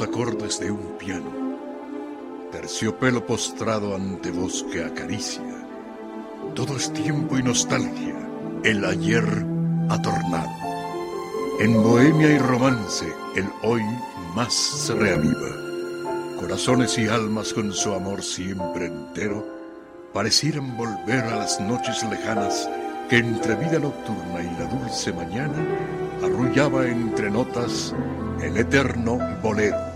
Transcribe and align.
Acordes 0.00 0.60
de 0.60 0.70
un 0.70 0.96
piano, 0.98 1.30
terciopelo 2.50 3.24
postrado 3.26 3.94
ante 3.94 4.30
voz 4.30 4.64
que 4.72 4.84
acaricia. 4.84 5.42
Todo 6.54 6.76
es 6.76 6.92
tiempo 6.92 7.38
y 7.38 7.42
nostalgia, 7.42 8.16
el 8.64 8.84
ayer 8.84 9.24
atornado. 9.88 10.50
En 11.60 11.82
bohemia 11.82 12.32
y 12.32 12.38
romance, 12.38 13.06
el 13.36 13.46
hoy 13.62 13.82
más 14.34 14.52
se 14.52 14.94
reaviva. 14.94 16.40
Corazones 16.40 16.98
y 16.98 17.06
almas 17.06 17.52
con 17.52 17.72
su 17.72 17.92
amor 17.92 18.22
siempre 18.22 18.86
entero 18.86 19.46
parecieran 20.12 20.76
volver 20.76 21.24
a 21.24 21.36
las 21.36 21.60
noches 21.60 22.02
lejanas 22.10 22.68
que 23.08 23.18
entre 23.18 23.54
vida 23.56 23.78
nocturna 23.78 24.42
y 24.42 24.58
la 24.58 24.66
dulce 24.66 25.12
mañana 25.12 25.64
arrullaba 26.22 26.86
entre 26.86 27.30
notas 27.30 27.94
el 28.42 28.56
eterno 28.56 29.18
bolero. 29.42 29.94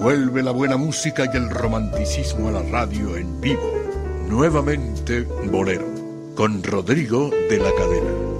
Vuelve 0.00 0.42
la 0.42 0.50
buena 0.50 0.78
música 0.78 1.30
y 1.32 1.36
el 1.36 1.50
romanticismo 1.50 2.48
a 2.48 2.52
la 2.52 2.62
radio 2.62 3.16
en 3.16 3.38
vivo. 3.40 3.70
Nuevamente 4.28 5.22
Bolero, 5.50 5.86
con 6.34 6.62
Rodrigo 6.62 7.30
de 7.50 7.58
la 7.58 7.70
Cadena. 7.74 8.39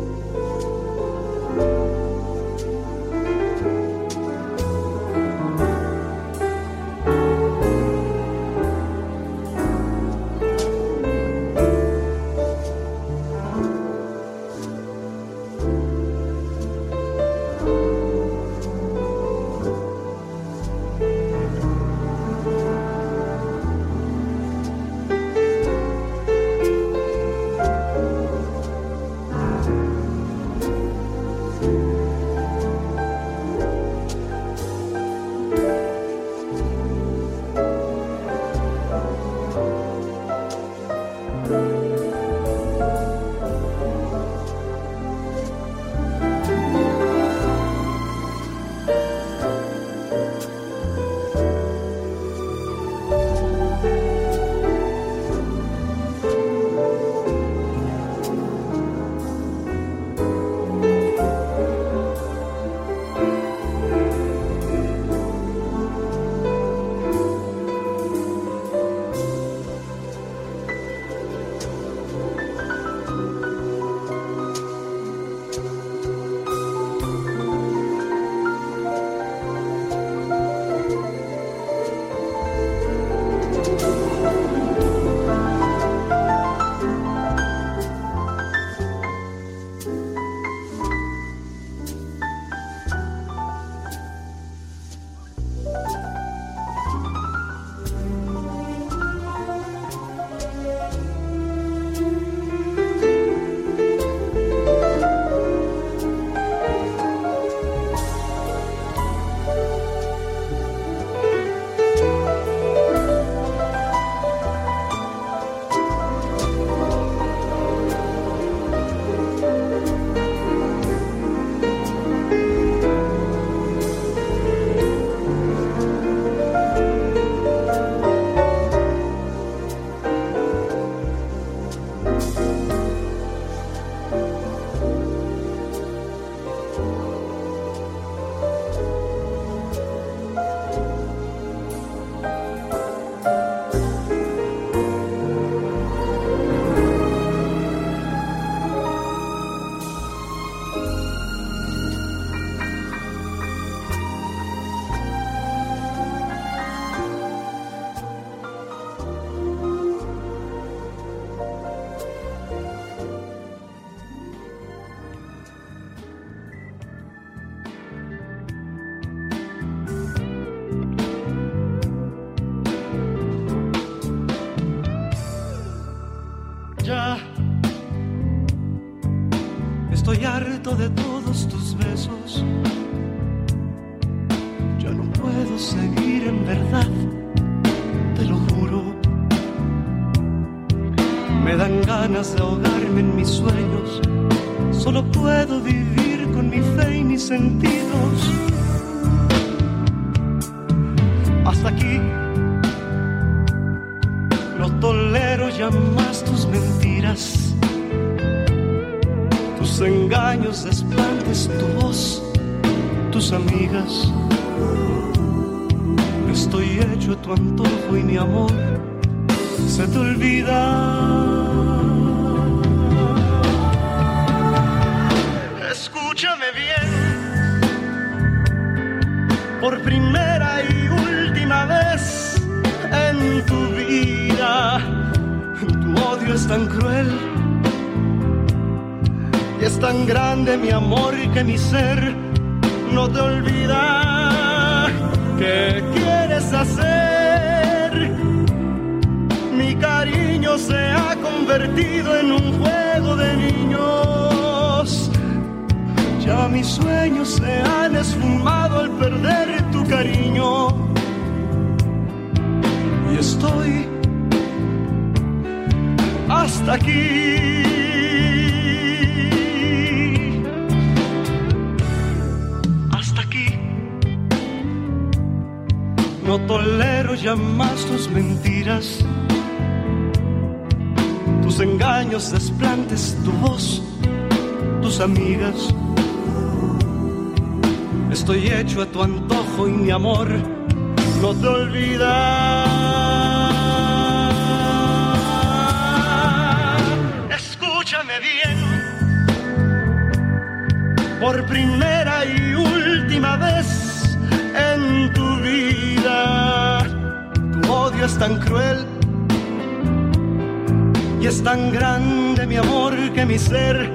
Y 311.20 311.26
es 311.26 311.42
tan 311.42 311.70
grande 311.70 312.46
mi 312.46 312.56
amor 312.56 312.94
que 313.12 313.26
mi 313.26 313.38
ser 313.38 313.92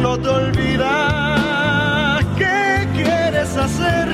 no 0.00 0.16
te 0.16 0.28
olvida. 0.28 2.20
¿Qué 2.38 2.86
quieres 2.94 3.56
hacer? 3.56 4.08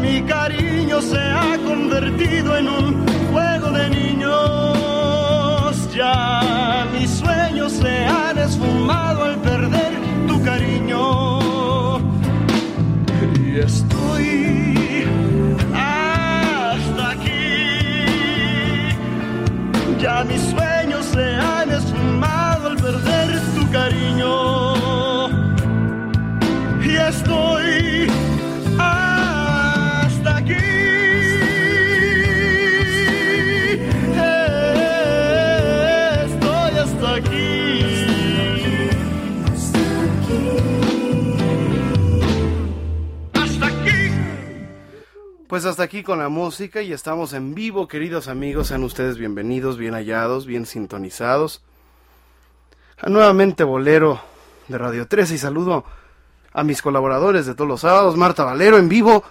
Mi 0.00 0.22
cariño 0.22 1.00
se 1.02 1.18
ha 1.18 1.58
convertido 1.66 2.56
en 2.56 2.68
un 2.68 3.06
juego 3.32 3.70
de 3.72 3.90
niños. 3.90 4.34
Ya 5.94 6.86
mis 6.92 7.10
sueños 7.10 7.72
se 7.72 8.04
han 8.04 8.38
esfumado 8.38 9.24
al 9.24 9.36
perder 9.36 9.94
tu 10.28 10.40
cariño. 10.42 11.98
Y 13.44 13.58
estoy 13.58 14.67
Ya 20.00 20.22
mis 20.22 20.40
sueños 20.42 21.06
se 21.06 21.34
han 21.34 21.70
esfumado 21.70 22.68
al 22.68 22.76
perder 22.76 23.40
tu 23.56 23.70
cariño. 23.72 25.28
Y 26.80 26.96
estoy 26.96 28.06
Pues 45.58 45.66
hasta 45.66 45.82
aquí 45.82 46.04
con 46.04 46.20
la 46.20 46.28
música 46.28 46.82
y 46.82 46.92
estamos 46.92 47.32
en 47.32 47.52
vivo, 47.52 47.88
queridos 47.88 48.28
amigos. 48.28 48.68
Sean 48.68 48.84
ustedes 48.84 49.18
bienvenidos, 49.18 49.76
bien 49.76 49.94
hallados, 49.94 50.46
bien 50.46 50.66
sintonizados. 50.66 51.64
A 52.96 53.08
nuevamente 53.08 53.64
Bolero 53.64 54.20
de 54.68 54.78
Radio 54.78 55.08
13 55.08 55.34
y 55.34 55.38
saludo 55.38 55.84
a 56.52 56.62
mis 56.62 56.80
colaboradores 56.80 57.44
de 57.44 57.56
todos 57.56 57.66
los 57.66 57.80
sábados. 57.80 58.16
Marta 58.16 58.44
Valero 58.44 58.78
en 58.78 58.88
vivo, 58.88 59.24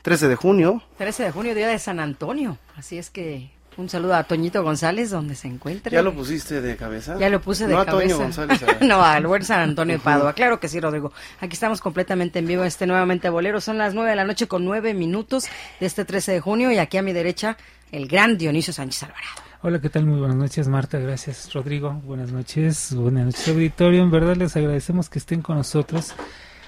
13 0.00 0.28
de 0.28 0.36
junio. 0.36 0.82
13 0.96 1.24
de 1.24 1.32
junio, 1.32 1.54
día 1.54 1.68
de 1.68 1.78
San 1.78 2.00
Antonio. 2.00 2.56
Así 2.74 2.96
es 2.96 3.10
que 3.10 3.50
un 3.78 3.88
saludo 3.88 4.14
a 4.14 4.24
Toñito 4.24 4.62
González, 4.62 5.10
donde 5.10 5.34
se 5.34 5.48
encuentre. 5.48 5.92
¿Ya 5.92 6.02
lo 6.02 6.12
pusiste 6.14 6.60
de 6.60 6.76
cabeza? 6.76 7.16
Ya 7.18 7.28
lo 7.30 7.40
puse 7.40 7.66
de 7.66 7.74
no 7.74 7.84
cabeza. 7.84 7.96
a 7.96 8.00
Toño 8.00 8.18
González. 8.18 8.62
a- 8.62 8.78
no, 8.84 9.02
al 9.02 9.26
buen 9.26 9.44
San 9.44 9.60
Antonio 9.60 9.94
de 9.96 10.00
Padua. 10.00 10.32
Claro 10.34 10.60
que 10.60 10.68
sí, 10.68 10.80
Rodrigo. 10.80 11.12
Aquí 11.40 11.54
estamos 11.54 11.80
completamente 11.80 12.40
en 12.40 12.46
vivo, 12.46 12.64
este 12.64 12.86
nuevamente 12.86 13.30
bolero. 13.30 13.60
Son 13.60 13.78
las 13.78 13.94
9 13.94 14.10
de 14.10 14.16
la 14.16 14.24
noche 14.24 14.46
con 14.48 14.64
9 14.64 14.94
minutos 14.94 15.44
de 15.80 15.86
este 15.86 16.04
13 16.04 16.32
de 16.32 16.40
junio 16.40 16.70
y 16.72 16.78
aquí 16.78 16.96
a 16.98 17.02
mi 17.02 17.12
derecha 17.12 17.56
el 17.92 18.08
gran 18.08 18.36
Dionisio 18.36 18.72
Sánchez 18.72 19.04
Alvarado. 19.04 19.42
Hola, 19.62 19.80
¿qué 19.80 19.88
tal? 19.90 20.06
Muy 20.06 20.18
buenas 20.20 20.36
noches, 20.36 20.68
Marta. 20.68 20.98
Gracias, 20.98 21.52
Rodrigo. 21.52 21.92
Buenas 22.04 22.30
noches. 22.30 22.94
Buenas 22.94 23.24
noches, 23.26 23.48
auditorio. 23.48 24.02
En 24.02 24.10
verdad 24.10 24.36
les 24.36 24.56
agradecemos 24.56 25.08
que 25.08 25.18
estén 25.18 25.40
con 25.42 25.56
nosotros 25.56 26.14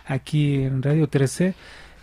aquí 0.07 0.63
en 0.63 0.83
Radio 0.83 1.09
13. 1.09 1.55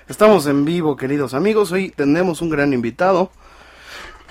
estamos 0.09 0.47
en 0.47 0.65
vivo, 0.65 0.97
queridos 0.97 1.35
amigos. 1.35 1.73
Hoy 1.73 1.91
tenemos 1.91 2.43
un 2.43 2.51
gran 2.51 2.73
invitado. 2.73 3.31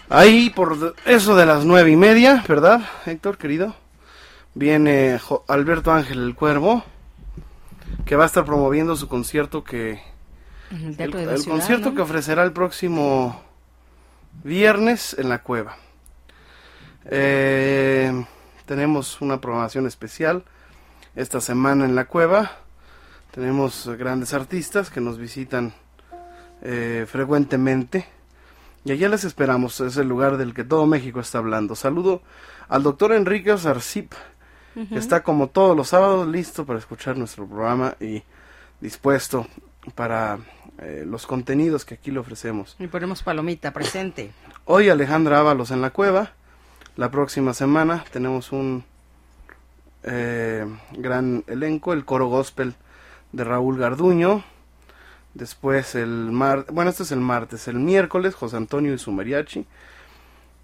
Ahí 0.10 0.50
por 0.50 0.96
eso 1.06 1.36
de 1.36 1.46
las 1.46 1.66
nueve 1.66 1.92
y 1.92 1.96
media, 1.96 2.44
¿verdad, 2.48 2.82
Héctor, 3.06 3.38
querido? 3.38 3.76
Viene 4.54 5.20
Alberto 5.48 5.92
Ángel 5.92 6.24
el 6.24 6.36
Cuervo, 6.36 6.84
que 8.06 8.16
va 8.16 8.24
a 8.24 8.28
estar 8.28 8.46
promoviendo 8.46 8.96
su 8.96 9.08
concierto 9.08 9.64
que... 9.64 10.02
El 10.70 10.96
Ciudad, 10.96 11.38
concierto 11.48 11.90
¿no? 11.90 11.96
que 11.96 12.02
ofrecerá 12.02 12.44
el 12.44 12.52
próximo 12.52 13.42
viernes 14.44 15.16
en 15.18 15.30
la 15.30 15.42
cueva. 15.42 15.78
Eh, 17.06 18.26
tenemos 18.66 19.22
una 19.22 19.40
programación 19.40 19.88
especial 19.88 20.44
esta 21.16 21.40
semana 21.40 21.86
en 21.86 21.96
la 21.96 22.06
cueva. 22.06 22.52
Tenemos 23.32 23.88
grandes 23.98 24.34
artistas 24.34 24.90
que 24.90 25.00
nos 25.00 25.18
visitan 25.18 25.74
eh, 26.62 27.06
frecuentemente. 27.08 28.08
Y 28.84 28.92
allá 28.92 29.10
les 29.10 29.24
esperamos, 29.24 29.80
es 29.82 29.98
el 29.98 30.08
lugar 30.08 30.38
del 30.38 30.54
que 30.54 30.64
todo 30.64 30.86
México 30.86 31.20
está 31.20 31.40
hablando. 31.40 31.76
Saludo 31.76 32.22
al 32.70 32.84
doctor 32.84 33.14
Enrique 33.14 33.58
Zarcip, 33.58 34.14
Está 34.92 35.24
como 35.24 35.48
todos 35.48 35.76
los 35.76 35.90
sábados 35.90 36.28
listo 36.28 36.66
para 36.66 36.78
escuchar 36.78 37.18
nuestro 37.18 37.48
programa 37.48 37.96
y 38.00 38.22
dispuesto 38.80 39.48
para 39.96 40.38
eh, 40.80 41.04
los 41.08 41.26
contenidos 41.26 41.84
que 41.84 41.96
aquí 41.96 42.12
le 42.12 42.20
ofrecemos. 42.20 42.76
Y 42.78 42.86
ponemos 42.86 43.24
palomita 43.24 43.74
presente. 43.74 44.32
Hoy 44.66 44.90
Alejandra 44.90 45.40
Ábalos 45.40 45.72
en 45.72 45.82
la 45.82 45.90
cueva. 45.90 46.34
La 46.96 47.10
próxima 47.10 47.56
semana 47.56 48.06
tenemos 48.12 48.52
un 48.52 48.84
eh, 50.04 50.66
gran 50.92 51.44
elenco, 51.48 51.94
el 51.94 52.06
coro 52.06 52.28
gospel 52.28 52.76
de 53.32 53.44
Raúl 53.44 53.80
Garduño. 53.80 54.44
Después 55.34 55.96
el 55.96 56.32
martes, 56.32 56.74
bueno, 56.74 56.92
este 56.92 57.04
es 57.04 57.12
el 57.12 57.20
martes, 57.20 57.68
el 57.68 57.80
miércoles 57.80 58.36
José 58.36 58.58
Antonio 58.58 58.94
y 58.94 59.00
su 59.00 59.12
mariachi. 59.12 59.66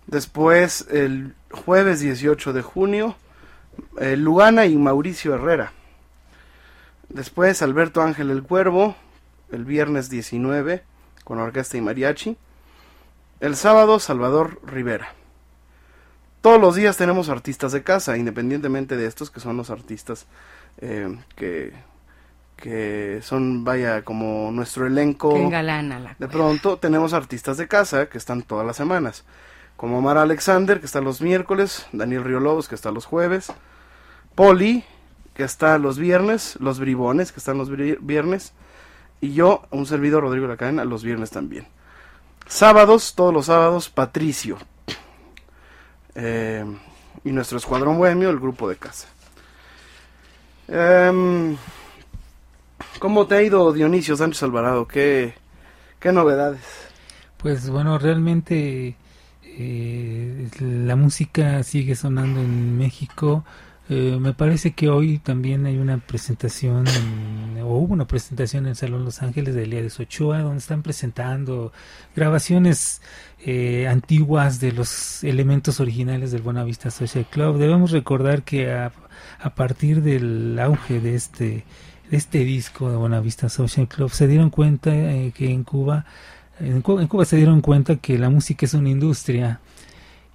Después 0.06 0.88
el 0.92 1.34
jueves 1.52 2.00
18 2.00 2.54
de 2.54 2.62
junio, 2.62 3.16
eh, 4.00 4.18
Lugana 4.18 4.66
y 4.66 4.76
Mauricio 4.78 5.36
Herrera. 5.36 5.72
Después 7.10 7.62
Alberto 7.62 8.02
Ángel 8.02 8.32
el 8.32 8.44
Cuervo, 8.44 8.96
el 9.52 9.66
viernes 9.66 10.10
19 10.10 10.84
con 11.24 11.40
orquesta 11.40 11.78
y 11.78 11.82
mariachi. 11.82 12.38
El 13.40 13.56
sábado 13.56 14.00
Salvador 14.00 14.60
Rivera. 14.66 15.14
Todos 16.42 16.60
los 16.60 16.76
días 16.76 16.98
tenemos 16.98 17.30
artistas 17.30 17.72
de 17.72 17.84
casa, 17.84 18.18
independientemente 18.18 18.98
de 18.98 19.06
estos 19.06 19.32
que 19.32 19.40
son 19.40 19.56
los 19.56 19.70
artistas 19.70 20.28
eh, 20.82 21.18
que, 21.36 21.72
que 22.58 23.20
son, 23.22 23.64
vaya, 23.64 24.04
como 24.04 24.52
nuestro 24.52 24.86
elenco. 24.86 25.34
de 26.20 26.28
pronto 26.28 26.78
tenemos 26.78 27.14
artistas 27.14 27.58
de 27.58 27.68
casa 27.68 28.08
que 28.08 28.18
están 28.18 28.42
todas 28.42 28.66
las 28.66 28.76
semanas. 28.76 29.24
Como 29.78 30.02
Mara 30.02 30.22
Alexander, 30.22 30.80
que 30.80 30.86
está 30.86 31.02
los 31.02 31.22
miércoles, 31.22 31.88
Daniel 31.92 32.24
Riolobos, 32.24 32.68
que 32.68 32.76
está 32.76 32.92
los 32.92 33.06
jueves, 33.06 33.52
Poli, 34.36 34.84
que 35.34 35.44
está 35.44 35.78
los 35.78 35.98
viernes, 35.98 36.58
los 36.60 36.80
Bribones, 36.80 37.32
que 37.32 37.40
están 37.40 37.58
los 37.58 37.70
viernes, 37.70 38.54
y 39.20 39.34
yo, 39.34 39.64
un 39.72 39.86
servidor, 39.86 40.24
Rodrigo 40.24 40.48
La 40.48 40.58
Cadena, 40.58 40.86
los 40.86 41.04
viernes 41.04 41.32
también. 41.32 41.68
Sábados, 42.46 43.14
todos 43.16 43.34
los 43.34 43.46
sábados, 43.46 43.90
Patricio. 43.90 44.58
Eh, 46.16 46.66
y 47.24 47.32
nuestro 47.32 47.58
escuadrón 47.58 47.98
bohemio, 47.98 48.30
el 48.30 48.40
grupo 48.40 48.68
de 48.70 48.76
casa. 48.76 49.08
Em, 50.68 51.56
¿Cómo 53.00 53.28
te 53.28 53.36
ha 53.36 53.42
ido 53.42 53.72
Dionisio 53.74 54.16
Sánchez 54.16 54.44
Alvarado? 54.44 54.88
¿Qué, 54.88 55.34
qué 56.00 56.12
novedades? 56.12 56.62
Pues 57.38 57.70
bueno, 57.70 57.98
realmente 57.98 58.96
eh, 59.58 60.50
la 60.60 60.96
música 60.96 61.64
sigue 61.64 61.96
sonando 61.96 62.40
en 62.42 62.78
México. 62.78 63.44
Eh, 63.90 64.18
me 64.20 64.34
parece 64.34 64.72
que 64.72 64.88
hoy 64.88 65.18
también 65.18 65.66
hay 65.66 65.78
una 65.78 65.98
presentación, 65.98 66.86
o 67.62 67.76
hubo 67.78 67.94
una 67.94 68.08
presentación 68.08 68.64
en 68.64 68.70
el 68.70 68.76
Salón 68.78 69.04
Los 69.04 69.22
Ángeles 69.22 69.56
de 69.56 69.64
Elías 69.64 70.00
Ochoa, 70.00 70.40
donde 70.40 70.60
están 70.60 70.84
presentando 70.84 71.74
grabaciones 72.16 73.02
eh, 73.46 73.88
antiguas 73.90 74.62
de 74.62 74.72
los 74.72 75.22
elementos 75.26 75.82
originales 75.82 76.32
del 76.32 76.44
Buenavista 76.44 76.92
Social 76.92 77.26
Club. 77.30 77.58
Debemos 77.58 77.92
recordar 77.92 78.44
que 78.44 78.72
a, 78.72 78.94
partir 79.54 80.02
del 80.02 80.58
auge 80.60 81.02
de 81.02 81.16
este, 81.16 81.66
de 82.10 82.18
este 82.18 82.40
disco 82.46 82.90
de 82.90 82.96
Buenavista 82.96 83.50
Social 83.50 83.90
Club, 83.90 84.12
se 84.12 84.28
dieron 84.28 84.50
cuenta 84.50 84.96
eh, 84.96 85.34
que 85.36 85.52
en 85.52 85.66
Cuba, 85.66 86.06
en 86.60 86.82
Cuba 86.82 87.26
se 87.26 87.38
dieron 87.38 87.62
cuenta 87.62 87.96
que 87.96 88.18
la 88.18 88.30
música 88.30 88.66
es 88.66 88.74
una 88.74 88.90
industria 88.90 89.60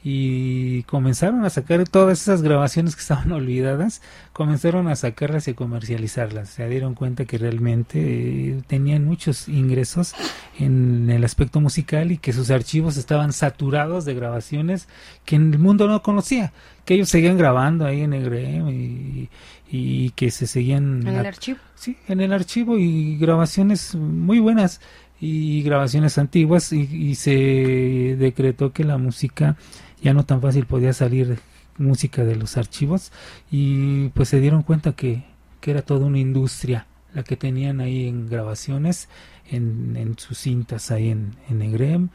y 0.02 0.84
comenzaron 0.84 1.44
a 1.44 1.50
sacar 1.50 1.86
todas 1.88 2.22
esas 2.22 2.40
grabaciones 2.40 2.94
que 2.94 3.02
estaban 3.02 3.32
olvidadas, 3.32 4.00
comenzaron 4.32 4.88
a 4.88 4.96
sacarlas 4.96 5.48
y 5.48 5.54
comercializarlas. 5.54 6.48
Se 6.48 6.68
dieron 6.68 6.94
cuenta 6.94 7.24
que 7.24 7.36
realmente 7.36 7.98
eh, 8.00 8.62
tenían 8.66 9.04
muchos 9.04 9.48
ingresos 9.48 10.14
en 10.58 11.10
el 11.10 11.24
aspecto 11.24 11.60
musical 11.60 12.12
y 12.12 12.18
que 12.18 12.32
sus 12.32 12.50
archivos 12.50 12.96
estaban 12.96 13.32
saturados 13.32 14.04
de 14.04 14.14
grabaciones 14.14 14.88
que 15.24 15.36
en 15.36 15.52
el 15.52 15.58
mundo 15.58 15.88
no 15.88 16.00
conocía, 16.02 16.52
que 16.84 16.94
ellos 16.94 17.08
seguían 17.08 17.36
grabando 17.36 17.84
ahí 17.84 18.02
en 18.02 18.12
el 18.12 19.28
y, 19.70 20.10
que 20.10 20.30
se 20.30 20.46
seguían 20.46 21.06
en 21.06 21.16
el 21.16 21.26
archivo. 21.26 21.58
Sí, 21.74 21.96
en 22.08 22.20
el 22.20 22.32
archivo 22.32 22.78
y 22.78 23.18
grabaciones 23.18 23.94
muy 23.94 24.38
buenas 24.38 24.80
y 25.20 25.62
grabaciones 25.62 26.18
antiguas 26.18 26.72
y 26.72 27.14
se 27.14 28.16
decretó 28.18 28.72
que 28.72 28.84
la 28.84 28.98
música 28.98 29.56
ya 30.02 30.14
no 30.14 30.24
tan 30.24 30.40
fácil 30.40 30.66
podía 30.66 30.92
salir 30.92 31.38
música 31.78 32.24
de 32.24 32.36
los 32.36 32.56
archivos 32.56 33.12
y 33.50 34.08
pues 34.10 34.28
se 34.28 34.40
dieron 34.40 34.62
cuenta 34.62 34.92
que, 34.92 35.24
que 35.60 35.70
era 35.70 35.82
toda 35.82 36.06
una 36.06 36.18
industria 36.18 36.86
la 37.14 37.22
que 37.22 37.36
tenían 37.36 37.80
ahí 37.80 38.06
en 38.06 38.28
grabaciones, 38.28 39.08
en, 39.50 39.96
en 39.96 40.18
sus 40.18 40.38
cintas 40.38 40.90
ahí 40.90 41.08
en, 41.08 41.36
en 41.48 41.58
Negrem 41.58 42.08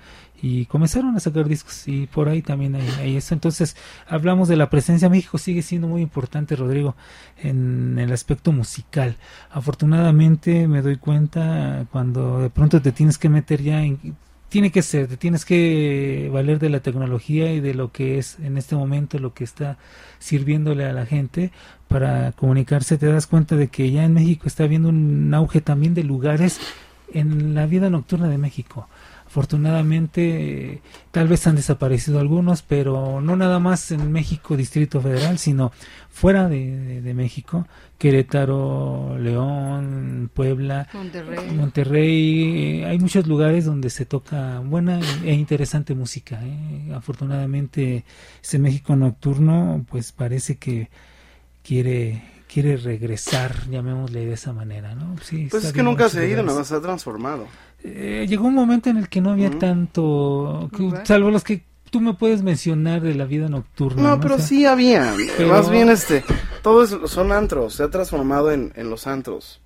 y 0.44 0.66
comenzaron 0.66 1.16
a 1.16 1.22
sacar 1.22 1.48
discos 1.48 1.88
y 1.88 2.06
por 2.06 2.28
ahí 2.28 2.42
también 2.42 2.76
hay, 2.76 3.16
eso. 3.16 3.34
Entonces 3.34 3.78
hablamos 4.06 4.50
de 4.50 4.58
la 4.58 4.70
presencia. 4.70 5.08
México 5.08 5.38
sigue 5.38 5.62
siendo 5.62 5.88
muy 5.88 6.02
importante, 6.02 6.58
Rodrigo, 6.58 6.98
en 7.38 7.98
el 7.98 8.12
aspecto 8.12 8.52
musical. 8.52 9.16
Afortunadamente 9.52 10.68
me 10.68 10.82
doy 10.82 10.98
cuenta 10.98 11.86
cuando 11.94 12.42
de 12.42 12.50
pronto 12.50 12.82
te 12.82 12.92
tienes 12.92 13.18
que 13.18 13.30
meter 13.30 13.62
ya 13.64 13.84
en 13.84 14.18
tiene 14.50 14.70
que 14.70 14.84
ser, 14.84 15.08
te 15.08 15.18
tienes 15.18 15.46
que 15.46 16.30
valer 16.32 16.60
de 16.60 16.70
la 16.70 16.82
tecnología 16.82 17.52
y 17.54 17.60
de 17.60 17.74
lo 17.74 17.92
que 17.92 18.20
es 18.20 18.38
en 18.40 18.58
este 18.58 18.76
momento 18.76 19.18
lo 19.18 19.34
que 19.34 19.46
está 19.46 19.78
sirviéndole 20.20 20.86
a 20.86 20.94
la 20.94 21.06
gente 21.06 21.52
para 21.88 22.34
comunicarse. 22.34 22.98
Te 22.98 23.08
das 23.08 23.28
cuenta 23.28 23.56
de 23.56 23.70
que 23.70 23.90
ya 23.92 24.04
en 24.04 24.14
México 24.14 24.44
está 24.46 24.66
habiendo 24.66 24.90
un 24.90 25.34
auge 25.34 25.62
también 25.62 25.94
de 25.94 26.04
lugares 26.04 26.60
en 27.14 27.56
la 27.56 27.66
vida 27.66 27.90
nocturna 27.90 28.28
de 28.28 28.38
México. 28.38 28.90
Afortunadamente, 29.34 30.84
tal 31.10 31.28
vez 31.28 31.48
han 31.48 31.56
desaparecido 31.56 32.20
algunos, 32.20 32.62
pero 32.62 33.20
no 33.20 33.36
nada 33.36 33.58
más 33.58 33.90
en 33.90 34.12
México, 34.12 34.56
Distrito 34.56 35.02
Federal, 35.02 35.40
sino 35.40 35.72
fuera 36.12 36.48
de, 36.48 37.14
México, 37.16 37.66
Querétaro, 37.98 39.18
León, 39.18 40.30
Puebla, 40.32 40.88
Monterrey. 41.56 42.84
Hay 42.84 43.00
muchos 43.00 43.26
lugares 43.26 43.66
donde 43.66 43.90
se 43.90 44.06
toca 44.06 44.60
buena 44.60 45.00
e 45.26 45.34
interesante 45.34 45.96
música. 45.96 46.40
¿eh? 46.44 46.94
Afortunadamente, 46.94 48.06
ese 48.40 48.60
México 48.60 48.96
nocturno, 48.96 49.84
pues 49.90 50.12
parece 50.12 50.58
que 50.58 50.92
quiere 51.64 52.22
quiere 52.54 52.78
regresar, 52.78 53.68
llamémosle 53.68 54.28
de 54.28 54.34
esa 54.34 54.54
manera, 54.54 54.94
¿no? 54.94 55.16
Sí, 55.24 55.48
pues 55.50 55.64
es 55.64 55.74
que 55.74 55.82
nunca 55.82 56.08
se 56.08 56.20
ha 56.20 56.26
ido, 56.26 56.44
nada 56.44 56.60
más 56.60 56.68
se 56.68 56.76
ha 56.76 56.82
transformado. 56.82 57.48
Eh, 57.84 58.26
llegó 58.28 58.48
un 58.48 58.56
momento 58.56 58.90
en 58.90 58.98
el 58.98 59.10
que 59.10 59.20
no 59.20 59.32
había 59.32 59.52
tanto, 59.52 60.70
salvo 61.04 61.32
los 61.32 61.44
que 61.44 61.64
tú 61.90 62.00
me 62.00 62.14
puedes 62.14 62.42
mencionar 62.42 63.02
de 63.02 63.14
la 63.14 63.26
vida 63.26 63.50
nocturna. 63.50 64.02
No, 64.02 64.20
pero 64.20 64.40
sí 64.40 64.66
había. 64.66 65.14
Más 65.48 65.70
bien, 65.70 65.90
este, 65.90 66.24
todos 66.62 67.12
son 67.12 67.32
antros, 67.32 67.76
se 67.76 67.84
ha 67.84 67.90
transformado 67.90 68.52
en, 68.52 68.72
en 68.76 68.90
los 68.90 69.06
antros. 69.06 69.62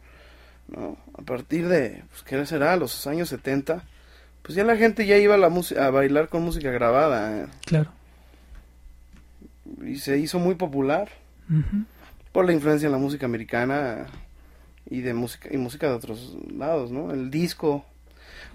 ¿no? 0.67 0.97
A 1.17 1.21
partir 1.21 1.67
de, 1.67 2.03
pues, 2.09 2.23
¿qué 2.23 2.45
será? 2.45 2.75
Los 2.75 3.07
años 3.07 3.29
70, 3.29 3.83
pues 4.41 4.55
ya 4.55 4.63
la 4.63 4.77
gente 4.77 5.05
ya 5.05 5.17
iba 5.17 5.35
a, 5.35 5.37
la 5.37 5.47
a 5.47 5.89
bailar 5.89 6.29
con 6.29 6.43
música 6.43 6.71
grabada. 6.71 7.43
¿eh? 7.43 7.47
Claro. 7.65 7.91
Y 9.85 9.97
se 9.97 10.17
hizo 10.17 10.39
muy 10.39 10.55
popular. 10.55 11.09
Por 12.33 12.45
la 12.45 12.51
influencia 12.51 12.87
en 12.87 12.91
la 12.91 12.97
música 12.97 13.25
americana 13.25 14.07
y 14.89 14.99
de 14.99 15.13
música 15.13 15.47
y 15.51 15.57
música 15.57 15.87
de 15.87 15.93
otros 15.93 16.35
lados, 16.53 16.91
¿no? 16.91 17.11
El 17.11 17.31
disco, 17.31 17.85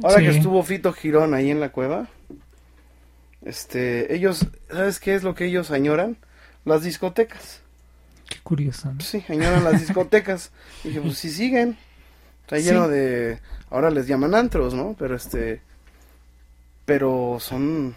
Ahora 0.02 0.20
que 0.20 0.28
estuvo 0.28 0.62
Fito 0.62 0.92
Girón 0.92 1.34
ahí 1.34 1.50
en 1.50 1.60
la 1.60 1.70
cueva, 1.70 2.08
este, 3.44 4.14
ellos, 4.14 4.46
¿sabes 4.70 5.00
qué 5.00 5.14
es 5.14 5.22
lo 5.22 5.34
que 5.34 5.46
ellos 5.46 5.70
añoran? 5.70 6.16
Las 6.64 6.82
discotecas. 6.82 7.60
Qué 8.28 8.38
curioso. 8.42 8.92
Sí, 9.00 9.24
añoran 9.28 9.64
las 9.64 9.80
discotecas. 9.80 10.52
Y 10.84 10.88
dije, 10.88 11.00
pues 11.00 11.18
si 11.18 11.30
siguen. 11.30 11.76
Está 12.42 12.58
lleno 12.58 12.88
de, 12.88 13.38
ahora 13.70 13.90
les 13.90 14.06
llaman 14.06 14.34
antros, 14.34 14.74
¿no? 14.74 14.94
Pero 14.98 15.14
este, 15.16 15.62
pero 16.84 17.38
son, 17.40 17.96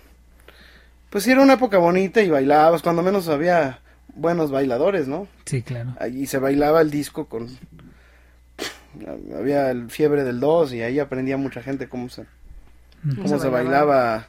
pues 1.09 1.23
sí 1.23 1.31
era 1.31 1.41
una 1.41 1.53
época 1.53 1.77
bonita 1.77 2.21
y 2.21 2.29
bailabas, 2.29 2.81
cuando 2.81 3.01
menos 3.01 3.27
había 3.27 3.79
buenos 4.15 4.51
bailadores, 4.51 5.07
¿no? 5.07 5.27
Sí, 5.45 5.61
claro. 5.61 5.95
Allí 5.99 6.27
se 6.27 6.37
bailaba 6.37 6.81
el 6.81 6.91
disco 6.91 7.25
con 7.25 7.49
había 9.37 9.71
el 9.71 9.89
fiebre 9.89 10.23
del 10.23 10.39
2 10.39 10.73
y 10.73 10.81
ahí 10.81 10.99
aprendía 10.99 11.37
mucha 11.37 11.61
gente 11.61 11.87
cómo 11.87 12.09
se, 12.09 12.25
cómo 13.15 13.39
se, 13.39 13.49
bailaba. 13.49 14.27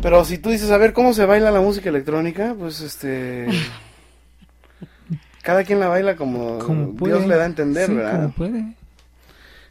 Pero 0.00 0.24
si 0.24 0.38
tú 0.38 0.50
dices, 0.50 0.70
a 0.70 0.78
ver, 0.78 0.92
¿cómo 0.92 1.12
se 1.12 1.26
baila 1.26 1.50
la 1.50 1.60
música 1.60 1.88
electrónica? 1.88 2.54
Pues 2.58 2.80
este... 2.80 3.46
cada 5.42 5.64
quien 5.64 5.80
la 5.80 5.88
baila 5.88 6.16
como, 6.16 6.94
Dios 7.00 7.26
le 7.26 7.36
da 7.36 7.42
a 7.44 7.46
entender, 7.46 7.92
¿verdad? 7.92 8.30
puede. 8.36 8.74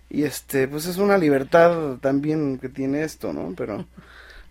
Y 0.10 0.24
este, 0.24 0.68
pues 0.68 0.86
es 0.88 0.98
una 0.98 1.18
libertad 1.18 1.98
también 2.02 2.58
que 2.58 2.68
tiene 2.68 3.04
esto, 3.04 3.32
¿no? 3.32 3.54
Pero, 3.56 3.86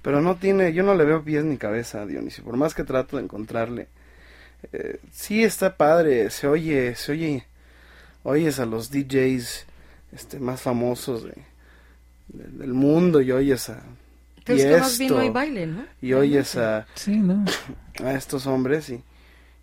pero 0.01 0.23
no 0.23 0.37
tiene, 0.37 0.73
yo 0.73 0.83
no 0.83 0.95
le 0.95 1.05
veo 1.05 1.23
pies 1.23 1.45
ni 1.45 1.59
cabeza 1.59 2.01
a 2.01 2.07
Dionisio, 2.07 2.43
por 2.45 2.57
más 2.57 2.75
que 2.75 2.85
trato 2.85 3.19
de 3.19 3.25
encontrarle 3.25 3.89
eh, 4.73 4.99
sí 5.13 5.43
está 5.43 5.77
padre, 5.77 6.31
se 6.31 6.47
oye, 6.47 6.95
se 6.95 7.13
oye, 7.13 7.45
oyes 8.23 8.59
a 8.59 8.67
los 8.67 8.91
DJs 8.91 9.67
este, 10.13 10.39
más 10.41 10.61
famosos 10.63 11.25
de, 11.25 11.33
de- 12.29 12.59
del 12.59 12.73
mundo 12.75 13.21
y 13.21 13.33
oyes 13.33 13.69
a 13.71 13.83
Pero 14.45 14.59
es 14.59 14.65
que 14.67 14.81
más 14.81 14.99
bien 14.99 15.13
no 15.13 15.19
hay 15.21 15.31
baile, 15.31 15.67
¿no? 15.67 15.85
y 16.03 16.13
oyes 16.13 16.57
a, 16.57 16.87
Sí, 16.95 17.17
¿no? 17.17 17.45
a 18.05 18.13
estos 18.13 18.47
hombres 18.47 18.91
y, 18.91 19.03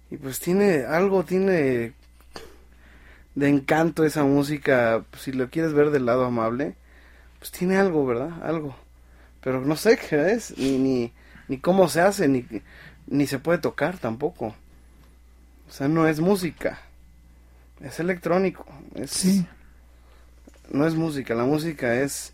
y 0.09 0.17
pues 0.17 0.39
tiene 0.39 0.85
algo, 0.85 1.23
tiene 1.23 1.93
de 3.35 3.49
encanto 3.49 4.03
esa 4.03 4.23
música, 4.23 5.03
pues, 5.11 5.23
si 5.23 5.31
lo 5.31 5.49
quieres 5.49 5.73
ver 5.73 5.91
del 5.91 6.05
lado 6.05 6.25
amable, 6.25 6.75
pues 7.39 7.51
tiene 7.51 7.77
algo, 7.77 8.05
¿verdad? 8.05 8.31
Algo. 8.43 8.75
Pero 9.41 9.61
no 9.61 9.75
sé 9.75 9.97
qué 9.97 10.31
es, 10.31 10.57
ni, 10.57 10.77
ni, 10.79 11.13
ni 11.47 11.59
cómo 11.59 11.87
se 11.87 12.01
hace, 12.01 12.27
ni, 12.27 12.45
ni 13.05 13.27
se 13.27 13.37
puede 13.37 13.59
tocar 13.59 13.99
tampoco. 13.99 14.55
O 15.67 15.71
sea, 15.71 15.87
no 15.87 16.07
es 16.07 16.19
música, 16.19 16.79
es 17.81 17.99
electrónico, 17.99 18.65
es, 18.95 19.11
Sí. 19.11 19.45
no 20.71 20.85
es 20.87 20.95
música, 20.95 21.35
la 21.35 21.45
música 21.45 21.95
es 22.01 22.33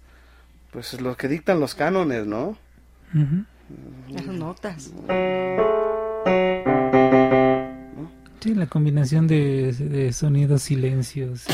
pues 0.71 0.99
lo 1.01 1.15
que 1.15 1.27
dictan 1.27 1.59
los 1.59 1.75
cánones, 1.75 2.25
¿no? 2.25 2.57
Esas 4.09 4.25
notas. 4.35 4.91
Sí, 8.39 8.53
la 8.55 8.67
combinación 8.67 9.27
de, 9.27 9.71
de 9.71 10.11
sonidos, 10.11 10.63
silencios. 10.63 11.45
y- 11.47 11.51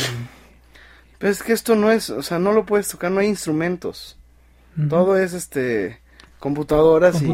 Pero 1.19 1.31
es 1.31 1.43
que 1.43 1.53
esto 1.53 1.75
no 1.75 1.91
es, 1.91 2.10
o 2.10 2.24
sea, 2.24 2.39
no 2.39 2.51
lo 2.53 2.65
puedes 2.65 2.88
tocar, 2.88 3.12
no 3.12 3.19
hay 3.19 3.27
instrumentos. 3.27 4.17
Todo 4.88 5.17
es 5.17 5.34
este 5.34 6.00
computadoras, 6.39 7.22
y- 7.22 7.27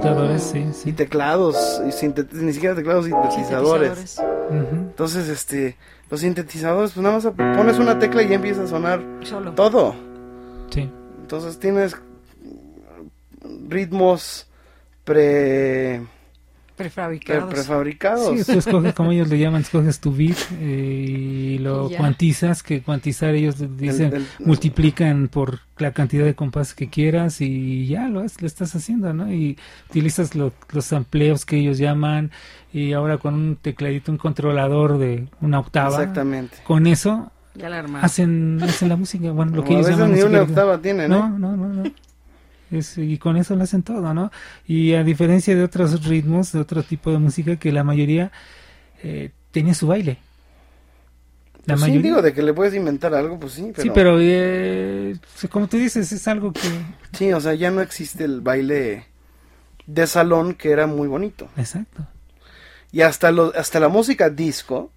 sí, 0.74 0.91
teclados, 0.93 1.79
y 1.83 1.91
ni 2.38 2.53
siquiera 2.53 2.74
teclados 2.75 3.05
sintetizadores. 3.05 3.97
Sintetizadores. 4.09 4.19
Entonces, 4.71 5.27
este, 5.29 5.77
los 6.12 6.19
sintetizadores, 6.21 6.91
pues 6.91 7.03
nada 7.03 7.15
más 7.15 7.25
pones 7.57 7.79
una 7.79 7.97
tecla 8.00 8.21
y 8.24 8.29
ya 8.29 8.35
empieza 8.35 8.63
a 8.63 8.67
sonar 8.67 9.03
Solo. 9.24 9.51
todo. 9.53 9.95
Sí. 10.69 10.89
Entonces 11.21 11.59
tienes 11.59 11.95
ritmos 13.69 14.47
pre, 15.03 16.01
pre- 16.01 16.05
Prefabricados. 16.75 17.53
prefabricados. 17.53 18.38
Sí, 18.39 18.51
tú 18.51 18.59
escoges, 18.59 18.93
como 18.93 19.12
ellos 19.12 19.29
le 19.29 19.39
llaman, 19.39 19.62
escoges 19.62 20.00
tu 20.00 20.12
bit 20.12 20.38
eh, 20.59 21.55
y 21.55 21.57
lo 21.59 21.89
Y 21.89 21.95
cuantizas, 21.95 22.63
que 22.63 22.81
cuantizar 22.81 23.33
ellos 23.33 23.55
dicen, 23.77 24.13
el- 24.13 24.27
multiplican 24.39 25.27
por 25.29 25.59
la 25.77 25.91
cantidad 25.93 26.25
de 26.25 26.35
compás 26.35 26.74
que 26.74 26.89
quieras 26.89 27.39
y 27.41 27.88
ya 27.88 28.07
lo, 28.09 28.24
es- 28.24 28.41
lo 28.41 28.47
estás 28.47 28.75
haciendo, 28.75 29.13
¿no? 29.13 29.31
Y 29.31 29.57
utilizas 29.89 30.35
lo- 30.35 30.53
los 30.71 30.91
amplios 30.93 31.45
que 31.45 31.57
ellos 31.57 31.77
llaman 31.77 32.31
y 32.77 32.91
ahora 32.91 33.17
con 33.17 33.34
un 33.36 33.55
tecladito, 33.55 34.12
un 34.12 34.17
controlador 34.17 34.98
de 34.98 35.29
una 35.39 35.60
octava, 35.60 35.96
Exactamente. 35.96 36.58
con 36.65 36.88
eso 36.88 37.32
Ya 37.53 37.70
la 37.70 37.79
hacen, 38.01 38.60
hacen 38.62 38.89
la 38.89 38.98
música, 38.98 39.32
bueno, 39.32 39.51
lo 39.55 39.63
Como 39.63 39.67
que 39.70 39.75
a 39.75 39.77
ellos 39.79 39.86
veces 39.88 40.00
llaman 40.01 40.15
ni 40.17 40.22
una 40.24 40.41
octava 40.41 40.82
tiene, 40.82 41.08
¿no? 41.08 41.29
no, 41.29 41.55
no, 41.55 41.55
no, 41.55 41.84
no. 41.84 41.91
Es- 42.72 42.98
y 42.98 43.17
con 43.17 43.38
eso 43.38 43.55
lo 43.55 43.63
hacen 43.63 43.82
todo, 43.84 44.13
¿no? 44.13 44.29
Y 44.67 44.94
a 44.94 45.03
diferencia 45.05 45.55
de 45.55 45.63
otros 45.63 46.03
ritmos, 46.05 46.51
de 46.51 46.60
otro 46.60 46.84
tipo 46.84 47.12
de 47.12 47.20
música, 47.20 47.55
que 47.55 47.72
la 47.72 47.84
mayoría 47.86 48.32
eh, 49.03 49.32
tenía 49.51 49.74
su 49.74 49.88
baile. 49.88 50.17
La 51.65 51.75
Pues 51.75 51.79
sí, 51.86 51.89
mayoría. 51.91 52.12
digo, 52.12 52.22
de 52.22 52.34
que 52.34 52.41
le 52.44 52.53
puedes 52.53 52.74
inventar 52.75 53.13
algo, 53.13 53.39
pues 53.39 53.53
sí, 53.53 53.72
pero... 53.74 53.84
Sí, 53.84 53.91
pero 53.96 54.17
eh, 54.20 55.15
como 55.50 55.67
tú 55.67 55.77
dices, 55.77 56.12
es 56.12 56.27
algo 56.27 56.51
que... 56.51 56.60
Sí, 57.13 57.32
o 57.32 57.39
sea, 57.39 57.53
ya 57.53 57.72
no 57.72 57.82
existe 57.82 58.25
el 58.25 58.41
baile 58.41 59.05
de 59.88 60.08
salón 60.08 60.55
que 60.55 60.72
era 60.72 60.88
muy 60.88 61.08
bonito. 61.08 61.48
Exacto. 61.55 62.05
Y 62.95 63.01
hasta 63.01 63.29
lo, 63.29 63.51
hasta 63.57 63.81
la 63.81 63.89
música 63.89 64.29
disco 64.29 64.89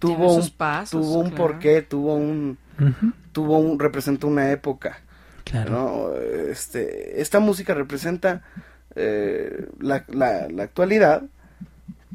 tuvo 0.00 0.34
un, 0.34 0.50
pasos, 0.50 0.90
tuvo 0.90 1.20
un 1.20 1.30
claro. 1.30 1.36
porqué, 1.36 1.82
tuvo 1.82 2.16
un 2.16 2.58
tuvo 3.30 3.58
un 3.58 3.78
representó 3.78 4.26
una 4.26 4.50
época, 4.50 4.98
Claro. 5.44 5.70
¿no? 5.70 6.16
Este, 6.50 7.20
esta 7.20 7.38
música 7.38 7.72
representa 7.72 8.42
eh, 8.96 9.68
la, 9.78 10.04
la, 10.08 10.48
la 10.48 10.64
actualidad, 10.64 11.22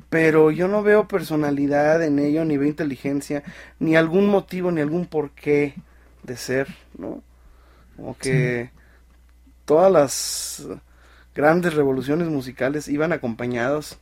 pero 0.09 0.51
yo 0.51 0.67
no 0.67 0.83
veo 0.83 1.07
personalidad 1.07 2.03
en 2.03 2.19
ello, 2.19 2.43
ni 2.43 2.57
veo 2.57 2.67
inteligencia, 2.67 3.43
ni 3.79 3.95
algún 3.95 4.27
motivo, 4.27 4.69
ni 4.69 4.81
algún 4.81 5.05
porqué 5.05 5.75
de 6.23 6.35
ser, 6.35 6.67
¿no? 6.97 7.23
Como 7.95 8.17
que 8.17 8.71
todas 9.63 9.91
las 9.93 10.67
grandes 11.33 11.73
revoluciones 11.73 12.27
musicales 12.27 12.89
iban 12.89 13.13
acompañados 13.13 13.97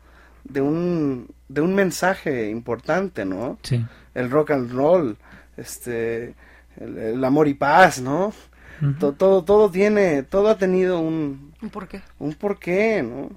de 0.50 0.62
un, 0.62 1.28
de 1.50 1.62
un 1.62 1.76
mensaje 1.76 2.50
importante, 2.50 3.26
¿no? 3.26 3.58
Sí. 3.64 3.86
El 4.14 4.30
rock 4.32 4.52
and 4.52 4.72
roll, 4.72 5.18
este, 5.58 6.36
el, 6.80 6.98
el 6.98 7.24
amor 7.24 7.48
y 7.48 7.54
paz, 7.54 8.00
¿no? 8.02 8.34
Ujú. 8.82 8.94
To- 9.00 9.14
todo, 9.14 9.44
todo 9.44 9.72
tiene, 9.72 10.24
todo 10.24 10.50
ha 10.50 10.58
tenido 10.58 11.00
un, 11.00 11.54
¿Por 11.72 11.88
qué? 11.88 12.02
un 12.20 12.34
porqué, 12.36 13.04
¿no? 13.04 13.30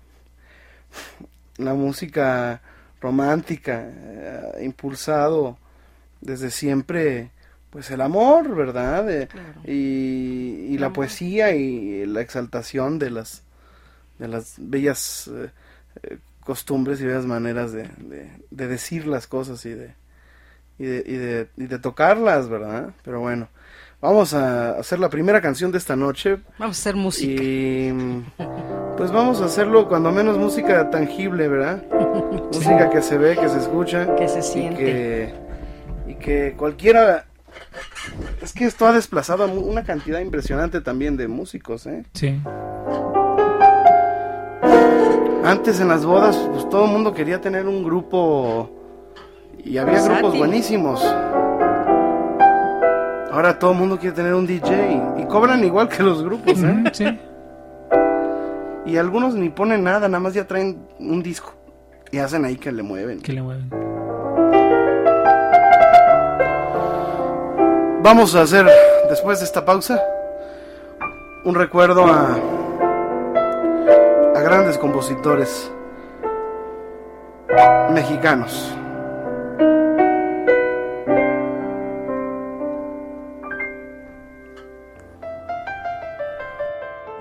La 1.59 1.75
música 1.75 2.61
romántica 3.01 3.87
eh, 3.88 4.40
ha 4.59 4.62
impulsado 4.62 5.59
desde 6.20 6.51
siempre, 6.51 7.31
pues 7.70 7.90
el 7.90 8.01
amor, 8.01 8.55
¿verdad? 8.55 9.11
Eh, 9.11 9.27
Claro. 9.29 9.61
y, 9.64 10.66
y 10.70 10.79
la 10.79 10.87
Amor. 10.87 10.96
poesía 10.96 11.55
y 11.55 12.07
la 12.07 12.20
exaltación 12.20 12.99
de 12.99 13.11
las, 13.11 13.42
de 14.18 14.29
las 14.29 14.55
bellas 14.59 15.31
eh, 16.03 16.18
costumbres 16.44 17.00
y 17.00 17.07
bellas 17.07 17.26
maneras 17.26 17.72
de, 17.72 17.85
de, 17.98 18.31
de 18.50 18.66
decir 18.66 19.07
las 19.07 19.26
cosas 19.26 19.64
y 19.66 19.70
de, 19.70 19.94
y 20.79 20.85
de, 20.85 21.05
y 21.07 21.16
de, 21.16 21.48
y 21.57 21.66
de 21.66 21.79
tocarlas, 21.79 22.48
¿verdad? 22.48 22.90
Pero 23.05 23.20
bueno, 23.20 23.48
vamos 24.00 24.35
a 24.35 24.79
hacer 24.79 24.98
la 24.98 25.11
primera 25.11 25.40
canción 25.40 25.70
de 25.72 25.79
esta 25.79 25.96
noche. 25.96 26.38
Vamos 26.59 26.79
a 26.79 26.81
hacer 26.81 26.96
música. 26.96 27.42
Y 27.42 28.24
pues 28.96 29.12
vamos 29.12 29.40
a 29.40 29.44
hacerlo 29.46 29.88
cuando 29.88 30.11
menos 30.11 30.38
música 30.38 30.90
tangible, 30.90 31.48
¿verdad? 31.48 31.83
Música 32.53 32.90
que 32.90 33.03
se 33.03 33.18
ve, 33.18 33.37
que 33.37 33.48
se 33.48 33.59
escucha. 33.59 34.14
Que 34.16 34.29
se 34.29 34.40
y 34.40 34.42
siente. 34.42 34.85
que, 34.85 35.35
y 36.09 36.14
que 36.16 36.55
cualquiera... 36.57 37.26
Es 38.42 38.53
que 38.53 38.64
esto 38.64 38.87
ha 38.87 38.92
desplazado 38.92 39.46
una 39.46 39.85
cantidad 39.85 40.20
impresionante 40.20 40.81
también 40.81 41.16
de 41.16 41.29
músicos, 41.29 41.87
¿eh? 41.87 42.05
Sí. 42.14 42.40
Antes 45.44 45.81
en 45.81 45.88
las 45.88 46.05
bodas, 46.05 46.37
pues 46.53 46.68
todo 46.68 46.85
el 46.85 46.90
mundo 46.90 47.14
quería 47.14 47.40
tener 47.40 47.66
un 47.66 47.83
grupo 47.83 48.70
y 49.64 49.79
había 49.79 49.94
Versátil. 49.94 50.18
grupos 50.18 50.38
buenísimos. 50.38 51.05
Ahora 53.33 53.59
todo 53.59 53.72
el 53.72 53.79
mundo 53.79 53.98
quiere 53.98 54.14
tener 54.14 54.35
un 54.35 54.46
DJ 54.46 55.00
y 55.18 55.24
cobran 55.24 55.64
igual 55.64 55.88
que 55.88 56.03
los 56.03 56.22
grupos, 56.22 56.59
¿eh? 56.62 56.85
Sí. 56.92 57.07
Y 58.87 58.96
algunos 58.96 59.35
ni 59.35 59.48
ponen 59.50 59.85
nada, 59.85 60.09
nada 60.09 60.20
más 60.20 60.35
ya 60.35 60.46
traen 60.46 60.87
un 60.98 61.22
disco. 61.22 61.55
Y 62.11 62.18
hacen 62.18 62.44
ahí 62.44 62.57
que 62.57 62.72
le 62.72 62.83
mueven. 62.83 63.20
Que 63.20 63.33
le 63.33 63.42
mueven. 63.42 63.70
Vamos 68.03 68.35
a 68.35 68.42
hacer, 68.42 68.66
después 69.09 69.38
de 69.38 69.44
esta 69.44 69.64
pausa, 69.64 70.03
un 71.44 71.55
recuerdo 71.55 72.05
a, 72.07 72.37
grandes 74.42 74.79
compositores 74.79 75.70
mexicanos. 77.92 78.74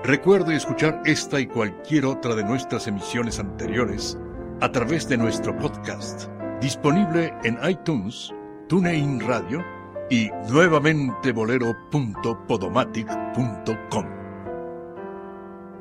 Recuerde 0.02 0.56
escuchar 0.56 1.02
esta 1.04 1.38
y 1.38 1.46
cualquier 1.46 2.04
otra 2.04 2.34
de 2.34 2.42
nuestras 2.42 2.88
emisiones 2.88 3.38
anteriores 3.38 4.18
a 4.60 4.72
través 4.72 5.08
de 5.08 5.16
nuestro 5.16 5.56
podcast, 5.56 6.28
disponible 6.60 7.32
en 7.44 7.56
iTunes, 7.68 8.34
TuneIn 8.68 9.20
Radio 9.20 9.64
y 10.10 10.30
nuevamente 10.48 11.32
bolero.podomatic.com. 11.32 14.19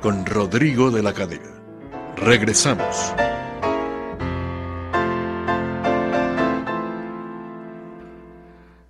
con 0.00 0.24
Rodrigo 0.24 0.90
de 0.90 1.02
la 1.02 1.12
Cadena. 1.12 1.50
Regresamos. 2.16 3.14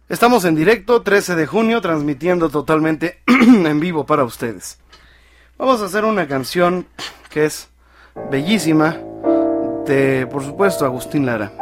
Estamos 0.09 0.44
en 0.44 0.55
directo, 0.55 1.03
13 1.03 1.37
de 1.37 1.47
junio, 1.47 1.81
transmitiendo 1.81 2.49
totalmente 2.49 3.21
en 3.27 3.81
vivo 3.81 4.07
para 4.07 4.25
ustedes. 4.25 4.79
Vamos 5.59 5.83
a 5.83 5.87
hacer 5.87 6.05
una 6.05 6.27
canción 6.27 6.87
que 7.31 7.44
es 7.44 7.68
bellísima, 8.31 8.97
de, 9.87 10.27
por 10.31 10.42
supuesto, 10.42 10.85
Agustín 10.85 11.27
Lara. 11.27 11.53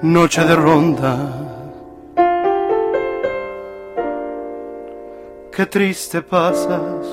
Noche 0.00 0.44
de 0.44 0.54
ronda 0.54 1.37
Qué 5.58 5.66
triste 5.66 6.22
pasas. 6.22 7.04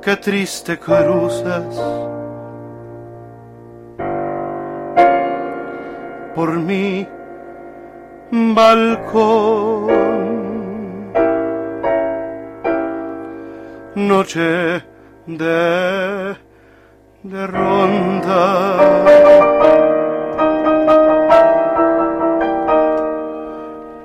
Qué 0.00 0.16
triste 0.16 0.78
cruzas 0.78 1.74
por 6.36 6.50
mi 6.52 7.04
balcón. 8.30 9.88
Noche 13.96 14.84
de, 15.26 16.36
ronda. 17.24 18.72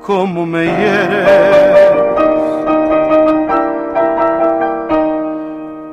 Cómo 0.07 0.45
me 0.45 0.63
hieres, 0.63 1.29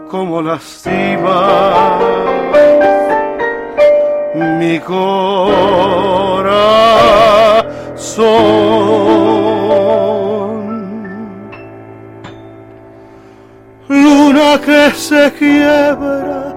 cómo 0.09 0.41
lastima 0.41 1.99
mi 4.61 4.79
corazón. 4.79 5.25
Luna 13.89 14.61
que 14.65 14.93
se 14.93 15.33
quiebra 15.33 16.55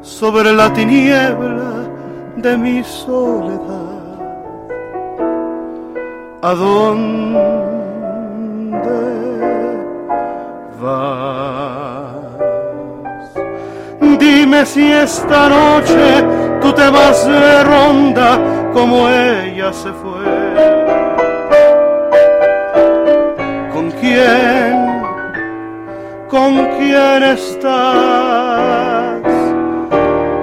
sobre 0.00 0.52
la 0.52 0.72
tiniebla 0.72 1.90
de 2.36 2.56
mi 2.56 2.84
soledad. 2.84 4.03
¿A 6.46 6.52
dónde 6.52 7.40
vas? 10.78 12.12
Dime 14.18 14.66
si 14.66 14.92
esta 14.92 15.48
noche 15.48 16.22
tú 16.60 16.70
te 16.74 16.90
vas 16.90 17.26
de 17.26 17.64
ronda 17.64 18.38
como 18.74 19.08
ella 19.08 19.72
se 19.72 19.90
fue. 19.90 20.26
¿Con 23.72 23.90
quién? 23.92 25.02
¿Con 26.28 26.66
quién 26.76 27.22
estás? 27.22 29.22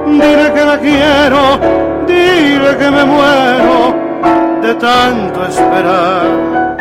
Dile 0.08 0.52
que 0.56 0.66
la 0.66 0.80
quiero, 0.80 1.60
dile 2.08 2.76
que 2.80 2.90
me 2.90 3.06
muero 3.06 3.91
de 4.62 4.76
tanto 4.76 5.44
esperar. 5.46 6.78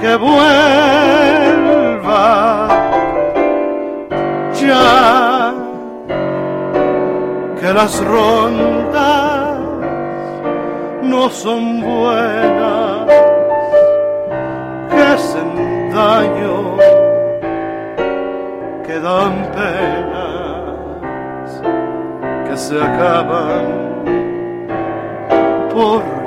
Que 0.00 0.16
vuelva 0.16 0.38
ya 4.60 5.54
que 7.60 7.72
las 7.72 8.04
rondas 8.04 9.58
no 11.02 11.30
son 11.30 11.80
buenas, 11.80 13.06
que 14.90 15.02
hacen 15.02 15.90
daño, 15.94 16.76
que 18.84 18.98
dan 18.98 19.46
penas, 19.54 21.62
que 22.48 22.56
se 22.56 22.82
acaban 22.82 23.91
por 25.72 26.21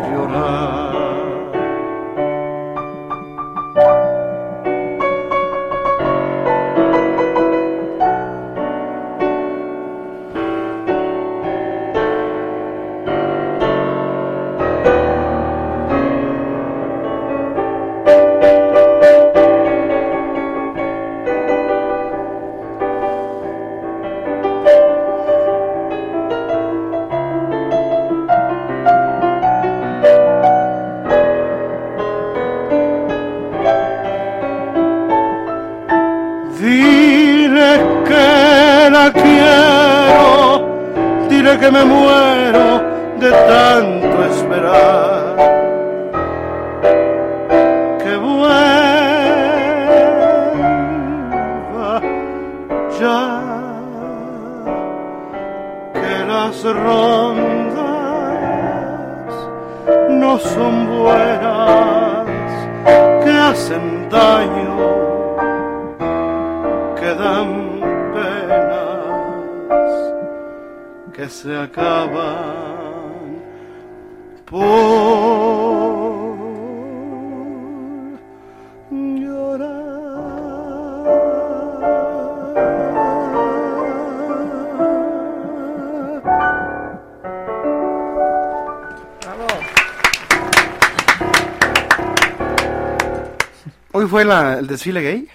desfile 94.75 95.01
gay. 95.01 95.27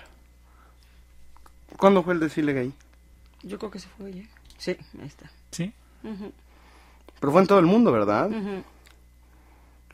¿Cuándo 1.76 2.02
fue 2.02 2.14
el 2.14 2.20
desfile 2.20 2.52
gay? 2.52 2.72
Yo 3.42 3.58
creo 3.58 3.70
que 3.70 3.78
se 3.78 3.88
fue 3.88 4.12
ya. 4.12 4.24
Sí, 4.58 4.76
ahí 5.00 5.06
está. 5.06 5.30
Sí. 5.50 5.72
Pero 7.20 7.32
fue 7.32 7.40
en 7.40 7.46
todo 7.46 7.58
el 7.58 7.66
mundo, 7.66 7.90
¿verdad? 7.92 8.30
Ujú. 8.30 8.62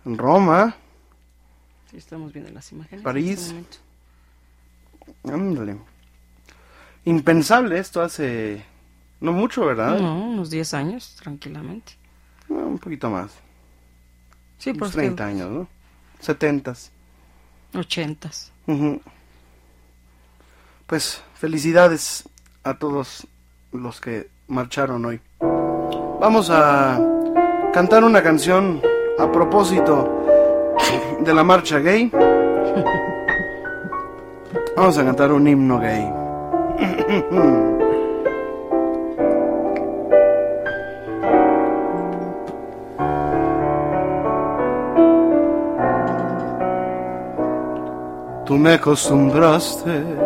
En 0.05 0.19
Roma. 0.19 0.75
Sí, 1.91 1.97
estamos 1.97 2.33
viendo 2.33 2.51
las 2.53 2.71
imágenes. 2.73 3.01
en 3.01 3.05
París. 3.05 3.39
este 3.41 3.53
momento. 3.53 3.77
Ándale. 5.25 5.77
Impensable 7.05 7.79
esto 7.79 8.03
hace 8.03 8.65
no 9.21 9.33
mucho, 9.33 9.65
¿verdad? 9.65 9.99
No, 10.01 10.29
unos 10.29 10.51
10 10.51 10.75
años, 10.75 11.17
tranquilamente. 11.23 11.93
No, 12.49 12.57
un 12.67 12.79
poquito 12.79 13.09
más. 13.11 13.33
Sí, 14.59 14.73
por 14.73 14.83
Unos 14.83 14.93
30 14.93 15.25
años, 15.27 15.51
¿no? 15.51 15.69
70. 16.21 16.75
Ochentas. 17.75 18.53
Ujú. 18.67 19.01
Pues 20.87 21.21
felicidades 21.35 22.29
a 22.63 22.75
todos 22.75 23.27
los 23.73 24.01
que 24.01 24.29
marcharon 24.47 25.05
hoy. 25.05 25.21
Vamos 26.21 26.49
a 26.49 27.01
cantar 27.73 28.05
una 28.05 28.23
canción 28.23 28.81
a 29.19 29.31
propósito 29.33 30.25
de 31.21 31.35
la 31.35 31.43
marcha 31.43 31.81
gay. 31.81 32.09
Vamos 34.77 34.97
a 34.97 35.05
cantar 35.05 35.33
un 35.33 35.49
himno 35.49 35.81
gay. 35.81 36.09
Tú 48.45 48.55
me 48.55 48.75
acostumbraste 48.75 50.26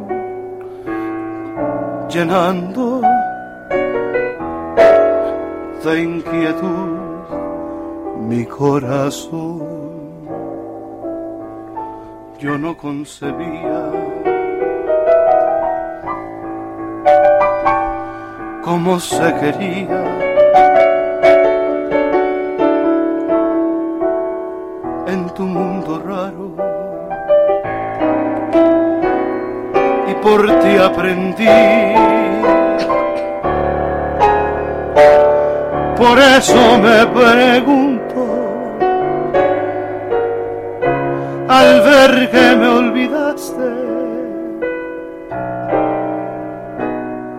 llenando 2.11 3.01
de 5.83 6.01
inquietud 6.01 6.99
mi 8.27 8.45
corazón. 8.45 9.61
Yo 12.39 12.57
no 12.57 12.75
concebía 12.75 13.91
cómo 18.63 18.99
se 18.99 19.33
quería. 19.39 20.30
Eso 36.41 36.79
me 36.79 37.05
pregunto, 37.05 38.21
al 41.47 41.81
ver 41.81 42.31
que 42.31 42.55
me 42.55 42.67
olvidaste, 42.67 43.69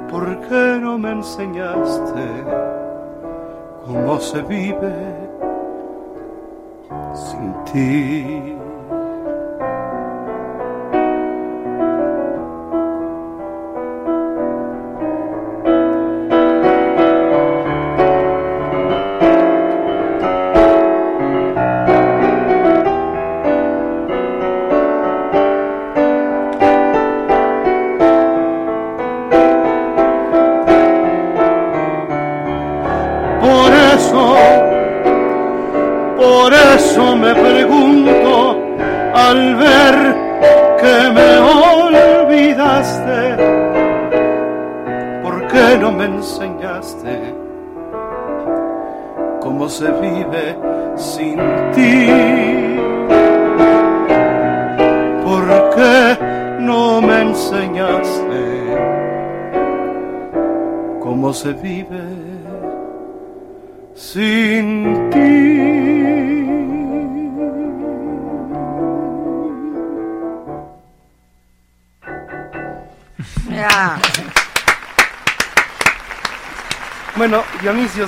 ¿por 0.08 0.24
qué 0.46 0.78
no 0.80 0.98
me 0.98 1.10
enseñaste 1.10 2.26
cómo 3.84 4.20
se 4.20 4.40
vive 4.42 4.94
sin 7.12 7.64
ti? 7.72 8.61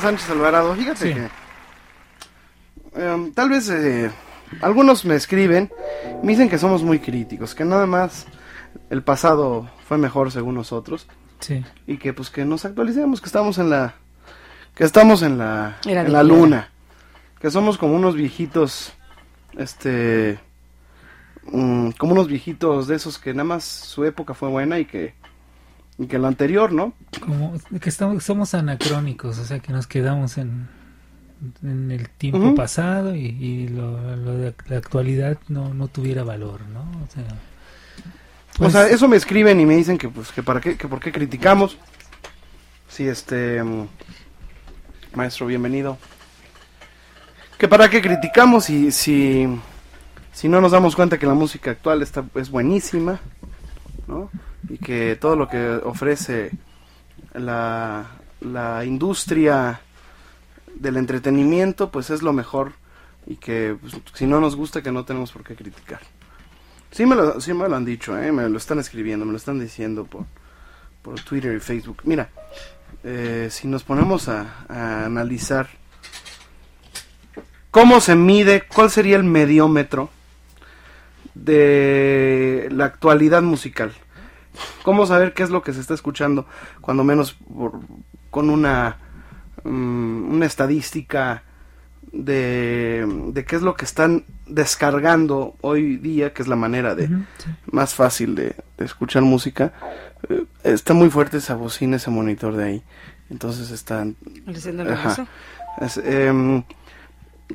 Sánchez 0.01 0.31
Alvarado, 0.31 0.75
fíjate 0.75 0.99
Sí. 1.09 1.15
que 1.15 1.29
em, 3.03 3.33
tal 3.33 3.49
vez 3.51 3.69
eh, 3.71 4.11
algunos 4.61 5.05
me 5.05 5.15
escriben, 5.15 5.71
me 6.23 6.33
dicen 6.33 6.49
que 6.49 6.59
somos 6.59 6.83
muy 6.83 6.99
críticos, 7.01 7.55
que 7.55 7.65
nada 7.65 7.87
más 7.87 8.27
el 8.91 9.03
pasado 9.03 9.69
fue 9.87 9.99
mejor 9.99 10.31
según 10.33 10.55
nosotros 10.55 11.07
Sí. 11.41 11.65
y 11.87 11.99
que 11.99 12.13
pues 12.13 12.31
que 12.31 12.45
nos 12.45 12.65
actualicemos, 12.65 13.21
que 13.21 13.27
estamos 13.27 13.59
en 13.59 13.71
la 13.71 13.95
que 14.75 14.85
estamos 14.85 15.23
en 15.23 15.39
la 15.39 15.77
Era 15.87 16.03
en 16.03 16.13
la 16.13 16.23
luna, 16.23 16.71
que 17.41 17.51
somos 17.51 17.79
como 17.79 17.95
unos 17.95 18.15
viejitos 18.17 18.93
este 19.59 20.39
mm, 21.45 21.91
como 21.99 22.13
unos 22.13 22.27
viejitos 22.27 22.87
de 22.89 22.97
esos 22.97 23.19
que 23.19 23.33
nada 23.35 23.45
más 23.45 23.65
su 23.65 24.05
época 24.05 24.35
fue 24.35 24.49
buena 24.49 24.79
y 24.79 24.85
que 24.87 25.15
y 25.99 26.07
que 26.07 26.19
lo 26.19 26.27
anterior, 26.27 26.73
¿no? 26.73 26.93
Como 27.21 27.55
que 27.81 27.89
estamos, 27.89 28.25
somos 28.25 28.55
anacrónicos, 28.55 29.39
o 29.39 29.45
sea 29.45 29.61
que 29.61 29.73
nos 29.73 29.87
quedamos 29.87 30.39
en, 30.39 30.69
en 31.63 31.91
el 31.91 32.09
tiempo 32.11 32.55
pasado 32.55 33.15
y, 33.15 33.27
y 33.27 33.69
lo, 33.69 34.17
lo 34.17 34.35
de 34.35 34.55
la 34.69 34.77
actualidad 34.79 35.39
no, 35.49 35.73
no 35.73 35.89
tuviera 35.89 36.25
valor, 36.25 36.63
¿no? 36.73 36.81
O 36.81 37.13
sea, 37.13 37.25
O 38.55 38.59
pues, 38.59 38.73
sea, 38.73 38.89
eso 38.89 39.09
me 39.09 39.17
escriben 39.17 39.61
y 39.61 39.67
me 39.67 39.77
dicen 39.77 39.99
que 39.99 40.09
pues 40.09 40.33
que 40.33 40.43
para 40.43 40.61
qué, 40.61 40.77
que 40.77 40.89
por 40.89 41.01
qué 41.01 41.13
criticamos. 41.13 41.77
Sí, 42.89 43.07
este 43.09 43.63
mm, 43.63 43.89
maestro, 45.15 45.47
bienvenido. 45.47 45.99
Que 47.59 47.69
para 47.69 47.89
qué 47.89 48.03
criticamos 48.03 48.69
y 48.69 48.91
si 48.91 49.49
si 50.33 50.49
no 50.49 50.61
nos 50.61 50.73
damos 50.73 50.97
cuenta 50.97 51.19
que 51.19 51.27
la 51.27 51.35
música 51.35 51.71
actual 51.71 52.03
está 52.03 52.25
es 52.35 52.51
buenísima, 52.51 53.21
Y 54.69 54.79
que 54.79 55.17
todo 55.17 55.37
lo 55.37 55.49
que 55.49 55.81
ofrece 55.83 56.51
la 57.35 58.07
la 58.45 58.85
industria 58.85 59.81
del 60.75 60.97
entretenimiento 60.97 61.91
pues 61.91 62.11
es 62.11 62.23
lo 62.23 62.33
mejor 62.33 62.73
y 63.27 63.37
que 63.37 63.77
pues, 63.81 63.97
si 64.13 64.27
no 64.27 64.41
nos 64.41 64.55
gusta 64.55 64.83
que 64.83 64.93
no 64.93 65.05
tenemos 65.05 65.33
por 65.33 65.43
qué 65.43 65.57
criticar. 65.57 66.01
Sí 66.91 67.07
me 67.07 67.17
lo, 67.17 67.41
sí 67.41 67.53
me 67.53 67.69
lo 67.69 67.75
han 67.75 67.85
dicho, 67.85 68.17
¿eh? 68.17 68.31
me 68.31 68.49
lo 68.49 68.59
están 68.59 68.79
escribiendo, 68.79 69.25
me 69.25 69.33
lo 69.33 69.39
están 69.39 69.59
diciendo 69.59 70.05
por, 70.05 70.27
por 71.03 71.21
Twitter 71.21 71.57
y 71.57 71.61
Facebook. 71.61 72.03
Mira, 72.05 72.29
eh, 73.03 73.49
si 73.51 73.67
nos 73.67 73.83
ponemos 73.83 74.29
a, 74.29 74.65
a 74.69 75.07
analizar 75.07 75.69
cómo 77.71 78.01
se 78.01 78.15
mide, 78.15 78.65
cuál 78.73 78.91
sería 78.91 79.17
el 79.17 79.25
mediómetro 79.25 80.11
de 81.35 82.69
la 82.73 82.85
actualidad 82.87 83.43
musical. 83.43 83.93
¿Cómo 84.85 85.05
saber 85.07 85.33
qué 85.35 85.43
es 85.43 85.51
lo 85.51 85.63
que 85.63 85.73
se 85.73 85.81
está 85.81 85.95
escuchando, 85.95 86.47
cuando 86.81 87.03
menos 87.05 87.35
por- 87.35 87.81
con 88.31 88.51
una, 88.51 88.99
mm, 89.65 90.33
una 90.35 90.47
estadística 90.47 91.43
de, 92.13 93.05
de 93.33 93.45
qué 93.45 93.57
es 93.57 93.63
lo 93.63 93.75
que 93.75 93.85
están 93.85 94.25
descargando 94.47 95.57
hoy 95.63 95.97
día, 95.97 96.33
que 96.33 96.43
es 96.43 96.49
la 96.49 96.55
manera 96.57 96.95
de, 96.95 97.09
sí. 97.09 97.15
más 97.73 97.95
fácil 97.95 98.35
de, 98.37 98.55
de 98.79 98.85
escuchar 98.85 99.23
música. 99.23 99.73
Eh, 100.29 100.45
está 100.63 100.95
muy 100.95 101.11
fuerte 101.11 101.39
esa 101.39 101.55
bocina, 101.57 101.97
ese 101.97 102.11
monitor 102.11 102.55
de 102.55 102.65
ahí. 102.65 102.83
Entonces 103.31 103.71
están... 103.73 104.17
Es, 105.81 105.97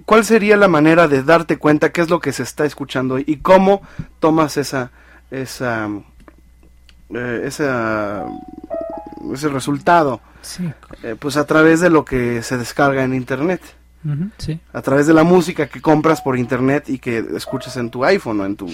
¿Cuál 0.06 0.26
sería 0.26 0.58
la 0.58 0.68
manera 0.68 1.08
de 1.08 1.24
darte 1.24 1.58
cuenta 1.58 1.92
qué 1.92 2.02
es 2.02 2.10
lo 2.10 2.20
que 2.20 2.32
se 2.32 2.44
está 2.44 2.66
escuchando 2.66 3.20
y 3.20 3.38
cómo 3.38 3.82
tomas 4.20 4.58
esa... 4.58 4.92
esa 5.32 5.90
eh, 7.12 7.44
esa 7.46 8.26
ese 9.34 9.50
resultado 9.50 10.22
Sí, 10.42 10.72
Eh, 11.04 11.16
pues 11.20 11.36
a 11.38 11.46
través 11.46 11.82
de 11.82 11.90
lo 11.90 12.06
que 12.06 12.42
se 12.44 12.58
descarga 12.58 13.04
en 13.04 13.14
internet 13.14 13.62
sí. 14.38 14.60
a 14.72 14.82
través 14.82 15.08
de 15.08 15.14
la 15.14 15.24
música 15.24 15.68
que 15.68 15.82
compras 15.82 16.22
por 16.22 16.38
internet 16.38 16.86
y 16.90 17.00
que 17.00 17.18
escuchas 17.36 17.76
en 17.78 17.90
tu 17.90 18.06
iPhone 18.06 18.40
o 18.40 18.46
en 18.46 18.56
tu 18.56 18.68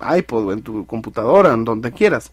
iPod 0.00 0.46
o 0.46 0.52
en 0.52 0.62
tu 0.62 0.86
computadora, 0.86 1.52
en 1.52 1.64
donde 1.64 1.92
quieras. 1.92 2.32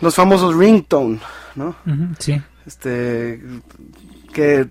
Los 0.00 0.14
famosos 0.14 0.54
ringtone, 0.54 1.20
¿no? 1.54 1.76
ujú, 1.86 2.08
sí. 2.18 2.40
Este 2.66 3.40
que 4.32 4.68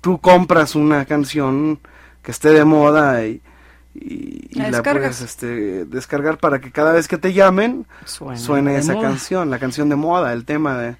tú 0.00 0.18
compras 0.20 0.74
una 0.74 1.04
canción 1.04 1.78
que 2.22 2.30
esté 2.30 2.50
de 2.50 2.64
moda 2.64 3.24
y, 3.26 3.40
y, 3.94 4.48
y 4.50 4.54
La 4.54 4.82
puedes 4.82 5.20
este, 5.20 5.84
descargar 5.86 6.38
para 6.38 6.60
que 6.60 6.70
cada 6.70 6.92
vez 6.92 7.08
que 7.08 7.18
te 7.18 7.32
llamen 7.32 7.86
suene 8.04 8.76
esa 8.76 8.94
moda. 8.94 9.08
canción, 9.08 9.50
la 9.50 9.58
canción 9.58 9.88
de 9.88 9.96
moda, 9.96 10.32
el 10.32 10.44
tema 10.44 10.76
de... 10.78 10.96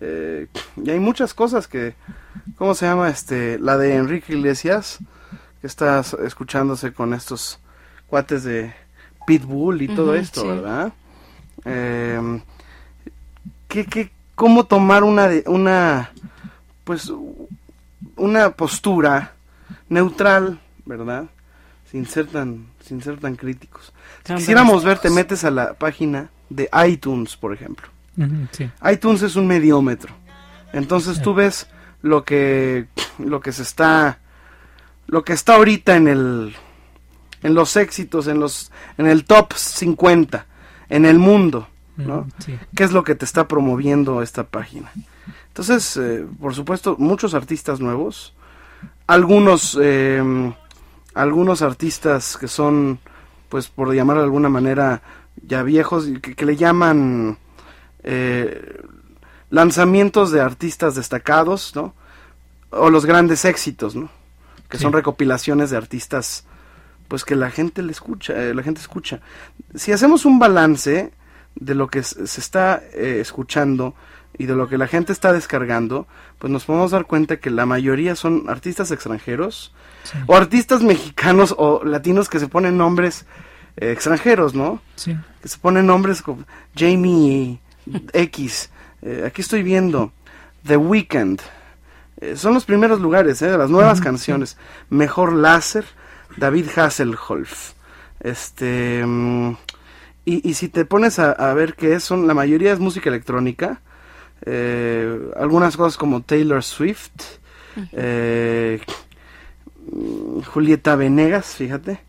eh, 0.00 0.46
y 0.82 0.90
hay 0.90 1.00
muchas 1.00 1.34
cosas 1.34 1.66
que... 1.68 1.94
¿Cómo 2.56 2.74
se 2.74 2.86
llama? 2.86 3.08
este 3.10 3.58
La 3.58 3.76
de 3.76 3.94
Enrique 3.96 4.32
Iglesias, 4.34 4.98
que 5.60 5.66
está 5.66 6.02
escuchándose 6.24 6.92
con 6.92 7.14
estos 7.14 7.60
cuates 8.06 8.42
de 8.44 8.72
Pitbull 9.26 9.82
y 9.82 9.88
todo 9.88 10.14
esto, 10.14 10.40
sí. 10.42 10.46
¿verdad? 10.46 10.92
Eh, 11.64 12.40
¿qué, 13.68 13.84
qué, 13.84 14.10
¿Cómo 14.34 14.64
tomar 14.64 15.04
una, 15.04 15.28
de- 15.28 15.44
una, 15.46 16.10
pues, 16.84 17.12
una 18.18 18.50
postura 18.50 19.34
neutral, 19.88 20.60
¿verdad? 20.84 21.26
Sin 21.90 22.06
ser 22.06 22.26
tan, 22.26 22.66
sin 22.80 23.02
ser 23.02 23.18
tan 23.18 23.36
críticos. 23.36 23.92
Si 24.24 24.34
quisiéramos 24.34 24.84
ver, 24.84 24.98
te 24.98 25.10
metes 25.10 25.44
a 25.44 25.50
la 25.50 25.74
página 25.74 26.30
de 26.50 26.68
iTunes, 26.86 27.36
por 27.36 27.52
ejemplo. 27.52 27.88
Sí. 28.50 28.68
iTunes 28.90 29.22
es 29.22 29.36
un 29.36 29.46
mediómetro. 29.46 30.12
Entonces 30.72 31.22
tú 31.22 31.34
ves 31.34 31.68
lo 32.02 32.24
que 32.24 32.86
lo 33.18 33.40
que 33.40 33.52
se 33.52 33.62
está 33.62 34.18
lo 35.06 35.24
que 35.24 35.32
está 35.32 35.54
ahorita 35.54 35.96
en 35.96 36.08
el 36.08 36.56
en 37.42 37.54
los 37.54 37.76
éxitos, 37.76 38.26
en 38.26 38.40
los 38.40 38.72
en 38.98 39.06
el 39.06 39.24
top 39.24 39.52
50 39.54 40.46
en 40.88 41.04
el 41.04 41.18
mundo, 41.18 41.68
¿no? 41.96 42.26
Sí. 42.38 42.58
¿Qué 42.74 42.84
es 42.84 42.92
lo 42.92 43.04
que 43.04 43.14
te 43.14 43.24
está 43.24 43.46
promoviendo 43.46 44.22
esta 44.22 44.44
página? 44.44 44.90
Entonces, 45.48 45.96
eh, 45.96 46.26
por 46.40 46.54
supuesto, 46.54 46.96
muchos 46.98 47.34
artistas 47.34 47.80
nuevos, 47.80 48.34
algunos 49.06 49.76
eh, 49.80 50.52
algunos 51.14 51.62
artistas 51.62 52.36
que 52.36 52.46
son 52.48 53.00
pues 53.48 53.68
por 53.68 53.92
llamar 53.92 54.18
de 54.18 54.24
alguna 54.24 54.48
manera 54.48 55.02
ya 55.42 55.62
viejos 55.62 56.06
y 56.06 56.20
que, 56.20 56.34
que 56.34 56.46
le 56.46 56.56
llaman 56.56 57.38
eh, 58.02 58.82
lanzamientos 59.50 60.30
de 60.30 60.40
artistas 60.40 60.94
destacados, 60.94 61.74
¿no? 61.74 61.94
O 62.70 62.90
los 62.90 63.06
grandes 63.06 63.44
éxitos, 63.44 63.96
¿no? 63.96 64.10
Que 64.68 64.76
Sí. 64.76 64.82
son 64.82 64.92
recopilaciones 64.92 65.70
de 65.70 65.78
artistas, 65.78 66.44
pues 67.08 67.24
que 67.24 67.34
la 67.34 67.50
gente 67.50 67.82
le 67.82 67.92
escucha, 67.92 68.34
eh, 68.34 68.54
la 68.54 68.62
gente 68.62 68.80
escucha. 68.80 69.20
Si 69.74 69.92
hacemos 69.92 70.26
un 70.26 70.38
balance 70.38 71.10
de 71.54 71.74
lo 71.74 71.88
que 71.88 72.02
se 72.02 72.40
está 72.40 72.82
eh, 72.92 73.18
escuchando 73.20 73.94
y 74.36 74.46
de 74.46 74.54
lo 74.54 74.68
que 74.68 74.78
la 74.78 74.86
gente 74.86 75.12
está 75.12 75.32
descargando, 75.32 76.06
pues 76.38 76.52
nos 76.52 76.64
podemos 76.64 76.90
dar 76.90 77.06
cuenta 77.06 77.38
que 77.38 77.50
la 77.50 77.66
mayoría 77.66 78.14
son 78.16 78.44
artistas 78.48 78.90
extranjeros 78.90 79.72
Sí. 80.04 80.16
o 80.26 80.36
artistas 80.36 80.82
mexicanos 80.82 81.54
o 81.58 81.82
latinos 81.84 82.28
que 82.28 82.38
se 82.38 82.46
ponen 82.48 82.78
nombres 82.78 83.26
eh, 83.76 83.90
extranjeros, 83.92 84.54
¿no? 84.54 84.80
Sí. 84.96 85.16
que 85.42 85.48
se 85.48 85.58
ponen 85.58 85.86
nombres 85.86 86.22
como 86.22 86.44
Jamie 86.76 87.58
X. 88.12 88.70
Eh, 89.02 89.24
aquí 89.26 89.40
estoy 89.42 89.62
viendo 89.62 90.12
The 90.66 90.76
Weeknd. 90.76 91.40
Eh, 92.20 92.36
son 92.36 92.54
los 92.54 92.64
primeros 92.64 93.00
lugares 93.00 93.42
eh, 93.42 93.48
de 93.48 93.58
las 93.58 93.70
nuevas 93.70 94.00
canciones. 94.00 94.56
Mejor 94.88 95.32
Láser, 95.32 95.84
David 96.36 96.68
Hasselhoff. 96.76 97.72
Este. 98.20 99.04
mm, 99.04 99.56
y, 100.24 100.48
y 100.48 100.54
si 100.54 100.68
te 100.68 100.84
pones 100.84 101.18
a, 101.18 101.32
a 101.32 101.54
ver 101.54 101.74
qué 101.74 101.94
es, 101.94 102.04
son, 102.04 102.26
la 102.26 102.34
mayoría 102.34 102.72
es 102.72 102.78
música 102.80 103.08
electrónica. 103.10 103.80
Eh, 104.46 105.30
algunas 105.36 105.76
cosas 105.76 105.96
como 105.96 106.22
Taylor 106.22 106.62
Swift. 106.62 107.10
eh, 107.92 108.80
Julieta 110.52 110.96
Venegas, 110.96 111.46
fíjate. 111.54 112.00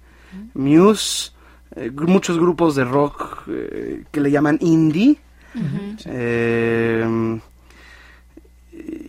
Muse. 0.54 1.32
eh, 1.76 1.92
muchos 1.92 2.38
grupos 2.40 2.76
de 2.76 2.84
rock 2.84 3.44
eh, 3.48 4.04
que 4.12 4.22
le 4.22 4.32
llaman 4.32 4.58
indie. 4.62 5.18
Eh, 6.06 7.40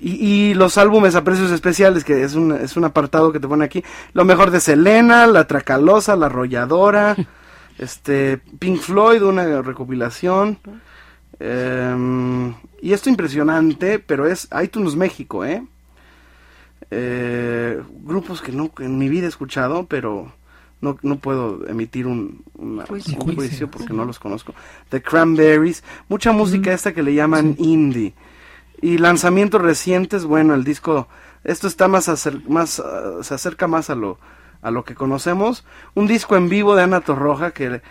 y, 0.03 0.11
y 0.51 0.55
los 0.55 0.79
álbumes 0.79 1.15
a 1.15 1.23
precios 1.25 1.51
especiales, 1.51 2.05
que 2.05 2.23
es 2.25 2.35
un, 2.35 2.53
es 2.53 2.77
un 2.77 2.85
apartado 2.85 3.33
que 3.33 3.41
te 3.41 3.49
pone 3.49 3.65
aquí. 3.65 3.85
Lo 4.15 4.25
mejor 4.25 4.51
de 4.51 4.61
Selena, 4.61 5.27
La 5.27 5.47
Tracalosa, 5.47 6.17
La 6.17 6.27
Arrolladora, 6.27 7.17
este, 7.79 8.39
Pink 8.59 8.81
Floyd, 8.81 9.23
una 9.23 9.63
recopilación. 9.63 10.59
Eh, 11.41 12.53
y 12.83 12.93
esto 12.93 13.09
impresionante, 13.11 13.99
pero 13.99 14.27
es 14.27 14.49
iTunes 14.63 14.95
México, 14.95 15.45
¿eh? 15.45 15.63
Eh, 16.91 17.81
grupos 18.03 18.41
que 18.43 18.53
no 18.53 18.73
que 18.75 18.85
en 18.85 18.99
mi 18.99 19.09
vida 19.09 19.27
he 19.27 19.29
escuchado, 19.29 19.87
pero 19.87 20.33
no, 20.81 20.99
no 21.03 21.17
puedo 21.19 21.67
emitir 21.69 22.07
un, 22.07 22.43
una- 22.55 22.87
Juicio. 22.87 23.15
un 23.15 23.21
Juicio. 23.21 23.35
juicio 23.37 23.71
porque 23.71 23.93
no 23.93 24.05
los 24.05 24.19
conozco. 24.19 24.55
The 24.89 25.03
Cranberries, 25.03 25.85
mucha 26.09 26.33
música 26.33 26.73
esta 26.73 26.93
que 26.93 27.03
le 27.03 27.15
llaman 27.15 27.55
indie. 27.59 28.15
Y 28.83 28.99
lanzamientos 28.99 29.61
recientes, 29.61 30.25
bueno, 30.25 30.55
el 30.55 30.65
disco, 30.65 31.07
esto 31.45 31.69
está 31.69 31.87
más, 31.87 32.09
acer- 32.09 32.43
más 32.49 32.81
ah, 32.81 33.19
se 33.23 33.35
acerca 33.35 33.67
más 33.69 33.91
a 33.91 33.95
lo, 33.95 34.19
a 34.63 34.71
lo 34.71 34.85
que 34.85 34.95
conocemos. 34.95 35.65
Un 35.95 36.07
disco 36.07 36.37
en 36.37 36.49
vivo 36.49 36.75
de 36.75 36.83
Ana 36.83 37.03
Torroja 37.03 37.53
que, 37.53 37.83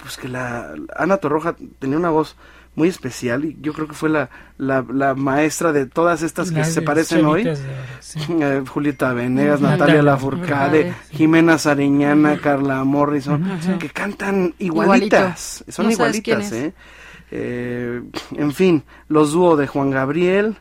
pues 0.00 0.16
que 0.16 0.28
la, 0.28 0.74
Ana 0.96 1.16
Torroja 1.18 1.56
tenía 1.80 1.98
una 1.98 2.10
voz 2.10 2.36
muy 2.78 2.88
especial 2.88 3.44
y 3.44 3.56
yo 3.60 3.72
creo 3.72 3.88
que 3.88 3.94
fue 3.94 4.08
la, 4.08 4.30
la, 4.56 4.84
la 4.92 5.14
maestra 5.14 5.72
de 5.72 5.86
todas 5.86 6.22
estas 6.22 6.50
que 6.50 6.58
Las 6.58 6.72
se 6.72 6.82
parecen 6.82 7.26
hoy. 7.26 7.44
de 7.44 7.56
sí. 8.00 8.20
Eh, 8.40 8.62
Julieta 8.66 9.12
Venegas, 9.12 9.60
Natalia 9.60 9.78
Natalia 9.86 10.02
Lafourcade, 10.02 10.94
sí. 11.10 11.16
Jimena 11.16 11.58
Sariñana, 11.58 12.38
Carla 12.40 12.84
Morrison, 12.84 13.42
que 13.78 13.90
cantan 13.90 14.54
igualitas, 14.58 15.64
son 15.68 15.86
No 15.86 15.92
igualitas. 15.92 16.52
¿eh? 16.52 16.72
Eh, 17.30 18.02
En 18.36 18.52
fin, 18.52 18.84
los 19.08 19.32
dúos 19.32 19.58
de 19.58 19.66
Juan 19.66 19.90
Gabriel, 19.90 20.56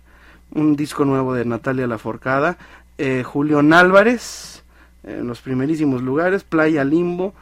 un 0.54 0.76
disco 0.76 1.06
nuevo 1.06 1.34
de 1.34 1.46
Natalia 1.46 1.88
Laforcada, 1.88 2.58
eh, 2.98 3.24
Julián 3.24 3.74
Álvarez, 3.74 4.64
en 5.04 5.28
los 5.28 5.40
primerísimos 5.42 6.02
lugares, 6.02 6.44
Playa 6.44 6.84
Limbo, 6.84 7.34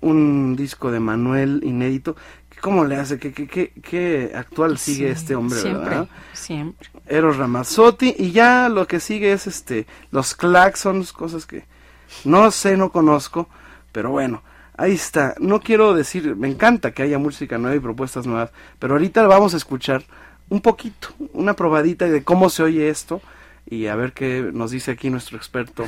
un 0.00 0.54
disco 0.56 0.90
de 0.92 1.00
Manuel 1.00 1.60
inédito. 1.64 2.14
¿Cómo 2.64 2.86
le 2.86 2.96
hace? 2.96 3.18
¿Qué, 3.18 3.30
qué, 3.30 3.46
qué, 3.46 3.72
qué 3.82 4.32
actual 4.34 4.78
sigue 4.78 5.08
Sí, 5.08 5.12
este 5.12 5.34
hombre, 5.34 5.60
Siempre, 5.60 5.84
verdad? 5.90 6.08
siempre. 6.32 6.88
Eros 7.06 7.36
Ramazzotti 7.36 8.14
y 8.16 8.30
ya 8.30 8.70
lo 8.70 8.86
que 8.86 9.00
sigue 9.00 9.32
es 9.34 9.46
este 9.46 9.86
los 10.10 10.34
Claxons, 10.34 11.12
cosas 11.12 11.44
que 11.44 11.66
no 12.24 12.50
sé, 12.50 12.78
no 12.78 12.90
conozco, 12.90 13.50
pero 13.92 14.12
bueno, 14.12 14.42
ahí 14.78 14.92
está. 14.92 15.34
No 15.40 15.60
quiero 15.60 15.92
decir, 15.92 16.36
me 16.36 16.48
encanta 16.48 16.92
que 16.92 17.02
haya 17.02 17.18
música 17.18 17.58
nueva 17.58 17.76
y 17.76 17.80
propuestas 17.80 18.26
nuevas, 18.26 18.50
pero 18.78 18.94
ahorita 18.94 19.26
vamos 19.26 19.52
a 19.52 19.58
escuchar 19.58 20.02
un 20.48 20.62
poquito, 20.62 21.08
una 21.34 21.52
probadita 21.52 22.06
de 22.06 22.24
cómo 22.24 22.48
se 22.48 22.62
oye 22.62 22.88
esto 22.88 23.20
y 23.66 23.86
a 23.86 23.96
ver 23.96 24.12
qué 24.12 24.50
nos 24.52 24.70
dice 24.70 24.90
aquí 24.90 25.08
nuestro 25.08 25.38
experto 25.38 25.86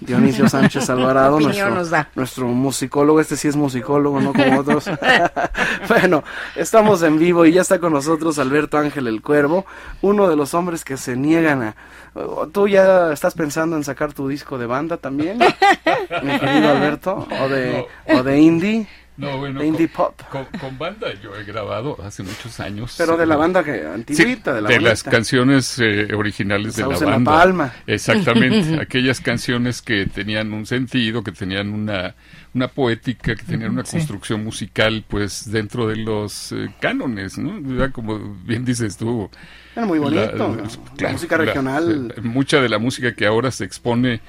Dionisio 0.00 0.48
Sánchez 0.48 0.88
Alvarado, 0.88 1.38
nuestro, 1.38 1.70
nos 1.70 1.90
da. 1.90 2.08
nuestro 2.14 2.46
musicólogo, 2.48 3.20
este 3.20 3.36
sí 3.36 3.48
es 3.48 3.56
musicólogo, 3.56 4.20
no 4.20 4.32
como 4.32 4.60
otros. 4.60 4.90
bueno, 5.88 6.24
estamos 6.56 7.02
en 7.02 7.18
vivo 7.18 7.44
y 7.44 7.52
ya 7.52 7.60
está 7.60 7.78
con 7.78 7.92
nosotros 7.92 8.38
Alberto 8.38 8.78
Ángel 8.78 9.06
el 9.06 9.20
Cuervo, 9.20 9.66
uno 10.00 10.28
de 10.28 10.36
los 10.36 10.54
hombres 10.54 10.84
que 10.84 10.96
se 10.96 11.16
niegan 11.16 11.62
a... 11.62 11.76
¿Tú 12.52 12.66
ya 12.66 13.12
estás 13.12 13.34
pensando 13.34 13.76
en 13.76 13.84
sacar 13.84 14.12
tu 14.14 14.26
disco 14.26 14.58
de 14.58 14.66
banda 14.66 14.96
también, 14.96 15.38
mi 15.38 16.38
querido 16.38 16.70
Alberto? 16.70 17.28
¿O 17.42 17.48
de, 17.48 17.86
o 18.06 18.22
de 18.22 18.40
indie? 18.40 18.88
No, 19.18 19.36
bueno, 19.38 19.60
de 19.60 19.66
indie 19.66 19.88
con, 19.88 20.06
pop. 20.06 20.22
con- 20.30 20.46
con 20.60 20.78
banda 20.78 21.08
yo 21.22 21.34
he 21.36 21.44
grabado 21.44 21.98
hace 22.02 22.22
muchos 22.22 22.58
años. 22.60 22.94
Pero 22.96 23.16
de 23.18 23.26
la 23.26 23.34
eh, 23.34 23.38
banda 23.38 23.62
que 23.62 23.80
sí, 23.80 23.86
antiguita, 23.86 24.54
de 24.54 24.62
la 24.62 24.70
las 24.70 25.02
bonita. 25.02 25.10
canciones 25.10 25.78
eh, 25.80 26.14
originales 26.14 26.76
de 26.76 26.86
la 26.86 26.94
en 26.94 27.00
la 27.00 27.06
banda. 27.06 27.30
Palma. 27.32 27.72
Exactamente, 27.86 28.80
aquellas 28.80 29.20
canciones 29.20 29.82
que 29.82 30.06
tenían 30.06 30.52
un 30.52 30.64
sentido, 30.66 31.22
que 31.22 31.32
tenían 31.32 31.68
una, 31.70 32.14
una 32.54 32.68
poética, 32.68 33.34
que 33.34 33.42
tenían 33.42 33.72
una 33.72 33.84
sí. 33.84 33.96
construcción 33.98 34.42
musical, 34.44 35.04
pues 35.06 35.50
dentro 35.50 35.86
de 35.88 35.96
los 35.96 36.52
eh, 36.52 36.70
cánones, 36.80 37.36
¿no? 37.38 37.60
Ya 37.76 37.90
Como 37.90 38.18
bien 38.44 38.64
dices 38.64 38.96
tú. 38.96 39.28
Era 39.76 39.84
muy 39.86 39.98
bonito. 39.98 40.24
la- 40.26 40.32
¿no? 40.32 40.56
La, 40.56 40.68
claro, 40.96 41.12
música 41.14 41.36
regional. 41.36 42.14
mucha 42.22 42.60
de 42.60 42.68
la 42.68 42.78
música 42.78 43.14
que 43.14 43.26
ahora 43.26 43.50
se 43.50 43.64
expone, 43.64 44.20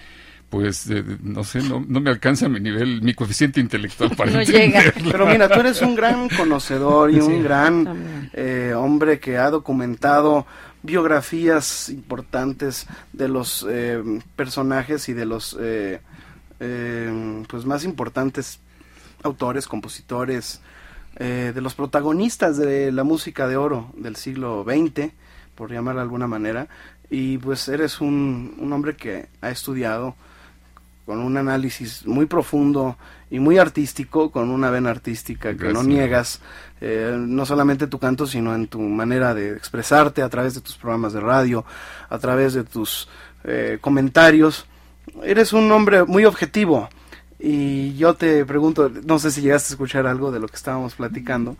pues, 0.49 0.89
eh, 0.89 1.03
no 1.21 1.43
sé, 1.43 1.61
no, 1.61 1.83
no 1.87 1.99
me 2.01 2.09
alcanza 2.09 2.49
mi 2.49 2.59
nivel, 2.59 3.01
mi 3.01 3.13
coeficiente 3.13 3.59
intelectual 3.59 4.15
para 4.15 4.31
No 4.33 4.41
llega. 4.41 4.81
Pero 5.11 5.25
mira, 5.27 5.47
tú 5.47 5.59
eres 5.59 5.81
un 5.81 5.95
gran 5.95 6.27
conocedor 6.29 7.11
y 7.11 7.15
Sí. 7.15 7.21
un 7.21 7.43
gran 7.43 8.29
eh, 8.33 8.73
hombre 8.75 9.19
que 9.19 9.37
ha 9.37 9.49
documentado 9.51 10.45
biografías 10.81 11.89
importantes 11.89 12.87
de 13.13 13.27
los 13.27 13.65
eh, 13.69 14.01
personajes 14.35 15.07
y 15.09 15.13
de 15.13 15.25
los 15.25 15.55
eh, 15.59 16.01
eh, 16.59 17.43
pues 17.47 17.65
más 17.65 17.83
importantes 17.83 18.59
autores, 19.23 19.67
compositores, 19.67 20.61
eh, 21.17 21.51
de 21.53 21.61
los 21.61 21.73
protagonistas 21.75 22.57
de 22.57 22.91
la 22.91 23.03
música 23.03 23.47
de 23.47 23.57
oro 23.57 23.91
del 23.97 24.15
siglo 24.15 24.63
XX, 24.65 25.11
por 25.55 25.71
llamarla 25.71 26.01
de 26.01 26.03
alguna 26.03 26.27
manera, 26.27 26.67
y 27.09 27.37
pues 27.39 27.67
eres 27.67 27.99
un, 28.01 28.55
un 28.59 28.71
hombre 28.71 28.95
que 28.95 29.27
ha 29.41 29.49
estudiado 29.49 30.15
con 31.09 31.21
un 31.21 31.37
análisis 31.37 32.05
muy 32.05 32.27
profundo 32.27 32.95
y 33.31 33.39
muy 33.39 33.57
artístico, 33.57 34.29
con 34.29 34.51
una 34.51 34.69
vena 34.69 34.91
artística 34.91 35.57
que 35.57 35.73
no 35.73 35.81
niegas, 35.81 36.39
eh, 36.81 37.17
no 37.17 37.47
solamente 37.47 37.87
tu 37.87 37.97
canto, 37.97 38.27
sino 38.27 38.53
en 38.53 38.67
tu 38.67 38.79
manera 38.79 39.33
de 39.33 39.53
expresarte 39.53 40.21
a 40.21 40.29
través 40.29 40.53
de 40.53 40.61
tus 40.61 40.77
programas 40.77 41.13
de 41.13 41.19
radio, 41.19 41.65
a 42.09 42.19
través 42.19 42.53
de 42.53 42.63
tus 42.63 43.09
eh, 43.43 43.79
comentarios. 43.81 44.67
Eres 45.23 45.51
un 45.51 45.71
hombre 45.71 46.03
muy 46.03 46.25
objetivo. 46.25 46.89
Y 47.39 47.95
yo 47.95 48.13
te 48.13 48.45
pregunto, 48.45 48.91
no 49.03 49.17
sé 49.17 49.31
si 49.31 49.41
llegaste 49.41 49.73
a 49.73 49.73
escuchar 49.73 50.05
algo 50.05 50.29
de 50.31 50.39
lo 50.39 50.47
que 50.47 50.57
estábamos 50.57 50.93
platicando. 50.93 51.57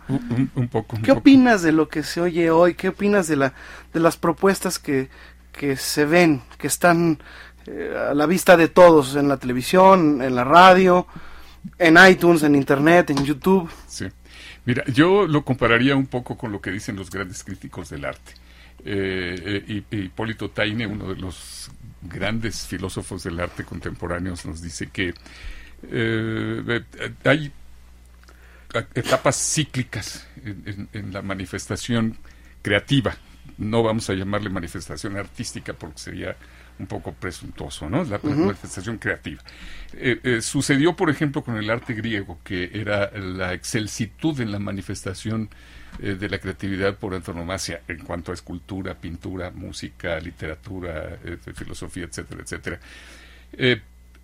Un, 0.54 0.68
poco. 0.68 0.96
¿Qué 1.02 1.10
opinas 1.10 1.62
de 1.62 1.72
lo 1.72 1.88
que 1.88 2.04
se 2.04 2.20
oye 2.20 2.52
hoy? 2.52 2.74
¿Qué 2.74 2.90
opinas 2.90 3.26
de, 3.26 3.34
la, 3.34 3.52
de 3.92 3.98
las 3.98 4.16
propuestas 4.16 4.78
que, 4.78 5.08
que 5.52 5.76
se 5.76 6.04
ven, 6.04 6.42
que 6.56 6.68
están 6.68 7.18
eh, 7.70 7.94
a 8.10 8.14
la 8.14 8.26
vista 8.26 8.56
de 8.56 8.68
todos 8.68 9.16
en 9.16 9.28
la 9.28 9.36
televisión, 9.36 10.22
en 10.22 10.34
la 10.34 10.44
radio, 10.44 11.06
en 11.78 11.96
iTunes, 12.08 12.42
en 12.42 12.54
Internet, 12.54 13.10
en 13.10 13.24
YouTube? 13.24 13.70
Sí. 13.86 14.06
Mira, 14.64 14.84
yo 14.86 15.26
lo 15.26 15.44
compararía 15.44 15.96
un 15.96 16.06
poco 16.06 16.36
con 16.36 16.52
lo 16.52 16.60
que 16.60 16.70
dicen 16.70 16.96
los 16.96 17.10
grandes 17.10 17.44
críticos 17.44 17.90
del 17.90 18.04
arte. 18.04 18.32
Eh, 18.84 19.64
eh 19.68 19.84
Hipólito 19.90 20.50
Taine, 20.50 20.86
uno 20.86 21.08
de 21.14 21.20
los 21.20 21.70
grandes 22.02 22.66
filósofos 22.66 23.22
del 23.22 23.40
arte 23.40 23.64
contemporáneos, 23.64 24.44
nos 24.46 24.62
dice 24.62 24.88
que 24.88 25.14
eh, 25.90 26.82
hay 27.24 27.52
etapas 28.94 29.36
cíclicas 29.36 30.26
en, 30.44 31.12
la 31.12 31.22
manifestación 31.22 32.16
creativa. 32.62 33.16
No 33.58 33.82
vamos 33.82 34.08
a 34.10 34.14
llamarle 34.14 34.50
manifestación 34.50 35.16
artística 35.16 35.72
porque 35.72 35.98
sería 35.98 36.36
un 36.80 36.86
poco 36.86 37.12
presuntuoso, 37.12 37.88
¿no? 37.88 38.02
La 38.04 38.18
manifestación 38.22 38.98
creativa. 38.98 39.42
Eh, 39.92 40.18
eh, 40.22 40.42
sucedió, 40.42 40.96
por 40.96 41.10
ejemplo, 41.10 41.42
con 41.44 41.56
el 41.56 41.70
arte 41.70 41.94
griego, 41.94 42.40
que 42.42 42.70
era 42.74 43.10
la 43.12 43.54
excelsitud 43.54 44.40
en 44.40 44.50
la 44.50 44.58
manifestación 44.58 45.48
de 45.98 46.28
la 46.28 46.38
creatividad 46.38 46.96
por 46.96 47.14
antonomasia 47.14 47.82
en 47.88 47.98
cuanto 47.98 48.30
a 48.30 48.34
escultura, 48.34 48.94
pintura, 48.94 49.50
música, 49.50 50.18
literatura, 50.20 51.18
filosofía, 51.52 52.04
etcétera, 52.04 52.42
etcétera 52.42 52.80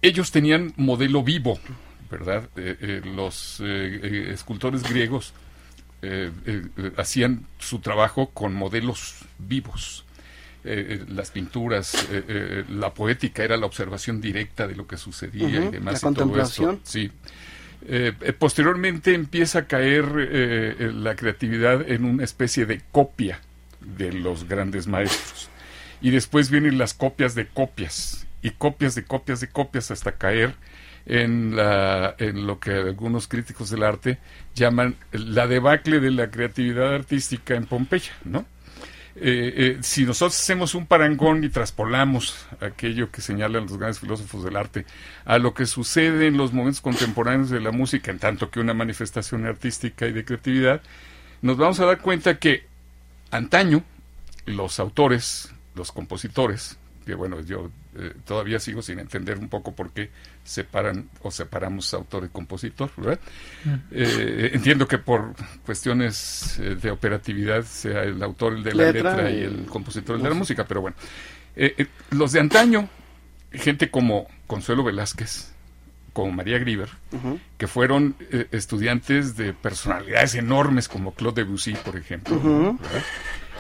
ellos 0.03 0.31
tenían 0.31 0.73
modelo 0.77 1.23
vivo, 1.23 1.59
¿verdad? 2.11 2.49
Eh, 2.57 2.77
eh, 2.81 3.01
los 3.05 3.61
eh, 3.61 4.29
escultores 4.33 4.83
griegos 4.83 5.35
hacían 6.97 7.47
su 7.59 7.81
trabajo 7.81 8.31
con 8.31 8.55
modelos 8.55 9.25
vivos. 9.39 10.05
Las 11.09 11.31
pinturas, 11.31 12.09
la 12.69 12.93
poética 12.93 13.45
era 13.45 13.57
la 13.57 13.67
observación 13.67 14.21
directa 14.21 14.67
de 14.67 14.75
lo 14.75 14.87
que 14.87 14.97
sucedía 14.97 15.49
y 15.49 15.71
demás. 15.71 15.95
La 15.95 16.01
contemplación. 16.01 16.81
Sí. 16.85 17.11
posteriormente 18.39 19.15
empieza 19.15 19.61
a 19.61 19.67
caer 19.67 20.07
la 20.95 21.15
creatividad 21.15 21.89
en 21.89 22.05
una 22.05 22.25
especie 22.25 22.67
de 22.67 22.83
copia 22.91 23.41
de 23.81 24.13
los 24.13 24.49
grandes 24.49 24.87
maestros. 24.87 25.49
Y 26.01 26.11
después 26.11 26.51
vienen 26.51 26.79
las 26.79 26.95
copias 26.95 27.35
de 27.35 27.47
copias 27.47 28.27
y 28.43 28.51
copias 28.51 28.95
de 28.95 29.05
copias 29.05 29.41
de 29.41 29.49
copias 29.49 29.91
hasta 29.91 30.13
caer 30.13 30.55
en, 31.07 31.57
la, 31.57 32.15
en 32.19 32.47
lo 32.47 32.59
que 32.59 32.73
algunos 32.73 33.29
críticos 33.29 33.71
del 33.71 33.83
arte 33.83 34.19
llaman 34.55 34.97
la 35.13 35.47
debacle 35.47 36.01
de 36.01 36.11
la 36.11 36.31
creatividad 36.31 36.95
artística 36.95 37.55
en 37.55 37.67
Pompeya, 37.67 38.13
¿no? 38.25 38.45
Eh, 39.19 39.55
eh, 39.57 39.79
si 39.81 40.05
nosotros 40.05 40.39
hacemos 40.39 40.75
un 40.75 40.85
parangón 40.85 41.43
y 41.43 41.49
traspolamos 41.49 42.47
aquello 42.61 43.11
que 43.11 43.23
señalan 43.23 43.63
los 43.63 43.79
grandes 43.79 43.99
filósofos 43.99 44.45
del 44.45 44.57
arte 44.57 44.85
a 45.25 45.39
lo 45.39 45.55
que 45.55 45.65
sucede 45.65 46.27
en 46.27 46.37
los 46.37 46.53
momentos 46.53 46.83
contemporáneos 46.83 47.49
de 47.49 47.61
la 47.61 47.73
música, 47.73 48.11
en 48.11 48.19
tanto 48.19 48.51
que 48.51 48.61
una 48.61 48.75
manifestación 48.75 49.47
artística 49.47 50.07
y 50.07 50.13
de 50.13 50.25
creatividad, 50.25 50.83
nos 51.41 51.57
vamos 51.57 51.81
a 51.81 51.87
dar 51.87 52.01
cuenta 52.01 52.39
que 52.39 52.67
antaño 53.31 53.83
los 54.45 54.79
autores, 54.81 55.51
los 55.75 55.93
compositores, 55.93 56.79
que 57.07 57.15
bueno, 57.15 57.41
yo 57.41 57.71
eh, 57.97 58.13
todavía 58.27 58.59
sigo 58.59 58.83
sin 58.83 58.99
entender 58.99 59.39
un 59.39 59.49
poco 59.49 59.73
por 59.73 59.93
qué 59.93 60.11
separan 60.43 61.09
o 61.23 61.31
separamos 61.31 61.95
autor 61.95 62.25
y 62.25 62.29
compositor, 62.31 62.91
¿verdad? 62.97 63.21
Mm. 63.65 63.75
Eh, 63.93 64.51
entiendo 64.55 64.89
que 64.89 64.99
por 64.99 65.35
cuestiones 65.65 66.59
eh, 66.59 66.75
de 66.75 66.91
operatividad 66.91 67.63
sea 67.63 68.03
el 68.03 68.21
autor 68.23 68.55
el 68.55 68.65
de 68.65 68.75
la 68.75 68.91
letra, 68.91 69.31
y, 69.31 69.45
el 69.45 69.67
compositor 69.67 70.17
el 70.17 70.23
de 70.25 70.29
la 70.31 70.35
música, 70.35 70.65
pero 70.65 70.81
bueno, 70.81 70.97
los 72.11 72.33
de 72.33 72.41
antaño, 72.41 72.89
gente 73.53 73.89
como 73.89 74.27
Consuelo 74.49 74.83
Velázquez, 74.83 75.53
como 76.13 76.33
María 76.33 76.59
Grieber, 76.59 76.89
que 77.57 77.67
fueron 77.67 78.17
estudiantes 78.51 79.37
de 79.37 79.53
personalidades 79.53 80.35
enormes 80.35 80.89
como 80.89 81.15
Claude 81.15 81.45
Debussy, 81.45 81.75
por 81.75 81.97
ejemplo, 81.97 82.79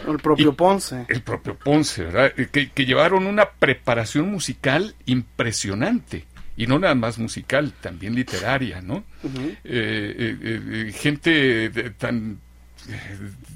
el 0.06 0.18
propio 0.18 0.54
Ponce. 0.54 1.04
El 1.08 1.22
propio 1.22 1.56
Ponce, 1.56 2.04
¿verdad? 2.04 2.32
Eh, 2.36 2.48
que, 2.50 2.86
llevaron 2.86 3.26
una 3.26 3.50
preparación 3.50 4.30
musical 4.30 4.94
impresionante. 5.06 6.24
Y 6.56 6.66
no 6.66 6.78
nada 6.78 6.94
más 6.94 7.18
musical, 7.18 7.72
también 7.82 8.14
literaria, 8.14 8.80
¿no? 8.80 9.04
Eh, 9.64 10.36
eh, 10.42 10.92
gente 10.94 11.68
de, 11.68 11.90
tan, 11.90 12.38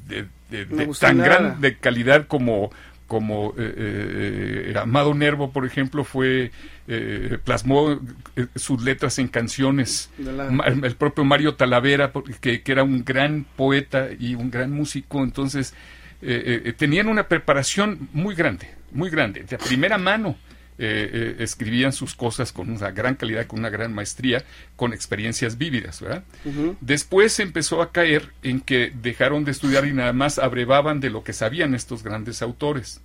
de, 0.07 0.27
tan 0.99 1.19
gran 1.19 1.61
de 1.61 1.77
calidad 1.79 2.27
como 2.27 2.71
como 3.07 3.55
Amado 4.77 5.15
Nervo, 5.15 5.51
por 5.51 5.67
ejemplo, 5.67 6.05
fue 6.05 6.53
plasmó 7.43 7.99
sus 8.55 8.83
letras 8.83 9.19
en 9.19 9.29
canciones. 9.29 10.11
el 10.19 10.95
propio 10.97 11.25
Mario 11.25 11.55
Talavera, 11.55 12.13
que, 12.41 12.61
que, 12.61 12.71
era 12.73 12.85
un 12.85 13.05
gran 13.05 13.47
poeta 13.57 14.09
y 14.17 14.35
un 14.35 14.51
gran 14.51 14.71
músico, 14.71 15.25
entonces 15.25 15.75
eh, 16.23 16.63
eh, 16.67 16.73
tenían 16.73 17.09
una 17.09 17.29
preparación 17.29 18.09
muy 18.13 18.35
grande, 18.35 18.69
muy 18.93 19.11
grande, 19.11 19.43
de 19.43 19.59
primera 19.59 19.99
mano. 19.99 20.37
Eh, 20.83 21.37
escribían 21.41 21.93
sus 21.93 22.15
cosas 22.15 22.53
con 22.53 22.71
una 22.71 22.91
gran 22.91 23.15
calidad, 23.15 23.47
con 23.47 23.59
una 23.59 23.69
gran 23.69 23.93
maestría, 23.93 24.43
con 24.77 24.95
experiencias 24.95 25.59
vívidas, 25.59 26.01
¿verdad? 26.01 26.25
Después 26.81 27.39
empezó 27.39 27.83
a 27.83 27.93
caer 27.93 28.31
en 28.43 28.63
que 28.63 28.91
dejaron 29.03 29.45
de 29.45 29.51
estudiar 29.51 29.87
y 29.87 29.93
nada 29.93 30.15
más 30.15 30.39
abrevaban 30.39 31.01
de 31.01 31.11
lo 31.11 31.23
que 31.23 31.35
sabían 31.35 31.75
estos 31.75 32.03
grandes 32.03 32.41
autores. 32.41 33.03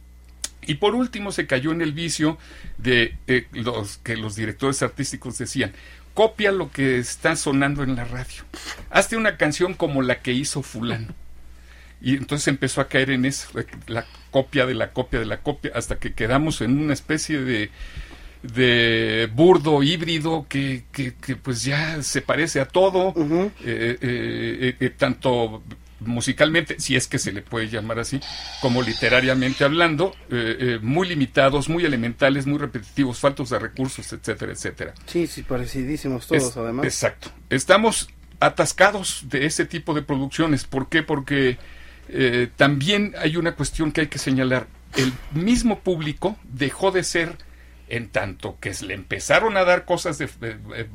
Y 0.66 0.76
por 0.76 0.96
último 0.96 1.34
se 1.34 1.48
cayó 1.48 1.74
en 1.74 1.82
el 1.82 1.92
vicio 1.92 2.38
de 2.78 3.18
los 3.52 3.98
que 3.98 4.16
los 4.16 4.38
directores 4.38 4.82
artísticos 4.82 5.38
decían, 5.38 5.74
copia 6.14 6.54
lo 6.54 6.72
que 6.72 6.98
está 6.98 7.36
sonando 7.36 7.84
en 7.84 7.98
la 7.98 8.06
radio. 8.06 8.46
Hazte 8.90 9.18
una 9.18 9.36
canción 9.36 9.74
como 9.74 10.02
la 10.02 10.22
que 10.22 10.32
hizo 10.32 10.64
fulano. 10.64 11.14
Y 12.06 12.18
entonces 12.18 12.48
empezó 12.50 12.82
a 12.82 12.88
caer 12.88 13.10
en 13.10 13.26
eso, 13.26 13.50
la 13.88 14.06
copia 14.30 14.68
de 14.68 14.76
la 14.76 14.94
copia 14.94 15.20
de 15.20 15.26
la 15.26 15.42
copia, 15.42 15.72
hasta 15.74 15.98
que 15.98 16.14
quedamos 16.14 16.62
en 16.62 16.78
una 16.78 16.94
especie 16.94 17.42
de, 17.42 17.72
de 18.44 19.28
burdo 19.34 19.82
híbrido 19.82 20.46
que, 20.48 20.84
que, 20.92 21.36
pues 21.36 21.64
ya 21.64 22.04
se 22.04 22.22
parece 22.22 22.62
a 22.62 22.68
todo, 22.68 23.12
eh, 23.66 23.98
eh, 24.00 24.76
eh, 24.80 24.90
tanto 24.92 25.64
musicalmente, 26.00 26.80
si 26.80 26.96
es 26.96 27.08
que 27.08 27.18
se 27.18 27.32
le 27.32 27.42
puede 27.42 27.70
llamar 27.70 27.98
así, 27.98 28.20
como 28.62 28.84
literariamente 28.84 29.64
hablando, 29.64 30.16
muy 30.84 31.08
limitados, 31.08 31.70
muy 31.70 31.86
elementales, 31.86 32.46
muy 32.46 32.60
repetitivos, 32.60 33.18
faltos 33.18 33.50
de 33.50 33.58
recursos, 33.58 34.14
etcétera, 34.14 34.52
etcétera. 34.52 34.94
Sí, 35.08 35.26
sí, 35.26 35.42
parecidísimos 35.42 36.28
todos, 36.28 36.56
además. 36.56 36.86
Exacto. 36.86 37.32
Estamos 37.50 38.10
atascados 38.40 39.24
de 39.28 39.48
ese 39.48 39.66
tipo 39.66 39.96
de 39.96 40.04
producciones. 40.04 40.66
¿Por 40.66 40.88
qué? 40.88 41.02
Porque 41.02 41.58
eh, 42.10 42.50
también 42.56 43.14
hay 43.18 43.38
una 43.38 43.56
cuestión 43.56 43.92
que 43.92 44.02
hay 44.02 44.08
que 44.08 44.20
señalar. 44.20 44.68
El 44.96 45.12
mismo 45.34 45.80
público 45.80 46.38
dejó 46.44 46.92
de 46.92 47.04
ser, 47.04 47.36
en 47.88 48.10
tanto 48.10 48.58
que 48.60 48.74
le 48.82 48.94
empezaron 48.94 49.58
a 49.58 49.64
dar 49.64 49.86
cosas 49.86 50.18
de, 50.18 50.30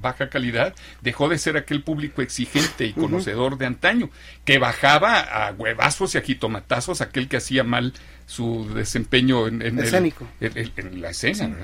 baja 0.01 0.31
calidad, 0.31 0.75
dejó 1.03 1.29
de 1.29 1.39
ser 1.39 1.57
aquel 1.57 1.83
público 1.83 2.23
exigente 2.23 2.87
y 2.87 2.93
conocedor 2.93 3.59
de 3.59 3.67
antaño, 3.67 4.11
que 4.45 4.59
bajaba 4.59 5.21
a 5.21 5.53
huevazos 5.53 6.15
y 6.15 6.19
a 6.19 6.23
jitomatazos 6.23 7.01
aquel 7.01 7.29
que 7.29 7.37
hacía 7.37 7.63
mal 7.63 7.93
su 8.27 8.73
desempeño 8.75 9.47
en, 9.49 9.63
en, 9.63 9.79
en 9.81 11.03
la 11.03 11.11
escena. 11.11 11.57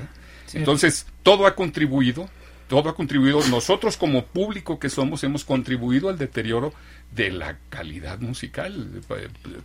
Entonces, 0.53 1.07
todo 1.23 1.47
ha 1.47 1.55
contribuido 1.55 2.29
todo 2.69 2.89
ha 2.91 2.95
contribuido, 2.95 3.41
nosotros 3.49 3.97
como 3.97 4.25
público 4.25 4.79
que 4.79 4.89
somos 4.89 5.23
hemos 5.25 5.45
contribuido 5.45 6.09
al 6.09 6.19
deterioro 6.19 6.73
de 7.15 7.31
la 7.31 7.59
calidad 7.69 8.19
musical, 8.19 9.03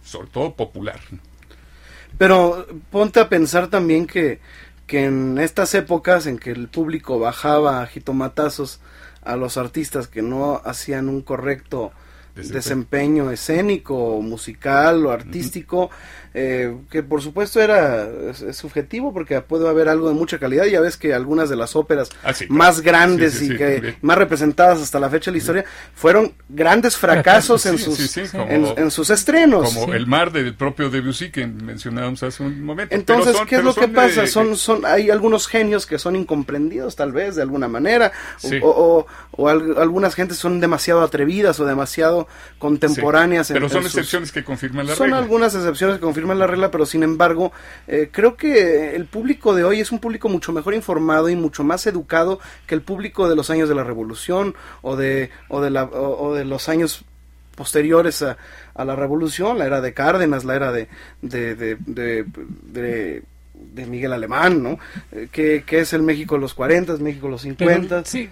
sobre 0.03 0.27
todo 0.29 0.53
popular. 0.53 0.99
Pero 2.17 2.67
ponte 2.89 3.19
a 3.19 3.29
pensar 3.29 3.69
también 3.69 4.05
que, 4.05 4.39
que 4.85 5.05
en 5.05 5.37
estas 5.39 5.73
épocas 5.73 6.27
en 6.27 6.37
que 6.37 6.51
el 6.51 6.67
público 6.67 7.19
bajaba 7.19 7.81
a 7.81 7.87
jitomatazos 7.87 8.79
a 9.23 9.35
los 9.35 9.57
artistas 9.57 10.07
que 10.07 10.21
no 10.21 10.61
hacían 10.63 11.09
un 11.09 11.21
correcto 11.21 11.91
desempeño. 12.35 13.31
escénico, 13.31 14.21
musical 14.21 15.05
o 15.05 15.11
artístico. 15.11 15.89
Eh, 16.33 16.73
que 16.89 17.03
por 17.03 17.21
supuesto 17.21 17.59
era 17.59 18.07
subjetivo 18.53 19.13
porque 19.13 19.41
puede 19.41 19.67
haber 19.67 19.89
algo 19.89 20.07
de 20.07 20.13
mucha 20.15 20.39
calidad. 20.39 20.63
Ya 20.65 20.79
ves 20.79 20.95
que 20.95 21.13
algunas 21.13 21.49
de 21.49 21.57
las 21.57 21.75
óperas 21.75 22.09
Ah, 22.23 22.33
sí, 22.33 22.45
más 22.47 22.81
claro. 22.81 22.99
grandes 22.99 23.33
Sí, 23.33 23.39
sí, 23.39 23.45
y 23.45 23.47
sí, 23.49 23.57
que 23.57 23.71
también. 23.73 23.95
más 24.01 24.17
representadas 24.17 24.81
hasta 24.81 24.97
la 24.99 25.09
fecha 25.09 25.29
de 25.29 25.33
la 25.33 25.37
historia 25.39 25.65
fueron 25.93 26.33
grandes 26.47 26.95
fracasos 26.95 27.65
en, 27.65 27.77
sus, 27.77 27.97
sí, 27.97 28.07
sí, 28.07 28.21
como- 28.31 28.47
en, 28.49 28.65
en 28.77 28.91
sus 28.91 29.09
estrenos. 29.09 29.73
Como 29.73 29.93
el 29.93 30.07
mar 30.07 30.31
del 30.31 30.55
propio 30.55 30.89
Debussy 30.89 31.31
que 31.31 31.45
mencionábamos 31.47 32.23
hace 32.23 32.43
un 32.43 32.63
momento. 32.63 32.95
Entonces, 32.95 33.25
Pero 33.27 33.37
son- 33.39 33.47
¿qué 33.47 33.55
es 33.55 33.59
pero 33.59 33.67
lo 33.69 33.75
que 33.75 33.81
son 33.81 33.89
de- 33.91 33.95
pasa? 33.95 34.27
Son, 34.27 34.55
son, 34.55 34.85
hay 34.85 35.09
algunos 35.09 35.47
genios 35.47 35.85
que 35.85 35.99
son 35.99 36.15
incomprendidos, 36.15 36.95
tal 36.95 37.11
vez, 37.11 37.35
de 37.35 37.41
alguna 37.41 37.67
manera, 37.67 38.13
o- 38.41 38.47
Sí. 38.47 38.57
o, 38.63 38.69
o- 38.69 39.07
o 39.31 39.49
al- 39.49 39.77
algunas 39.77 40.15
gentes 40.15 40.37
son 40.37 40.61
demasiado 40.61 41.01
atrevidas 41.01 41.59
o 41.59 41.65
demasiado 41.65 42.29
contemporáneas. 42.57 43.47
Sí, 43.47 43.53
en- 43.53 43.55
Pero 43.55 43.67
son 43.67 43.79
en 43.79 43.83
sus- 43.83 43.95
excepciones 43.95 44.31
que 44.31 44.45
confirman 44.45 44.87
la 44.87 44.95
son 44.95 45.07
regla. 45.07 45.17
algunas 45.17 45.53
excepciones 45.55 45.97
que 45.97 46.01
confirman 46.01 46.20
la 46.27 46.47
regla, 46.47 46.71
pero 46.71 46.85
sin 46.85 47.03
embargo, 47.03 47.51
eh, 47.87 48.09
creo 48.11 48.35
que 48.37 48.95
el 48.95 49.05
público 49.05 49.53
de 49.55 49.63
hoy 49.63 49.79
es 49.79 49.91
un 49.91 49.99
público 49.99 50.29
mucho 50.29 50.51
mejor 50.53 50.73
informado 50.73 51.29
y 51.29 51.35
mucho 51.35 51.63
más 51.63 51.85
educado 51.87 52.39
que 52.67 52.75
el 52.75 52.81
público 52.81 53.29
de 53.29 53.35
los 53.35 53.49
años 53.49 53.67
de 53.69 53.75
la 53.75 53.83
Revolución 53.83 54.55
o 54.81 54.95
de, 54.95 55.29
o 55.49 55.61
de, 55.61 55.69
la, 55.69 55.83
o, 55.85 56.27
o 56.27 56.35
de 56.35 56.45
los 56.45 56.69
años 56.69 57.03
posteriores 57.55 58.21
a, 58.21 58.37
a 58.73 58.85
la 58.85 58.95
Revolución, 58.95 59.57
la 59.59 59.65
era 59.65 59.81
de 59.81 59.93
Cárdenas, 59.93 60.45
la 60.45 60.55
era 60.55 60.71
de, 60.71 60.87
de, 61.21 61.55
de, 61.55 61.77
de, 61.85 62.25
de- 62.71 63.23
de 63.73 63.85
Miguel 63.85 64.11
Alemán, 64.11 64.63
¿no? 64.63 64.79
Eh, 65.11 65.27
que, 65.31 65.63
que 65.63 65.81
es 65.81 65.93
el 65.93 66.01
México 66.01 66.33
de 66.33 66.41
los 66.41 66.55
40, 66.55 66.97
México 66.97 67.27
de 67.27 67.31
los 67.33 67.41
50 67.43 67.87
Pero, 67.89 68.05
sí, 68.05 68.27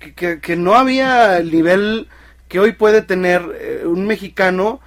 que, 0.00 0.14
que- 0.14 0.40
que 0.40 0.56
no 0.56 0.74
había 0.76 1.36
el 1.36 1.50
nivel 1.52 2.08
que 2.48 2.58
hoy 2.58 2.72
puede 2.72 3.02
tener 3.02 3.42
eh, 3.60 3.82
un 3.84 4.06
mexicano 4.06 4.80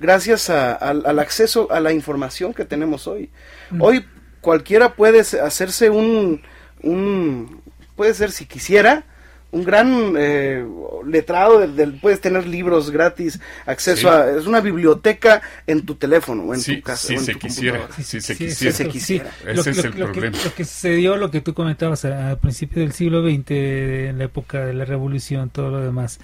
gracias 0.00 0.50
a- 0.50 0.74
al, 0.74 1.04
al 1.06 1.18
acceso 1.18 1.70
a 1.70 1.80
la 1.80 1.92
información 1.92 2.52
que 2.54 2.64
tenemos 2.64 3.06
hoy. 3.06 3.30
Mm. 3.70 3.82
Hoy 3.82 4.04
cualquiera 4.40 4.94
puede 4.94 5.24
se- 5.24 5.40
hacerse 5.40 5.90
un, 5.90 6.42
un 6.82 7.60
puede 7.96 8.14
ser 8.14 8.30
si 8.30 8.46
quisiera 8.46 9.04
un 9.52 9.62
gran 9.62 10.14
eh, 10.18 10.66
letrado 11.06 11.60
del, 11.60 11.76
del- 11.76 12.00
puedes 12.00 12.20
tener 12.20 12.44
libros 12.44 12.90
gratis 12.90 13.38
acceso 13.66 14.00
Sí. 14.00 14.06
a 14.08 14.30
es 14.36 14.46
una 14.46 14.60
biblioteca 14.60 15.42
en 15.68 15.86
tu 15.86 15.94
teléfono 15.94 16.42
o 16.42 16.54
en 16.54 16.60
Sí, 16.60 16.76
tu 16.78 16.82
casa 16.82 17.12
o 17.12 17.16
en 17.16 17.20
se 17.24 17.32
tu 17.34 17.38
quisiera. 17.38 17.78
computadora. 17.78 18.04
Sí, 18.04 18.20
se 18.20 18.36
quisiera. 18.36 18.54
se 18.56 18.68
exacto, 18.82 18.92
quisiera. 18.92 19.30
sí. 19.30 19.36
Ese 19.46 19.54
Lo, 19.54 19.60
es 19.60 19.66
lo- 19.66 19.70
el 19.70 19.76
lo 20.00 20.06
que, 20.06 20.12
problema. 20.12 20.38
lo 20.44 20.54
que 20.54 20.64
sucedió, 20.64 21.16
lo 21.16 21.30
que 21.30 21.40
tú 21.40 21.54
comentabas 21.54 22.04
a, 22.04 22.32
a 22.32 22.36
principios 22.36 22.80
del 22.84 22.92
siglo 22.94 23.22
XX, 23.22 23.50
en 23.52 24.18
la 24.18 24.24
época 24.24 24.66
de 24.66 24.74
la 24.74 24.84
revolución, 24.84 25.50
todo 25.50 25.70
lo 25.70 25.80
demás, 25.80 26.18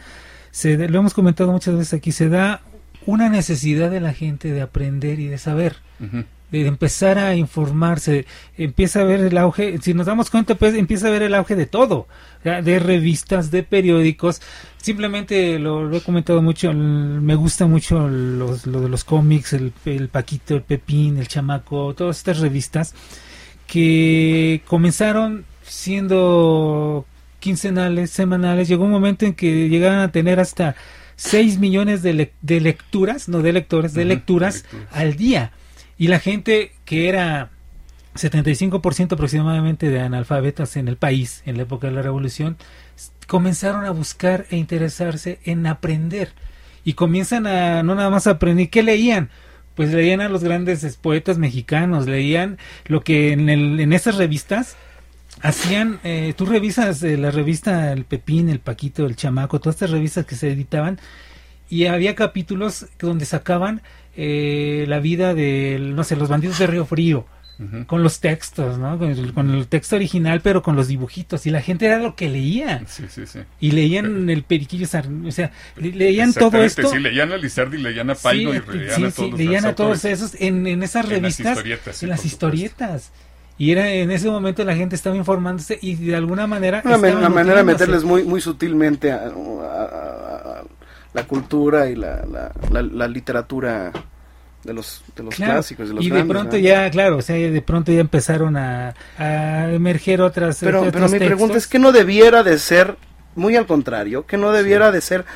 se, 0.51 0.77
lo 0.89 0.99
hemos 0.99 1.15
comentado 1.15 1.53
muchas 1.53 1.77
veces 1.77 1.95
aquí, 1.95 2.11
se 2.11 2.29
da 2.29 2.63
una 3.07 3.29
necesidad 3.29 3.91
de 3.91 4.01
la 4.01 4.13
gente 4.13 4.53
de 4.53 4.63
aprender 4.63 5.21
y 5.21 5.27
de 5.27 5.39
saber, 5.39 5.77
de 6.51 6.67
empezar 6.67 7.19
a 7.19 7.35
informarse, 7.35 8.27
empieza 8.59 9.01
a 9.01 9.05
ver 9.05 9.21
el 9.21 9.39
auge, 9.39 9.79
si 9.81 9.95
nos 9.95 10.07
damos 10.07 10.31
cuenta, 10.31 10.55
pues 10.55 10.75
empieza 10.75 11.09
a 11.09 11.11
ver 11.11 11.23
el 11.23 11.35
auge 11.35 11.57
de 11.57 11.67
todo, 11.67 12.09
de 12.45 12.79
revistas, 12.79 13.51
de 13.51 13.63
periódicos, 13.63 14.43
simplemente 14.79 15.59
lo, 15.59 15.85
lo 15.85 15.97
he 15.97 16.01
comentado 16.01 16.43
mucho, 16.43 16.73
me 16.73 17.35
gusta 17.35 17.67
mucho 17.67 18.09
los, 18.09 18.67
lo 18.67 18.81
de 18.81 18.89
los 18.89 19.05
cómics, 19.05 19.53
el, 19.53 19.73
el 19.85 20.09
Paquito, 20.09 20.55
el 20.55 20.63
Pepín, 20.63 21.19
el 21.19 21.29
Chamaco, 21.29 21.95
todas 21.95 22.19
estas 22.19 22.41
revistas 22.41 22.95
que 23.67 24.63
comenzaron 24.67 25.45
siendo 25.63 27.07
quincenales, 27.39 28.11
semanales, 28.11 28.69
llegó 28.69 28.85
un 28.85 28.91
momento 28.91 29.25
en 29.25 29.35
que 29.35 29.69
llegaban 29.69 30.01
a 30.01 30.13
tener 30.13 30.41
hasta 30.41 30.75
6 31.21 31.59
millones 31.59 32.01
de, 32.03 32.33
de 32.41 32.61
lecturas, 32.61 33.29
no 33.29 33.43
de 33.43 33.53
lectores, 33.53 33.93
de 33.93 34.07
lecturas 34.07 34.63
lecturas. 34.63 34.89
al 34.91 35.17
día. 35.17 35.53
Y 35.99 36.09
la 36.09 36.19
gente 36.19 36.73
que 36.87 37.11
era 37.11 37.51
75% 38.15 39.13
aproximadamente 39.13 39.91
de 39.91 40.01
analfabetas 40.01 40.77
en 40.77 40.89
el 40.89 40.97
país 40.97 41.43
en 41.45 41.59
la 41.59 41.65
época 41.65 41.89
de 41.89 41.93
la 41.93 42.01
revolución, 42.01 42.57
comenzaron 43.27 43.85
a 43.85 43.91
buscar 43.91 44.47
e 44.49 44.57
interesarse 44.57 45.41
en 45.45 45.67
aprender. 45.67 46.33
Y 46.85 46.95
comienzan 46.95 47.47
a 47.47 47.83
no 47.83 47.95
nada 47.95 48.09
más 48.09 48.27
a 48.27 48.31
aprender, 48.31 48.71
¿qué 48.71 48.83
leían? 48.83 49.29
Pues 49.75 49.93
leían 49.93 50.23
a 50.23 50.31
los 50.31 50.43
grandes 50.43 50.85
es, 50.85 50.97
poetas 50.97 51.37
mexicanos, 51.37 52.07
leían 52.07 52.57
lo 52.87 53.03
que 53.03 53.33
en, 53.33 53.51
el, 53.51 53.79
en 53.79 53.93
esas 53.93 54.17
revistas 54.17 54.75
hacían, 55.43 56.01
eh, 56.05 56.35
tú 56.37 56.47
revisas 56.47 57.03
eh, 57.03 57.17
la 57.17 57.31
revista 57.31 57.93
El 57.93 58.05
Pepín, 58.05 58.49
El 58.49 58.61
Paquito, 58.61 59.07
El 59.07 59.17
Chamaco, 59.17 59.61
todas 59.61 59.77
estas 59.77 59.91
revistas 59.91 60.27
que 60.27 60.35
se 60.37 60.51
editaban 60.53 60.99
y 61.69 61.87
había 61.87 62.15
capítulos 62.15 62.87
donde 62.99 63.25
sacaban 63.27 63.83
eh, 64.17 64.85
la 64.89 64.99
vida 65.01 65.35
de, 65.35 65.79
no 65.81 66.05
sé, 66.05 66.17
los 66.17 66.29
bandidos 66.29 66.59
de 66.59 66.67
Río 66.67 66.85
Frío, 66.87 67.27
con 67.87 68.03
los 68.03 68.21
textos, 68.21 68.79
¿no? 68.79 68.99
Con 68.99 69.11
el, 69.11 69.35
con 69.35 69.51
el 69.51 69.67
texto 69.69 69.95
original, 69.97 70.41
pero 70.41 70.63
con 70.63 70.77
los 70.77 70.89
dibujitos. 70.89 71.45
Y 71.47 71.51
la 71.51 71.61
gente 71.61 71.85
era 71.85 71.99
lo 71.99 72.17
que 72.17 72.31
leía. 72.31 72.83
Sí, 72.87 73.05
sí, 73.11 73.27
sí. 73.27 73.41
Y 73.61 73.73
leían 73.73 74.31
el 74.31 74.45
periquillo, 74.45 74.87
o 74.87 74.89
sea, 74.89 75.03
le- 75.77 75.93
leían 75.93 76.33
todo 76.33 76.65
esto. 76.65 76.89
Sí, 76.89 76.99
leían 76.99 77.33
a 77.33 77.37
Lizardi, 77.37 77.77
leían 77.77 78.09
a 78.09 78.15
Paino 78.15 78.53
Sí, 78.53 78.61
y 78.73 78.79
leían 78.79 78.95
sí, 78.97 79.05
a 79.05 79.11
sí, 79.11 79.17
todos 79.17 79.31
los 79.33 79.39
leían 79.39 79.67
a 79.67 79.75
todos 79.75 80.05
esos 80.07 80.35
en, 80.41 80.67
en 80.67 80.83
esas 80.83 81.05
En 81.05 81.11
las 81.11 81.21
revistas, 81.21 81.57
historietas, 81.59 81.97
sí, 81.97 82.07
en 82.07 82.11
las 82.11 82.25
historietas. 82.25 83.13
Y 83.61 83.73
era 83.73 83.91
en 83.93 84.11
ese 84.11 84.31
momento 84.31 84.65
la 84.65 84.75
gente 84.75 84.97
estaba 84.97 85.15
informándose 85.17 85.79
y 85.83 85.95
de 85.95 86.17
alguna 86.17 86.47
manera 86.47 86.81
Una, 86.83 86.97
me- 86.97 87.09
estaba 87.09 87.27
una 87.27 87.35
manera 87.35 87.59
de 87.59 87.65
meterles 87.65 88.05
muy, 88.05 88.23
muy 88.25 88.41
sutilmente 88.41 89.13
a, 89.13 89.17
a- 89.17 89.27
a- 89.27 90.61
a 90.61 90.63
la 91.13 91.25
cultura 91.25 91.87
y 91.91 91.95
la, 91.95 92.25
la- 92.25 92.53
la- 92.71 92.81
la 92.83 93.07
literatura 93.07 93.93
de 94.65 94.73
los, 94.73 95.03
de 95.15 95.25
los 95.25 95.35
Claro, 95.35 95.53
clásicos. 95.57 95.89
De 95.89 95.95
los 95.95 96.03
y 96.03 96.09
de 96.09 96.25
pronto 96.25 96.57
¿no? 96.57 96.63
ya, 96.63 96.91
claro, 96.91 97.19
o 97.19 97.23
sea, 97.23 97.37
de 97.37 97.61
pronto 97.61 97.93
ya 97.93 98.01
empezaron 98.01 98.57
a, 98.57 98.95
a 99.19 99.71
emerger 99.73 100.23
otras. 100.23 100.57
Pero, 100.61 100.79
otros 100.81 100.93
pero 100.95 101.09
mi 101.11 101.19
pregunta 101.19 101.59
es 101.59 101.67
que 101.67 101.79
no 101.79 101.93
debiera 101.93 102.43
de 102.43 102.59
ser, 102.59 102.97
muy 103.35 103.57
al 103.57 103.67
contrario, 103.67 104.25
que 104.25 104.39
no 104.39 104.53
debiera 104.53 104.91
de 104.91 105.03
ser 105.03 105.27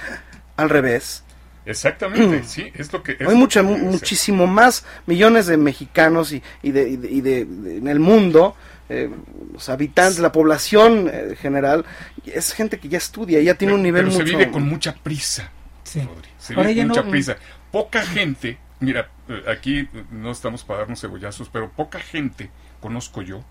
al 0.57 0.71
revés. 0.71 1.24
Exactamente, 1.67 2.43
sí, 2.47 2.71
es 2.75 2.93
lo 2.93 3.03
que... 3.03 3.13
es 3.13 3.21
Hay 3.21 3.27
lo 3.29 3.37
mucha, 3.37 3.61
que 3.61 3.67
muchísimo 3.67 4.47
más 4.47 4.85
millones 5.07 5.47
de 5.47 5.57
mexicanos 5.57 6.33
y, 6.33 6.43
y 6.63 6.71
de, 6.73 6.89
y 6.89 6.97
de- 6.97 7.11
y 7.11 7.21
de- 7.21 7.45
de- 7.45 7.77
en 7.79 7.89
el 7.89 7.99
mundo, 8.01 8.55
eh, 8.89 9.11
los 9.53 9.69
habitantes, 9.69 10.19
la 10.19 10.33
población 10.33 11.11
eh, 11.13 11.37
general, 11.41 11.85
es 12.27 12.53
gente 12.53 12.79
que 12.79 12.89
ya 12.89 12.99
estudia, 12.99 13.41
ya 13.41 13.55
tiene 13.55 13.75
un 13.75 13.83
nivel 13.83 14.05
Pero 14.07 14.13
mucho... 14.19 14.27
se 14.27 14.33
vive 14.37 14.51
con 14.51 14.63
mucha 14.69 14.95
prisa. 14.95 15.51
Sí. 15.85 16.01
Rodri, 16.01 16.29
Se 16.39 16.55
Ahora 16.55 16.69
vive 16.69 16.81
con 16.83 16.89
mucha 16.89 17.03
no- 17.03 17.11
prisa. 17.11 17.37
Poca 17.71 18.03
gente, 18.05 18.59
mira, 18.81 19.09
eh, 19.29 19.43
aquí 19.51 19.89
no 20.11 20.31
estamos 20.31 20.65
para 20.65 20.81
darnos 20.81 21.01
cebollazos, 21.01 21.49
pero 21.49 21.71
poca 21.73 21.99
gente 21.99 22.51
conozco 22.81 23.23
yo 23.23 23.43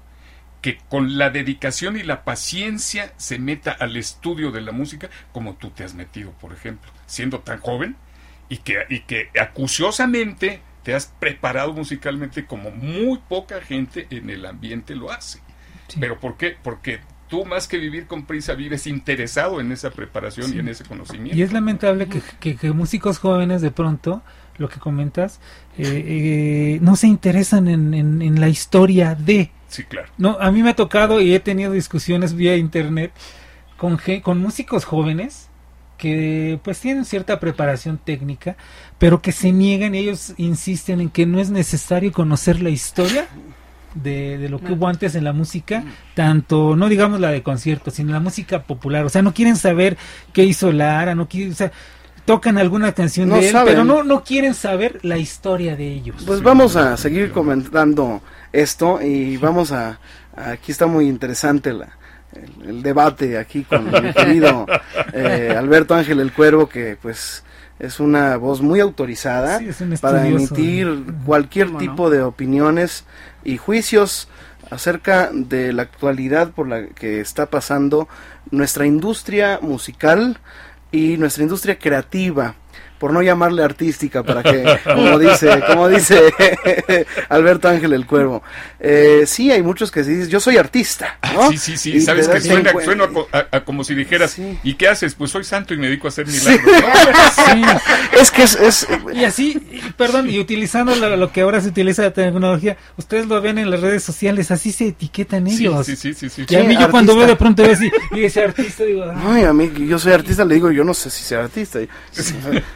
que 0.62 0.78
con 0.88 1.18
la 1.18 1.30
dedicación 1.30 1.98
y 1.98 2.04
la 2.04 2.24
paciencia 2.24 3.12
se 3.18 3.38
meta 3.38 3.72
al 3.74 3.98
estudio 3.98 4.50
de 4.52 4.62
la 4.62 4.72
música 4.72 5.10
como 5.34 5.56
tú 5.56 5.72
te 5.72 5.84
has 5.84 5.94
metido, 5.94 6.32
por 6.40 6.54
ejemplo, 6.54 6.90
siendo 7.06 7.40
tan 7.40 7.60
joven 7.60 7.98
y 8.54 8.58
que, 8.58 8.78
y 8.90 9.00
que 9.02 9.30
acuciosamente 9.40 10.62
te 10.84 10.94
has 10.94 11.08
preparado 11.20 11.74
musicalmente 11.74 12.46
como 12.46 12.70
muy 12.72 13.20
poca 13.30 13.62
gente 13.62 14.08
en 14.10 14.30
el 14.30 14.46
ambiente 14.46 14.96
lo 14.96 15.12
hace. 15.12 15.40
Sí. 15.88 15.98
¿Pero 16.00 16.20
por 16.20 16.38
qué? 16.38 16.56
Porque 16.62 17.00
tú 17.30 17.46
más 17.46 17.68
que 17.68 17.78
vivir 17.78 18.06
con 18.06 18.26
prisa 18.26 18.54
vives 18.54 18.86
interesado 18.86 19.60
en 19.62 19.72
esa 19.72 19.90
preparación 19.92 20.50
Sí. 20.50 20.58
y 20.58 20.60
en 20.60 20.68
ese 20.68 20.84
conocimiento. 20.84 21.38
Y 21.38 21.42
es 21.42 21.52
lamentable 21.54 22.08
que, 22.08 22.22
que- 22.40 22.56
que 22.56 22.72
músicos 22.72 23.18
jóvenes 23.18 23.62
de 23.62 23.72
pronto, 23.72 24.22
lo 24.58 24.70
que 24.70 24.80
comentas, 24.80 25.40
eh, 25.78 26.04
eh, 26.06 26.80
no 26.82 26.96
se 26.96 27.08
interesan 27.08 27.68
en, 27.68 27.94
en- 27.94 28.22
en 28.22 28.40
la 28.40 28.50
historia 28.50 29.16
de... 29.16 29.52
Sí, 29.70 29.84
claro. 29.86 30.10
No, 30.18 30.38
a 30.40 30.52
mí 30.52 30.62
me 30.62 30.70
ha 30.72 30.76
tocado 30.76 31.20
y 31.22 31.34
he 31.34 31.40
tenido 31.40 31.72
discusiones 31.72 32.36
vía 32.36 32.56
internet 32.58 33.12
con, 33.78 34.00
con 34.22 34.38
músicos 34.40 34.86
jóvenes 34.86 35.50
que 36.04 36.60
pues 36.62 36.82
tienen 36.82 37.06
cierta 37.06 37.40
preparación 37.40 37.98
técnica, 37.98 38.58
pero 38.98 39.22
que 39.22 39.32
se 39.32 39.54
niegan 39.54 39.96
y 39.96 40.00
ellos 40.00 40.34
insisten 40.36 41.00
en 41.00 41.10
que 41.10 41.26
no 41.26 41.40
es 41.40 41.50
necesario 41.50 42.12
conocer 42.12 42.62
la 42.62 42.72
historia 42.72 43.30
de, 43.96 44.38
de 44.38 44.50
lo 44.50 44.60
que 44.60 44.74
hubo 44.74 44.90
antes 44.90 45.16
en 45.16 45.24
la 45.24 45.32
música, 45.32 45.86
tanto, 46.14 46.76
no 46.76 46.90
digamos 46.90 47.22
la 47.22 47.32
de 47.32 47.42
conciertos, 47.42 47.94
sino 47.94 48.12
la 48.12 48.20
música 48.20 48.64
popular. 48.64 49.06
O 49.06 49.10
sea, 49.10 49.22
no 49.22 49.34
quieren 49.34 49.56
saber 49.56 49.96
qué 50.34 50.44
hizo 50.44 50.74
Lara, 50.74 51.16
no 51.16 51.30
quieren, 51.30 51.54
o 51.54 51.56
sea, 51.56 51.72
tocan 52.26 52.58
alguna 52.58 52.92
canción 52.92 53.30
No 53.30 53.36
de 53.38 53.46
él, 53.46 53.52
saben. 53.54 53.74
pero 53.74 53.86
no, 53.86 54.04
no 54.04 54.26
quieren 54.26 54.56
saber 54.56 55.00
la 55.04 55.18
historia 55.18 55.78
de 55.78 55.88
ellos. 55.88 56.22
Pues 56.26 56.42
vamos 56.42 56.76
a 56.76 56.98
seguir 56.98 57.32
comentando 57.32 58.22
esto 58.52 59.02
y 59.02 59.38
vamos 59.38 59.72
a, 59.72 60.00
aquí 60.36 60.74
está 60.74 60.86
muy 60.86 61.08
interesante 61.08 61.72
la, 61.72 61.96
el, 62.36 62.70
el 62.70 62.84
debate 62.84 63.38
aquí 63.38 63.64
con 63.64 63.86
mi 63.86 64.14
querido 64.14 64.66
eh, 65.14 65.56
Alberto 65.58 65.96
Ángel 65.96 66.20
el 66.20 66.32
Cuervo 66.34 66.68
que 66.68 66.98
pues 67.02 67.44
es 67.80 68.00
una 68.00 68.38
voz 68.38 68.62
muy 68.62 68.80
autorizada 68.80 69.60
Sí, 69.60 69.70
para 70.02 70.28
emitir 70.28 71.04
cualquier 71.26 71.68
¿Cómo 71.68 71.80
no? 71.80 71.86
tipo 71.92 72.10
de 72.10 72.22
opiniones 72.22 73.06
y 73.44 73.58
juicios 73.58 74.28
acerca 74.70 75.30
de 75.34 75.74
la 75.74 75.84
actualidad 75.84 76.52
por 76.52 76.68
la 76.68 76.88
que 76.88 77.20
está 77.20 77.48
pasando 77.48 78.08
nuestra 78.52 78.86
industria 78.86 79.60
musical 79.62 80.38
y 80.92 81.18
nuestra 81.18 81.44
industria 81.44 81.78
creativa. 81.78 82.56
Por 83.04 83.12
no 83.12 83.22
llamarle 83.22 83.62
artística, 83.66 84.24
para 84.24 84.42
que, 84.44 84.64
como 84.86 85.20
dice, 85.20 85.62
como 85.68 85.90
dice 85.90 86.34
Alberto 87.28 87.68
Ángel 87.68 87.92
el 87.92 88.06
Cuervo. 88.06 88.42
Eh, 88.80 89.24
sí, 89.28 89.52
hay 89.52 89.62
muchos 89.62 89.92
que 89.92 90.06
se 90.06 90.12
dicen, 90.12 90.30
yo 90.30 90.40
soy 90.40 90.56
artista, 90.56 91.18
¿no? 91.34 91.50
Sí, 91.52 91.58
sí, 91.58 91.76
sí, 91.76 91.92
Y 91.98 92.00
sabes 92.02 92.30
que 92.30 92.40
suena, 92.40 92.72
cuenta- 92.72 92.86
suena 92.86 93.08
co- 93.14 93.28
a- 93.34 93.48
a 93.58 93.66
como 93.66 93.84
si 93.84 93.94
dijeras, 93.94 94.32
Sí. 94.32 94.58
¿y 94.64 94.76
qué 94.76 94.88
haces? 94.88 95.16
Pues 95.16 95.32
soy 95.32 95.44
santo 95.44 95.74
y 95.74 95.78
me 95.80 95.88
dedico 95.88 96.08
a 96.08 96.12
hacer 96.12 96.30
Sí. 96.30 96.48
milagros. 96.50 96.74
Sí. 97.36 97.62
Es 98.22 98.32
que 98.32 98.44
es, 98.44 98.56
es- 98.56 98.88
Y 99.14 99.26
así, 99.26 99.60
perdón, 99.98 100.30
y 100.30 100.40
utilizando 100.40 100.96
lo, 100.96 101.18
lo 101.18 101.30
que 101.34 101.42
ahora 101.42 101.60
se 101.60 101.68
utiliza 101.68 102.04
la 102.04 102.12
tecnología, 102.12 102.78
ustedes 102.96 103.28
lo 103.28 103.42
ven 103.42 103.58
en 103.58 103.70
las 103.70 103.82
redes 103.82 104.02
sociales, 104.02 104.50
así 104.50 104.72
se 104.72 104.88
etiquetan 104.88 105.46
ellos. 105.48 105.86
sí, 105.86 105.98
sí, 105.98 106.14
sí, 106.14 106.30
sí. 106.30 106.46
Y 106.48 106.56
a 106.56 106.64
mí 106.64 106.78
yo 106.80 106.90
cuando 106.90 107.18
veo 107.18 107.28
de 107.28 107.36
pronto 107.36 107.64
veo 107.64 107.74
así, 107.74 107.92
y 108.14 108.24
ese 108.24 108.44
artista 108.46 108.86
digo, 108.86 109.04
ah, 109.04 109.14
No, 109.22 109.38
y 109.38 109.44
a 109.44 109.52
mí, 109.52 109.68
que 109.68 109.86
yo 109.88 110.00
soy 110.00 110.14
artista, 110.14 110.46
le 110.46 110.56
digo, 110.56 110.72
yo 110.72 110.86
no 110.86 110.94
sé 110.94 111.10
si 111.10 111.22
soy 111.26 111.40
artista. 111.40 111.80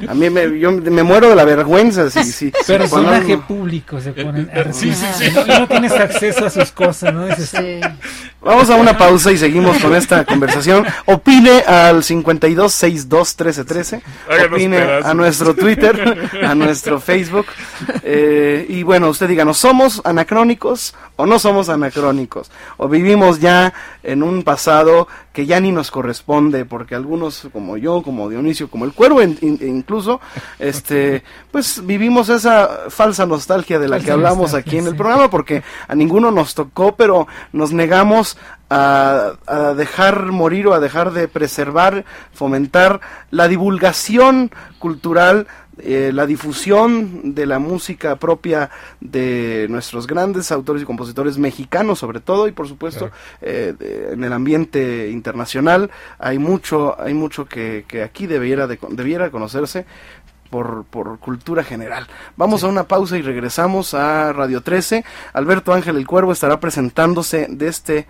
A 0.07 0.13
mí 0.17 0.29
me, 0.29 0.59
yo 0.59 0.71
me 0.71 1.03
muero 1.03 1.29
de 1.29 1.35
la 1.35 1.45
vergüenza. 1.45 2.09
Si, 2.09 2.23
si, 2.23 2.51
personaje 2.51 3.37
público 3.37 3.99
se 4.01 4.11
ponen 4.11 4.49
sí, 4.73 4.93
sí, 4.93 5.05
sí. 5.17 5.31
No, 5.33 5.59
no 5.59 5.67
tienes 5.67 5.93
acceso 5.93 6.45
a 6.45 6.49
sus 6.49 6.71
cosas, 6.71 7.13
¿no? 7.13 7.25
Dices, 7.27 7.47
Sí. 7.47 7.79
Vamos 8.41 8.69
a 8.69 8.75
una 8.75 8.97
pausa 8.97 9.31
y 9.31 9.37
seguimos 9.37 9.77
con 9.79 9.93
esta 9.95 10.23
conversación. 10.23 10.85
Opine 11.05 11.61
al 11.61 12.03
52621313. 12.03 14.01
Háganos 14.29 14.51
Opine 14.53 14.77
a 15.03 15.13
nuestro 15.13 15.53
Twitter, 15.55 16.29
a 16.43 16.55
nuestro 16.55 17.01
Facebook. 17.01 17.47
Eh, 18.03 18.65
y 18.69 18.83
bueno, 18.83 19.09
usted 19.09 19.27
díganos, 19.27 19.57
¿somos 19.57 20.01
anacrónicos 20.05 20.95
o 21.17 21.25
no 21.25 21.39
somos 21.39 21.67
anacrónicos? 21.67 22.51
¿O 22.77 22.87
vivimos 22.87 23.41
ya 23.41 23.73
en 24.03 24.21
un 24.23 24.43
pasado 24.43 25.09
que 25.37 25.45
ya 25.45 25.59
ni 25.59 25.71
nos 25.71 25.91
corresponde? 25.91 26.65
Porque 26.65 26.95
algunos, 26.95 27.47
como 27.53 27.77
yo, 27.77 28.01
como 28.01 28.27
Dionisio, 28.27 28.71
como 28.71 28.85
el 28.85 28.93
cuervo 28.93 29.21
in- 29.21 29.37
in- 29.41 29.59
incluso, 29.61 30.19
este, 30.57 31.21
pues 31.51 31.85
vivimos 31.85 32.29
esa 32.29 32.89
falsa 32.89 33.27
nostalgia 33.27 33.77
de 33.77 33.87
la 33.87 33.99
que 33.99 34.09
hablamos 34.09 34.55
aquí 34.55 34.79
en 34.79 34.87
el 34.87 34.95
programa 34.95 35.29
porque 35.29 35.61
a 35.87 35.93
ninguno 35.93 36.31
nos 36.31 36.55
tocó, 36.55 36.95
pero 36.95 37.27
nos 37.53 37.71
negamos 37.71 38.35
a, 38.71 39.33
a 39.45 39.73
dejar 39.75 40.31
morir 40.31 40.65
o 40.65 40.73
a 40.73 40.79
dejar 40.79 41.11
de 41.13 41.27
preservar, 41.27 42.03
fomentar 42.33 42.99
la 43.29 43.47
divulgación 43.47 44.49
cultural, 44.79 45.45
eh, 45.79 46.11
la 46.13 46.25
difusión 46.25 47.35
de 47.35 47.45
la 47.45 47.59
música 47.59 48.15
propia 48.15 48.69
de 48.99 49.67
nuestros 49.69 50.07
grandes 50.07 50.51
autores 50.51 50.81
y 50.81 50.85
compositores 50.85 51.37
mexicanos 51.37 51.99
sobre 51.99 52.19
todo 52.19 52.47
y 52.47 52.51
por 52.51 52.67
supuesto 52.67 53.11
eh, 53.41 53.73
de- 53.77 54.13
en 54.13 54.23
el 54.23 54.33
ambiente 54.33 55.09
internacional 55.09 55.89
hay 56.19 56.39
mucho 56.39 56.99
hay 56.99 57.13
mucho 57.13 57.45
que, 57.45 57.85
que 57.87 58.03
aquí 58.03 58.27
debiera 58.27 58.67
de, 58.67 58.79
debiera 58.89 59.29
conocerse 59.29 59.85
por, 60.49 60.85
por 60.85 61.19
cultura 61.19 61.61
general. 61.61 62.07
Vamos 62.37 62.63
a 62.63 62.67
una 62.67 62.85
pausa 62.85 63.17
y 63.17 63.21
regresamos 63.21 63.93
a 63.93 64.31
Radio 64.31 64.61
13. 64.61 65.03
Alberto 65.33 65.73
Ángel 65.73 65.97
el 65.97 66.07
Cuervo 66.07 66.31
estará 66.31 66.61
presentándose 66.61 67.47
de 67.49 67.67
este, 67.67 68.07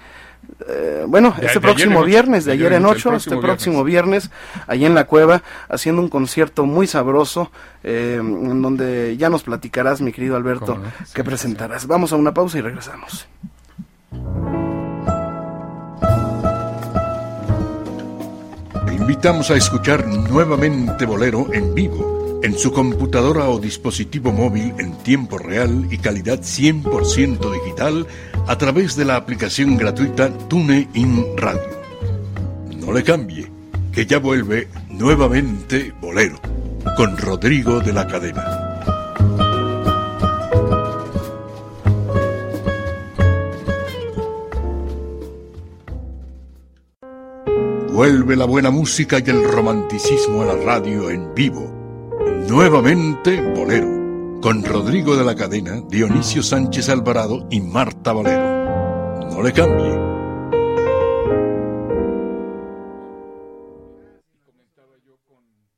eh, 0.67 1.03
bueno, 1.07 1.33
De- 1.39 1.45
este 1.47 1.59
de 1.59 1.61
próximo 1.61 2.03
viernes, 2.03 2.45
de 2.45 2.53
ayer 2.53 2.73
en 2.73 2.85
ocho, 2.85 3.09
el 3.09 3.15
8, 3.15 3.17
este 3.17 3.29
próximo 3.31 3.41
próximo 3.47 3.83
viernes, 3.83 4.31
allí 4.67 4.85
en 4.85 4.95
la 4.95 5.05
cueva, 5.05 5.43
haciendo 5.69 6.01
un 6.01 6.09
concierto 6.09 6.65
muy 6.65 6.87
sabroso, 6.87 7.51
eh, 7.83 8.15
en 8.19 8.61
donde 8.61 9.15
ya 9.17 9.29
nos 9.29 9.43
platicarás, 9.43 10.01
mi 10.01 10.11
querido 10.11 10.35
Alberto, 10.35 10.73
Cómo 10.73 10.79
no, 10.85 10.89
sí, 11.05 11.13
que 11.13 11.21
sí. 11.21 11.27
presentarás. 11.27 11.87
Vamos 11.87 12.11
a 12.13 12.15
una 12.15 12.33
pausa 12.33 12.57
y 12.57 12.61
regresamos. 12.61 13.27
Te 18.85 18.93
invitamos 18.93 19.49
a 19.51 19.55
escuchar 19.55 20.05
nuevamente 20.07 21.05
Bolero 21.05 21.47
en 21.53 21.73
vivo, 21.73 22.16
en 22.47 22.57
su 22.57 22.71
computadora 22.71 23.49
o 23.49 23.59
dispositivo 23.59 24.31
móvil 24.31 24.73
en 24.79 24.97
tiempo 25.03 25.37
real 25.37 25.85
y 25.91 25.97
calidad 25.97 26.39
100% 26.39 27.51
digital 27.51 28.07
a 28.47 28.57
través 28.57 28.95
de 28.95 29.03
la 29.03 29.17
aplicación 29.17 29.75
gratuita 29.75 30.29
TuneIn 30.47 31.25
Radio. 31.35 31.81
No 32.77 32.93
le 32.93 33.03
cambie, 33.03 33.51
que 33.91 34.05
ya 34.05 34.19
vuelve 34.19 34.69
nuevamente 34.89 35.93
Bolero, 35.99 36.39
con 36.95 37.17
Rodrigo 37.17 37.81
de 37.81 37.91
la 37.91 38.07
Cadena. 38.07 38.45
Vuelve 47.91 48.37
la 48.37 48.45
buena 48.45 48.71
música 48.71 49.19
y 49.19 49.29
el 49.29 49.43
romanticismo 49.43 50.43
a 50.43 50.45
la 50.45 50.55
radio 50.55 51.09
en 51.09 51.35
vivo. 51.35 51.76
Nuevamente 52.47 53.41
Bolero, 53.41 54.39
con 54.41 54.63
Rodrigo 54.63 55.17
de 55.17 55.25
la 55.25 55.35
Cadena, 55.35 55.81
Dionisio 55.89 56.41
Sánchez 56.41 56.87
Alvarado 56.87 57.45
y 57.51 57.59
Marta 57.59 58.13
Valero. 58.13 59.29
No 59.31 59.43
le 59.43 59.51
cambie. 59.51 59.91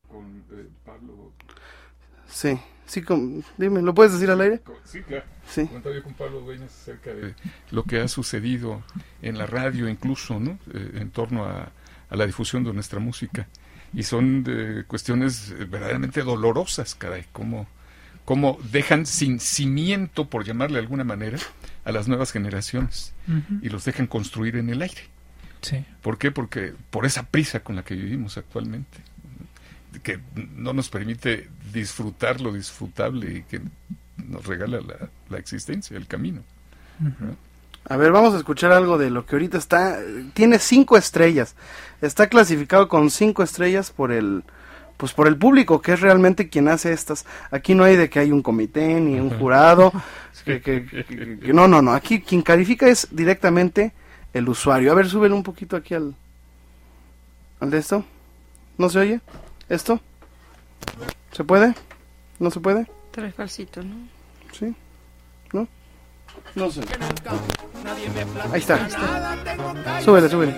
Con 0.07 0.43
Pablo. 0.86 1.34
Sí, 2.28 2.59
sí, 2.86 3.03
dime, 3.57 3.82
¿lo 3.82 3.95
puedes 3.95 4.13
decir 4.13 4.30
al 4.30 4.41
aire? 4.41 4.61
sí, 4.84 5.01
claro. 5.01 5.26
Sí. 5.49 5.65
Comentaba 5.65 5.95
yo 5.95 6.03
con 6.03 6.13
Pablo 6.13 6.41
Dueñas 6.41 6.72
acerca 6.72 7.11
de 7.11 7.34
lo 7.72 7.84
que 7.84 7.99
ha 7.99 8.07
sucedido 8.07 8.84
en 9.24 9.39
la 9.39 9.47
radio, 9.47 9.89
incluso, 9.89 10.39
¿no? 10.39 10.59
Eh, 10.72 10.91
en 10.99 11.09
torno 11.09 11.45
a, 11.45 11.72
a 12.09 12.15
la 12.15 12.28
difusión 12.28 12.63
de 12.63 12.74
nuestra 12.74 12.99
música. 12.99 13.47
Y 13.94 14.04
son 14.04 14.44
de 14.44 14.84
cuestiones 14.86 15.52
eh, 15.52 15.66
verdaderamente 15.66 16.22
dolorosas, 16.22 16.96
caray, 16.96 17.26
como 17.32 17.68
cómo 18.30 18.60
dejan 18.72 19.08
sin 19.08 19.40
cimiento, 19.40 20.30
por 20.30 20.46
llamarle 20.46 20.76
de 20.76 20.82
alguna 20.82 21.04
manera, 21.04 21.40
a 21.84 21.92
las 21.92 22.08
nuevas 22.08 22.32
generaciones 22.32 23.14
y 23.64 23.70
los 23.70 23.86
dejan 23.86 24.06
construir 24.06 24.56
en 24.56 24.70
el 24.70 24.84
aire. 24.84 25.02
sí. 25.62 25.84
¿Por 26.04 26.20
qué? 26.20 26.30
Porque 26.30 26.76
por 26.92 27.08
esa 27.08 27.24
prisa 27.24 27.62
con 27.62 27.76
la 27.76 27.84
que 27.84 27.96
vivimos 27.96 28.38
actualmente, 28.38 29.00
que 30.04 30.20
no 30.36 30.74
nos 30.74 30.90
permite 30.90 31.50
disfrutar 31.74 32.40
lo 32.40 32.54
disfrutable 32.54 33.38
y 33.40 33.44
que 33.44 33.62
nos 34.28 34.46
regala 34.46 34.80
la, 34.82 35.10
la 35.30 35.38
existencia, 35.40 35.98
el 35.98 36.06
camino. 36.06 36.44
ujú. 37.00 37.36
A 37.86 37.98
ver, 37.98 38.12
vamos 38.12 38.34
a 38.34 38.38
escuchar 38.38 38.72
algo 38.72 38.98
de 38.98 39.10
lo 39.10 39.26
que 39.26 39.36
ahorita 39.36 39.58
está. 39.58 40.00
Tiene 40.34 40.60
cinco 40.60 40.98
estrellas. 40.98 41.56
Está 42.02 42.28
clasificado 42.28 42.88
con 42.88 43.10
cinco 43.10 43.42
estrellas 43.42 43.90
por 43.92 44.12
el, 44.12 44.44
pues 44.98 45.14
por 45.14 45.28
el 45.28 45.38
público, 45.38 45.82
que 45.82 45.94
es 45.94 46.02
realmente 46.02 46.50
quien 46.50 46.68
hace 46.68 46.94
estas. 46.94 47.26
Aquí 47.52 47.74
no 47.74 47.84
hay 47.84 47.96
de 47.96 48.10
que 48.10 48.20
hay 48.20 48.32
un 48.32 48.42
comité 48.44 49.00
ni 49.00 49.20
un 49.20 49.32
jurado. 49.32 49.92
que- 50.46 50.62
que- 50.62 50.86
que- 50.86 51.40
que- 51.40 51.54
no, 51.54 51.68
no, 51.68 51.82
no. 51.82 51.94
Aquí 51.94 52.22
quien 52.22 52.42
califica 52.44 52.88
es 52.88 53.08
directamente 53.12 53.92
el 54.34 54.48
usuario. 54.48 54.92
A 54.92 54.96
ver, 54.96 55.10
súbele 55.10 55.34
un 55.34 55.44
poquito 55.44 55.76
aquí 55.76 55.96
al, 55.96 56.14
al 57.60 57.72
de 57.72 57.78
esto. 57.80 58.06
¿No 58.78 58.88
se 58.90 59.00
oye? 59.00 59.22
¿Esto? 59.68 60.00
¿Se 61.32 61.44
puede? 61.44 61.74
¿No 62.40 62.52
se 62.52 62.60
puede? 62.60 62.86
Trae 63.12 63.32
falsito, 63.32 63.82
¿no? 63.84 63.96
¿Sí? 64.52 64.74
¿No? 66.56 66.72
Sé. 66.72 66.82
Ahí 68.52 68.60
está. 68.60 68.88
Súbele, 70.02 70.30
súbele. 70.30 70.56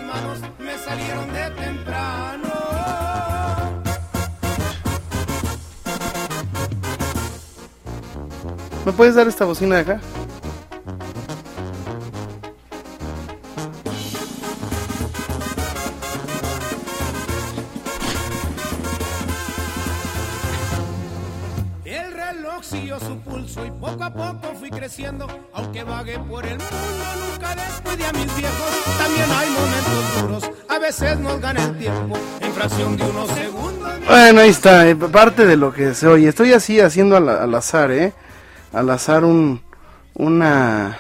¿Me 8.86 8.92
puedes 8.94 9.16
dar 9.16 9.28
esta 9.28 9.46
bocina 9.46 9.76
de 9.76 9.82
acá? 9.82 10.02
Bueno, 34.08 34.42
ahí 34.42 34.50
está, 34.50 34.88
eh, 34.88 34.96
parte 34.96 35.46
de 35.46 35.58
lo 35.58 35.74
que 35.74 35.94
se 35.94 36.08
oye. 36.08 36.30
Estoy 36.30 36.54
así 36.54 36.80
haciendo 36.80 37.18
al, 37.18 37.28
al 37.28 37.54
azar, 37.56 37.92
¿eh? 37.92 38.14
Al 38.72 38.90
azar 38.90 39.26
un, 39.26 39.62
una... 40.14 40.98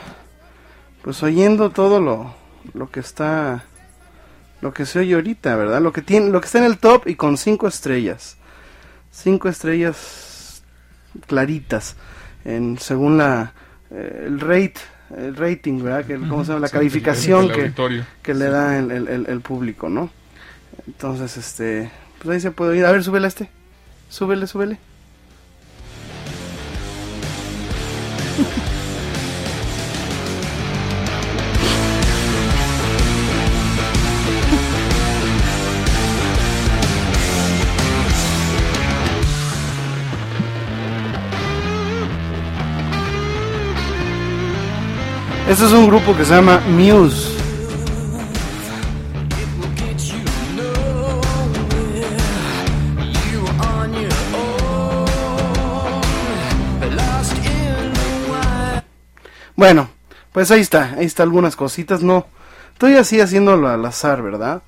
Pues 1.04 1.24
oyendo 1.24 1.70
todo 1.70 2.02
lo, 2.02 2.34
lo 2.74 2.90
que 2.92 3.00
está... 3.00 3.64
Lo 4.60 4.74
que 4.74 4.86
se 4.86 5.00
oye 5.00 5.16
ahorita, 5.16 5.56
¿verdad? 5.56 5.82
Lo 5.82 5.94
que, 5.94 6.02
tiene, 6.02 6.30
lo 6.30 6.42
que 6.42 6.46
está 6.48 6.60
en 6.60 6.66
el 6.66 6.78
top 6.78 7.08
y 7.08 7.16
con 7.16 7.38
cinco 7.38 7.68
estrellas. 7.68 8.38
Cinco 9.10 9.48
estrellas 9.48 10.31
claritas. 11.28 11.95
En, 12.45 12.78
según 12.80 13.18
la... 13.18 13.53
eh, 13.91 14.24
el 14.28 14.39
rate... 14.39 14.76
El 15.18 15.36
rating, 15.36 15.84
¿verdad? 15.84 16.05
Que, 16.05 16.16
¿Cómo 16.16 16.45
se 16.45 16.49
llama? 16.53 16.62
La 16.62 16.68
Sí, 16.70 16.74
calificación 16.74 17.49
que, 17.49 17.74
que 18.24 18.34
le 18.34 18.45
da 18.45 18.78
el, 18.80 18.91
el- 18.91 19.26
el- 19.28 19.41
público, 19.41 19.89
¿no? 19.89 20.09
Entonces, 20.88 21.36
este, 21.36 21.91
pues 22.24 22.36
ahí 22.36 22.39
se 22.39 22.51
puede 22.51 22.72
oír. 22.72 22.86
A 22.86 22.93
ver, 22.93 23.03
súbela 23.03 23.28
este. 23.28 23.49
súbele, 24.07 24.47
súbele. 24.47 24.80
Este 45.52 45.66
es 45.66 45.74
un 45.74 45.86
grupo 45.86 46.16
que 46.16 46.24
se 46.24 46.34
llama 46.34 46.62
Muse. 46.70 47.38
Bueno, 59.58 59.89
pues 60.32 60.52
ahí 60.52 60.62
está, 60.62 60.93
ahí 60.97 61.06
está 61.06 61.24
algunas 61.24 61.58
cositas, 61.58 62.02
no, 62.02 62.28
estoy 62.72 62.95
así 62.95 63.20
haciéndolo 63.20 63.68
al 63.68 63.86
azar, 63.86 64.22
¿verdad? 64.22 64.62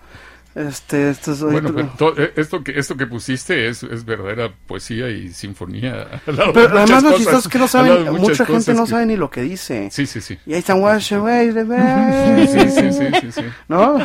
Este, 0.55 1.09
esto 1.09 1.31
es 1.31 1.41
bueno, 1.41 1.73
pero 1.73 1.87
to, 1.97 2.15
eh, 2.15 2.33
esto 2.35 2.63
que 2.63 2.77
esto 2.77 2.95
que 2.95 3.07
pusiste 3.07 3.67
es, 3.67 3.81
es 3.81 4.05
verdadera 4.05 4.51
poesía 4.67 5.09
y 5.09 5.29
sinfonía. 5.29 6.21
Pero 6.25 6.77
además 6.77 7.01
lo 7.01 7.17
chistoso 7.17 7.39
es 7.39 7.47
que 7.47 7.57
no 7.57 7.67
saben, 7.67 8.11
mucha 8.13 8.45
gente 8.45 8.75
no 8.75 8.83
que... 8.83 8.89
sabe 8.91 9.05
ni 9.07 9.15
lo 9.15 9.31
que 9.31 9.41
dice. 9.41 9.89
Sí, 9.91 10.05
sí, 10.05 10.21
sí. 10.21 10.37
Y 10.45 10.53
ahí 10.53 10.59
están 10.59 10.79
wash 10.79 11.13
away 11.15 11.51
the 11.51 11.65
sí, 11.65 12.69
sí, 12.69 12.91
sí, 12.91 13.07
sí, 13.21 13.31
sí, 13.31 13.41
¿No? 13.67 13.97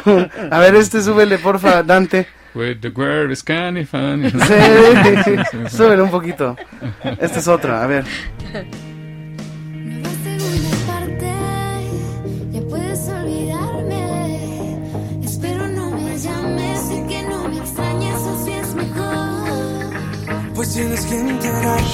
A 0.50 0.58
ver, 0.58 0.74
este 0.76 1.02
súbele, 1.02 1.38
porfa, 1.38 1.82
Dante. 1.82 2.26
With 2.54 2.80
the 2.80 2.88
word 2.88 3.30
is 3.30 3.42
funny, 3.42 3.84
funny. 3.84 4.30
Sí, 4.30 5.76
súbele 5.76 6.02
un 6.02 6.10
poquito. 6.10 6.56
Esta 7.20 7.40
es 7.40 7.48
otra, 7.48 7.84
a 7.84 7.86
ver. 7.86 8.06
Tienes 20.74 21.06
que 21.06 21.18
enterarte 21.18 21.84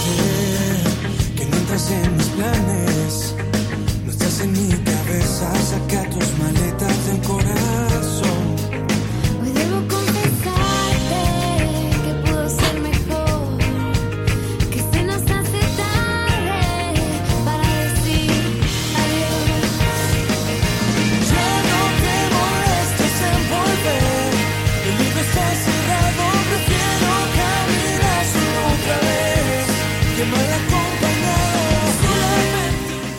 que 1.36 1.44
no 1.46 1.56
entras 1.56 1.90
en 1.90 2.16
mis 2.16 2.26
planes, 2.26 3.34
no 4.04 4.10
estás 4.10 4.40
en 4.40 4.52
mi 4.52 4.68
cabeza, 4.68 5.52
saca 5.70 6.10
tus 6.10 6.38
maletas 6.38 6.83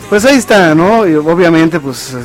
Pues 0.09 0.23
ahí 0.25 0.37
está, 0.37 0.75
¿no? 0.75 1.07
Y 1.07 1.15
obviamente, 1.15 1.79
pues 1.79 2.15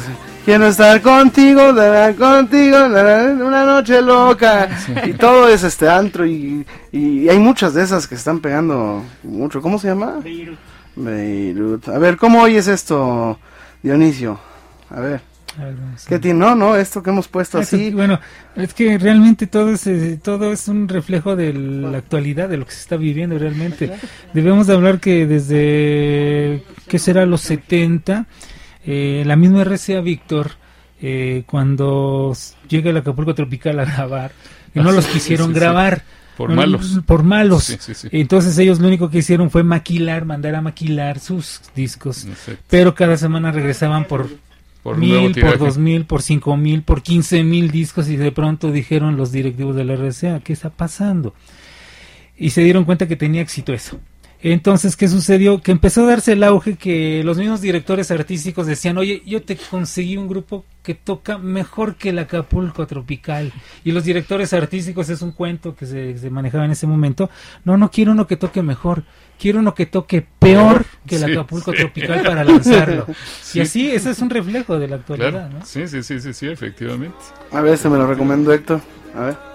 quiero 0.45 0.67
estar 0.67 1.01
contigo, 1.01 1.73
la, 1.73 2.15
contigo, 2.15 2.77
la, 2.89 3.35
una 3.41 3.65
noche 3.65 4.03
loca. 4.03 4.69
Y 5.07 5.15
todo 5.15 5.49
es 5.49 5.63
este 5.63 5.89
antro 5.89 6.27
y, 6.27 6.67
y 6.93 7.29
hay 7.29 7.39
muchas 7.39 7.75
de 7.75 7.83
esas 7.83 8.07
que 8.07 8.15
están 8.15 8.41
pegando 8.41 9.03
mucho. 9.23 9.63
¿Cómo 9.63 9.79
se 9.79 9.89
llama? 9.89 10.19
Beirut. 10.23 10.59
Beirut. 10.95 11.89
A 11.89 11.99
ver, 11.99 12.17
¿cómo 12.17 12.43
oyes 12.43 12.69
esto, 12.69 13.39
Dionisio? 13.83 14.39
A 14.91 15.01
ver. 15.01 15.30
¿Qué 15.57 16.15
ver. 16.15 16.21
tiene? 16.21 16.39
No, 16.39 16.55
no, 16.55 16.77
esto 16.77 17.03
que 17.03 17.11
hemos 17.11 17.29
puesto 17.29 17.59
Eso, 17.59 17.77
así. 17.77 17.91
bueno, 17.91 18.21
es 18.57 18.73
que 18.75 18.97
realmente 18.99 19.47
todo 19.47 19.71
es, 19.73 19.87
eh, 19.87 20.19
todo 20.23 20.53
es 20.53 20.69
un 20.69 20.89
reflejo 20.89 21.37
de 21.37 21.53
la 21.53 21.99
actualidad, 21.99 22.49
de 22.49 22.57
lo 22.57 22.65
que 22.67 22.73
se 22.73 22.81
está 22.81 22.97
viviendo 22.97 23.39
realmente. 23.39 23.91
Debemos 24.33 24.67
de 24.67 24.75
hablar 24.75 25.01
que 25.01 25.27
desde, 25.27 26.63
¿qué 26.89 26.99
será? 26.99 27.27
Los 27.27 27.41
70, 27.43 28.27
eh, 28.87 29.23
la 29.27 29.37
misma 29.37 29.63
RCA 29.65 30.01
Víctor, 30.01 30.53
eh, 31.03 31.43
cuando 31.47 32.35
llega 32.69 32.91
el 32.91 32.97
Acapulco 32.99 33.35
Tropical 33.35 33.81
a 33.81 33.85
grabar, 33.85 34.33
y 34.75 34.81
no 34.81 34.91
Ah, 34.91 34.93
los 34.93 35.05
sí, 35.07 35.13
quisieron 35.15 35.49
sí, 35.49 35.55
sí. 35.55 35.61
grabar. 35.61 36.03
Por 36.37 36.53
malos. 36.55 37.01
Por 37.05 37.23
malos. 37.23 37.65
Sí, 37.65 37.77
sí, 37.81 37.93
sí. 37.93 38.09
Entonces 38.13 38.57
ellos 38.57 38.79
lo 38.81 38.87
único 38.89 39.11
que 39.11 39.19
hicieron 39.19 39.51
fue 39.51 39.63
maquilar, 39.63 40.25
mandar 40.25 40.55
a 40.55 40.63
maquilar 40.63 41.19
sus 41.19 41.61
discos. 41.75 42.25
Exacto. 42.25 42.63
Pero 42.71 42.95
cada 42.95 43.19
semana 43.19 43.51
regresaban 43.53 44.05
por 44.07 44.29
Por 44.83 44.97
mil, 44.97 45.35
por 45.39 45.59
dos 45.59 45.77
mil, 45.77 46.07
por 46.07 46.23
cinco 46.23 46.57
mil, 46.57 46.83
por 46.83 47.03
quince 47.03 47.45
mil 47.45 47.71
discos 47.71 48.09
y 48.09 48.17
de 48.17 48.33
pronto 48.33 48.73
dijeron 48.73 49.17
los 49.17 49.31
directivos 49.31 49.77
de 49.77 49.85
la 49.85 49.95
RCA, 49.95 50.41
¿qué 50.41 50.55
está 50.55 50.71
pasando? 50.71 51.35
Y 52.37 52.51
se 52.51 52.63
dieron 52.63 52.85
cuenta 52.85 53.07
que 53.07 53.17
tenía 53.17 53.43
éxito 53.43 53.75
eso. 53.75 54.01
Entonces, 54.43 54.97
¿qué 54.97 55.07
sucedió? 55.09 55.61
Que 55.61 55.71
empezó 55.71 56.05
a 56.05 56.09
darse 56.09 56.33
el 56.33 56.43
auge 56.43 56.77
que 56.77 57.23
los 57.25 57.37
mismos 57.37 57.61
directores 57.61 58.11
artísticos 58.11 58.67
decían, 58.67 58.97
oye, 58.97 59.23
yo 59.27 59.43
te 59.43 59.57
conseguí 59.57 60.17
un 60.17 60.29
grupo 60.29 60.65
que 60.83 60.95
toca 60.95 61.37
mejor 61.37 61.97
que 61.97 62.09
el 62.09 62.19
Acapulco 62.19 62.87
Tropical. 62.87 63.53
Y 63.85 63.93
los 63.93 64.05
directores 64.05 64.53
artísticos, 64.55 65.11
es 65.11 65.21
un 65.21 65.33
cuento 65.33 65.77
que 65.77 65.85
se, 65.85 66.17
se 66.17 66.31
manejaba 66.31 66.65
en 66.65 66.71
ese 66.71 66.87
momento, 66.87 67.29
no, 67.65 67.77
no 67.77 67.91
quiero 67.91 68.13
uno 68.13 68.27
que 68.27 68.37
toque 68.37 68.63
mejor, 68.63 69.05
quiero 69.39 69.59
uno 69.59 69.75
que 69.75 69.85
toque 69.85 70.27
peor 70.39 70.87
que 71.07 71.17
el 71.17 71.25
Sí, 71.27 71.33
Acapulco 71.33 71.73
sí. 71.73 71.79
Tropical 71.79 72.23
para 72.23 72.43
lanzarlo. 72.45 73.07
Sí. 73.43 73.59
Y 73.59 73.63
así, 73.63 73.91
ese 73.91 74.11
es 74.11 74.21
un 74.21 74.31
reflejo 74.31 74.79
de 74.79 74.89
la 74.89 74.97
actualidad, 74.97 75.31
Claro. 75.31 75.59
¿no? 75.59 75.67
Sí, 75.67 75.87
sí, 75.87 76.03
sí, 76.03 76.19
sí, 76.21 76.33
sí, 76.33 76.47
efectivamente. 76.49 77.19
A 77.53 77.61
ver, 77.61 77.75
este 77.75 77.89
me 77.91 77.99
lo 77.99 78.07
recomendó 78.07 78.53
Héctor. 78.55 78.81
A 79.15 79.21
ver. 79.23 79.50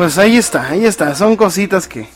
Pues 0.00 0.16
ahí 0.16 0.38
está, 0.38 0.70
ahí 0.70 0.86
está. 0.86 1.14
Son 1.14 1.36
cositas 1.36 1.86
que, 1.86 2.06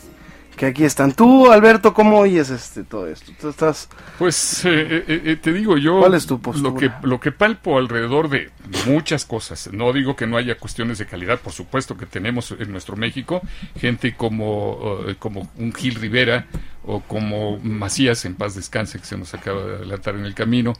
que 0.57 0.65
aquí 0.65 0.83
están. 0.83 1.13
Tú, 1.13 1.51
Alberto, 1.51 1.93
¿cómo 1.93 2.17
oyes 2.17 2.49
este 2.49 2.83
todo 2.83 3.05
esto? 3.05 3.31
Tú 3.39 3.49
estás... 3.49 3.89
Pues 4.17 4.65
eh, 4.65 5.03
eh, 5.07 5.21
eh, 5.23 5.35
te 5.39 5.53
digo 5.53 5.77
yo 5.77 5.99
¿Cuál 5.99 6.15
es 6.15 6.25
tu 6.25 6.41
postura? 6.41 6.71
lo 6.71 6.75
que 6.79 6.91
lo 7.03 7.19
que 7.19 7.31
palpo 7.31 7.77
alrededor 7.77 8.29
de 8.29 8.49
muchas 8.87 9.23
cosas. 9.23 9.69
No 9.71 9.93
digo 9.93 10.15
que 10.15 10.25
no 10.25 10.35
haya 10.35 10.57
cuestiones 10.57 10.97
de 10.97 11.05
calidad, 11.05 11.39
por 11.39 11.53
supuesto 11.53 11.95
que 11.95 12.07
tenemos 12.07 12.55
en 12.57 12.71
nuestro 12.71 12.95
México 12.95 13.43
gente 13.79 14.15
como 14.15 15.01
eh, 15.07 15.17
como 15.19 15.51
un 15.55 15.71
Gil 15.71 15.93
Rivera 15.93 16.47
o 16.85 17.01
como 17.01 17.59
Macías 17.59 18.25
en 18.25 18.33
paz 18.33 18.55
descanse 18.55 18.97
que 18.97 19.05
se 19.05 19.15
nos 19.15 19.31
acaba 19.35 19.63
de 19.63 19.75
adelantar 19.75 20.15
en 20.15 20.25
el 20.25 20.33
camino. 20.33 20.73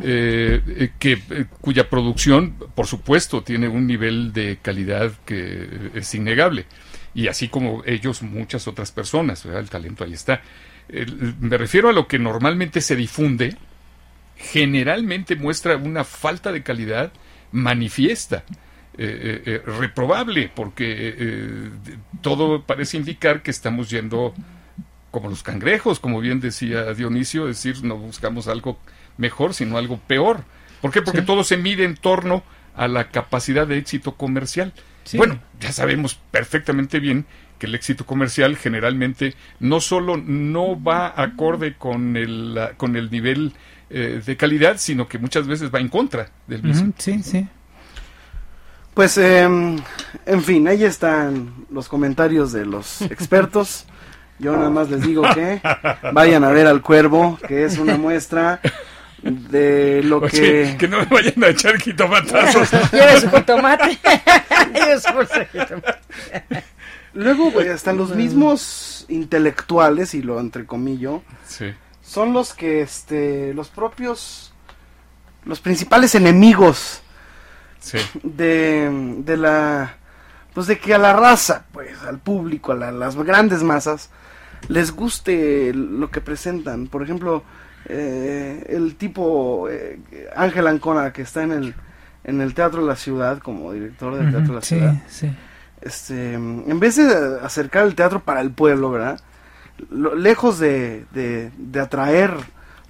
Eh, 0.00 0.62
eh, 0.66 0.90
que 0.98 1.12
eh, 1.14 1.46
cuya 1.60 1.90
producción, 1.90 2.54
por 2.74 2.86
supuesto, 2.86 3.42
tiene 3.42 3.66
un 3.66 3.86
nivel 3.86 4.32
de 4.32 4.58
calidad 4.62 5.12
que 5.24 5.90
es 5.94 6.14
innegable 6.14 6.66
y 7.14 7.26
así 7.26 7.48
como 7.48 7.82
ellos 7.84 8.22
muchas 8.22 8.68
otras 8.68 8.92
personas, 8.92 9.44
el 9.44 9.68
talento 9.68 10.04
ahí 10.04 10.12
está. 10.12 10.40
Me 11.40 11.58
refiero 11.58 11.88
a 11.88 11.92
lo 11.92 12.06
que 12.06 12.18
normalmente 12.18 12.80
se 12.80 12.94
difunde, 12.94 13.56
generalmente 14.36 15.34
muestra 15.34 15.76
una 15.76 16.04
falta 16.04 16.52
de 16.52 16.62
calidad 16.62 17.12
manifiesta, 17.50 18.44
eh, 18.96 19.62
reprobable, 19.66 20.50
porque 20.54 21.70
todo 22.20 22.62
parece 22.62 22.98
indicar 22.98 23.42
que 23.42 23.50
estamos 23.50 23.90
yendo 23.90 24.32
como 25.10 25.28
los 25.28 25.42
cangrejos, 25.42 25.98
como 25.98 26.20
bien 26.20 26.40
decía 26.40 26.94
Dionisio, 26.94 27.48
es 27.48 27.62
decir, 27.62 27.84
no 27.84 27.96
buscamos 27.96 28.46
algo 28.46 28.78
mejor, 29.18 29.52
sino 29.54 29.76
algo 29.76 29.98
peor. 29.98 30.44
¿Por 30.80 30.90
qué? 30.92 31.02
Porque 31.02 31.20
Sí. 31.20 31.26
todo 31.26 31.44
se 31.44 31.56
mide 31.58 31.84
en 31.84 31.96
torno 31.96 32.42
a 32.74 32.88
la 32.88 33.08
capacidad 33.10 33.66
de 33.66 33.76
éxito 33.78 34.14
comercial. 34.14 34.72
Sí. 35.04 35.16
Bueno, 35.18 35.38
ya 35.60 35.72
sabemos 35.72 36.18
perfectamente 36.30 37.00
bien 37.00 37.26
que 37.58 37.66
el 37.66 37.74
éxito 37.74 38.06
comercial 38.06 38.56
generalmente 38.56 39.34
no 39.58 39.80
solo 39.80 40.16
no 40.16 40.80
va 40.80 41.12
acorde 41.20 41.74
con 41.76 42.16
el, 42.16 42.56
con 42.76 42.94
el 42.94 43.10
nivel 43.10 43.52
eh, 43.90 44.22
de 44.24 44.36
calidad, 44.36 44.76
sino 44.78 45.08
que 45.08 45.18
muchas 45.18 45.46
veces 45.48 45.70
va 45.74 45.80
en 45.80 45.88
contra 45.88 46.30
del 46.46 46.62
mismo. 46.62 46.92
Sí, 46.98 47.22
sí. 47.22 47.48
Pues, 48.94 49.16
em, 49.18 49.78
en 50.26 50.42
fin, 50.42 50.66
ahí 50.68 50.84
están 50.84 51.54
los 51.70 51.88
comentarios 51.88 52.52
de 52.52 52.66
los 52.66 53.00
expertos. 53.10 53.86
Yo 54.40 54.52
nada 54.56 54.70
más 54.70 54.88
les 54.90 55.02
digo 55.02 55.22
que 55.34 55.60
vayan 56.12 56.44
a 56.44 56.50
ver 56.50 56.66
al 56.68 56.80
cuervo, 56.80 57.38
que 57.48 57.64
es 57.64 57.78
una 57.78 57.96
muestra 57.96 58.60
de 59.22 60.02
lo 60.04 60.18
Oye, 60.18 60.30
que... 60.30 60.76
que 60.78 60.88
no 60.88 60.98
me 60.98 61.06
vayan 61.06 61.42
a 61.44 61.48
echar 61.48 61.76
jitomatazos. 61.78 62.70
Lleve 62.92 63.20
su 63.20 63.30
jitomate. 63.30 63.98
Lleve 64.74 65.00
su 65.00 65.12
bolsa 65.12 65.38
de 65.40 65.46
jitomate. 65.46 66.64
Luego, 67.14 67.50
güey, 67.50 67.68
hasta 67.68 67.92
los 67.92 68.14
mismos 68.14 69.04
intelectuales, 69.08 70.14
y 70.14 70.22
lo 70.22 70.38
entrecomillo, 70.40 71.22
Sí, 71.46 71.74
son 72.02 72.32
los 72.32 72.54
que, 72.54 72.80
este, 72.82 73.52
los 73.54 73.68
propios, 73.68 74.52
los 75.44 75.60
principales 75.60 76.14
enemigos 76.14 77.00
sí. 77.80 77.98
de, 78.22 79.16
de 79.24 79.36
la, 79.36 79.96
pues 80.54 80.66
de 80.68 80.78
que 80.78 80.94
a 80.94 80.98
la 80.98 81.12
raza, 81.14 81.64
pues, 81.72 82.00
al 82.02 82.18
público, 82.18 82.72
a 82.72 82.76
la- 82.76 82.92
las 82.92 83.16
grandes 83.16 83.62
masas, 83.62 84.10
les 84.68 84.92
guste 84.92 85.72
lo 85.74 86.10
que 86.10 86.20
presentan. 86.20 86.86
Por 86.88 87.02
ejemplo, 87.02 87.42
eh, 87.88 88.64
el 88.68 88.96
tipo 88.96 89.68
eh, 89.70 89.98
Ángel 90.36 90.66
Ancona, 90.66 91.12
que 91.12 91.22
está 91.22 91.42
en 91.42 91.52
el, 91.52 91.74
en 92.24 92.40
el 92.40 92.54
Teatro 92.54 92.82
de 92.82 92.88
la 92.88 92.96
Ciudad, 92.96 93.38
como 93.38 93.72
director 93.72 94.14
del 94.16 94.30
Teatro 94.30 94.48
de 94.48 94.54
la 94.54 94.62
sí, 94.62 94.74
Ciudad, 94.76 94.94
sí. 95.08 95.30
este, 95.80 96.34
en 96.34 96.80
vez 96.80 96.96
de 96.96 97.38
acercar 97.42 97.84
el 97.86 97.94
teatro 97.94 98.20
para 98.20 98.40
el 98.40 98.50
pueblo, 98.50 98.90
¿verdad? 98.90 99.20
Lo- 99.90 100.14
lejos 100.14 100.58
de, 100.58 101.04
de, 101.12 101.50
de 101.56 101.80
atraer 101.80 102.32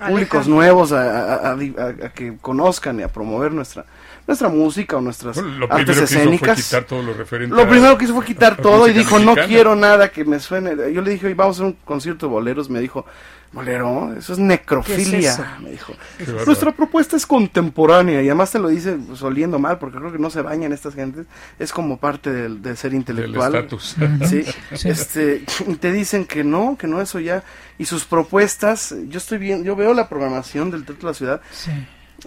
públicos 0.06 0.46
nuevos 0.46 0.92
a, 0.92 1.00
a- 1.02 1.34
a- 1.34 1.52
a- 1.52 2.06
a 2.06 2.08
que 2.14 2.36
conozcan 2.40 3.00
y 3.00 3.02
a 3.02 3.08
promover 3.08 3.52
nuestra 3.52 3.84
nuestra 4.28 4.48
música 4.50 4.96
o 4.98 5.00
nuestras 5.00 5.36
Bueno, 5.36 5.58
lo 5.66 5.72
artes 5.72 5.96
escénicas. 5.98 6.62
quitar 6.62 6.84
todo 6.84 7.02
lo 7.02 7.14
referente 7.14 7.54
Lo 7.56 7.62
a- 7.62 7.68
primero 7.68 7.96
que 7.98 8.04
hizo 8.04 8.14
fue 8.14 8.24
quitar 8.24 8.52
a 8.52 8.56
todo 8.56 8.86
y 8.88 8.92
dijo, 8.92 9.18
no 9.18 9.24
mexicana". 9.34 9.46
quiero 9.48 9.74
nada 9.74 10.08
que 10.10 10.24
me 10.24 10.38
suene. 10.38 10.92
Yo 10.92 11.00
le 11.02 11.10
dije, 11.12 11.26
"Oye, 11.26 11.34
vamos 11.34 11.56
a 11.56 11.62
hacer 11.64 11.66
un 11.74 11.78
concierto 11.84 12.26
de 12.26 12.32
boleros. 12.32 12.68
Me 12.70 12.78
dijo, 12.80 13.06
bolero, 13.52 14.12
eso 14.16 14.34
es 14.34 14.38
necrofilia. 14.38 15.04
¿Qué 15.10 15.18
es 15.26 15.34
eso? 15.34 15.44
Me 15.62 15.70
dijo, 15.70 15.94
nuestra 16.46 16.72
propuesta 16.72 17.16
es 17.16 17.26
contemporánea 17.26 18.20
y 18.22 18.26
además 18.26 18.50
te 18.52 18.58
lo 18.58 18.68
dice 18.68 18.98
pues, 19.06 19.22
oliendo 19.22 19.58
mal 19.58 19.78
porque 19.78 19.96
creo 19.98 20.12
que 20.12 20.18
no 20.18 20.28
se 20.30 20.42
bañan 20.42 20.72
estas 20.72 20.94
gentes. 20.94 21.26
Es 21.58 21.72
como 21.72 21.96
parte 21.96 22.30
del- 22.32 22.60
de, 22.62 22.76
ser 22.76 22.90
del 22.90 23.00
intelectual. 23.00 23.54
estatus. 23.54 23.96
Sí, 24.28 24.44
Sí. 24.74 24.88
este, 24.90 25.44
y 25.66 25.74
te 25.76 25.92
dicen 25.92 26.26
que 26.26 26.44
no, 26.44 26.76
que 26.78 26.86
no, 26.86 27.00
eso 27.00 27.18
ya. 27.20 27.42
Y 27.78 27.84
sus 27.86 28.04
propuestas, 28.04 28.94
yo 29.08 29.18
estoy 29.18 29.38
bien, 29.38 29.64
yo 29.64 29.74
veo 29.76 29.94
la 29.94 30.08
programación 30.08 30.70
del 30.70 30.84
Teatro 30.84 31.08
de 31.08 31.12
la 31.12 31.14
Ciudad, 31.14 31.40
sí. 31.50 31.70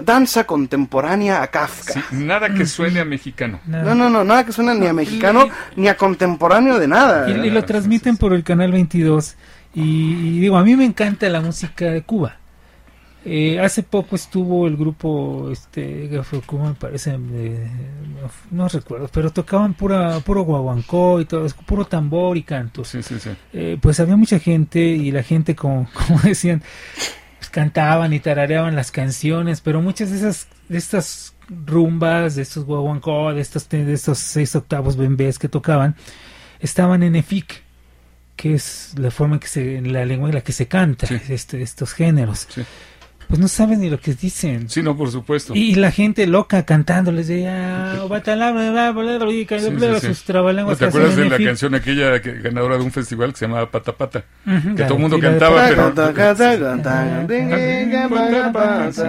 danza 0.03 0.45
contemporánea 0.45 1.43
a 1.43 1.47
Kafka. 1.47 1.93
Sí, 1.93 1.99
nada 2.13 2.53
que 2.53 2.65
suene 2.65 2.99
a 3.01 3.05
mexicano. 3.05 3.59
Nada. 3.67 3.83
No, 3.83 3.93
no, 3.95 4.09
no, 4.09 4.23
nada 4.23 4.45
que 4.45 4.51
suena 4.53 4.73
ni 4.73 4.87
a 4.87 4.93
mexicano, 4.93 5.49
ni 5.75 5.87
a 5.87 5.97
contemporáneo 5.97 6.79
de 6.79 6.87
nada. 6.87 7.29
Y, 7.29 7.33
y 7.33 7.49
lo 7.51 7.63
transmiten 7.63 8.17
por 8.17 8.33
el 8.33 8.43
canal 8.43 8.71
22. 8.71 9.35
Y, 9.73 9.81
y 9.81 10.39
digo, 10.39 10.57
a 10.57 10.63
mí 10.63 10.75
me 10.75 10.85
encanta 10.85 11.29
la 11.29 11.41
música 11.41 11.85
de 11.85 12.01
Cuba. 12.03 12.37
Eh, 13.23 13.59
hace 13.59 13.83
poco 13.83 14.15
estuvo 14.15 14.65
el 14.65 14.75
grupo 14.75 15.51
este 15.51 16.09
Cuba 16.47 16.69
me 16.69 16.73
parece 16.73 17.11
eh, 17.11 17.67
no, 18.49 18.63
no 18.63 18.67
recuerdo 18.67 19.07
pero 19.13 19.29
tocaban 19.29 19.75
pura 19.75 20.19
puro 20.21 20.41
guaguancó 20.41 21.21
y 21.21 21.25
todo 21.25 21.47
puro 21.67 21.85
tambor 21.85 22.35
y 22.35 22.41
cantos 22.41 22.87
Sí, 22.87 23.03
sí, 23.03 23.19
sí. 23.19 23.29
Eh, 23.53 23.77
pues 23.79 23.99
había 23.99 24.15
mucha 24.15 24.39
gente 24.39 24.79
y 24.79 25.11
la 25.11 25.21
gente 25.21 25.55
como, 25.55 25.87
como 26.07 26.19
decían 26.21 26.63
pues, 27.37 27.51
cantaban 27.51 28.11
y 28.11 28.19
tarareaban 28.19 28.75
las 28.75 28.89
canciones 28.89 29.61
pero 29.61 29.83
muchas 29.83 30.09
de 30.09 30.17
esas 30.17 30.47
de 30.67 30.79
estas 30.79 31.35
rumbas 31.47 32.33
de 32.33 32.41
estos 32.41 32.65
guaguancó 32.65 33.35
de 33.35 33.41
estos 33.41 33.69
de 33.69 33.93
estos 33.93 34.17
seis 34.17 34.55
octavos 34.55 34.97
bembés 34.97 35.37
que 35.37 35.47
tocaban 35.47 35.95
estaban 36.59 37.03
en 37.03 37.15
EFIC 37.15 37.61
que 38.41 38.55
es 38.55 38.93
la 38.97 39.11
forma 39.11 39.35
en 39.35 39.39
que 39.39 39.47
se 39.47 39.81
la 39.81 40.03
lengua 40.03 40.29
en 40.29 40.33
la 40.35 40.41
que 40.41 40.51
se 40.51 40.65
canta 40.67 41.05
Sí. 41.05 41.19
este, 41.29 41.61
estos 41.61 41.93
géneros 41.93 42.47
Sí. 42.49 42.63
pues 43.27 43.39
no 43.39 43.47
saben 43.47 43.79
ni 43.81 43.89
lo 43.91 43.99
que 43.99 44.15
dicen 44.15 44.67
Sí, 44.67 44.81
no, 44.81 44.97
por 44.97 45.11
supuesto. 45.11 45.53
y 45.55 45.75
la 45.75 45.91
gente 45.91 46.25
loca 46.25 46.65
cantando 46.65 47.11
les 47.11 47.27
decía 47.27 47.93
"Ah, 48.01 48.05
batalabra, 48.09 48.71
bla, 48.71 48.91
bla, 48.93 49.17
bla", 49.19 49.31
y 49.31 49.45
Sí, 49.47 49.59
sí, 49.59 49.99
sí. 50.01 50.07
sus 50.07 50.23
trabalenguas 50.23 50.79
¿Te 50.79 50.85
acuerdas 50.85 51.15
de 51.15 51.29
la 51.29 51.37
canción 51.37 51.75
aquella 51.75 52.19
que, 52.19 52.33
ganadora 52.39 52.77
de 52.79 52.83
un 52.83 52.91
festival 52.91 53.31
que 53.31 53.37
se 53.39 53.45
llamaba 53.45 53.69
Pata 53.69 53.91
Pata? 53.95 54.23
Que 54.75 54.83
todo 54.85 54.95
el 54.95 54.99
mundo 55.01 55.19
cantaba, 55.19 55.67
pero- 55.69 55.91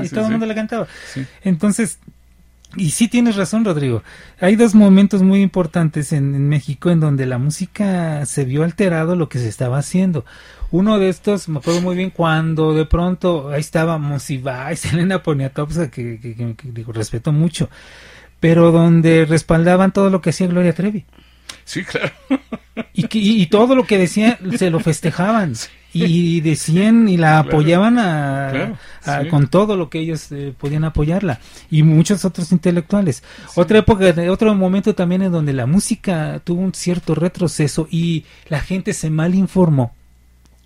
sí, 0.05 0.09
todo 0.15 0.27
el 0.27 0.31
mundo 0.33 0.45
la 0.47 0.55
cantaba. 0.55 0.87
Entonces, 1.43 1.99
y 2.77 2.91
sí 2.91 3.09
tienes 3.09 3.37
razón, 3.37 3.65
Rodrigo. 3.65 4.03
Hay 4.41 4.57
dos 4.57 4.75
momentos 4.75 5.23
muy 5.23 5.43
importantes 5.43 6.13
en, 6.13 6.35
en 6.35 6.49
México 6.49 6.91
en 6.91 7.01
donde 7.01 7.27
la 7.27 7.39
música 7.39 8.25
se 8.27 8.45
vio 8.45 8.65
alterado 8.65 9.15
lo 9.17 9.29
que 9.29 9.39
se 9.39 9.49
estaba 9.49 9.79
haciendo. 9.79 10.25
Uno 10.71 10.99
de 10.99 11.09
estos, 11.11 11.49
me 11.49 11.59
acuerdo 11.59 11.83
muy 11.83 11.97
bien, 11.97 12.11
cuando 12.11 12.73
de 12.73 12.87
pronto 12.87 13.51
ahí 13.51 13.61
estaba 13.61 13.99
Monsiváis, 13.99 14.85
Elena 14.93 15.23
Poniatowska, 15.23 15.91
que, 15.91 16.19
que, 16.19 16.35
que- 16.35 16.55
que 16.57 16.73
digo, 16.73 16.93
respeto 16.93 17.31
mucho, 17.33 17.69
pero 18.41 18.73
donde 18.73 19.27
respaldaban 19.27 19.93
todo 19.93 20.09
lo 20.11 20.21
que 20.23 20.31
hacía 20.31 20.47
Gloria 20.47 20.73
Trevi. 20.75 21.05
Sí, 21.65 21.85
claro. 21.85 22.11
Y, 22.95 23.05
que- 23.09 23.19
y, 23.19 23.43
y 23.43 23.47
todo 23.47 23.75
lo 23.77 23.85
que 23.85 23.99
decía 23.99 24.39
se 24.57 24.71
lo 24.71 24.81
festejaban. 24.81 25.53
Y 25.95 26.41
decían 26.41 27.09
y 27.09 27.17
la 27.19 27.39
apoyaban 27.41 27.99
a, 27.99 28.49
Claro, 28.51 28.79
a- 29.05 29.23
sí. 29.23 29.29
con 29.29 29.49
todo 29.49 29.77
lo 29.77 29.91
que 29.91 29.99
ellos 30.01 30.33
eh, 30.33 30.55
podían 30.57 30.85
apoyarla. 30.85 31.39
Y 31.71 31.83
muchos 31.83 32.25
otros 32.25 32.51
intelectuales. 32.53 33.23
Otra 33.57 33.79
época, 33.81 34.15
otro 34.31 34.55
momento 34.55 34.95
también 34.95 35.23
en 35.23 35.33
donde 35.33 35.53
la 35.53 35.67
música 35.67 36.41
tuvo 36.45 36.63
un 36.63 36.73
cierto 36.75 37.15
retroceso 37.15 37.89
y 37.91 38.25
la 38.49 38.61
gente 38.61 38.95
se 38.95 39.11
mal 39.11 39.35
informó. 39.35 39.95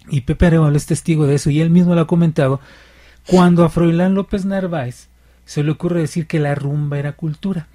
Y 0.08 0.20
Pepe 0.20 0.46
Arevalo 0.46 0.76
es 0.76 0.86
testigo 0.86 1.26
de 1.26 1.34
eso 1.34 1.50
y 1.50 1.60
él 1.60 1.70
mismo 1.70 1.94
lo 1.96 2.02
ha 2.02 2.06
comentado. 2.06 2.60
Cuando 3.26 3.64
a 3.64 3.68
Froilán 3.68 4.14
López 4.14 4.44
Narváez 4.44 5.08
se 5.44 5.64
le 5.64 5.72
ocurre 5.72 6.00
decir 6.00 6.28
que 6.28 6.38
la 6.38 6.54
rumba 6.54 6.98
era 6.98 7.12
cultura. 7.12 7.66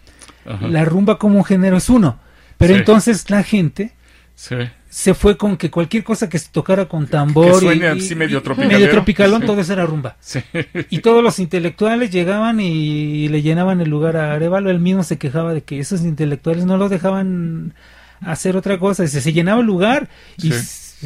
Ajá. 0.45 0.67
La 0.69 0.85
rumba 0.85 1.17
como 1.19 1.43
género 1.43 1.75
es 1.77 1.89
uno. 1.89 2.17
Pero 2.57 2.73
Sí. 2.75 2.79
entonces 2.79 3.29
la 3.29 3.43
gente 3.43 3.91
Sí. 4.35 4.55
Se 4.93 5.13
fue 5.13 5.37
con 5.37 5.55
que 5.55 5.71
cualquier 5.71 6.03
cosa 6.03 6.27
que 6.27 6.37
se 6.37 6.49
tocara 6.51 6.85
con 6.85 7.07
tambor 7.07 7.45
Que 7.51 7.57
y- 7.57 7.59
suene 7.61 7.85
y, 7.85 7.87
así 7.87 8.13
medio 8.13 8.39
y- 8.39 8.41
tropicalero. 8.41 8.77
medio 8.79 8.91
tropicalón, 8.91 9.39
Sí. 9.41 9.47
todo 9.47 9.61
eso 9.61 9.71
era 9.73 9.85
rumba. 9.85 10.17
Sí. 10.19 10.41
Y 10.89 10.99
todos 10.99 11.23
los 11.23 11.39
intelectuales 11.39 12.11
llegaban 12.11 12.59
y, 12.59 13.29
le 13.29 13.41
llenaban 13.41 13.79
el 13.79 13.89
lugar 13.89 14.17
a 14.17 14.33
Arevalo. 14.33 14.69
Él 14.69 14.79
mismo 14.79 15.03
se 15.03 15.17
quejaba 15.17 15.53
de 15.53 15.61
que 15.63 15.79
esos 15.79 16.01
intelectuales 16.03 16.65
no 16.65 16.75
lo 16.75 16.89
dejaban 16.89 17.73
hacer 18.19 18.57
otra 18.57 18.77
cosa. 18.79 19.07
Se, 19.07 19.21
se 19.21 19.31
llenaba 19.33 19.61
el 19.61 19.65
lugar 19.67 20.09
y 20.37 20.51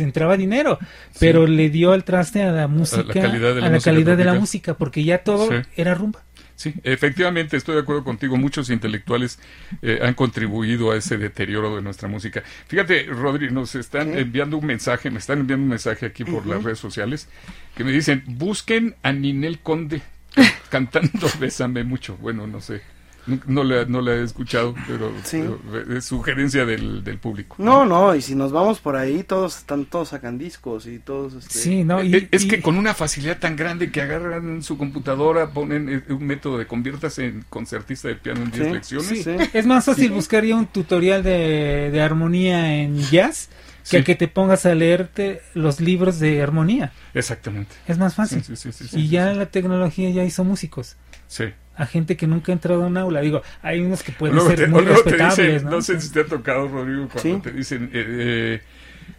entraba 0.02 0.36
dinero. 0.36 0.80
Pero 1.20 1.46
le 1.46 1.70
dio 1.70 1.92
al 1.94 2.04
traste 2.04 2.42
a 2.42 2.52
la 2.52 2.68
música, 2.68 3.04
calidad 3.14 3.54
de 3.54 3.62
la 3.62 3.68
a 3.68 3.70
la 3.70 3.76
música 3.76 3.92
calidad 3.92 4.18
de 4.18 4.26
la 4.26 4.34
música, 4.34 4.74
porque 4.74 5.04
ya 5.04 5.20
todo 5.20 5.48
era 5.78 5.94
rumba. 5.94 6.24
Sí, 6.56 6.74
efectivamente, 6.84 7.58
estoy 7.58 7.76
de 7.76 7.82
acuerdo 7.82 8.04
contigo. 8.04 8.38
Muchos 8.38 8.70
intelectuales 8.70 9.40
eh, 9.82 10.00
han 10.02 10.14
contribuido 10.14 10.92
a 10.92 10.96
ese 10.96 11.18
deterioro 11.18 11.76
de 11.76 11.82
nuestra 11.82 12.08
música. 12.08 12.44
Fíjate, 12.68 13.04
Rodri, 13.04 13.52
nos 13.52 13.76
están 13.76 14.18
enviando 14.18 14.58
un 14.58 14.66
mensaje, 14.66 15.12
me 15.12 15.20
están 15.20 15.40
enviando 15.40 15.64
un 15.64 15.70
mensaje 15.70 16.06
aquí 16.06 16.24
por 16.24 16.46
las 16.46 16.64
redes 16.64 16.80
sociales 16.80 17.28
que 17.76 17.84
me 17.84 17.92
dicen, 17.92 18.24
busquen 18.26 18.96
a 19.04 19.12
Ninel 19.12 19.60
Conde 19.60 20.02
cantando 20.70 21.28
Bésame 21.40 21.84
mucho. 21.84 22.16
Bueno, 22.18 22.48
no 22.48 22.62
sé, 22.62 22.82
no, 23.28 23.40
no 23.48 23.64
la, 23.64 23.86
no 23.86 24.02
la 24.02 24.14
he 24.16 24.24
escuchado, 24.24 24.76
pero, 24.88 25.12
Sí. 25.24 25.44
pero 25.72 25.98
es 25.98 26.06
sugerencia 26.06 26.66
del, 26.66 27.04
del 27.04 27.18
público. 27.18 27.56
No, 27.60 27.86
no, 27.86 28.16
y 28.16 28.22
si 28.22 28.36
nos 28.36 28.52
vamos 28.52 28.80
por 28.80 28.96
ahí, 28.96 29.24
todos 29.24 29.58
están, 29.58 29.86
todos 29.86 30.10
sacan 30.10 30.38
discos 30.38 30.86
y 30.88 31.00
todos, 31.00 31.34
este... 31.34 31.54
Sí, 31.60 31.84
no, 31.84 32.04
y- 32.04 32.16
Eh, 32.16 32.28
es 32.32 32.44
y- 32.46 32.48
que 32.48 32.62
con 32.62 32.78
una 32.78 32.94
facilidad 32.94 33.40
tan 33.40 33.56
grande 33.56 33.92
que 33.92 34.02
agarran 34.02 34.62
su 34.64 34.78
computadora, 34.78 35.50
ponen 35.52 35.90
eh, 35.90 36.14
un 36.14 36.26
método 36.26 36.58
de 36.58 36.68
conviértase 36.68 37.26
en 37.26 37.46
concertista 37.50 38.08
de 38.08 38.16
piano 38.16 38.42
en 38.44 38.52
10 38.52 38.68
Sí, 38.68 38.74
lecciones. 38.74 39.08
sí, 39.08 39.24
sí. 39.24 39.32
Es 39.54 39.66
más 39.66 39.86
fácil 39.86 40.12
buscar 40.12 40.44
ya 40.46 40.56
un 40.56 40.68
tutorial 40.68 41.24
de, 41.24 41.90
de 41.92 42.02
armonía 42.02 42.76
en 42.82 42.98
jazz 43.00 43.50
Sí. 43.84 43.98
que 43.98 44.04
que 44.04 44.16
te 44.16 44.28
pongas 44.28 44.66
a 44.66 44.74
leerte 44.74 45.42
los 45.54 45.80
libros 45.80 46.20
de 46.20 46.42
armonía. 46.42 46.92
Exactamente. 47.14 47.76
Es 47.88 48.00
más 48.00 48.16
fácil. 48.16 48.44
Sí, 48.44 48.56
sí, 48.56 48.72
sí, 48.72 48.84
sí, 48.86 48.88
sí, 48.88 49.00
y 49.00 49.02
sí, 49.04 49.10
ya 49.10 49.32
sí. 49.32 49.38
la 49.38 49.46
tecnología 49.46 50.10
ya 50.10 50.24
hizo 50.24 50.44
músicos. 50.44 50.96
Sí. 51.28 51.46
A 51.78 51.86
gente 51.86 52.16
que 52.18 52.28
nunca 52.28 52.52
ha 52.52 52.54
entrado 52.54 52.84
a 52.84 52.88
un 52.88 52.98
aula. 52.98 53.22
Digo, 53.22 53.42
hay 53.62 53.82
unos 53.82 54.02
que 54.04 54.12
pueden 54.12 54.36
Luego 54.36 54.50
ser 54.50 54.60
te, 54.60 54.68
muy 54.68 54.82
respetables, 54.84 55.38
dicen, 55.38 55.64
¿no? 55.66 55.72
¿no? 55.72 55.82
sé 55.82 56.00
si 56.00 56.10
te 56.12 56.22
ha 56.22 56.26
tocado, 56.26 56.68
Rodrigo, 56.68 57.10
cuando 57.12 57.22
Sí. 57.22 57.42
te 57.44 57.52
dicen, 57.52 57.90
eh, 57.94 58.62
eh, 58.62 58.62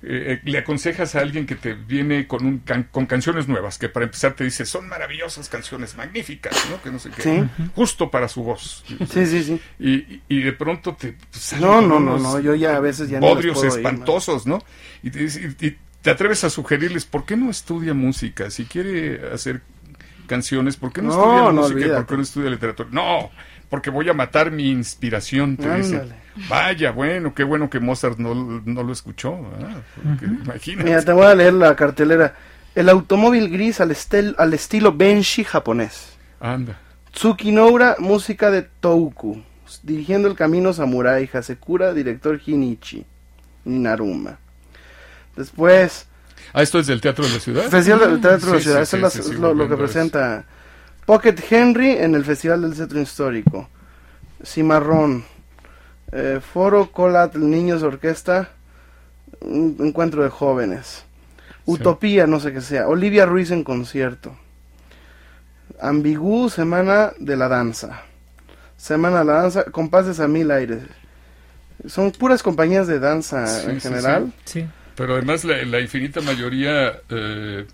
eh, 0.02 0.40
le 0.44 0.58
aconsejas 0.58 1.14
a 1.14 1.20
alguien 1.20 1.46
que 1.46 1.54
te 1.54 1.74
viene 1.74 2.26
con, 2.26 2.44
un 2.46 2.58
can- 2.58 2.88
con 2.90 3.06
canciones 3.06 3.46
nuevas, 3.48 3.78
que 3.78 3.88
para 3.88 4.04
empezar 4.06 4.34
te 4.34 4.44
dice, 4.44 4.64
son 4.66 4.88
maravillosas 4.88 5.48
canciones, 5.48 5.96
magníficas, 5.96 6.54
¿no? 6.70 6.80
Que 6.82 6.90
no 6.90 6.98
sé 6.98 7.10
qué. 7.10 7.22
Sí. 7.22 7.44
Justo 7.74 8.10
para 8.10 8.28
su 8.28 8.42
voz. 8.42 8.84
Sí, 9.10 9.26
sí, 9.26 9.42
sí. 9.44 9.60
Y, 9.78 10.20
y- 10.28 10.42
de 10.42 10.52
pronto 10.52 10.94
te 10.94 11.12
pues, 11.12 11.42
salen 11.42 11.64
No, 11.66 11.80
no, 11.82 12.00
no, 12.00 12.18
no, 12.18 12.40
yo 12.40 12.54
ya 12.54 12.76
a 12.76 12.80
veces 12.80 13.08
ya 13.08 13.20
no 13.20 13.26
puedo 13.34 13.40
ir, 13.40 13.66
espantosos, 13.68 14.46
¿no? 14.46 14.58
Y 15.02 15.10
te, 15.10 15.20
dice- 15.20 15.54
y- 15.60 15.66
y 15.66 15.76
te 16.02 16.10
atreves 16.10 16.44
a 16.44 16.50
sugerirles, 16.50 17.04
¿por 17.04 17.24
qué 17.24 17.36
no 17.36 17.50
estudia 17.50 17.92
música? 17.94 18.50
Si 18.50 18.64
quiere 18.64 19.20
hacer 19.32 19.60
canciones, 20.26 20.76
¿por 20.76 20.92
qué 20.92 21.02
no, 21.02 21.08
No, 21.08 21.14
estudia 21.14 21.42
no, 21.42 21.52
música? 21.52 21.66
y 21.66 21.72
¿Por 21.72 21.82
olvídate. 21.82 22.06
qué 22.06 22.16
no 22.16 22.22
estudia 22.22 22.50
literatura? 22.50 22.88
No, 22.92 23.30
porque 23.70 23.90
voy 23.90 24.08
a 24.08 24.12
matar 24.14 24.50
mi 24.50 24.70
inspiración, 24.70 25.56
te 25.56 25.74
dicen. 25.76 26.12
Vaya, 26.48 26.90
bueno, 26.92 27.34
qué 27.34 27.44
bueno 27.44 27.70
que 27.70 27.80
Mozart 27.80 28.18
no, 28.18 28.34
no 28.64 28.82
lo 28.82 28.92
escuchó. 28.92 29.38
imagínate. 30.44 30.84
Mira, 30.84 31.02
te 31.02 31.12
voy 31.12 31.26
a 31.26 31.34
leer 31.34 31.54
la 31.54 31.74
cartelera. 31.76 32.34
El 32.74 32.88
automóvil 32.90 33.48
gris 33.50 33.80
al, 33.80 33.90
estel- 33.90 34.34
al 34.38 34.52
estilo 34.52 34.92
Benshi 34.92 35.44
japonés. 35.44 36.16
Anda. 36.40 36.78
Tsuki 37.12 37.50
Noura, 37.52 37.96
música 37.98 38.50
de 38.50 38.62
Touku. 38.62 39.42
Dirigiendo 39.82 40.28
el 40.28 40.34
camino 40.36 40.72
Samurai, 40.74 41.28
Hasekura, 41.32 41.94
director 41.94 42.38
Hinichi. 42.44 43.04
Naruma. 43.64 44.38
Después, 45.36 46.06
Ah, 46.56 46.62
esto 46.62 46.78
es 46.78 46.86
del 46.86 47.02
Teatro 47.02 47.26
de 47.26 47.34
la 47.34 47.38
Ciudad. 47.38 47.64
Festival 47.64 48.00
del 48.00 48.20
Teatro 48.22 48.48
de 48.48 48.54
la 48.56 48.60
Ciudad. 48.62 48.84
sí, 48.86 48.96
Eso 48.96 49.10
sí, 49.10 49.32
es 49.32 49.38
lo, 49.38 49.52
lo 49.52 49.68
que 49.68 49.76
presenta 49.76 50.46
Pocket 51.04 51.34
Henry 51.50 51.90
en 51.90 52.14
el 52.14 52.24
Festival 52.24 52.62
del 52.62 52.74
Centro 52.74 52.98
Histórico. 52.98 53.68
Cimarrón. 54.42 55.26
Eh, 56.12 56.40
Foro 56.40 56.90
Colat 56.90 57.34
Niños 57.34 57.82
Orquesta. 57.82 58.48
Un 59.42 59.76
encuentro 59.80 60.22
de 60.22 60.30
jóvenes. 60.30 61.04
Utopía, 61.66 62.26
no 62.26 62.40
sé 62.40 62.54
qué 62.54 62.62
sea. 62.62 62.88
Olivia 62.88 63.26
Ruiz 63.26 63.50
en 63.50 63.62
concierto. 63.62 64.34
Ambigú, 65.78 66.48
Semana 66.48 67.12
de 67.18 67.36
la 67.36 67.48
Danza. 67.48 68.00
Semana 68.78 69.18
de 69.18 69.24
la 69.26 69.32
Danza, 69.42 69.64
Compases 69.64 70.20
a 70.20 70.26
Mil 70.26 70.50
Aires. 70.50 70.84
Son 71.86 72.12
puras 72.12 72.42
compañías 72.42 72.86
de 72.86 72.98
danza 72.98 73.46
Sí, 73.46 73.68
en 73.68 73.80
sí, 73.80 73.88
general. 73.88 74.32
Sí. 74.46 74.66
Pero 74.96 75.14
además 75.14 75.44
la, 75.44 75.62
la 75.64 75.80
infinita 75.80 76.20
mayoría 76.22 77.00
eh, 77.10 77.66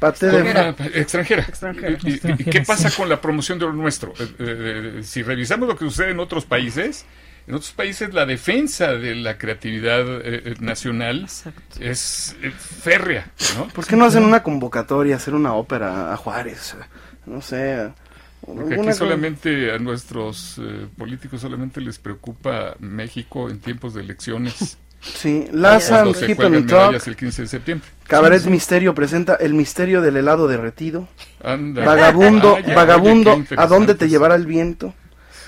extranjera. 0.00 0.68
extranjera. 0.94 1.42
Extranjera. 1.42 1.90
¿Y- 1.90 1.92
y- 1.92 2.10
¿Y, 2.10 2.14
Extranjera, 2.14 2.50
qué 2.50 2.60
pasa 2.62 2.90
sí. 2.90 2.96
con 2.96 3.08
la 3.08 3.20
promoción 3.20 3.58
de 3.58 3.66
lo 3.66 3.72
nuestro? 3.72 4.12
Eh, 4.18 4.28
eh, 4.38 5.00
si 5.02 5.22
revisamos 5.22 5.68
lo 5.68 5.76
que 5.76 5.84
sucede 5.84 6.10
en 6.10 6.20
otros 6.20 6.44
países, 6.44 7.04
en 7.46 7.54
otros 7.54 7.72
países 7.72 8.14
la 8.14 8.24
defensa 8.26 8.92
de 8.92 9.14
la 9.14 9.36
creatividad 9.38 10.00
eh, 10.06 10.42
eh, 10.44 10.54
nacional 10.60 11.22
Exacto. 11.22 11.76
es 11.80 12.36
eh, 12.42 12.50
férrea, 12.50 13.30
¿no? 13.56 13.68
¿Por 13.68 13.86
qué 13.86 13.96
no 13.96 14.04
hacen 14.06 14.24
una 14.24 14.42
convocatoria, 14.42 15.16
hacer 15.16 15.34
una 15.34 15.54
ópera 15.54 16.12
a 16.12 16.16
Juárez? 16.16 16.76
No 17.26 17.40
sé. 17.40 17.90
Porque 18.46 18.74
aquí 18.74 18.92
solamente 18.92 19.72
a 19.72 19.78
nuestros 19.78 20.58
eh, 20.60 20.86
políticos 20.98 21.40
solamente 21.40 21.80
les 21.80 21.98
preocupa 21.98 22.76
México 22.78 23.48
en 23.48 23.58
tiempos 23.58 23.94
de 23.94 24.02
elecciones. 24.02 24.76
Sí, 25.04 25.46
Laza 25.52 26.00
cuando 26.02 26.14
se 26.14 26.30
Hip 26.30 26.36
cuelgan 26.36 26.54
and 26.62 26.70
Talk, 26.70 26.80
medallas 26.86 27.06
el 27.08 27.16
15 27.16 27.42
de 27.42 27.48
septiembre. 27.48 27.88
Cabaret 28.06 28.44
Misterio 28.46 28.94
presenta 28.94 29.34
El 29.34 29.54
Misterio 29.54 30.00
del 30.00 30.16
helado 30.16 30.48
derretido. 30.48 31.08
Anda. 31.42 31.84
Vagabundo, 31.84 32.56
Ah, 32.56 32.60
ya, 32.60 32.74
vagabundo, 32.74 33.32
oye, 33.34 33.46
¿a 33.56 33.66
dónde 33.66 33.94
te 33.94 34.08
llevará 34.08 34.34
el 34.34 34.46
viento? 34.46 34.94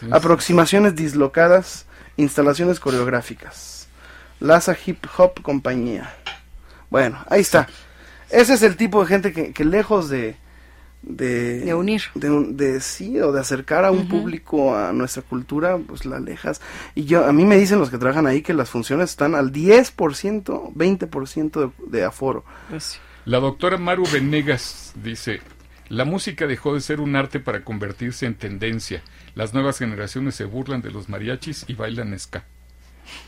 Sí, 0.01 0.07
Aproximaciones 0.11 0.95
dislocadas, 0.95 1.87
instalaciones 2.17 2.81
coreográficas. 2.81 3.89
Laza 4.41 4.77
Hip 4.85 5.07
Hop 5.17 5.41
Compañía. 5.43 6.15
Bueno, 6.91 7.25
ahí 7.31 7.41
está. 7.41 7.67
Ese 8.31 8.55
es 8.55 8.63
el 8.63 8.77
tipo 8.77 9.01
de 9.01 9.07
gente 9.09 9.33
que, 9.33 9.53
que 9.53 9.65
lejos 9.65 10.09
de... 10.11 10.37
De, 11.09 11.61
De 11.61 11.73
unir. 11.75 12.03
De, 12.17 12.31
un- 12.31 12.57
de 12.57 12.81
sí, 12.81 13.21
o 13.21 13.31
de 13.31 13.41
acercar 13.41 13.85
a 13.85 13.93
un 13.93 14.09
público 14.09 14.77
a 14.77 14.93
nuestra 14.93 15.23
cultura, 15.23 15.79
pues 15.79 16.05
la 16.05 16.17
alejas. 16.17 16.61
Y 16.97 17.05
yo, 17.05 17.25
a 17.25 17.33
mí 17.33 17.45
me 17.45 17.57
dicen 17.57 17.79
los 17.79 17.91
que 17.91 17.99
trabajan 17.99 18.27
ahí 18.27 18.43
que 18.43 18.53
las 18.55 18.69
funciones 18.71 19.11
están 19.11 19.37
al 19.37 19.53
10%, 19.53 20.75
20% 20.75 21.61
de, 21.89 21.99
de 21.99 22.05
aforo. 22.05 22.45
Pues, 22.69 22.99
La 23.25 23.39
doctora 23.39 23.79
Maru 23.79 24.05
Venegas 24.13 24.93
dice, 25.01 25.41
la 25.89 26.05
música 26.05 26.49
dejó 26.49 26.75
de 26.75 26.81
ser 26.81 27.01
un 27.01 27.15
arte 27.15 27.39
para 27.39 27.63
convertirse 27.63 28.27
en 28.27 28.35
tendencia. 28.35 29.03
Las 29.37 29.55
nuevas 29.55 29.79
generaciones 29.79 30.35
se 30.35 30.45
burlan 30.45 30.83
de 30.83 30.91
los 30.91 31.09
mariachis 31.09 31.65
y 31.69 31.75
bailan 31.75 32.19
ska. 32.19 32.45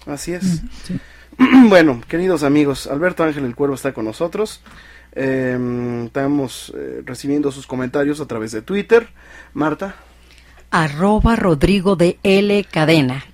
Así 0.07 0.33
es. 0.33 0.63
bueno, 1.69 2.01
queridos 2.09 2.43
amigos, 2.43 2.89
Alberto 2.89 3.23
Ángel 3.23 3.45
el 3.45 3.55
Cuervo 3.55 3.77
está 3.77 3.93
con 3.93 4.05
nosotros. 4.05 4.61
Eh, 5.21 6.05
estamos 6.07 6.73
eh, 6.77 7.03
recibiendo 7.05 7.51
sus 7.51 7.67
comentarios 7.67 8.21
a 8.21 8.27
través 8.27 8.53
de 8.53 8.63
Twitter. 8.63 9.09
Marta, 9.53 9.97
arroba 10.71 11.35
Rodrigo 11.35 11.97
de 11.97 12.19
L 12.23 12.65
Cadena. 12.71 13.25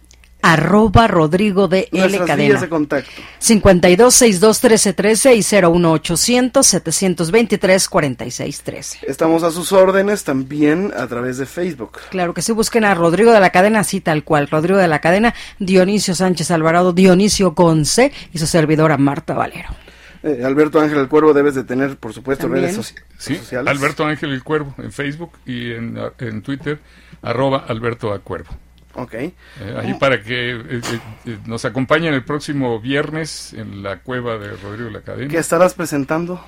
Arroba 0.41 1.07
Rodrigo 1.09 1.69
de 1.69 1.89
L 1.91 2.01
nuestras 2.01 2.27
Cadena. 2.27 2.61
de 2.61 2.69
contacto. 2.69 3.11
52 3.39 4.15
62 4.15 4.61
13 4.61 4.93
13 4.93 5.35
y 5.35 5.43
01800 5.43 6.67
723 6.67 7.89
46 7.89 8.63
13. 8.63 8.99
Estamos 9.07 9.43
a 9.43 9.51
sus 9.51 9.73
órdenes 9.73 10.25
también 10.25 10.93
a 10.97 11.07
través 11.07 11.37
de 11.39 11.47
Facebook. 11.47 11.99
Claro 12.11 12.33
que 12.33 12.43
sí, 12.43 12.53
busquen 12.53 12.85
a 12.85 12.95
Rodrigo 12.95 13.33
de 13.33 13.41
la 13.41 13.51
Cadena, 13.51 13.81
así 13.81 14.01
tal 14.01 14.25
cual. 14.25 14.49
Rodrigo 14.49 14.79
de 14.79 14.89
la 14.89 15.01
Cadena, 15.01 15.35
Dionisio 15.59 16.15
Sánchez 16.15 16.51
Alvarado, 16.51 16.93
Dionisio 16.95 17.55
con 17.55 17.85
C 17.87 18.13
y 18.33 18.39
su 18.39 18.47
servidora 18.47 18.99
Marta 18.99 19.35
Valero. 19.35 19.84
Eh, 20.27 20.43
Alberto 20.45 20.81
Ángel 20.81 20.99
el 20.99 21.09
Cuervo 21.09 21.35
debes 21.35 21.55
de 21.55 21.65
tener, 21.65 21.97
por 21.99 22.13
supuesto, 22.15 22.45
También. 22.47 22.65
redes 22.65 22.79
soci- 22.79 22.99
Sí, 23.19 23.37
sociales. 23.37 23.71
Alberto 23.71 24.07
Ángel 24.07 24.33
el 24.33 24.43
Cuervo 24.43 24.75
en 24.79 24.91
Facebook 24.91 25.33
y 25.45 25.73
en, 25.73 25.99
en 26.19 26.41
Twitter, 26.43 26.79
arroba 27.23 27.65
Alberto 27.69 28.13
A. 28.13 28.19
Cuervo. 28.21 28.51
Ok. 28.97 29.13
Eh, 29.15 29.35
ahí 29.77 29.93
para 29.95 30.23
que 30.23 30.53
eh, 30.53 30.63
eh, 30.71 30.81
eh, 31.27 31.39
nos 31.47 31.65
acompañen 31.65 32.15
el 32.15 32.23
próximo 32.25 32.81
viernes 32.81 33.53
en 33.53 33.83
la 33.83 33.99
cueva 33.99 34.39
de 34.39 34.51
Rodrigo 34.57 34.85
de 34.87 34.93
la 34.93 35.01
Cadena. 35.03 35.29
¿Qué 35.31 35.39
estarás 35.39 35.75
presentando? 35.75 36.43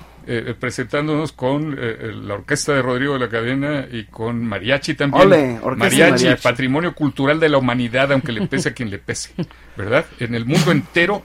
presentándonos 0.59 1.31
con 1.31 1.77
la 1.79 2.33
orquesta 2.33 2.73
de 2.73 2.81
Rodrigo 2.81 3.13
de 3.13 3.19
la 3.19 3.29
Cadena 3.29 3.85
y 3.89 4.05
con 4.05 4.43
mariachi 4.43 4.93
también. 4.95 5.25
Ole, 5.25 5.59
orquesta 5.61 5.95
y 5.95 5.99
mariachi, 5.99 6.23
mariachi. 6.25 6.43
patrimonio 6.43 6.93
cultural 6.93 7.39
de 7.39 7.47
la 7.47 7.57
humanidad, 7.57 8.11
aunque 8.11 8.33
le 8.33 8.45
pese 8.45 8.69
a 8.69 8.73
quien 8.73 8.89
le 8.89 8.97
pese, 8.97 9.29
¿verdad? 9.77 10.05
En 10.19 10.35
el 10.35 10.45
mundo 10.45 10.71
entero, 10.71 11.23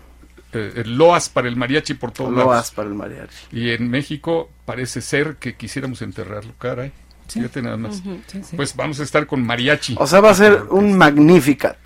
eh, 0.52 0.72
eh, 0.76 0.82
loas 0.84 1.28
para 1.28 1.48
el 1.48 1.56
mariachi 1.56 1.94
por 1.94 2.12
todos 2.12 2.30
Lo 2.30 2.38
lados. 2.38 2.54
haz 2.56 2.70
para 2.70 2.88
el 2.88 2.94
mariachi. 2.94 3.34
Y 3.52 3.70
en 3.70 3.88
México 3.90 4.50
parece 4.64 5.00
ser 5.00 5.36
que 5.36 5.54
quisiéramos 5.54 6.02
enterrarlo, 6.02 6.52
caray. 6.58 6.92
Fíjate 7.28 7.62
nada 7.62 7.76
más. 7.78 8.02
Sí, 8.26 8.42
sí. 8.42 8.56
Pues 8.56 8.76
vamos 8.76 9.00
a 9.00 9.04
estar 9.04 9.26
con 9.26 9.42
mariachi. 9.44 9.96
O 9.98 10.06
sea, 10.06 10.20
va 10.20 10.30
a 10.30 10.34
ser 10.34 10.64
un 10.70 10.96
Magnificat 10.98 11.78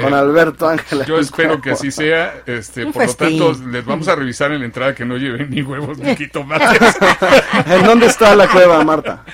con 0.00 0.12
Eh, 0.12 0.16
Alberto 0.16 0.68
Ángel. 0.68 1.04
Yo 1.06 1.18
espero 1.18 1.60
que 1.60 1.70
así 1.72 1.90
sea. 1.90 2.42
Este, 2.46 2.84
Un 2.84 2.92
por 2.92 3.02
festín. 3.06 3.38
lo 3.38 3.52
tanto, 3.52 3.68
les 3.68 3.84
vamos 3.84 4.08
a 4.08 4.14
revisar 4.16 4.52
en 4.52 4.60
la 4.60 4.64
entrada 4.66 4.94
que 4.94 5.04
no 5.04 5.16
lleven 5.16 5.50
ni 5.50 5.62
huevos 5.62 5.98
ni 5.98 6.14
jitomates. 6.16 6.96
¿En 7.66 7.84
dónde 7.84 8.06
está 8.06 8.34
la 8.36 8.48
cueva, 8.48 8.82
Marta? 8.84 9.24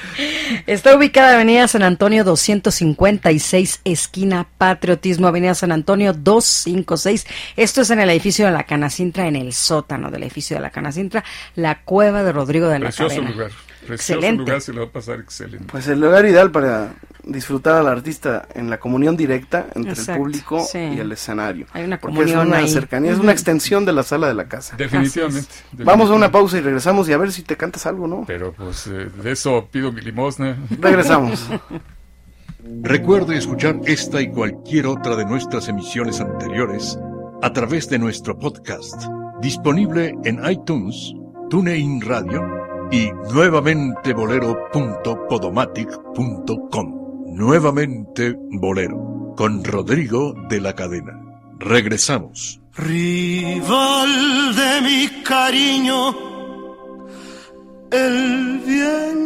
Está 0.66 0.96
ubicada 0.96 1.34
Avenida 1.34 1.68
San 1.68 1.82
Antonio 1.82 2.24
256, 2.24 3.80
esquina 3.84 4.46
Patriotismo, 4.58 5.26
Avenida 5.28 5.54
San 5.54 5.72
Antonio 5.72 6.12
256. 6.12 7.26
Esto 7.56 7.80
es 7.82 7.90
en 7.90 8.00
el 8.00 8.10
edificio 8.10 8.46
de 8.46 8.52
la 8.52 8.64
Canacintra, 8.64 9.26
en 9.26 9.36
el 9.36 9.52
sótano 9.52 10.10
del 10.10 10.22
edificio 10.22 10.56
de 10.56 10.62
la 10.62 10.70
Canacintra, 10.70 11.24
la 11.56 11.80
cueva 11.82 12.22
de 12.22 12.32
Rodrigo 12.32 12.68
de 12.68 12.78
la 12.78 12.86
Precioso 12.86 13.16
Cadena. 13.16 13.30
lugar. 13.30 13.50
Precioso 13.86 14.14
Excelente. 14.14 14.40
lugar, 14.40 14.60
se 14.62 14.72
lo 14.72 14.80
va 14.82 14.86
a 14.86 14.92
pasar 14.92 15.20
excelente. 15.20 15.66
Pues 15.70 15.86
el 15.88 16.00
lugar 16.00 16.24
ideal 16.24 16.50
para 16.50 16.94
disfrutar 17.27 17.77
al 17.77 17.89
artista 17.89 18.47
en 18.55 18.70
la 18.70 18.79
comunión 18.79 19.16
directa 19.16 19.66
entre 19.75 19.93
el 19.93 20.18
público 20.18 20.61
sí. 20.61 20.79
y 20.79 20.99
el 20.99 21.12
escenario. 21.12 21.66
Hay 21.72 21.85
una 21.85 21.99
Porque 21.99 22.25
es 22.25 22.35
una 22.35 22.59
ahí. 22.59 22.68
cercanía, 22.68 23.12
es 23.12 23.18
una 23.18 23.33
extensión 23.33 23.85
de 23.85 23.93
la 23.93 24.03
sala 24.03 24.29
de 24.29 24.35
la 24.35 24.47
casa. 24.47 24.77
Definitivamente. 24.77 25.49
Vamos 25.72 26.11
a 26.11 26.14
una 26.14 26.31
pausa 26.31 26.59
y 26.59 26.61
regresamos 26.61 27.09
y 27.09 27.12
a 27.12 27.18
ver 27.18 27.33
si 27.33 27.43
te 27.43 27.57
cantas 27.57 27.87
algo, 27.87 28.07
¿no? 28.07 28.25
Pero 28.27 28.53
pues 28.53 28.87
eh, 28.87 29.09
de 29.22 29.33
eso 29.33 29.68
pido 29.70 29.93
mi 29.93 30.01
limosna. 30.01 30.57
Regresamos. 30.81 31.49
Recuerde 32.83 33.37
escuchar 33.37 33.79
esta 33.85 34.22
y 34.22 34.31
cualquier 34.31 34.87
otra 34.87 35.16
de 35.16 35.27
nuestras 35.27 35.68
emisiones 35.68 36.20
anteriores 36.20 36.99
a 37.43 37.53
través 37.53 37.91
de 37.91 37.99
nuestro 37.99 38.39
podcast, 38.39 39.05
disponible 39.43 40.14
en 40.25 40.41
iTunes, 40.49 41.12
TuneIn 41.51 42.01
Radio 42.01 42.43
y 42.91 43.11
nuevamente 43.31 44.14
bolero.podomatic.com. 44.14 47.03
Nuevamente 47.35 48.37
Bolero, 48.39 49.35
con 49.37 49.64
Rodrigo 49.64 50.35
de 50.49 50.61
la 50.61 50.72
Cadena. 50.76 51.20
Regresamos. 51.59 52.61
Rival 52.76 54.55
de 54.55 54.80
mi 54.82 55.09
cariño, 55.24 56.14
el 57.91 58.61
viento 58.64 59.18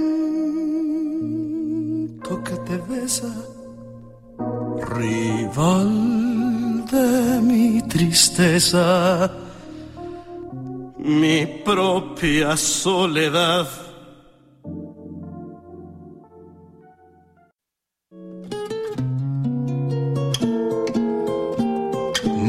que 2.43 2.57
te 2.67 2.79
besa, 2.91 3.35
rival 4.89 6.87
de 6.87 7.43
mi 7.43 7.83
tristeza, 7.89 9.31
mi 10.97 11.45
propia 11.63 12.57
soledad. 12.57 13.88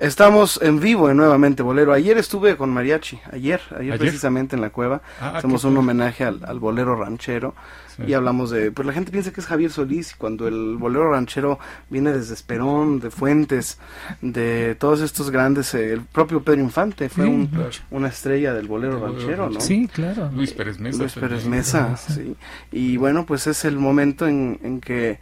Estamos 0.00 0.60
en 0.62 0.78
vivo 0.78 1.10
en 1.10 1.16
Nuevamente 1.16 1.62
Bolero. 1.64 1.92
Ayer 1.92 2.16
estuve 2.18 2.56
con 2.56 2.70
Mariachi, 2.70 3.18
ayer, 3.32 3.60
ayer, 3.70 3.80
¿Ayer? 3.94 3.98
precisamente 3.98 4.54
en 4.54 4.62
la 4.62 4.70
cueva. 4.70 5.02
Ah, 5.20 5.32
Hacemos 5.36 5.64
un 5.64 5.76
homenaje 5.76 6.22
al, 6.24 6.40
al 6.44 6.60
bolero 6.60 6.94
ranchero 6.94 7.54
Sí. 7.96 8.04
y 8.06 8.12
hablamos 8.14 8.50
de, 8.50 8.70
pues 8.70 8.86
la 8.86 8.92
gente 8.92 9.10
piensa 9.10 9.32
que 9.32 9.40
es 9.40 9.46
Javier 9.48 9.72
Solís 9.72 10.12
y 10.12 10.14
cuando 10.14 10.46
el 10.46 10.76
bolero 10.76 11.10
ranchero 11.10 11.58
viene 11.90 12.12
desde 12.12 12.34
Esperón, 12.34 13.00
de 13.00 13.10
Fuentes, 13.10 13.80
de 14.22 14.76
todos 14.76 15.00
estos 15.00 15.30
grandes, 15.32 15.74
eh, 15.74 15.94
el 15.94 16.02
propio 16.02 16.40
Pedro 16.44 16.60
Infante 16.60 17.08
fue 17.08 17.24
Sí, 17.24 17.30
un- 17.30 17.50
una 17.90 18.06
estrella 18.06 18.54
del 18.54 18.68
bolero 18.68 19.04
ranchero, 19.04 19.50
¿no? 19.50 19.60
Sí, 19.60 19.88
claro. 19.92 20.30
Luis 20.32 20.52
Pérez 20.52 20.78
Mesa. 20.78 20.98
Luis. 20.98 21.12
Pérez 21.14 21.44
Mesa, 21.46 21.96
sí. 21.96 22.36
Y 22.70 22.96
bueno, 22.98 23.26
pues 23.26 23.48
es 23.48 23.64
el 23.64 23.76
momento 23.80 24.28
en, 24.28 24.60
en 24.62 24.80
que 24.80 25.18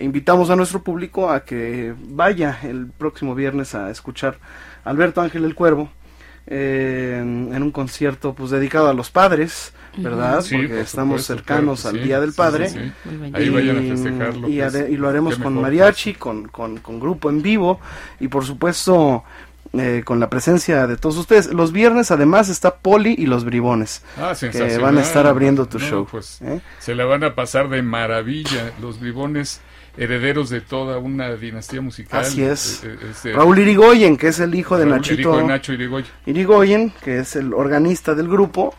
invitamos 0.00 0.50
a 0.50 0.56
nuestro 0.56 0.82
público 0.82 1.30
a 1.30 1.44
que 1.44 1.94
vaya 2.08 2.58
el 2.62 2.86
próximo 2.86 3.34
viernes 3.34 3.74
a 3.74 3.90
escuchar 3.90 4.38
a 4.84 4.90
Alberto 4.90 5.20
Ángel 5.20 5.44
el 5.44 5.54
Cuervo 5.54 5.90
eh, 6.46 7.18
en, 7.20 7.50
en 7.54 7.62
un 7.62 7.70
concierto 7.70 8.32
pues 8.34 8.50
dedicado 8.50 8.88
a 8.88 8.94
los 8.94 9.10
padres, 9.10 9.72
¿verdad? 9.98 10.40
Sí, 10.40 10.56
Porque 10.56 10.68
por 10.68 10.78
estamos 10.78 11.22
supuesto, 11.22 11.34
cercanos 11.34 11.80
claro, 11.82 11.96
al 11.96 12.02
sí, 12.02 12.06
Día 12.08 12.20
del 12.20 12.32
Padre. 12.32 12.68
sí. 12.70 12.78
Ahí 13.34 13.48
vayan 13.50 13.78
a 13.78 13.82
festejarlo. 13.82 14.48
Y, 14.48 14.58
pues, 14.60 14.88
y 14.90 14.96
lo 14.96 15.08
haremos 15.08 15.34
con 15.36 15.54
mejor, 15.54 15.62
mariachi, 15.62 16.14
con, 16.14 16.48
con, 16.48 16.78
con 16.78 17.00
grupo 17.00 17.28
en 17.28 17.42
vivo 17.42 17.80
y 18.18 18.28
por 18.28 18.44
supuesto 18.46 19.24
eh, 19.74 20.00
con 20.06 20.18
la 20.20 20.30
presencia 20.30 20.86
de 20.86 20.96
todos 20.96 21.18
ustedes. 21.18 21.52
Los 21.52 21.72
viernes 21.72 22.10
además 22.10 22.48
está 22.48 22.76
Poli 22.76 23.14
y 23.18 23.26
los 23.26 23.44
Bribones, 23.44 24.02
Ah, 24.16 24.32
que 24.40 24.78
van 24.78 24.96
a 24.96 25.02
estar 25.02 25.26
abriendo 25.26 25.66
tu 25.66 25.78
No, 25.78 25.84
show. 25.84 26.08
pues, 26.10 26.40
¿eh? 26.40 26.60
Se 26.78 26.94
la 26.94 27.04
van 27.04 27.24
a 27.24 27.34
pasar 27.34 27.68
de 27.68 27.82
maravilla. 27.82 28.72
Los 28.80 28.98
bribones 29.00 29.60
herederos 29.96 30.50
de 30.50 30.60
toda 30.60 30.98
una 30.98 31.34
dinastía 31.34 31.80
musical. 31.80 32.20
Así 32.20 32.42
es. 32.42 32.84
Eh, 32.84 32.96
eh, 33.00 33.06
este, 33.10 33.32
Raúl 33.32 33.58
Irigoyen, 33.58 34.16
que 34.16 34.28
es 34.28 34.40
el 34.40 34.54
hijo 34.54 34.76
de 34.76 34.84
Raúl, 34.84 34.94
el 34.94 35.00
Nachito 35.00 35.20
hijo 35.20 35.36
de 35.38 35.44
Nacho 35.44 35.72
Irigoyen. 35.72 36.10
Irigoyen, 36.26 36.92
que 37.02 37.18
es 37.18 37.36
el 37.36 37.54
organista 37.54 38.14
del 38.14 38.28
grupo 38.28 38.74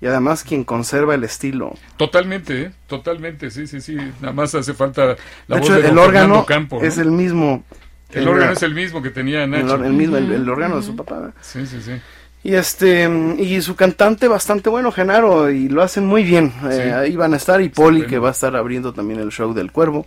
y 0.00 0.06
además 0.06 0.44
quien 0.44 0.64
conserva 0.64 1.14
el 1.14 1.24
estilo. 1.24 1.74
Totalmente, 1.96 2.62
¿eh? 2.62 2.72
totalmente, 2.86 3.50
sí, 3.50 3.66
sí, 3.66 3.80
sí. 3.80 3.96
Nada 4.20 4.32
más 4.32 4.54
hace 4.54 4.74
falta 4.74 5.16
la 5.46 5.56
de 5.56 5.60
voz 5.60 5.62
hecho, 5.62 5.74
de 5.74 5.82
don 5.82 5.92
el 5.92 5.98
órgano 5.98 6.46
Campo. 6.46 6.78
¿no? 6.80 6.86
es 6.86 6.98
el 6.98 7.10
mismo. 7.10 7.64
El 8.10 8.26
órgano 8.26 8.52
es 8.52 8.62
el 8.62 8.74
mismo 8.74 9.02
que 9.02 9.10
tenía 9.10 9.46
Nacho. 9.46 9.74
el 9.84 9.92
mismo, 9.92 10.16
el, 10.16 10.32
el 10.32 10.48
órgano 10.48 10.76
de 10.76 10.82
su 10.82 10.96
papá. 10.96 11.32
Sí, 11.40 11.66
sí, 11.66 11.80
sí. 11.80 11.92
Y 12.44 12.54
este 12.54 13.08
y 13.38 13.60
su 13.62 13.74
cantante 13.74 14.28
bastante 14.28 14.70
bueno, 14.70 14.92
Genaro, 14.92 15.50
y 15.50 15.68
lo 15.68 15.82
hacen 15.82 16.06
muy 16.06 16.22
bien. 16.22 16.52
Eh, 16.70 16.92
ahí 16.92 17.16
van 17.16 17.34
a 17.34 17.36
estar 17.36 17.60
y 17.60 17.68
Poli 17.68 18.06
que 18.06 18.18
va 18.18 18.28
a 18.28 18.32
estar 18.32 18.54
abriendo 18.54 18.92
también 18.92 19.20
el 19.20 19.30
show 19.30 19.52
del 19.52 19.72
Cuervo. 19.72 20.06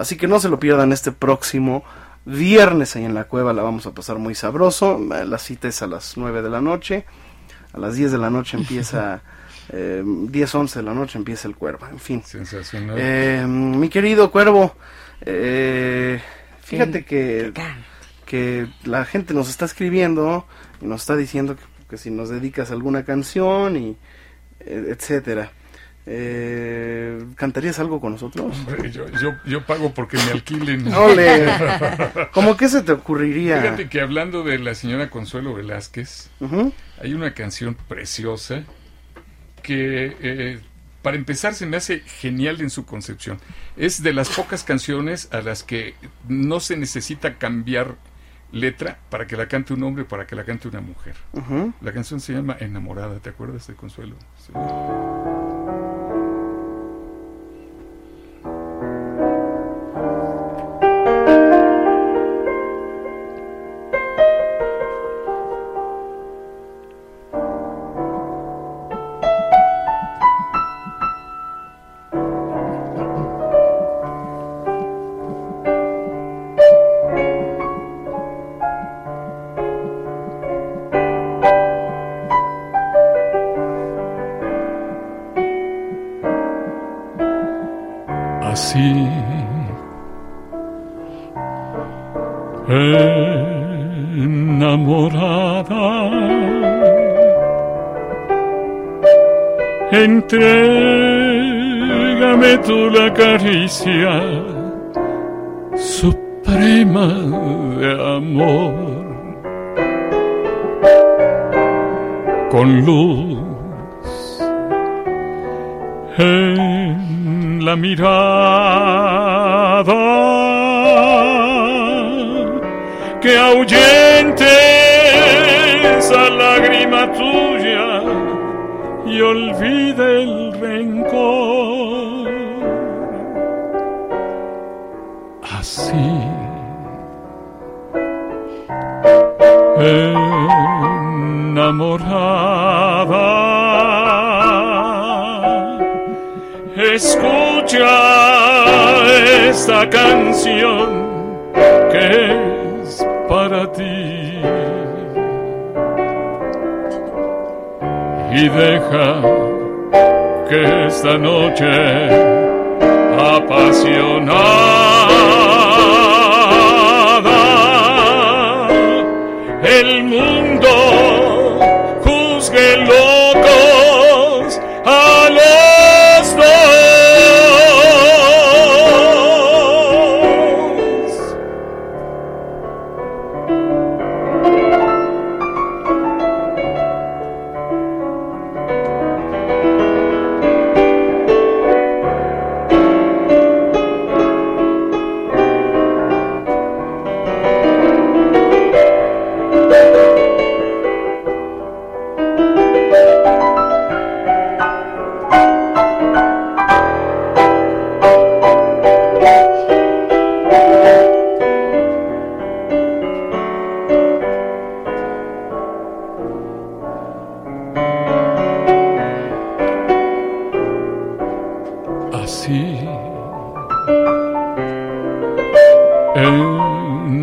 Así 0.00 0.16
que 0.16 0.26
no 0.26 0.40
se 0.40 0.48
lo 0.48 0.58
pierdan 0.58 0.92
este 0.92 1.12
próximo 1.12 1.84
viernes 2.24 2.96
ahí 2.96 3.04
en 3.04 3.12
la 3.12 3.24
cueva, 3.24 3.52
la 3.52 3.62
vamos 3.62 3.84
a 3.84 3.92
pasar 3.92 4.16
muy 4.16 4.34
sabroso. 4.34 4.98
La 4.98 5.36
cita 5.36 5.68
es 5.68 5.82
a 5.82 5.86
las 5.86 6.16
9 6.16 6.40
de 6.40 6.48
la 6.48 6.62
noche. 6.62 7.04
A 7.74 7.78
las 7.78 7.96
10 7.96 8.12
de 8.12 8.16
la 8.18 8.30
noche 8.30 8.56
empieza 8.56 9.22
eh, 9.68 10.02
10 10.02 10.54
11 10.54 10.78
de 10.78 10.82
la 10.82 10.94
noche 10.94 11.18
empieza 11.18 11.48
el 11.48 11.54
Cuervo. 11.54 11.86
En 11.86 11.98
fin. 11.98 12.22
Sensacional. 12.24 12.96
Eh, 12.98 13.44
mi 13.46 13.90
querido 13.90 14.30
Cuervo, 14.30 14.74
eh, 15.20 16.18
fíjate 16.62 17.04
que 17.04 17.52
que 18.24 18.68
la 18.84 19.04
gente 19.04 19.34
nos 19.34 19.50
está 19.50 19.66
escribiendo 19.66 20.46
y 20.80 20.86
nos 20.86 21.02
está 21.02 21.14
diciendo 21.14 21.56
que, 21.56 21.62
que 21.90 21.98
si 21.98 22.10
nos 22.10 22.30
dedicas 22.30 22.70
alguna 22.70 23.04
canción 23.04 23.76
y 23.76 23.96
eh, 24.60 24.94
etcétera. 24.96 25.50
Eh, 26.06 27.24
¿Cantarías 27.36 27.78
algo 27.78 28.00
con 28.00 28.12
nosotros? 28.12 28.56
Hombre, 28.58 28.90
yo, 28.90 29.06
yo, 29.20 29.34
yo 29.44 29.64
pago 29.66 29.92
porque 29.92 30.16
me 30.16 30.32
alquilen. 30.32 30.92
¡Ole! 30.94 31.46
¿Cómo 32.32 32.56
que 32.56 32.68
se 32.68 32.82
te 32.82 32.92
ocurriría? 32.92 33.60
Fíjate 33.60 33.88
que 33.88 34.00
hablando 34.00 34.42
de 34.42 34.58
la 34.58 34.74
señora 34.74 35.10
Consuelo 35.10 35.54
Velázquez, 35.54 36.30
hay 37.00 37.14
una 37.14 37.34
canción 37.34 37.74
preciosa 37.74 38.64
que, 39.62 40.16
eh, 40.20 40.60
para 41.02 41.16
empezar, 41.16 41.54
se 41.54 41.66
me 41.66 41.76
hace 41.76 42.00
genial 42.00 42.60
en 42.60 42.70
su 42.70 42.86
concepción. 42.86 43.38
Es 43.76 44.02
de 44.02 44.12
las 44.12 44.30
pocas 44.30 44.64
canciones 44.64 45.28
a 45.32 45.42
las 45.42 45.62
que 45.62 45.94
no 46.28 46.60
se 46.60 46.76
necesita 46.76 47.36
cambiar 47.36 47.96
letra 48.52 48.98
para 49.10 49.26
que 49.26 49.36
la 49.36 49.46
cante 49.46 49.74
un 49.74 49.82
hombre 49.82 50.04
o 50.04 50.08
para 50.08 50.26
que 50.26 50.34
la 50.34 50.44
cante 50.44 50.68
una 50.68 50.80
mujer. 50.80 51.14
La 51.80 51.92
canción 51.92 52.20
se 52.20 52.32
llama 52.32 52.56
Enamorada, 52.58 53.18
¿te 53.20 53.30
acuerdas 53.30 53.66
de 53.66 53.74
Consuelo? 53.74 54.16
Sí. 54.38 54.52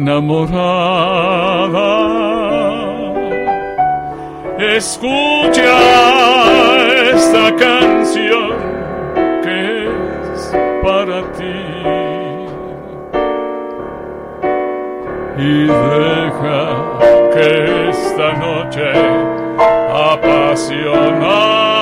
Enamorada, 0.07 0.33
escucha 4.57 5.77
esta 7.13 7.45
canción 7.55 8.55
que 9.43 9.59
es 10.33 10.41
para 10.81 11.19
ti. 11.33 11.59
Y 15.39 15.67
deja 15.67 16.61
que 17.33 17.49
esta 17.89 18.27
noche 18.33 18.89
apasionada 20.13 21.76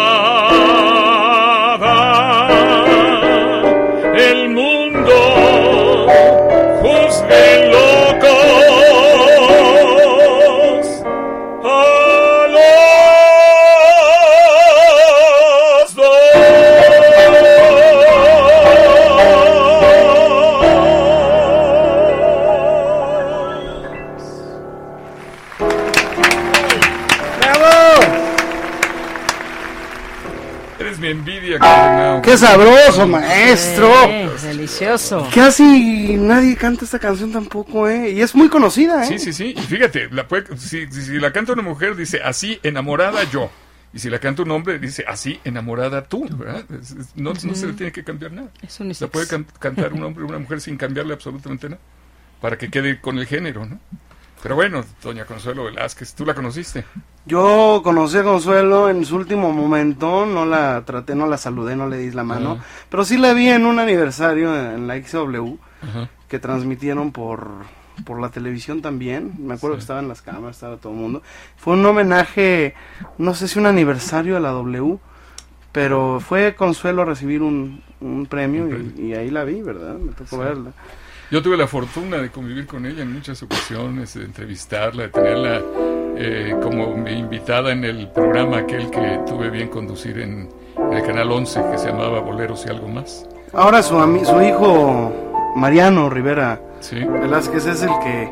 ¡Qué 32.36 32.40
sabroso, 32.40 33.07
maestro! 33.07 33.90
Eh, 34.10 34.30
delicioso. 34.44 35.26
Casi 35.34 36.18
nadie 36.18 36.57
canta 36.57 36.84
esta 36.84 36.99
canción 36.99 37.32
tampoco, 37.32 37.88
¿eh? 37.88 38.10
Y 38.12 38.20
es 38.22 38.36
muy 38.36 38.49
conocida, 38.49 39.03
¿eh? 39.03 39.07
Sí, 39.07 39.20
sí, 39.20 39.32
sí. 39.32 39.53
Y 39.57 39.62
fíjate, 39.62 40.10
la 40.12 40.28
puede- 40.28 40.57
si, 40.57 40.86
si- 40.91 41.02
si 41.02 41.14
la 41.18 41.32
canta 41.32 41.53
una 41.53 41.62
mujer, 41.62 41.95
dice 41.95 42.20
así 42.22 42.60
enamorada 42.62 43.24
yo. 43.24 43.49
Y 43.94 43.99
si 43.99 44.10
la 44.10 44.20
canta 44.20 44.41
un 44.41 44.52
hombre, 44.52 44.80
dice 44.80 45.06
así 45.07 45.40
enamorada 45.45 46.03
tú. 46.03 46.28
¿verdad? 46.30 46.66
Es- 46.78 46.91
es- 46.91 47.16
no, 47.16 47.32
no 47.32 47.56
se 47.56 47.68
le 47.68 47.72
tiene 47.74 47.94
que 47.94 48.03
cambiar 48.03 48.34
nada. 48.34 48.49
Es 48.62 48.78
unisex. 48.82 48.99
La 48.99 49.07
puede 49.07 49.28
can- 49.28 49.48
cantar 49.57 49.94
un 49.94 50.03
hombre 50.03 50.26
o 50.26 50.28
una 50.28 50.38
mujer 50.40 50.60
sin 50.60 50.76
cambiarle 50.76 51.14
absolutamente 51.14 51.70
nada. 51.70 51.82
Para 52.41 52.57
que 52.57 52.70
quede 52.70 52.99
con 52.99 53.18
el 53.18 53.28
género, 53.28 53.66
¿no? 53.66 53.80
Pero 54.44 54.56
bueno, 54.56 54.84
doña 55.02 55.24
Consuelo 55.24 55.64
Velázquez, 55.64 56.14
¿tú 56.14 56.26
la 56.26 56.34
conociste? 56.34 56.84
Yo 57.28 57.82
conocí 57.84 58.18
a 58.18 58.24
Consuelo 58.24 58.88
en 58.90 59.04
su 59.04 59.16
último 59.16 59.52
momento, 59.52 60.26
no 60.28 60.46
la 60.46 60.84
traté, 60.86 61.16
no 61.16 61.26
la 61.26 61.38
saludé, 61.38 61.76
no 61.76 61.88
le 61.90 61.98
di 61.98 62.12
la 62.12 62.24
mano, 62.24 62.58
Ah. 62.60 62.64
pero 62.90 63.04
sí 63.04 63.18
la 63.18 63.34
vi 63.34 63.50
en 63.50 63.66
un 63.66 63.80
aniversario 63.80 64.54
en 64.56 64.86
la 64.88 64.96
XW 65.02 65.56
que 66.28 66.38
transmitieron 66.40 67.12
por, 67.12 67.48
por 68.06 68.22
la 68.22 68.30
televisión 68.30 68.82
también, 68.84 69.34
me 69.40 69.56
acuerdo 69.56 69.76
Sí. 69.76 69.80
que 69.80 69.82
estaba 69.82 70.00
en 70.02 70.08
las 70.08 70.22
cámaras, 70.22 70.58
estaba 70.58 70.78
todo 70.78 70.94
el 70.94 71.00
mundo. 71.00 71.24
Fue 71.58 71.74
un 71.74 71.84
homenaje, 71.86 72.76
no 73.18 73.34
sé 73.34 73.48
si 73.48 73.58
un 73.58 73.66
aniversario 73.66 74.38
a 74.38 74.40
la 74.40 74.50
W, 74.52 75.00
pero 75.72 76.20
fue 76.20 76.54
Consuelo 76.56 77.02
a 77.02 77.06
recibir 77.06 77.42
un, 77.42 77.82
un 78.02 78.28
premio 78.28 78.66
Un 78.66 78.94
y- 78.98 79.14
ahí 79.14 79.32
la 79.32 79.44
vi, 79.44 79.62
¿verdad? 79.64 79.96
Me 79.96 80.12
tocó 80.12 80.36
Sí. 80.36 80.38
verla. 80.38 80.72
Yo 81.32 81.42
tuve 81.42 81.58
la 81.58 81.66
fortuna 81.66 82.18
de 82.18 82.30
convivir 82.30 82.68
con 82.68 82.86
ella 82.86 83.02
en 83.02 83.12
muchas 83.12 83.42
ocasiones, 83.42 84.14
de 84.14 84.26
entrevistarla, 84.26 85.04
de 85.04 85.10
tenerla 85.10 85.62
eh, 86.18 86.56
como 86.62 86.96
mi 86.96 87.12
invitada 87.14 87.72
en 87.72 87.84
el 87.84 88.08
programa 88.10 88.60
aquel 88.60 88.90
que 88.90 89.20
tuve 89.28 89.50
bien 89.50 89.70
conducir 89.70 90.20
en, 90.20 90.50
en 90.78 90.94
el 90.94 91.04
Canal 91.04 91.32
11, 91.32 91.62
que 91.72 91.78
se 91.78 91.90
llamaba 91.90 92.20
Boleros 92.20 92.66
y 92.66 92.70
algo 92.70 92.88
más. 92.88 93.28
Ahora 93.54 93.82
su, 93.84 93.96
su 94.26 94.42
hijo 94.42 95.12
Mariano 95.56 96.10
Rivera 96.10 96.60
Sí. 96.82 97.04
Velázquez 97.04 97.66
es 97.66 97.82
el 97.84 97.90
que 98.04 98.30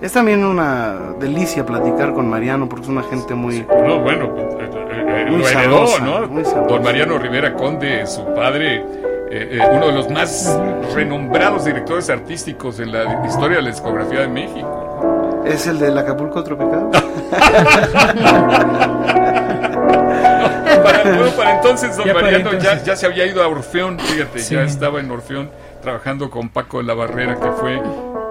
es 0.00 0.12
también 0.12 0.44
una 0.44 1.12
delicia 1.18 1.66
platicar 1.66 2.14
con 2.14 2.28
Mariano 2.30 2.68
porque 2.68 2.84
es 2.84 2.88
una 2.88 3.02
gente 3.02 3.34
muy 3.34 3.66
No, 3.86 4.00
bueno, 4.00 4.32
eh, 4.38 4.70
eh, 4.72 5.04
eh, 5.26 5.26
Muy 5.30 5.40
lo 5.40 5.48
heredó, 5.48 5.86
sabrosa, 5.86 6.04
¿no? 6.20 6.26
muy. 6.28 6.42
Don 6.68 6.82
Mariano 6.82 7.18
Rivera 7.18 7.52
Conde, 7.54 8.06
su 8.06 8.24
padre, 8.34 8.76
eh, 8.76 8.82
eh, 9.30 9.58
uno 9.72 9.88
de 9.88 9.92
los 9.92 10.08
más 10.10 10.58
renombrados 10.94 11.64
directores 11.66 12.08
artísticos 12.08 12.80
en 12.80 12.92
la 12.92 13.22
historia 13.26 13.58
de 13.58 13.62
la 13.64 13.70
discografía 13.70 14.20
de 14.20 14.28
México. 14.28 15.19
Es 15.46 15.66
el 15.66 15.78
del 15.78 15.96
Acapulco 15.98 16.42
tropical. 16.44 16.88
Para, 20.82 21.02
bueno, 21.02 21.30
para 21.36 21.56
entonces 21.56 21.96
don 21.96 22.06
Ya 22.06 22.14
Mariano 22.14 22.50
ya, 22.52 22.56
entonces. 22.58 22.84
ya 22.84 22.96
se 22.96 23.06
había 23.06 23.26
ido 23.26 23.42
a 23.42 23.48
Orfeón, 23.48 23.98
fíjate, 23.98 24.38
Sí. 24.38 24.54
ya 24.54 24.62
estaba 24.62 25.00
en 25.00 25.10
Orfeón 25.10 25.50
trabajando 25.82 26.30
con 26.30 26.48
Paco 26.48 26.78
de 26.78 26.84
la 26.84 26.94
Barrera, 26.94 27.34
que 27.38 27.50
fue 27.52 27.80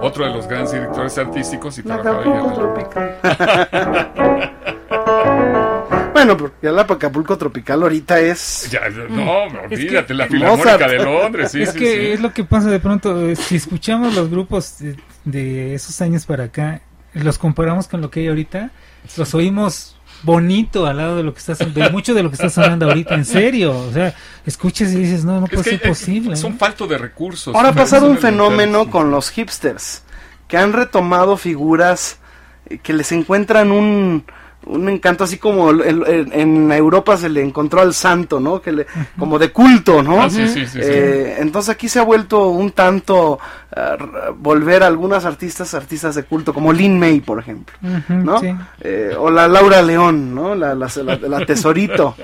otro 0.00 0.24
de 0.24 0.30
los 0.32 0.46
grandes 0.48 0.72
directores 0.72 1.16
artísticos 1.18 1.78
y 1.78 1.82
trabajaba 1.82 2.20
Acapulco 2.20 2.54
tropical. 2.54 3.16
bueno, 6.12 6.36
porque 6.36 6.56
ya 6.62 6.72
la 6.72 6.82
Acapulco 6.82 7.36
tropical 7.38 7.82
ahorita 7.82 8.18
es 8.20 8.68
Ya, 8.70 8.80
no, 9.08 9.44
olvídate, 9.64 10.14
la 10.14 10.26
Mozart. 10.26 10.32
Filarmónica 10.32 10.88
de 10.88 10.98
Londres, 10.98 11.50
sí, 11.52 11.62
es 11.62 11.70
sí, 11.70 11.78
que 11.78 11.86
sí. 11.86 12.06
es 12.12 12.20
lo 12.20 12.32
que 12.32 12.44
pasa 12.44 12.68
de 12.70 12.80
pronto, 12.80 13.28
eh, 13.28 13.36
si 13.36 13.56
escuchamos 13.56 14.14
los 14.14 14.30
grupos 14.30 14.78
de, 14.80 14.96
de 15.24 15.74
esos 15.74 16.00
años 16.00 16.26
para 16.26 16.44
acá, 16.44 16.80
los 17.14 17.38
comparamos 17.38 17.88
con 17.88 18.00
lo 18.00 18.10
que 18.10 18.20
hay 18.20 18.28
ahorita, 18.28 18.70
los 19.16 19.34
oímos 19.34 19.96
bonito 20.22 20.86
al 20.86 20.98
lado 20.98 21.16
de 21.16 21.22
lo 21.22 21.32
que 21.32 21.40
está 21.40 21.54
de 21.54 21.90
mucho 21.90 22.14
de 22.14 22.22
lo 22.22 22.30
que 22.30 22.34
está 22.34 22.50
sonando 22.50 22.86
ahorita, 22.86 23.14
en 23.14 23.24
serio, 23.24 23.76
o 23.76 23.92
sea, 23.92 24.14
escuchas 24.44 24.92
y 24.92 24.96
dices, 24.96 25.24
no, 25.24 25.40
no 25.40 25.46
Es 25.46 25.52
puede 25.52 25.64
que, 25.64 25.70
ser 25.70 25.88
posible. 25.88 26.36
Son 26.36 26.58
falto 26.58 26.86
de 26.86 26.98
recursos. 26.98 27.54
Ahora 27.54 27.70
ha 27.70 27.74
pasado 27.74 28.08
un 28.08 28.18
fenómeno 28.18 28.90
con 28.90 29.10
los 29.10 29.30
hipsters, 29.30 30.02
que 30.48 30.56
han 30.56 30.72
retomado 30.72 31.36
figuras 31.36 32.18
eh, 32.66 32.78
que 32.78 32.92
les 32.92 33.12
encuentran 33.12 33.70
un, 33.70 34.24
un 34.66 34.88
encanto, 34.88 35.24
así 35.24 35.38
como 35.38 35.70
el- 35.70 35.80
el- 36.06 36.32
en 36.32 36.70
Europa 36.70 37.16
se 37.16 37.28
le 37.28 37.42
encontró 37.42 37.80
al 37.80 37.94
santo, 37.94 38.38
¿no? 38.40 38.60
Que 38.60 38.72
le, 38.72 38.86
como 39.18 39.38
de 39.38 39.50
culto, 39.50 40.02
¿no? 40.02 40.20
Ah, 40.22 40.28
sí, 40.30 40.46
sí, 40.48 40.66
sí. 40.66 40.78
Eh, 40.82 41.36
entonces 41.38 41.70
aquí 41.70 41.88
se 41.88 41.98
ha 41.98 42.02
vuelto 42.02 42.48
un 42.48 42.70
tanto 42.72 43.38
r- 43.74 44.32
volver 44.36 44.82
a 44.82 44.86
algunas 44.86 45.24
artistas, 45.24 45.72
artistas 45.74 46.14
de 46.14 46.24
culto, 46.24 46.52
como 46.52 46.72
Lin 46.72 46.98
May, 46.98 47.20
por 47.20 47.38
ejemplo. 47.38 47.74
¿no? 48.08 48.38
Eh, 48.82 49.14
o 49.18 49.30
la 49.30 49.48
Laura 49.48 49.80
León, 49.82 50.34
¿no? 50.34 50.54
La, 50.54 50.74
la, 50.74 50.88
la- 51.04 51.16
la 51.16 51.46
tesorito, 51.46 52.14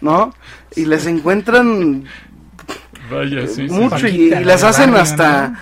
¿no? 0.00 0.34
Y 0.74 0.86
les 0.86 1.06
encuentran 1.06 2.04
Vaya, 3.12 3.46
sí, 3.46 3.68
sí, 3.68 3.74
mucho 3.74 3.98
sí. 3.98 4.06
y, 4.08 4.30
las 4.30 4.62
la 4.62 4.68
hacen 4.68 4.90
barrio, 4.92 5.02
hasta 5.02 5.52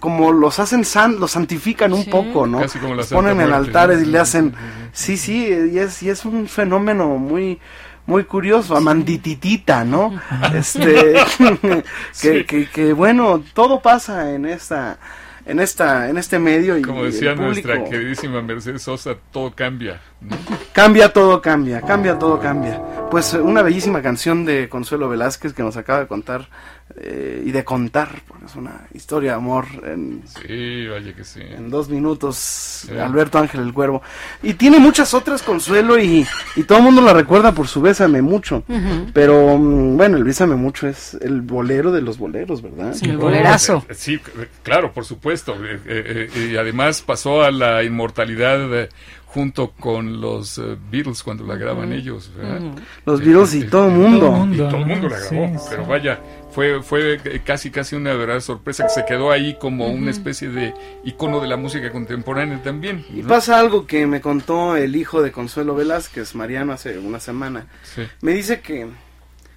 como 0.00 0.32
los 0.32 0.58
hacen 0.58 0.84
san, 0.84 1.18
los 1.20 1.30
santifican 1.32 1.92
un 1.92 2.04
Sí. 2.04 2.10
poco, 2.10 2.46
¿no? 2.46 2.60
Casi 2.60 2.78
como 2.78 2.94
la 2.94 2.98
Los 2.98 3.08
Santa 3.08 3.22
ponen 3.30 3.40
en 3.46 3.52
altares 3.52 4.02
y 4.02 4.06
le 4.06 4.18
hacen 4.18 4.54
sí, 4.92 5.16
sí, 5.16 5.48
y 5.72 5.78
es 5.78 6.02
y 6.02 6.10
es 6.10 6.24
un 6.24 6.46
fenómeno 6.48 7.08
muy 7.16 7.58
muy 8.06 8.24
curioso, 8.24 8.76
amandititita, 8.76 9.84
¿no? 9.84 10.18
Este 10.54 11.14
que, 11.38 11.84
Sí. 12.12 12.44
que, 12.44 12.68
que 12.72 12.92
bueno, 12.92 13.42
todo 13.54 13.80
pasa 13.80 14.32
en 14.32 14.46
esta 14.46 14.98
en 15.46 15.60
esta 15.60 16.08
en 16.08 16.18
este 16.18 16.38
medio 16.38 16.76
y 16.76 16.82
Como 16.82 17.04
decía 17.04 17.34
nuestra 17.34 17.84
queridísima 17.84 18.42
Mercedes 18.42 18.82
Sosa, 18.82 19.16
todo 19.32 19.54
cambia. 19.54 20.00
¿no? 20.20 20.36
Cambia 20.72 21.12
todo, 21.12 21.40
cambia, 21.40 21.80
cambia 21.80 22.18
todo, 22.18 22.38
cambia. 22.38 22.80
Pues 23.10 23.34
una 23.34 23.62
bellísima 23.62 24.02
canción 24.02 24.44
de 24.44 24.68
Consuelo 24.68 25.08
Velázquez 25.08 25.52
que 25.52 25.62
nos 25.62 25.76
acaba 25.76 26.00
de 26.00 26.06
contar 26.06 26.48
eh, 26.96 27.42
y 27.46 27.50
de 27.52 27.64
contar, 27.64 28.22
porque 28.26 28.46
es 28.46 28.56
una 28.56 28.86
historia 28.94 29.32
de 29.32 29.36
amor 29.36 29.66
en, 29.86 30.22
Sí, 30.26 30.86
vaya 30.88 31.14
que 31.14 31.24
sí. 31.24 31.40
en 31.40 31.70
dos 31.70 31.88
minutos, 31.88 32.36
Sí. 32.36 32.96
Alberto 32.96 33.38
Ángel 33.38 33.60
el 33.60 33.72
Cuervo. 33.72 34.02
Y 34.42 34.54
tiene 34.54 34.78
muchas 34.78 35.12
otras 35.14 35.42
Consuelo 35.42 35.98
y, 35.98 36.26
y 36.56 36.62
todo 36.64 36.78
el 36.78 36.84
mundo 36.84 37.00
la 37.02 37.12
recuerda 37.12 37.52
por 37.52 37.68
su 37.68 37.80
Bésame 37.80 38.22
Mucho. 38.22 38.64
Pero 39.12 39.56
mm, 39.58 39.96
bueno, 39.96 40.16
el 40.16 40.24
Bésame 40.24 40.56
Mucho 40.56 40.88
es 40.88 41.14
el 41.20 41.42
bolero 41.42 41.92
de 41.92 42.02
los 42.02 42.18
boleros, 42.18 42.62
¿verdad? 42.62 42.94
Sí, 42.94 43.08
el 43.08 43.18
bolerazo. 43.18 43.84
Eh, 43.88 43.94
Sí, 43.94 44.18
claro, 44.62 44.92
por 44.92 45.04
supuesto. 45.04 45.54
Eh, 45.64 45.78
eh, 45.86 46.50
y 46.52 46.56
además 46.56 47.02
pasó 47.02 47.42
a 47.42 47.50
la 47.50 47.82
inmortalidad 47.84 48.88
junto 49.26 49.70
con 49.72 50.20
los 50.20 50.60
Beatles 50.90 51.22
cuando 51.22 51.44
la 51.44 51.56
graban 51.56 51.92
ellos. 51.92 52.32
¿verdad? 52.36 52.72
Los 53.06 53.20
Beatles 53.20 53.54
y 53.54 53.64
todo 53.64 53.86
el 53.86 53.92
mundo. 53.92 54.20
Todo 54.20 54.28
el 54.32 54.38
mundo. 54.38 54.54
Y 54.54 54.68
todo 54.68 54.76
el 54.80 54.86
mundo 54.86 55.08
la 55.08 55.18
grabó, 55.20 55.58
sí. 55.58 55.66
pero 55.70 55.86
vaya, 55.86 56.20
fue, 56.52 56.82
fue 56.82 57.20
eh, 57.24 57.40
casi 57.44 57.70
casi 57.70 57.96
una 57.96 58.10
verdadera 58.10 58.40
sorpresa 58.40 58.84
que 58.84 58.90
se 58.90 59.04
quedó 59.04 59.30
ahí 59.30 59.56
como 59.60 59.88
una 59.88 60.10
especie 60.10 60.48
de 60.48 60.74
icono 61.04 61.40
de 61.40 61.48
la 61.48 61.56
música 61.56 61.90
contemporánea 61.90 62.62
también. 62.62 63.04
Y 63.14 63.22
pasa 63.22 63.58
algo 63.58 63.86
que 63.86 64.06
me 64.06 64.20
contó 64.20 64.76
el 64.76 64.96
hijo 64.96 65.22
de 65.22 65.32
Consuelo 65.32 65.74
Velázquez, 65.74 66.34
Mariano, 66.34 66.72
hace 66.72 66.98
una 66.98 67.20
semana. 67.20 67.66
Sí. 67.82 68.02
Me 68.22 68.32
dice 68.32 68.60
que, 68.60 68.88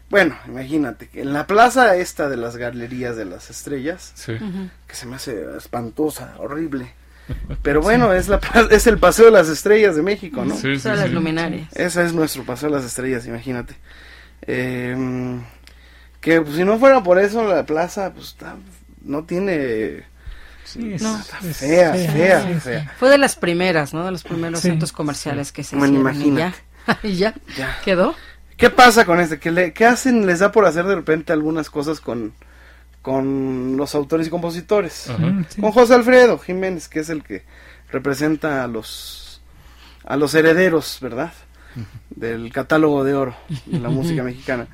bueno, 0.09 0.37
imagínate, 0.47 1.07
que 1.09 1.21
en 1.21 1.33
la 1.33 1.47
plaza 1.47 1.95
esta 1.95 2.29
de 2.29 2.37
las 2.37 2.57
galerías 2.57 3.15
de 3.17 3.25
las 3.25 3.49
estrellas, 3.49 4.11
Sí. 4.15 4.33
que 4.87 4.95
se 4.95 5.05
me 5.07 5.15
hace 5.15 5.43
espantosa, 5.57 6.35
horrible. 6.39 6.93
Pero 7.63 7.81
bueno, 7.81 8.11
es, 8.13 8.27
la, 8.27 8.39
pla- 8.39 8.67
es 8.69 8.85
el 8.85 8.97
Paseo 8.99 9.25
de 9.25 9.31
las 9.31 9.47
Estrellas 9.49 9.95
de 9.95 10.01
México, 10.01 10.43
¿no? 10.43 10.55
Sí, 10.55 10.75
sí, 10.75 10.83
Todas 10.83 10.99
las 10.99 11.11
luminarias. 11.11 11.71
Ese 11.73 12.03
es 12.05 12.13
nuestro 12.13 12.43
Paseo 12.43 12.69
de 12.69 12.75
las 12.75 12.85
Estrellas, 12.85 13.25
imagínate. 13.25 13.75
Eh, 14.45 15.39
que 16.23 16.41
pues, 16.41 16.55
si 16.55 16.63
no 16.63 16.79
fuera 16.79 17.03
por 17.03 17.19
eso, 17.19 17.43
la 17.47 17.65
plaza 17.65 18.11
pues 18.13 18.29
está- 18.29 18.55
no 19.03 19.25
tiene... 19.25 20.03
Sí, 20.63 20.93
es- 20.93 21.01
No. 21.01 21.19
es- 21.19 21.57
Fea, 21.57 21.93
sí, 21.95 22.07
fea, 22.07 22.41
sí, 22.47 22.53
sí. 22.53 22.59
fea. 22.61 22.91
Fue 22.97 23.09
de 23.09 23.17
las 23.17 23.35
primeras, 23.35 23.93
¿no? 23.93 24.05
De 24.05 24.11
los 24.11 24.23
primeros 24.23 24.61
Sí, 24.61 24.69
centros 24.69 24.91
comerciales 24.93 25.51
que 25.51 25.63
se 25.63 25.75
Bueno, 25.75 26.09
hicieron 26.09 26.35
y 26.35 26.39
ya. 26.39 26.53
y 27.03 27.15
ya, 27.17 27.35
Ya. 27.57 27.77
quedó. 27.83 28.15
¿Qué 28.55 28.69
pasa 28.69 29.03
con 29.05 29.19
este? 29.19 29.39
¿Qué, 29.39 29.51
le, 29.51 29.73
¿Qué 29.73 29.85
hacen? 29.85 30.25
Les 30.25 30.39
da 30.39 30.51
por 30.53 30.65
hacer 30.65 30.85
de 30.85 30.95
repente 30.95 31.33
algunas 31.33 31.69
cosas 31.69 31.99
con, 31.99 32.33
con 33.01 33.75
los 33.75 33.93
autores 33.95 34.27
y 34.27 34.29
compositores. 34.29 35.09
Ajá. 35.09 35.43
Con 35.59 35.71
José 35.73 35.95
Alfredo 35.95 36.39
Jiménez, 36.39 36.87
que 36.87 36.99
es 37.01 37.09
el 37.09 37.23
que 37.23 37.43
representa 37.91 38.63
a 38.63 38.67
los, 38.67 39.41
a 40.05 40.15
los 40.15 40.33
herederos, 40.33 40.99
¿verdad? 41.01 41.33
Del 42.11 42.53
catálogo 42.53 43.03
de 43.03 43.15
oro 43.15 43.35
de 43.65 43.79
la 43.79 43.89
música 43.89 44.23
mexicana. 44.23 44.67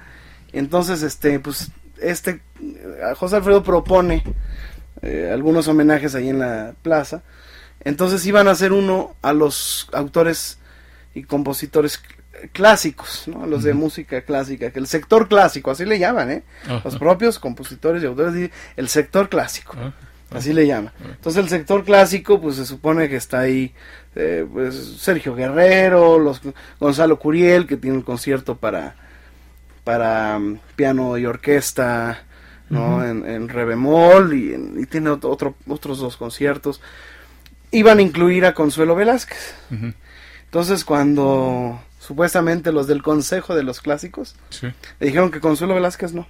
Entonces, 0.54 1.02
este, 1.04 1.40
pues, 1.40 1.72
este, 2.02 2.42
eh, 2.62 3.14
José 3.16 3.38
Alfredo 3.38 3.64
propone 3.64 4.24
eh, 5.02 5.30
algunos 5.34 5.68
homenajes 5.68 6.16
ahí 6.16 6.30
en 6.30 6.40
la 6.40 6.74
plaza. 6.82 7.22
Entonces 7.82 8.26
iban 8.26 8.48
a 8.48 8.52
hacer 8.52 8.74
uno 8.74 9.16
a 9.22 9.32
los 9.34 9.88
autores 9.94 10.60
y 11.16 11.24
compositores 11.24 12.02
cl- 12.02 12.50
clásicos, 12.52 13.24
¿no? 13.28 13.46
Los 13.46 13.64
de 13.64 13.74
música 13.74 14.22
clásica, 14.22 14.72
que 14.72 14.80
el 14.80 14.88
sector 14.88 15.28
clásico, 15.30 15.72
así 15.72 15.86
le 15.86 15.98
llaman, 16.00 16.30
¿eh? 16.32 16.44
Los 16.84 16.98
propios 16.98 17.40
compositores 17.40 18.04
y 18.04 18.06
autores, 18.06 18.50
el 18.76 18.90
sector 18.90 19.30
clásico. 19.30 19.76
Ah, 19.78 19.94
Así 20.32 20.54
le 20.54 20.68
llama. 20.68 20.94
Entonces 21.04 21.42
el 21.42 21.50
sector 21.50 21.84
clásico, 21.84 22.40
pues 22.40 22.58
se 22.58 22.66
supone 22.66 23.10
que 23.10 23.16
está 23.16 23.40
ahí, 23.40 23.74
eh, 24.16 24.46
pues 24.52 24.76
Sergio 25.00 25.34
Guerrero, 25.34 26.20
los 26.20 26.40
Gonzalo 26.80 27.18
Curiel, 27.18 27.66
que 27.66 27.78
tiene 27.78 27.98
un 27.98 28.04
concierto 28.04 28.56
para, 28.56 28.96
para 29.90 30.38
mm, 30.38 30.60
piano 30.76 31.18
y 31.18 31.26
orquesta, 31.26 32.22
¿no? 32.70 33.04
En, 33.04 33.26
en 33.28 33.50
re 33.50 33.66
bemol 33.66 34.36
y, 34.36 34.54
en- 34.54 34.80
y 34.80 34.86
tiene 34.86 35.10
otro, 35.10 35.32
otro- 35.32 35.56
otros 35.68 35.98
dos 35.98 36.16
conciertos. 36.16 36.80
Iban 37.72 37.98
a 37.98 38.04
incluir 38.04 38.46
a 38.46 38.54
Consuelo 38.54 38.94
Velázquez. 38.94 39.56
Entonces 40.46 40.86
cuando 40.86 41.82
supuestamente 41.98 42.72
los 42.72 42.86
del 42.86 43.02
Consejo 43.02 43.56
de 43.56 43.64
los 43.64 43.82
Clásicos 43.82 44.36
Sí. 44.52 44.68
le 45.00 45.08
dijeron 45.08 45.32
que 45.32 45.40
Consuelo 45.40 45.74
Velázquez 45.74 46.14
no, 46.14 46.28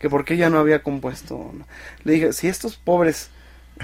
que 0.00 0.10
porque 0.10 0.34
ella 0.34 0.50
no 0.50 0.58
había 0.58 0.82
compuesto. 0.82 1.52
Le 2.02 2.12
dije, 2.14 2.32
si 2.32 2.48
estos 2.48 2.74
pobres 2.74 3.30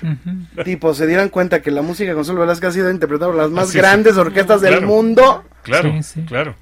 Ujú. 0.02 0.64
tipos 0.64 0.96
se 0.96 1.06
dieran 1.06 1.28
cuenta 1.28 1.62
que 1.62 1.70
la 1.70 1.82
música 1.82 2.10
de 2.10 2.16
Consuelo 2.16 2.40
Velázquez 2.40 2.70
ha 2.70 2.72
sido 2.72 2.90
interpretada 2.90 3.30
por 3.30 3.40
las 3.40 3.50
más 3.50 3.68
Así 3.68 3.78
grandes 3.78 4.16
orquestas 4.16 4.60
del 4.60 4.84
mundo, 4.84 5.44
Claro, 5.62 5.92
Sí, 5.92 6.02
sí. 6.02 6.22
claro. 6.26 6.56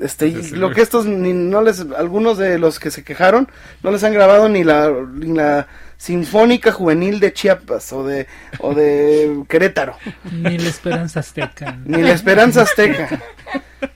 Este, 0.00 0.28
y 0.28 0.32
Desde 0.32 0.56
lo 0.56 0.70
que 0.72 0.82
estos 0.82 1.06
ni, 1.06 1.32
no 1.32 1.62
les, 1.62 1.84
algunos 1.96 2.38
de 2.38 2.58
los 2.58 2.78
que 2.78 2.90
se 2.90 3.02
quejaron, 3.04 3.48
no 3.82 3.90
les 3.90 4.02
han 4.04 4.12
grabado 4.12 4.48
ni 4.48 4.64
la, 4.64 4.90
ni 5.14 5.34
la 5.34 5.66
Sinfónica 5.96 6.72
Juvenil 6.72 7.20
de 7.20 7.32
Chiapas 7.32 7.92
o 7.92 8.04
de, 8.04 8.26
o 8.58 8.74
de 8.74 9.42
Querétaro, 9.48 9.96
Ni 10.30 10.58
la 10.58 10.68
esperanza 10.68 11.20
azteca. 11.20 11.78
ni 11.84 12.02
la 12.02 12.12
Esperanza 12.12 12.62
Azteca. 12.62 13.08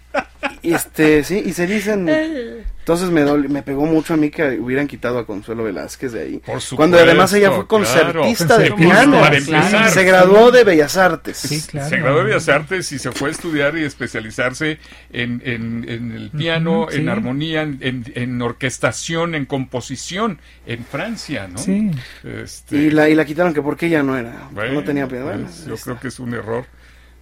Y 0.63 0.75
este, 0.75 1.25
sí, 1.25 1.43
y 1.45 1.53
se 1.53 1.67
dicen, 1.67 2.07
entonces 2.09 3.11
me 3.11 3.25
doli- 3.25 3.49
me 3.49 3.63
pegó 3.63 3.87
mucho 3.87 4.15
a 4.15 4.17
mí 4.17 4.31
que 4.31 4.59
hubieran 4.59 4.87
quitado 4.87 5.19
a 5.19 5.27
Consuelo 5.27 5.65
Velázquez 5.65 6.13
de 6.13 6.23
ahí. 6.23 6.33
Por 6.39 6.61
supuesto. 6.61 6.77
Cuando 6.77 6.99
además 6.99 7.33
ella 7.33 7.51
fue 7.53 7.67
concertista 7.67 8.59
de 8.59 8.71
Concertista, 8.71 8.77
piano. 8.77 9.21
Para 9.21 9.39
Claro. 9.39 9.67
empezar. 9.67 9.91
Se 9.91 10.05
graduó 10.05 10.51
de 10.51 10.65
Bellas 10.65 10.97
Artes. 10.97 11.37
Sí, 11.39 11.63
claro. 11.63 11.89
Se 11.89 11.97
graduó 11.99 12.19
de 12.19 12.25
Bellas 12.25 12.49
Artes 12.49 12.93
y 12.93 12.99
se 12.99 13.11
fue 13.13 13.29
a 13.29 13.33
estudiar 13.33 13.79
y 13.79 13.85
especializarse 13.85 14.79
en, 15.13 15.41
en- 15.45 15.87
en 15.89 16.13
el 16.13 16.31
piano, 16.31 16.83
Ujú, 16.83 16.91
en 16.93 17.03
sí. 17.05 17.09
armonía, 17.09 17.63
en, 17.63 17.79
en- 17.81 18.13
en 18.15 18.43
orquestación, 18.43 19.35
en 19.35 19.47
composición, 19.47 20.41
en 20.67 20.85
Francia, 20.85 21.49
¿no? 21.49 21.59
Sí. 21.59 21.91
Este, 22.25 22.77
Y 22.77 22.91
la, 22.91 23.09
y 23.09 23.15
la 23.15 23.25
quitaron 23.25 23.55
que 23.55 23.63
porque 23.63 23.87
ella 23.87 24.03
no 24.03 24.17
era, 24.19 24.49
bueno, 24.53 24.75
no 24.75 24.85
tenía 24.85 25.07
piano. 25.09 25.25
Bueno, 25.27 25.45
pues, 25.45 25.61
ahí 25.63 25.69
yo 25.69 25.77
creo 25.77 26.01
que 26.01 26.09
es 26.09 26.19
un 26.21 26.35
error 26.35 26.67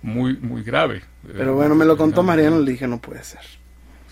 muy 0.02 0.36
muy 0.36 0.62
grave. 0.62 1.02
Pero 1.32 1.54
bueno, 1.54 1.74
me 1.74 1.84
lo 1.84 1.96
contó 1.96 2.22
no, 2.22 2.28
Mariano, 2.28 2.60
le 2.60 2.72
dije, 2.72 2.86
no 2.86 3.00
puede 3.00 3.22
ser. 3.24 3.40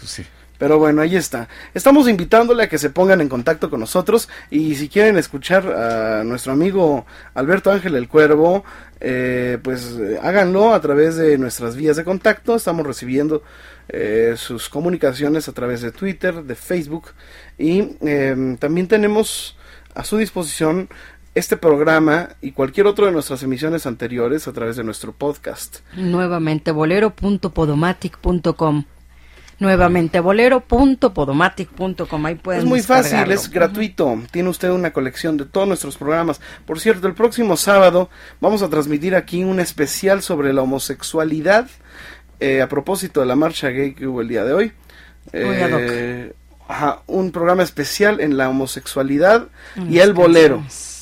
Sí. 0.02 0.24
Pero 0.58 0.78
bueno, 0.78 1.02
ahí 1.02 1.16
está. 1.16 1.48
Estamos 1.74 2.08
invitándole 2.08 2.62
a 2.62 2.68
que 2.68 2.78
se 2.78 2.88
pongan 2.88 3.20
en 3.20 3.28
contacto 3.28 3.68
con 3.68 3.80
nosotros 3.80 4.28
y 4.50 4.74
si 4.76 4.88
quieren 4.88 5.18
escuchar 5.18 5.66
a 5.68 6.24
nuestro 6.24 6.52
amigo 6.52 7.04
Alberto 7.34 7.70
Ángel 7.70 7.94
el 7.94 8.08
Cuervo, 8.08 8.64
eh, 9.00 9.58
pues 9.62 9.96
eh, 10.00 10.18
háganlo 10.22 10.72
a 10.72 10.80
través 10.80 11.16
de 11.16 11.36
nuestras 11.36 11.76
vías 11.76 11.96
de 11.96 12.04
contacto. 12.04 12.56
Estamos 12.56 12.86
recibiendo 12.86 13.42
eh, 13.88 14.34
sus 14.36 14.68
comunicaciones 14.68 15.48
a 15.48 15.52
través 15.52 15.82
de 15.82 15.92
Twitter, 15.92 16.42
de 16.42 16.54
Facebook 16.54 17.10
y 17.56 17.96
eh, 18.00 18.56
también 18.58 18.88
tenemos 18.88 19.56
a 19.94 20.02
su 20.04 20.16
disposición 20.16 20.88
este 21.36 21.56
programa 21.58 22.30
y 22.40 22.52
cualquier 22.52 22.86
otro 22.86 23.04
de 23.04 23.12
nuestras 23.12 23.42
emisiones 23.42 23.84
anteriores 23.84 24.48
a 24.48 24.54
través 24.54 24.76
de 24.76 24.84
nuestro 24.84 25.12
podcast. 25.12 25.80
Nuevamente, 25.94 26.70
bolero.podomatic.com. 26.70 28.84
Nuevamente, 29.58 30.20
bolero.podomatic.com. 30.20 32.26
Ahí 32.26 32.36
pueden 32.36 32.62
Es 32.62 32.66
muy 32.66 32.80
fácil, 32.80 33.30
es 33.30 33.50
gratuito. 33.50 34.18
Tiene 34.30 34.48
usted 34.48 34.70
una 34.70 34.94
colección 34.94 35.36
de 35.36 35.44
todos 35.44 35.68
nuestros 35.68 35.98
programas. 35.98 36.40
Por 36.64 36.80
cierto, 36.80 37.06
el 37.06 37.12
próximo 37.12 37.58
sábado 37.58 38.08
vamos 38.40 38.62
a 38.62 38.70
transmitir 38.70 39.14
aquí 39.14 39.44
un 39.44 39.60
especial 39.60 40.22
sobre 40.22 40.54
la 40.54 40.62
homosexualidad 40.62 41.68
eh, 42.40 42.62
a 42.62 42.68
propósito 42.70 43.20
de 43.20 43.26
la 43.26 43.36
marcha 43.36 43.68
gay 43.68 43.92
que 43.92 44.06
hubo 44.06 44.22
el 44.22 44.28
día 44.28 44.42
de 44.42 44.54
hoy. 44.54 44.72
Eh, 45.34 46.32
ajá, 46.66 47.02
un 47.06 47.30
programa 47.30 47.62
especial 47.62 48.22
en 48.22 48.38
la 48.38 48.48
homosexualidad 48.48 49.48
y 49.86 49.98
el 49.98 50.14
bolero. 50.14 50.60
canciones. 50.60 50.95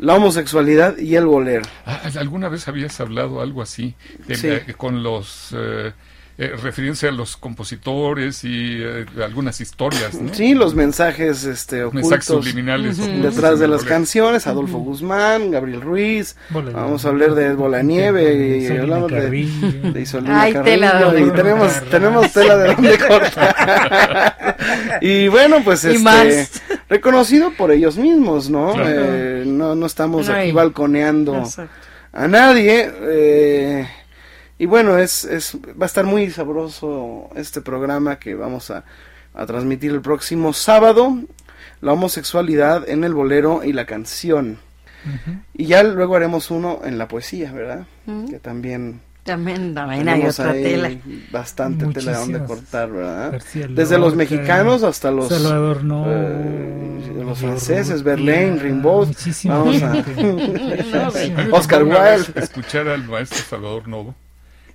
La 0.00 0.14
homosexualidad 0.14 0.96
y 0.96 1.14
el 1.16 1.26
bolero. 1.26 1.62
Ah, 1.84 2.00
¿Alguna 2.18 2.48
vez 2.48 2.66
habías 2.68 2.98
hablado 3.00 3.40
algo 3.42 3.60
así 3.62 3.94
de- 4.26 4.34
Sí. 4.66 4.72
con 4.74 5.02
los 5.02 5.54
eh, 5.54 5.92
eh, 6.42 6.54
refiriéndose 6.62 7.06
a 7.06 7.12
los 7.12 7.36
compositores 7.36 8.44
y 8.44 8.78
eh, 8.80 9.04
algunas 9.22 9.60
historias, 9.60 10.14
¿no? 10.14 10.32
Sí, 10.32 10.54
los 10.54 10.74
mensajes 10.74 11.44
este, 11.44 11.84
mensajes 11.84 12.30
ocultos 12.30 12.44
subliminales 12.46 12.98
ocultos 12.98 13.34
detrás 13.34 13.58
de 13.58 13.68
las 13.68 13.84
canciones. 13.84 14.46
Adolfo 14.46 14.78
Guzmán, 14.78 15.50
Gabriel 15.50 15.82
Ruiz. 15.82 16.36
Bola- 16.48 16.70
Vamos 16.70 17.04
a 17.04 17.10
hablar 17.10 17.34
de 17.34 17.52
Bolanieve 17.52 18.34
y 18.34 18.64
Isolina 18.64 18.82
hablamos 18.84 19.10
de, 19.12 19.18
Carrillo. 19.18 19.92
de 19.92 20.00
Isolina 20.00 20.40
Ay, 20.40 20.54
tela 20.64 21.12
de 21.12 21.20
y 21.20 21.30
tenemos, 21.30 21.72
cortar. 21.74 21.88
tenemos 21.90 22.32
tela 22.32 22.56
de 22.56 22.74
donde 22.74 22.98
cortar. 22.98 24.56
y 25.02 25.28
bueno, 25.28 25.58
pues 25.62 25.84
Y 25.84 25.88
este 25.88 25.98
más. 26.02 26.62
reconocido 26.88 27.52
por 27.52 27.70
ellos 27.70 27.98
mismos, 27.98 28.48
¿no? 28.48 28.72
Claro. 28.72 28.88
Eh, 28.90 29.44
no, 29.46 29.74
no 29.74 29.84
estamos 29.84 30.28
aquí 30.30 30.38
Ay. 30.38 30.52
balconeando 30.52 31.36
Exacto. 31.38 31.70
a 32.14 32.26
nadie. 32.28 32.90
eh, 33.02 33.88
y 34.60 34.66
bueno, 34.66 34.98
es, 34.98 35.24
es, 35.24 35.56
va 35.56 35.84
a 35.84 35.86
estar 35.86 36.04
muy 36.04 36.30
sabroso 36.30 37.30
este 37.34 37.62
programa 37.62 38.18
que 38.18 38.34
vamos 38.34 38.70
a, 38.70 38.84
a 39.32 39.46
transmitir 39.46 39.90
el 39.90 40.02
próximo 40.02 40.52
sábado. 40.52 41.18
La 41.80 41.94
homosexualidad 41.94 42.86
en 42.86 43.02
el 43.04 43.14
bolero 43.14 43.64
y 43.64 43.72
la 43.72 43.86
canción. 43.86 44.58
Y 45.54 45.64
ya 45.64 45.82
luego 45.82 46.14
haremos 46.14 46.50
uno 46.50 46.80
en 46.84 46.98
la 46.98 47.08
poesía, 47.08 47.52
¿verdad? 47.52 47.86
Que 48.28 48.38
también 48.38 49.00
También, 49.24 49.72
también 49.72 50.06
hay 50.10 50.26
otra 50.26 50.50
ahí 50.50 50.62
tela. 50.62 50.90
bastante 51.32 51.86
tela 51.86 52.12
de 52.12 52.18
donde 52.18 52.38
Muchísimas. 52.40 52.46
cortar, 52.46 52.90
¿verdad? 52.90 53.32
García 53.32 53.66
Desde 53.66 53.98
los 53.98 54.14
mexicanos 54.14 54.82
hasta 54.82 55.10
los 55.10 55.28
Salvador 55.28 55.84
No, 55.84 56.04
eh, 56.06 57.22
los 57.24 57.38
franceses, 57.38 58.02
Verlaine, 58.02 58.58
Rimbaud, 58.58 59.08
vamos 59.44 59.82
a-. 59.82 60.04
Oscar 61.52 61.82
Wilde. 61.84 62.26
Escuchar 62.34 62.88
al 62.88 63.04
maestro 63.08 63.38
Salvador 63.48 63.88
Novo 63.88 64.14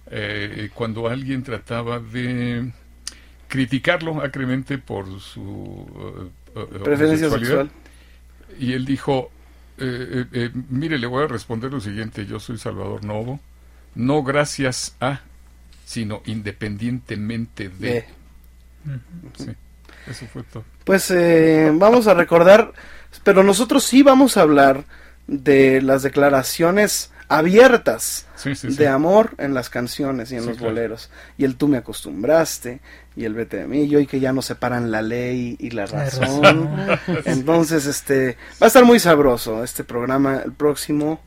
eh, 0.07 0.69
cuando 0.73 1.07
alguien 1.07 1.43
trataba 1.43 1.99
de 1.99 2.71
criticarlo 3.47 4.21
acremente 4.21 4.77
por 4.77 5.19
su 5.19 6.31
eh, 6.55 6.79
preferencia 6.83 7.29
sexual. 7.29 7.71
Y 8.59 8.73
él 8.73 8.85
dijo, 8.85 9.31
eh, 9.77 10.25
eh, 10.31 10.51
mire, 10.69 10.97
le 10.97 11.07
voy 11.07 11.23
a 11.23 11.27
responder 11.27 11.71
lo 11.71 11.81
siguiente, 11.81 12.25
yo 12.25 12.39
soy 12.39 12.57
Salvador 12.57 13.03
Novo, 13.03 13.39
no 13.95 14.23
gracias 14.23 14.95
a, 14.99 15.21
sino 15.85 16.21
independientemente 16.25 17.69
de. 17.69 18.05
De. 18.83 18.99
Sí, 19.37 19.51
eso 20.09 20.25
fue 20.27 20.43
todo. 20.43 20.63
Pues 20.83 21.13
vamos 21.73 22.07
a 22.07 22.13
recordar, 22.13 22.73
pero 23.23 23.43
nosotros 23.43 23.83
sí 23.83 24.03
vamos 24.03 24.37
a 24.37 24.41
hablar 24.41 24.83
de 25.27 25.81
las 25.81 26.03
declaraciones 26.03 27.11
abiertas 27.29 28.27
Sí, 28.35 28.53
sí, 28.55 28.69
sí. 28.71 28.77
de 28.77 28.87
amor 28.87 29.33
en 29.37 29.53
las 29.53 29.69
canciones 29.69 30.31
y 30.31 30.35
en 30.35 30.41
Sí, 30.41 30.47
los 30.49 30.57
claro. 30.57 30.73
boleros. 30.73 31.09
Y 31.37 31.45
el 31.45 31.55
tú 31.55 31.67
me 31.67 31.77
acostumbraste, 31.77 32.79
y 33.15 33.23
el 33.25 33.33
vete 33.33 33.57
de 33.57 33.67
mí, 33.67 33.83
y 33.83 33.95
hoy 33.95 34.07
que 34.07 34.19
ya 34.19 34.33
no 34.33 34.41
separan 34.41 34.91
la 34.91 35.01
ley 35.01 35.55
y 35.59 35.69
la 35.71 35.85
razón. 35.85 36.69
Entonces, 37.25 37.85
este, 37.85 38.37
va 38.61 38.65
a 38.65 38.67
estar 38.67 38.83
muy 38.85 38.99
sabroso 38.99 39.63
este 39.63 39.83
programa 39.83 40.41
el 40.45 40.51
próximo 40.51 41.19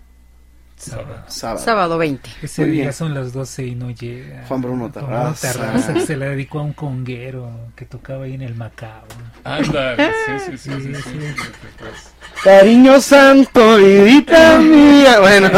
Sábado. 0.79 1.25
Sábado. 1.29 1.59
Sábado 1.65 1.99
20. 1.99 2.31
Ese 2.43 2.63
Muy 2.63 2.71
día 2.71 2.81
bien. 2.83 2.93
son 2.93 3.13
las 3.15 3.33
doce 3.33 3.67
y 3.67 3.75
no 3.75 3.91
llega. 3.91 4.45
Juan 4.47 4.63
Bruno 4.63 4.89
Juan 4.91 4.93
Bruno 4.93 5.35
Terraza. 5.35 5.53
Terraza, 5.53 5.95
que 5.95 6.01
se 6.03 6.17
la 6.17 6.27
dedicó 6.27 6.61
a 6.61 6.63
un 6.63 6.73
conguero 6.73 7.51
que 7.75 7.85
tocaba 7.85 8.25
ahí 8.25 8.35
en 8.35 8.43
el 8.43 8.55
Macao. 8.55 9.03
Anda, 9.45 9.97
sí, 9.97 10.53
sí, 10.53 10.59
sí, 10.59 10.71
sí, 10.71 10.95
Sí, 10.95 10.95
sí, 10.95 11.01
sí. 11.03 11.19
sí. 11.35 12.11
Cariño 12.45 13.01
santo, 13.01 13.77
vidita 13.79 14.59
mía. 14.61 15.19
Bueno. 15.21 15.51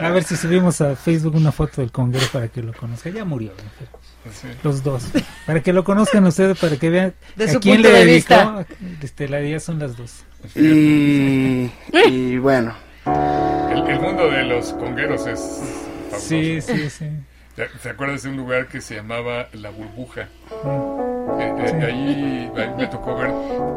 A 0.00 0.10
ver 0.10 0.22
si 0.24 0.36
subimos 0.36 0.80
a 0.82 0.94
Facebook 0.94 1.34
una 1.34 1.50
foto 1.52 1.80
del 1.80 1.90
conguero 1.90 2.26
para 2.32 2.48
que 2.48 2.62
lo 2.62 2.72
conozca. 2.74 3.08
Ya 3.10 3.24
murió. 3.24 3.52
Los 4.62 4.82
dos. 4.82 5.04
Para 5.46 5.62
que 5.62 5.72
lo 5.72 5.84
conozcan 5.84 6.26
ustedes, 6.26 6.58
para 6.58 6.76
que 6.76 6.90
vean 6.90 7.14
De 7.36 7.44
a 7.44 7.58
quién 7.60 7.76
punto 7.76 7.88
le 7.90 7.98
de 7.98 8.04
dedicó. 8.04 8.34
vista. 8.34 8.66
Este, 9.02 9.28
la 9.28 9.38
día 9.38 9.60
son 9.60 9.78
las 9.78 9.96
dos. 9.96 10.24
Y, 10.54 11.70
y 11.92 12.38
bueno, 12.38 12.74
El, 13.06 13.86
el 13.88 14.00
mundo 14.00 14.30
de 14.30 14.44
los 14.44 14.72
congueros 14.74 15.26
es 15.26 15.40
fabuloso. 16.10 16.26
Sí, 16.28 16.60
sí, 16.60 16.90
sí. 16.90 17.10
¿Te, 17.82 17.88
acuerdas 17.88 18.22
de 18.24 18.28
un 18.30 18.36
lugar 18.36 18.66
que 18.68 18.80
se 18.82 18.96
llamaba 18.96 19.46
La 19.54 19.70
Burbuja? 19.70 20.28
Mm. 20.62 21.40
Eh, 21.40 21.54
eh, 21.58 21.84
ahí, 21.84 22.52
ahí 22.56 22.70
me 22.76 22.86
tocó 22.86 23.16
ver, 23.16 23.30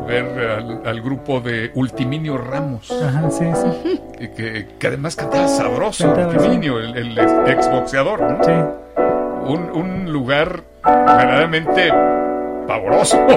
ver 0.08 0.50
al, 0.52 0.82
al 0.86 1.02
grupo 1.02 1.40
de 1.42 1.72
Ultiminio 1.76 2.38
Ramos, 2.38 2.92
Ajá, 2.92 3.30
sí, 3.32 3.46
sí. 3.56 4.00
que, 4.36 4.68
que 4.80 4.88
además 4.88 5.16
cantaba 5.16 5.48
sabroso, 5.48 6.06
Cantaba, 6.14 6.34
Ultiminio, 6.34 6.80
el, 6.80 6.96
el 6.98 7.18
ex- 7.18 7.50
exboxeador. 7.50 8.22
¿no? 8.22 8.44
sí. 8.44 8.52
Un, 9.52 9.70
un 9.74 10.12
lugar 10.12 10.64
verdaderamente 10.84 11.92
pavoroso. 12.70 13.18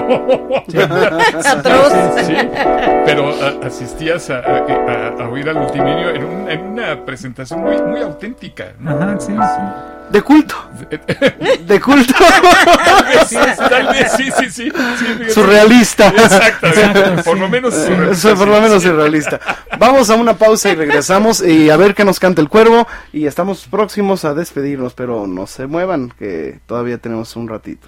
Atroz. 1.45 1.93
Sí, 2.25 2.35
pero 3.05 3.29
a- 3.29 3.65
asistías 3.67 4.29
a, 4.29 4.37
a- 4.37 5.17
a- 5.19 5.23
a 5.23 5.29
oír 5.29 5.49
al 5.49 5.57
Ultiminio 5.57 6.09
en, 6.11 6.23
un- 6.23 6.49
en 6.49 6.61
una 6.61 7.03
presentación 7.05 7.61
muy, 7.61 7.81
muy 7.81 7.99
auténtica. 8.01 8.73
¿no? 8.79 8.91
Ajá, 8.91 9.19
sí, 9.19 9.33
sí. 9.33 10.11
de 10.11 10.21
culto. 10.21 10.55
De 11.65 11.79
culto. 11.81 12.13
Tal 12.23 13.05
vez, 13.05 13.57
tal 13.57 13.87
vez, 13.87 14.11
sí, 14.11 14.23
sí, 14.37 14.49
sí. 14.49 14.71
sí, 14.71 15.05
fíjate. 15.05 15.29
Surrealista. 15.31 16.07
Exactamente, 16.09 17.23
por 17.23 17.37
lo 17.39 17.49
menos 17.49 17.73
surrealista, 17.73 18.35
por 18.35 18.47
lo 18.47 18.55
sí, 18.57 18.61
menos 18.61 18.83
sí. 18.83 18.89
surrealista. 18.89 19.39
Vamos 19.79 20.09
a 20.09 20.15
una 20.15 20.33
pausa 20.35 20.69
y 20.69 20.75
regresamos 20.75 21.41
y 21.41 21.69
a 21.69 21.77
ver 21.77 21.95
qué 21.95 22.05
nos 22.05 22.19
canta 22.19 22.41
el 22.41 22.49
cuervo. 22.49 22.87
Y 23.11 23.25
estamos 23.25 23.65
próximos 23.65 24.25
a 24.25 24.33
despedirnos, 24.35 24.93
pero 24.93 25.25
no 25.25 25.47
se 25.47 25.65
muevan, 25.67 26.11
que 26.19 26.59
todavía 26.67 26.97
tenemos 26.99 27.35
un 27.35 27.47
ratito. 27.47 27.87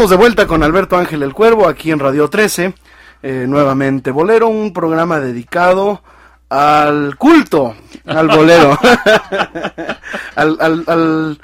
Estamos 0.00 0.12
de 0.12 0.16
vuelta 0.16 0.46
con 0.46 0.62
Alberto 0.62 0.96
Ángel 0.96 1.22
el 1.22 1.34
Cuervo 1.34 1.68
aquí 1.68 1.90
en 1.90 1.98
Radio 1.98 2.30
13. 2.30 2.72
eh, 3.22 3.44
nuevamente 3.46 4.10
Bolero, 4.10 4.48
un 4.48 4.72
programa 4.72 5.20
dedicado 5.20 6.02
al 6.48 7.16
culto, 7.18 7.74
al 8.06 8.28
bolero, 8.28 8.78
al, 10.36 10.56
al, 10.58 10.84
al- 10.86 11.40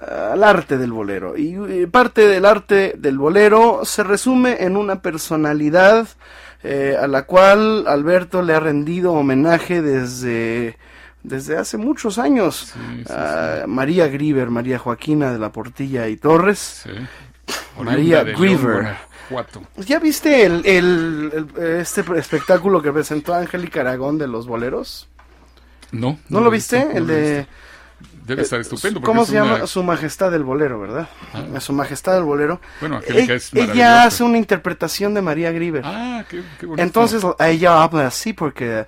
al 0.00 0.42
arte 0.42 0.78
del 0.78 0.90
bolero. 0.90 1.36
Y 1.36 1.54
eh, 1.70 1.86
parte 1.86 2.26
del 2.28 2.46
arte 2.46 2.94
del 2.96 3.18
bolero 3.18 3.80
se 3.84 4.02
resume 4.02 4.64
en 4.64 4.78
una 4.78 5.02
personalidad 5.02 6.08
eh, 6.62 6.96
a 6.98 7.06
la 7.06 7.24
cual 7.26 7.84
Alberto 7.86 8.40
le 8.40 8.54
ha 8.54 8.60
rendido 8.60 9.12
homenaje 9.12 9.82
desde, 9.82 10.78
desde 11.22 11.58
hace 11.58 11.76
muchos 11.76 12.16
años. 12.18 12.72
Sí, 12.72 13.02
sí, 13.06 13.12
a 13.14 13.64
María 13.66 14.08
Grieber, 14.08 14.48
María 14.48 14.78
Joaquina 14.78 15.30
de 15.30 15.38
la 15.38 15.52
Portilla 15.52 16.08
y 16.08 16.16
Torres. 16.16 16.84
María 17.80 18.22
Griever. 18.24 18.96
¿Ya 19.78 19.98
viste 19.98 20.44
el, 20.44 20.66
el- 20.66 21.48
el- 21.56 21.66
este 21.80 22.02
espectáculo 22.16 22.82
que 22.82 22.92
presentó 22.92 23.34
Angélica 23.34 23.80
Aragón 23.80 24.18
de 24.18 24.26
los 24.28 24.46
boleros? 24.46 25.08
No. 25.90 26.18
¿No, 26.28 26.40
lo 26.40 26.50
viste? 26.50 26.86
el 26.94 27.06
de... 27.06 27.36
visto. 27.38 27.52
Debe 28.26 28.42
estar 28.42 28.60
estupendo. 28.60 29.00
¿Cómo 29.00 29.22
es 29.22 29.28
se 29.28 29.34
llama? 29.34 29.54
una- 29.56 29.66
Su 29.66 29.82
Majestad 29.82 30.30
del 30.30 30.44
Bolero, 30.44 30.78
¿verdad? 30.80 31.08
Ah. 31.34 31.60
Su 31.60 31.72
Majestad 31.72 32.14
del 32.14 32.22
Bolero. 32.24 32.60
Bueno, 32.80 32.96
Angélica 32.96 33.32
E- 33.32 33.36
es 33.36 33.52
ella 33.54 34.04
hace 34.04 34.22
una 34.22 34.38
interpretación 34.38 35.12
de 35.14 35.22
María 35.22 35.50
Grieber. 35.50 35.82
Ah, 35.84 36.24
qué, 36.28 36.42
qué 36.60 36.66
bonito. 36.66 36.82
Entonces 36.82 37.22
ella 37.40 37.82
habla 37.82 38.06
así 38.06 38.32
porque, 38.32 38.86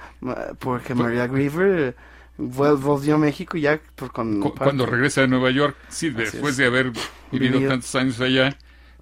porque 0.60 0.94
María 0.94 1.26
Grieber 1.26 1.96
vol- 2.38 2.78
volvió 2.78 3.16
a 3.16 3.18
México 3.18 3.56
ya 3.58 3.80
por 3.96 4.12
con... 4.12 4.40
Cu- 4.40 4.54
cuando 4.54 4.86
regresa 4.86 5.22
de 5.22 5.28
Nueva 5.28 5.50
York, 5.50 5.76
sí, 5.88 6.10
después 6.10 6.52
es. 6.52 6.56
de 6.58 6.66
haber 6.66 6.92
Vivido. 7.32 7.68
tantos 7.68 7.92
años 7.96 8.20
allá, 8.20 8.56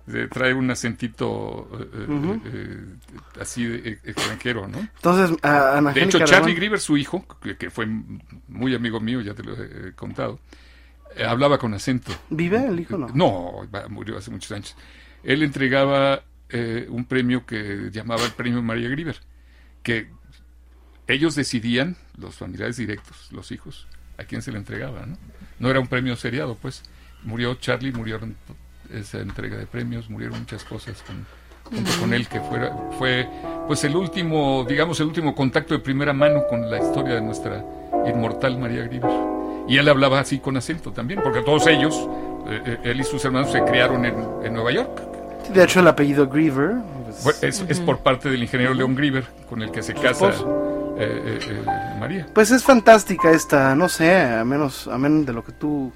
de 0.06 0.26
trae 0.28 0.52
un 0.52 0.70
acentito 0.70 1.68
eh, 1.78 2.06
eh, 2.08 2.40
eh, 2.44 2.86
así 3.40 3.64
de, 3.64 3.90
eh, 3.90 3.98
extranjero, 4.04 4.66
¿no? 4.66 4.78
Entonces, 4.78 5.36
a, 5.42 5.80
De 5.80 6.02
hecho, 6.02 6.18
Charlie 6.24 6.54
Grieber, 6.54 6.80
su 6.80 6.96
hijo, 6.96 7.24
que, 7.42 7.56
que 7.56 7.70
fue 7.70 7.86
muy 8.48 8.74
amigo 8.74 9.00
mío, 9.00 9.20
ya 9.20 9.34
te 9.34 9.42
lo 9.42 9.54
he 9.54 9.88
eh, 9.88 9.92
contado, 9.94 10.40
eh, 11.16 11.24
hablaba 11.24 11.58
con 11.58 11.74
acento. 11.74 12.12
¿Vive 12.30 12.66
el 12.66 12.80
hijo 12.80 12.98
no? 12.98 13.08
No, 13.14 13.68
murió 13.88 14.18
hace 14.18 14.30
muchos 14.30 14.50
años. 14.52 14.76
Él 15.22 15.42
entregaba 15.42 16.22
eh, 16.48 16.86
un 16.88 17.04
premio 17.04 17.46
que 17.46 17.90
llamaba 17.92 18.24
el 18.24 18.32
Premio 18.32 18.60
María 18.62 18.88
Grieber, 18.88 19.16
que 19.82 20.10
ellos 21.06 21.34
decidían, 21.34 21.96
los 22.16 22.36
familiares 22.36 22.76
directos, 22.76 23.28
los 23.30 23.52
hijos, 23.52 23.86
a 24.18 24.24
quién 24.24 24.42
se 24.42 24.52
le 24.52 24.58
entregaba, 24.58 25.06
¿no? 25.06 25.16
No 25.58 25.70
era 25.70 25.80
un 25.80 25.86
premio 25.86 26.16
seriado, 26.16 26.56
pues. 26.56 26.82
Murió 27.24 27.54
Charlie, 27.54 27.92
murieron 27.92 28.36
esa 28.92 29.18
entrega 29.18 29.56
de 29.56 29.66
premios, 29.66 30.08
murieron 30.10 30.38
muchas 30.40 30.64
cosas 30.64 31.02
con, 31.02 31.26
junto 31.64 31.90
con 32.00 32.14
él, 32.14 32.28
que 32.28 32.40
fuera, 32.40 32.76
fue 32.98 33.28
pues 33.66 33.84
el 33.84 33.96
último, 33.96 34.64
digamos, 34.68 35.00
el 35.00 35.06
último 35.06 35.34
contacto 35.34 35.74
de 35.74 35.80
primera 35.80 36.12
mano 36.12 36.44
con 36.48 36.70
la 36.70 36.78
historia 36.78 37.14
de 37.14 37.20
nuestra 37.20 37.64
inmortal 38.06 38.58
María 38.58 38.84
Grieber. 38.84 39.10
Y 39.68 39.78
él 39.78 39.88
hablaba 39.88 40.20
así 40.20 40.38
con 40.38 40.56
acento 40.56 40.92
también, 40.92 41.20
porque 41.22 41.40
todos 41.40 41.66
ellos, 41.68 41.94
eh, 42.48 42.62
eh, 42.66 42.78
él 42.84 43.00
y 43.00 43.04
sus 43.04 43.24
hermanos, 43.24 43.52
se 43.52 43.62
criaron 43.62 44.04
en, 44.04 44.14
en 44.42 44.52
Nueva 44.52 44.72
York. 44.72 45.00
De 45.52 45.62
hecho, 45.62 45.80
el 45.80 45.88
apellido 45.88 46.28
Griever. 46.28 46.76
pues, 47.22 47.42
es, 47.42 47.64
es 47.68 47.80
por 47.80 47.98
parte 47.98 48.28
del 48.28 48.42
ingeniero 48.42 48.74
León 48.74 48.94
Grieber, 48.94 49.24
con 49.48 49.62
el 49.62 49.70
que 49.70 49.82
se 49.82 49.94
casa 49.94 50.32
eh, 50.98 51.38
eh, 51.38 51.38
eh, 51.48 51.98
María. 51.98 52.26
Pues 52.32 52.50
es 52.50 52.62
fantástica 52.62 53.30
esta, 53.30 53.74
no 53.74 53.88
sé, 53.88 54.14
a 54.14 54.44
menos, 54.44 54.86
a 54.88 54.98
menos 54.98 55.26
de 55.26 55.32
lo 55.32 55.44
que 55.44 55.52
tú, 55.52 55.92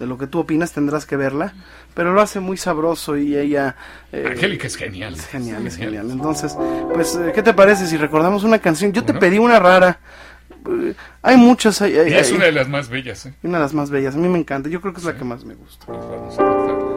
de 0.00 0.06
lo 0.06 0.18
que 0.18 0.26
tú 0.26 0.40
opinas 0.40 0.72
tendrás 0.72 1.06
que 1.06 1.14
verla, 1.16 1.52
pero 1.94 2.12
lo 2.12 2.20
hace 2.20 2.40
muy 2.40 2.56
sabroso 2.56 3.16
y 3.16 3.36
ella. 3.36 3.76
eh, 4.10 4.24
Angélica 4.32 4.66
es 4.66 4.74
genial. 4.76 5.14
Es 5.14 5.26
genial, 5.26 5.64
es 5.66 5.76
genial. 5.76 6.10
Entonces, 6.10 6.56
pues, 6.92 7.14
eh, 7.14 7.30
¿qué 7.32 7.42
te 7.42 7.54
parece 7.54 7.86
si 7.86 7.96
recordamos 7.96 8.42
una 8.42 8.58
canción? 8.58 8.92
Yo 8.92 9.04
te 9.04 9.14
pedí 9.14 9.38
una 9.38 9.60
rara. 9.60 10.00
Eh, 10.68 10.94
Hay 11.22 11.36
muchas, 11.36 11.80
hay, 11.82 11.96
es 11.96 12.28
hay- 12.30 12.36
una 12.36 12.46
de 12.46 12.52
las 12.52 12.68
más 12.68 12.88
bellas. 12.88 13.26
¿eh? 13.26 13.34
una 13.44 13.58
de 13.58 13.62
las 13.64 13.74
más 13.74 13.90
bellas. 13.90 14.14
A 14.14 14.18
mí 14.18 14.28
me 14.28 14.38
encanta. 14.38 14.68
Yo 14.68 14.80
creo 14.80 14.92
que 14.92 15.00
es 15.00 15.04
la 15.06 15.14
que 15.16 15.24
más 15.24 15.44
me 15.44 15.54
gusta. 15.54 15.86
Pues 15.86 15.98
vamos 15.98 16.38
a 16.38 16.89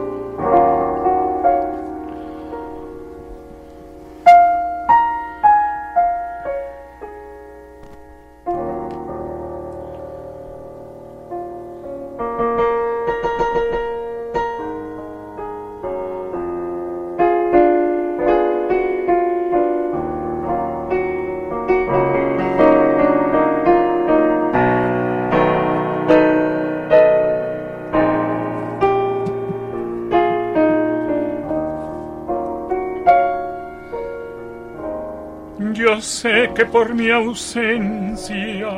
que 36.54 36.64
por 36.64 36.94
mi 36.94 37.10
ausencia 37.10 38.70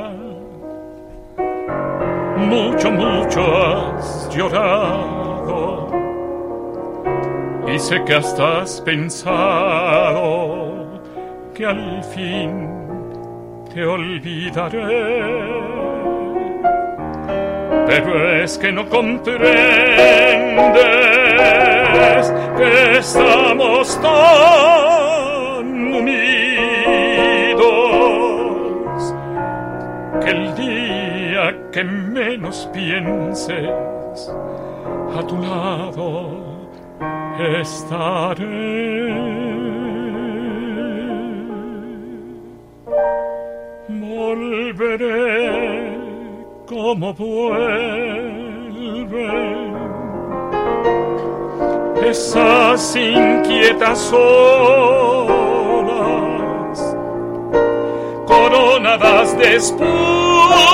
mucho, 2.37 2.91
mucho 2.91 3.43
has 3.43 4.29
llorado. 4.35 5.91
Y 7.69 7.79
sé 7.79 8.03
que 8.05 8.15
hasta 8.15 8.63
has 8.63 8.81
pensado 8.81 10.87
que 11.55 11.67
al 11.67 12.03
fin 12.05 12.71
te 13.75 13.85
olvidaré. 13.85 15.67
Pero 17.87 18.43
es 18.43 18.57
que 18.59 18.73
no 18.73 18.89
comprendes 18.89 19.57
que 22.57 22.99
estamos 22.99 24.01
tan 24.01 24.86
menos 32.37 32.69
pienses. 32.73 34.31
A 35.17 35.23
tu 35.27 35.37
lado 35.39 36.31
estaré. 37.61 38.45
Volveré 43.89 45.17
como 46.67 47.15
vuelven 47.15 48.27
esas 52.05 52.97
inquietas 52.97 54.13
olas 54.13 55.37
coronadas 58.27 59.39
de 59.39 59.57
espuma 59.57 60.67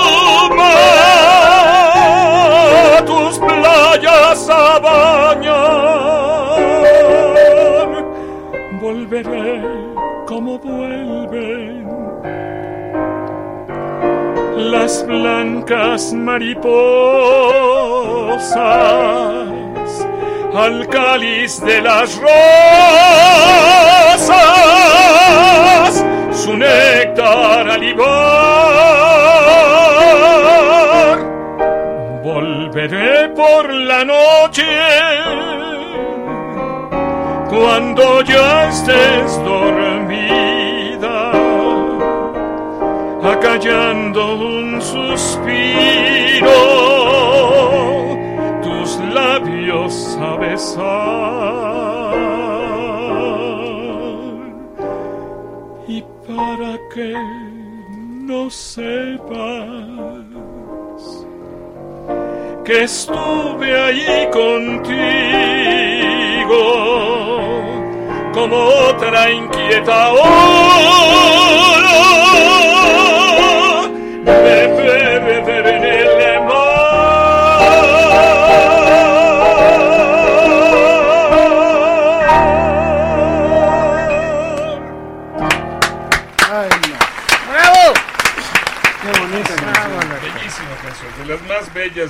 como 10.33 10.57
vuelven 10.57 11.85
las 14.71 15.05
blancas 15.05 16.11
mariposas 16.11 16.63
al 20.55 20.87
cáliz 20.87 21.61
de 21.61 21.81
las 21.81 22.17
rosas 22.17 22.33
su 26.31 26.57
néctar 26.57 27.69
a 27.69 27.77
libar 27.77 28.07
volveré 32.23 33.29
por 33.29 33.71
la 33.71 34.03
noche 34.03 34.65
cuando 37.51 38.23
ya 38.23 38.69
estés 38.69 39.43
dormida 39.43 39.92
acallando 43.43 44.35
un 44.35 44.81
suspiro, 44.81 46.49
tus 48.61 48.97
labios 49.13 50.17
a 50.21 50.37
besar. 50.37 50.83
Y 55.89 56.01
para 56.25 56.79
que 56.93 57.13
no 58.25 58.49
sepas 58.49 59.33
que 62.63 62.83
estuve 62.83 63.77
allí 63.77 64.27
contigo 64.31 65.03
como 68.33 68.55
otra 68.55 69.29
inquieta 69.31 70.13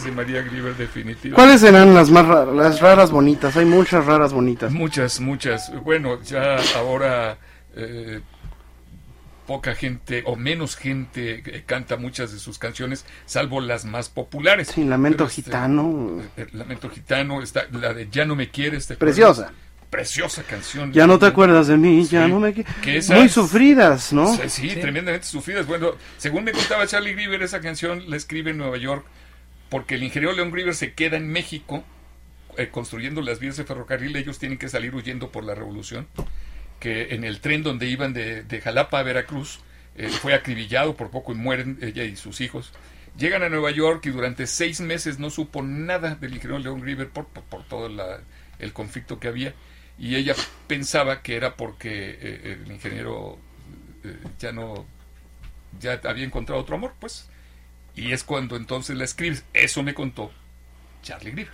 de 0.01 0.11
María 0.11 0.41
Grieber 0.41 0.75
definitivamente. 0.75 1.35
¿Cuáles 1.35 1.61
serán 1.61 1.93
las 1.93 2.09
más 2.09 2.25
raras, 2.25 2.55
las 2.55 2.79
raras 2.79 3.11
bonitas? 3.11 3.55
Hay 3.57 3.65
muchas 3.65 4.05
raras 4.05 4.33
bonitas. 4.33 4.71
Muchas, 4.71 5.19
muchas. 5.19 5.71
Bueno, 5.83 6.21
ya 6.23 6.57
ahora 6.75 7.37
eh, 7.75 8.21
poca 9.47 9.75
gente 9.75 10.23
o 10.25 10.35
menos 10.35 10.75
gente 10.75 11.43
eh, 11.45 11.63
canta 11.65 11.97
muchas 11.97 12.31
de 12.31 12.39
sus 12.39 12.57
canciones, 12.59 13.05
salvo 13.25 13.61
las 13.61 13.85
más 13.85 14.09
populares. 14.09 14.69
Sí, 14.73 14.83
Lamento 14.83 15.25
este, 15.25 15.43
Gitano. 15.43 16.21
eh, 16.37 16.47
Lamento 16.53 16.89
Gitano, 16.89 17.41
está 17.41 17.65
la 17.71 17.93
de 17.93 18.07
Ya 18.09 18.25
no 18.25 18.35
me 18.35 18.49
quieres. 18.49 18.87
¿te 18.87 18.95
Preciosa. 18.95 19.51
Preciosa 19.89 20.41
canción. 20.43 20.91
Ya 20.91 21.05
no 21.05 21.19
te 21.19 21.27
acuerdas 21.27 21.67
de 21.67 21.77
mí, 21.77 22.03
ya 22.05 22.25
Sí. 22.25 22.31
no 22.31 22.39
me... 22.39 22.55
qui- 22.55 22.65
Que 22.81 22.97
esas- 22.97 23.15
Muy 23.17 23.29
sufridas, 23.29 24.11
¿no? 24.11 24.35
Sí, 24.35 24.49
sí, 24.49 24.67
tremendamente 24.69 25.27
sufridas. 25.27 25.67
Bueno, 25.67 25.91
según 26.17 26.45
me 26.45 26.51
contaba 26.51 26.87
Charlie 26.87 27.13
Grieber, 27.13 27.43
esa 27.43 27.61
canción 27.61 28.09
la 28.09 28.15
escribe 28.15 28.51
en 28.51 28.57
Nueva 28.57 28.77
York 28.77 29.05
porque 29.69 29.95
el 29.95 30.03
ingeniero 30.03 30.35
León 30.35 30.49
Grieber 30.51 30.73
se 30.73 30.93
queda 30.93 31.17
en 31.17 31.27
México 31.31 31.83
eh, 32.57 32.69
construyendo 32.69 33.21
las 33.21 33.39
vías 33.39 33.55
de 33.57 33.65
ferrocarril. 33.65 34.15
Ellos 34.15 34.39
tienen 34.39 34.57
que 34.57 34.67
salir 34.67 34.95
huyendo 34.95 35.31
por 35.31 35.43
la 35.43 35.53
revolución. 35.53 36.07
Que 36.79 37.13
en 37.15 37.23
el 37.23 37.39
tren 37.39 37.63
donde 37.63 37.87
iban 37.87 38.13
de, 38.13 38.43
de 38.43 38.61
Jalapa 38.61 38.99
a 38.99 39.03
Veracruz 39.03 39.59
eh, 39.95 40.09
fue 40.09 40.33
acribillado 40.33 40.95
por 40.95 41.09
poco 41.11 41.31
y 41.31 41.35
mueren 41.35 41.77
ella 41.81 42.03
y 42.03 42.15
sus 42.15 42.41
hijos. 42.41 42.71
Llegan 43.17 43.43
a 43.43 43.49
Nueva 43.49 43.71
York 43.71 44.05
y 44.05 44.09
durante 44.09 44.47
seis 44.47 44.81
meses 44.81 45.19
no 45.19 45.29
supo 45.29 45.61
nada 45.61 46.15
del 46.15 46.33
ingeniero 46.33 46.59
León 46.59 46.81
Grieber 46.81 47.09
por, 47.09 47.27
por, 47.27 47.43
por 47.43 47.63
todo 47.65 47.87
la- 47.89 48.19
el 48.59 48.73
conflicto 48.73 49.19
que 49.19 49.27
había. 49.27 49.53
Y 49.99 50.15
ella 50.15 50.33
pensaba 50.67 51.21
que 51.21 51.35
era 51.35 51.55
porque 51.55 52.17
eh, 52.19 52.57
el 52.65 52.71
ingeniero 52.71 53.37
eh, 54.03 54.17
ya 54.39 54.51
no 54.51 54.85
ya 55.79 55.99
había 56.03 56.25
encontrado 56.25 56.59
otro 56.61 56.75
amor, 56.75 56.93
pues. 56.99 57.29
Y 57.95 58.11
es 58.11 58.23
cuando 58.23 58.55
entonces 58.55 58.97
la 58.97 59.03
escribes. 59.05 59.43
Eso 59.53 59.83
me 59.83 59.93
contó 59.93 60.31
Charlie 61.03 61.31
Grieber. 61.31 61.53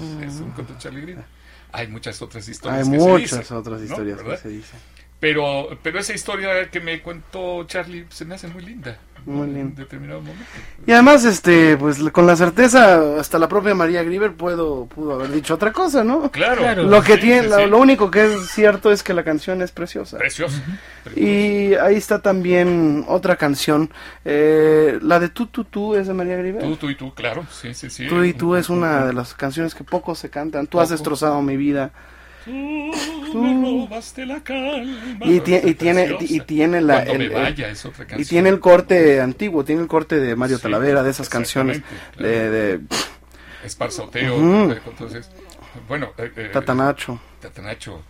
Eso 0.00 0.22
es- 0.24 0.32
me 0.46 0.52
contó 0.54 0.74
Charlie 0.78 1.02
Grieber. 1.02 1.24
Hay 1.72 1.88
muchas 1.88 2.20
otras 2.22 2.48
historias. 2.48 2.86
Hay 2.86 2.92
que 2.92 2.98
se 2.98 3.06
muchas 3.08 3.38
dicen, 3.40 3.56
otras 3.56 3.80
¿no? 3.80 3.86
historias 3.86 4.18
que 4.18 4.24
¿Verdad? 4.24 4.42
se 4.42 4.48
dicen. 4.48 4.80
Pero, 5.20 5.78
pero 5.82 5.98
esa 5.98 6.14
historia 6.14 6.70
que 6.70 6.80
me 6.80 7.02
contó 7.02 7.64
Charlie 7.64 8.06
se 8.08 8.24
me 8.24 8.34
hace 8.34 8.48
muy 8.48 8.64
linda. 8.64 8.98
Muy 9.26 9.48
En 9.48 9.54
linda. 9.54 9.82
determinado 9.82 10.20
momento. 10.20 10.44
Y 10.86 10.92
además, 10.92 11.24
este, 11.24 11.76
pues 11.76 11.98
con 12.12 12.26
la 12.26 12.36
certeza, 12.36 13.18
hasta 13.18 13.38
la 13.38 13.48
propia 13.48 13.74
María 13.74 14.02
Grieber 14.02 14.32
puedo, 14.32 14.86
pudo 14.86 15.14
haber 15.14 15.30
dicho 15.32 15.54
otra 15.54 15.72
cosa, 15.72 16.02
¿no? 16.04 16.30
Claro. 16.30 16.62
Claro. 16.62 16.82
Lo 16.84 17.02
que 17.02 17.14
Sí, 17.14 17.20
tiene, 17.20 17.42
sí, 17.44 17.48
lo, 17.48 17.56
sí. 17.58 17.66
lo 17.66 17.78
único 17.78 18.10
que 18.10 18.24
es 18.34 18.48
cierto 18.50 18.90
es 18.92 19.02
que 19.02 19.14
la 19.14 19.24
canción 19.24 19.62
es 19.62 19.72
preciosa. 19.72 20.18
Preciosa. 20.18 20.62
Y 21.16 21.74
ahí 21.74 21.96
está 21.96 22.20
también 22.20 23.04
otra 23.08 23.36
canción, 23.36 23.90
eh, 24.24 24.98
la 25.02 25.18
de 25.20 25.28
Tú, 25.28 25.46
Tú, 25.46 25.64
Tú 25.64 25.94
es 25.94 26.06
de 26.06 26.14
María 26.14 26.36
Grieber. 26.36 26.62
Tú, 26.62 26.76
tú 26.76 26.90
y 26.90 26.94
tú, 26.94 27.14
claro. 27.14 27.44
Sí, 27.50 27.74
sí, 27.74 27.90
sí. 27.90 28.06
Tú 28.08 28.22
y 28.24 28.32
tú 28.32 28.56
es 28.56 28.68
una 28.68 29.06
de 29.06 29.12
las 29.12 29.34
canciones 29.34 29.74
que 29.74 29.84
poco 29.84 30.14
se 30.14 30.30
cantan. 30.30 30.66
Tú 30.66 30.80
has 30.80 30.88
destrozado 30.90 31.40
mi 31.42 31.56
vida. 31.56 31.90
Tú 32.44 33.42
me 33.42 33.80
robaste 33.86 34.24
la 34.26 34.40
calma. 34.42 35.18
Y, 35.24 35.40
tie- 35.40 35.62
y 35.68 35.74
tiene 35.74 36.16
y 36.20 36.40
tiene 36.40 36.80
la 36.80 37.04
Cuando 37.04 37.24
el, 37.24 37.30
vaya 37.30 37.68
es 37.68 37.84
otra 37.84 38.06
canción. 38.06 38.20
y 38.20 38.24
tiene 38.24 38.48
el 38.48 38.60
corte 38.60 39.20
antiguo, 39.20 39.64
tiene 39.64 39.82
el 39.82 39.88
corte 39.88 40.18
de 40.18 40.34
Mario 40.36 40.56
Sí, 40.56 40.62
Talavera 40.62 41.02
de 41.02 41.10
esas 41.10 41.28
canciones 41.28 41.78
exactamente, 41.78 42.28
de, 42.28 42.50
de 42.50 42.80
Esparzoteo. 43.64 44.72
Entonces, 44.72 45.30
bueno. 45.88 46.10
eh, 46.18 46.32
eh, 46.36 46.50
Tatanacho. 46.52 47.20
Tatanacho. 47.40 48.02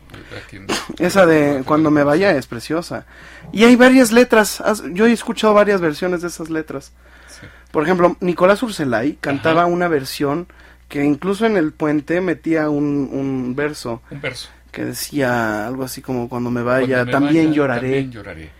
quien- 0.48 0.66
Esa 0.98 1.26
de 1.26 1.62
Cuando 1.64 1.90
me 1.90 2.02
vaya 2.04 2.30
es 2.32 2.46
preciosa. 2.46 3.06
Y 3.52 3.64
hay 3.64 3.76
varias 3.76 4.12
letras. 4.12 4.62
Yo 4.92 5.06
he 5.06 5.12
escuchado 5.12 5.54
varias 5.54 5.80
versiones 5.80 6.22
de 6.22 6.28
esas 6.28 6.50
letras. 6.50 6.92
Sí. 7.28 7.46
Por 7.72 7.82
ejemplo, 7.84 8.16
Nicolás 8.20 8.62
Urselay 8.62 9.18
cantaba 9.20 9.66
una 9.66 9.88
versión 9.88 10.46
que 10.90 11.02
incluso 11.04 11.46
en 11.46 11.56
el 11.56 11.72
puente 11.72 12.20
metía 12.20 12.68
un, 12.68 13.08
un 13.10 13.54
verso 13.56 14.02
Un 14.10 14.20
verso. 14.20 14.50
que 14.72 14.84
decía 14.84 15.66
algo 15.66 15.84
así 15.84 16.02
como 16.02 16.28
Cuando 16.28 16.50
me 16.50 16.62
vaya, 16.62 16.98
Cuando 16.98 17.06
me 17.06 17.12
también 17.12 17.46
vaya, 17.46 17.56
lloraré. 17.56 17.80
También 17.88 18.12
lloraré. 18.12 18.50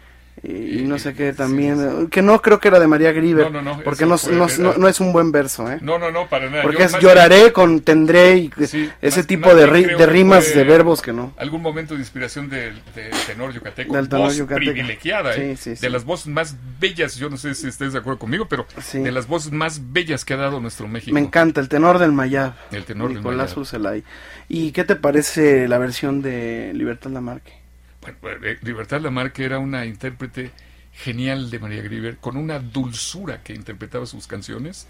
Y, 0.43 0.83
no 0.85 0.99
sé 0.99 1.12
qué 1.12 1.33
también, 1.35 2.09
que 2.09 2.23
no 2.23 2.41
creo 2.41 2.59
que 2.61 2.69
era 2.69 2.81
de 2.81 2.87
María 2.87 3.12
Grieber, 3.12 3.51
No, 3.53 3.61
no, 3.62 3.77
no, 3.77 3.83
porque 3.83 4.05
eso 4.05 4.31
no, 4.33 4.89
es 4.89 5.01
un 5.01 5.12
buen 5.12 5.33
verso, 5.33 5.71
¿eh? 5.71 5.79
No, 5.83 5.99
no, 5.99 6.11
no, 6.11 6.29
para 6.29 6.49
nada. 6.49 6.62
Porque 6.62 6.79
Yo 6.79 6.85
es 6.85 6.99
lloraré 6.99 7.53
con 7.53 7.81
tendré 7.81 8.37
y 8.39 8.51
Sí, 8.67 8.91
ese 9.03 9.19
más- 9.21 9.27
tipo 9.27 9.49
más 9.49 9.57
de, 9.57 9.67
ri- 9.69 10.07
rimas 10.07 10.55
de 10.55 10.65
verbos 10.65 11.03
que 11.03 11.12
no. 11.12 11.35
Algún 11.37 11.61
momento 11.61 11.95
de 11.95 12.01
inspiración 12.01 12.49
del, 12.49 12.81
del 12.95 13.11
tenor 13.27 13.53
yucateco. 13.53 13.95
Del 13.95 14.09
tenor 14.09 14.27
voz 14.29 14.37
yucateco. 14.37 14.73
privilegiada, 14.73 15.35
¿eh? 15.37 15.57
De 15.81 15.91
las 15.91 16.05
voces 16.05 16.29
más 16.29 16.57
bellas, 16.81 17.17
yo 17.17 17.29
no 17.29 17.37
sé 17.37 17.55
si 17.55 17.69
estés 17.69 17.93
de 17.93 17.99
acuerdo 17.99 18.19
conmigo, 18.19 18.47
pero 18.49 18.67
de 18.93 19.12
las 19.12 19.27
voces 19.27 19.53
más 19.53 19.93
bellas 19.93 20.25
que 20.25 20.35
ha 20.35 20.39
dado 20.39 20.59
nuestro 20.61 20.89
México. 20.89 21.12
Me 21.15 21.21
encanta 21.21 21.61
el 21.61 21.69
tenor 21.69 21.99
del 21.99 22.12
Mayab, 22.12 22.55
El 22.73 22.85
tenor 22.85 23.09
del 23.09 23.19
Nicolás 23.19 23.51
Mayab. 23.51 23.59
Urselay. 23.59 24.05
¿Y 24.49 24.73
qué 24.73 24.85
te 24.85 24.97
parece 24.97 25.69
la 25.69 25.79
versión 25.79 26.23
de 26.23 26.73
Libertad 26.75 27.11
Lamarque? 27.11 27.60
Bueno, 28.01 28.18
eh, 28.43 28.59
Libertad 28.62 29.01
Lamarque 29.01 29.44
era 29.44 29.59
una 29.59 29.85
intérprete 29.85 30.51
genial 30.93 31.51
de 31.51 31.59
María 31.59 31.82
Grieber, 31.82 32.16
con 32.16 32.36
una 32.36 32.59
dulzura 32.59 33.43
que 33.43 33.55
interpretaba 33.55 34.06
sus 34.06 34.27
canciones, 34.27 34.86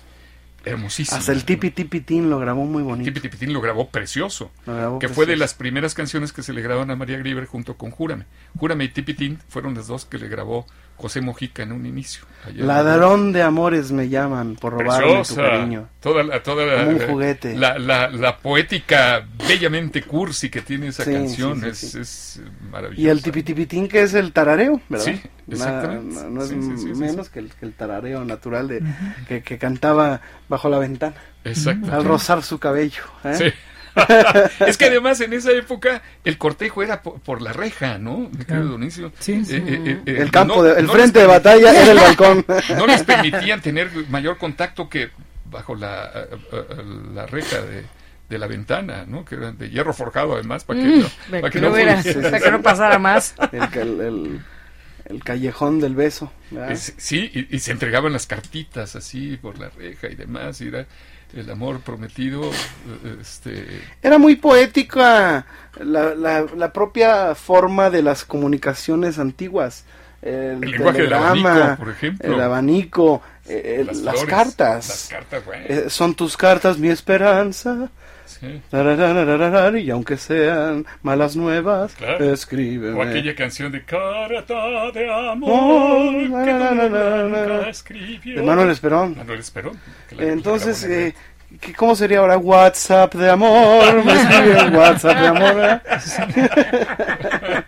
hermosísima. 0.65 1.19
Hasta 1.19 1.33
el 1.33 1.45
Tipi 1.45 1.71
Tipi 1.71 2.01
Tin 2.01 2.31
lo 2.31 2.39
grabó 2.39 2.65
muy 2.65 2.83
bonito. 2.83 3.09
Tipi 3.09 3.21
Tipitín 3.21 3.53
lo 3.53 3.61
grabó 3.61 3.89
precioso, 3.89 4.51
Lo 4.67 4.75
grabó 4.75 4.99
que 4.99 5.09
fue 5.09 5.27
de 5.27 5.37
las 5.37 5.55
primeras 5.55 5.95
canciones 5.95 6.33
que 6.33 6.43
se 6.43 6.53
le 6.53 6.63
grabaron 6.63 6.91
a 6.91 6.97
María 6.97 7.19
Grieber 7.19 7.47
junto 7.47 7.77
con 7.77 7.91
Júrame. 7.91 8.27
Júrame 8.59 8.85
y 8.85 8.89
Tipitín 8.89 9.39
fueron 9.49 9.75
las 9.75 9.87
dos 9.87 10.05
que 10.05 10.19
le 10.19 10.29
grabó 10.29 10.67
José 11.01 11.23
Mojica 11.23 11.63
en 11.63 11.73
un 11.73 11.87
inicio. 11.87 12.25
en 12.47 12.67
Ladrón 12.67 13.33
de 13.33 13.43
amores 13.43 13.91
me 13.91 14.09
llaman 14.11 14.57
por 14.57 14.75
robarme 14.75 15.23
tu 15.27 15.35
cariño. 15.35 15.89
Toda 16.01 16.23
la, 16.23 16.43
toda 16.43 16.67
la, 16.67 16.85
Como 16.85 16.97
un 16.99 17.07
juguete. 17.09 17.57
La, 17.57 17.79
la- 17.79 18.11
la 18.11 18.37
poética 18.37 19.27
bellamente 19.49 20.03
cursi 20.03 20.51
que 20.51 20.61
tiene 20.61 20.89
esa 20.89 21.05
Sí, 21.05 21.13
canción 21.13 21.63
sí, 21.63 21.75
sí, 21.75 21.87
es, 21.87 21.95
es 21.95 22.43
maravillosa. 22.71 23.01
Y 23.03 23.09
el 23.09 23.23
Tipi 23.23 23.43
Tipi 23.43 23.65
Tin 23.67 23.89
que 23.89 24.03
es 24.03 24.13
el 24.13 24.33
tarareo, 24.33 24.81
¿verdad? 24.91 25.07
Sí, 25.07 25.23
exactamente. 25.51 26.21
no, 26.23 26.29
no 26.31 26.45
es 26.45 26.53
menos. 26.53 27.31
Que, 27.31 27.39
el, 27.39 27.51
que 27.55 27.65
el 27.65 27.73
tarareo 27.73 28.25
natural 28.27 28.69
de 28.69 28.83
que, 29.27 29.43
que 29.43 29.57
cantaba 29.59 30.21
bajo 30.49 30.69
la 30.69 30.79
ventana 30.79 31.15
Exacto. 31.45 31.91
al 31.93 32.05
rozar 32.05 32.43
su 32.43 32.59
cabello. 32.59 33.03
¿eh? 33.25 33.35
Sí. 33.35 33.45
es 34.67 34.77
que 34.77 34.87
además 34.87 35.21
en 35.21 35.33
esa 35.33 35.53
época 35.53 36.03
el 36.25 36.39
cortejo 36.39 36.83
era 36.83 37.03
por, 37.03 37.21
por 37.21 37.43
la 37.43 37.53
reja, 37.53 37.99
¿no? 37.99 38.19
Mi 38.19 38.29
querido 38.31 38.45
Claro. 38.47 38.69
Dionisio. 38.69 39.13
Sí, 39.19 39.45
sí. 39.45 39.57
Eh, 39.57 39.63
eh, 39.67 40.01
eh, 40.07 40.17
El 40.21 40.31
campo, 40.31 40.57
no- 40.57 40.63
de- 40.63 40.79
el 40.81 40.87
no 40.87 40.93
frente 40.93 41.19
les 41.19 41.23
de 41.23 41.33
batalla 41.33 41.71
era 41.83 41.93
el 41.93 41.99
balcón. 42.19 42.45
No 42.77 42.87
les 42.87 43.03
permitían 43.03 43.61
tener 43.61 43.91
mayor 44.09 44.39
contacto 44.39 44.89
que 44.89 45.11
bajo 45.51 45.75
la, 45.75 46.27
la 47.15 47.27
reja 47.27 47.61
de, 47.63 47.85
de 48.29 48.39
la 48.39 48.47
ventana, 48.47 49.05
¿no? 49.07 49.25
Que 49.25 49.35
era 49.35 49.53
de 49.53 49.69
hierro 49.71 49.93
forjado 49.93 50.35
además, 50.35 50.63
para 50.65 50.81
que 50.81 50.87
Mm, 50.87 51.01
no, 51.01 51.09
para 51.41 51.51
que 51.51 51.61
no 51.61 51.73
para 51.73 52.41
que 52.41 52.51
no 52.51 52.63
pasara 52.63 52.99
más. 52.99 53.35
El, 53.53 54.01
el, 54.01 54.41
el- 55.07 55.25
callejón 55.25 55.81
del 55.81 55.97
beso. 55.97 56.33
sí, 56.77 57.31
y, 57.35 57.57
y 57.57 57.59
se 57.59 57.73
entregaban 57.73 58.13
las 58.13 58.27
cartitas 58.27 58.95
así 58.95 59.37
por 59.39 59.59
la 59.59 59.69
reja 59.71 60.07
y 60.09 60.15
demás, 60.15 60.61
y 60.61 60.69
era 60.69 60.87
el 61.35 61.51
amor 61.51 61.81
prometido, 61.81 62.43
eh, 62.45 63.17
este, 63.21 63.83
Era 64.03 64.19
muy 64.19 64.37
poética 64.37 65.47
la, 65.81 66.15
la, 66.15 66.47
la 66.57 66.73
propia 66.73 67.35
forma 67.35 67.91
de 67.91 68.03
las 68.03 68.25
comunicaciones 68.25 69.19
antiguas. 69.19 69.85
El, 70.23 70.63
El 70.63 70.71
lenguaje 70.73 71.03
del 71.03 71.13
abanico, 71.15 71.77
por 71.79 71.89
ejemplo. 71.91 72.35
El 72.35 72.41
abanico, 72.41 73.23
eh, 73.47 73.83
las, 73.87 74.01
flores, 74.01 74.25
cartas. 74.25 74.89
Las 74.89 75.09
cartas, 75.09 75.45
bueno, 75.47 75.65
Eh, 75.69 75.85
son 75.89 76.15
tus 76.15 76.37
cartas 76.37 76.79
mi 76.79 76.89
esperanza. 76.89 77.89
Sí. 78.41 78.61
Y 79.81 79.91
aunque 79.91 80.17
sean 80.17 80.87
malas 81.03 81.37
nuevas, 81.37 81.95
Claro. 81.95 82.33
escríbeme. 82.33 82.99
O 82.99 83.03
aquella 83.03 83.35
canción 83.35 83.73
de 83.73 83.85
Carta 83.85 84.55
de 84.93 85.09
Oh, 85.11 85.31
amor 85.31 86.13
na, 86.31 87.63
que 87.65 87.71
escribió. 87.71 88.37
De 88.37 88.43
Manuel 88.43 88.71
Esperón. 88.71 89.17
Manuel 89.17 89.41
Esperón. 89.41 89.79
Entonces, 90.19 90.85
eh, 90.85 91.15
¿qué- 91.61 91.73
¿cómo 91.75 91.95
sería 91.97 92.19
ahora 92.21 92.37
WhatsApp 92.39 93.15
de 93.15 93.31
amor? 93.31 94.05
Me 94.05 94.13
escriben 94.13 94.75
WhatsApp 94.77 95.19
de 95.19 95.27
amor. 95.27 95.55
¿verdad? 95.55 95.83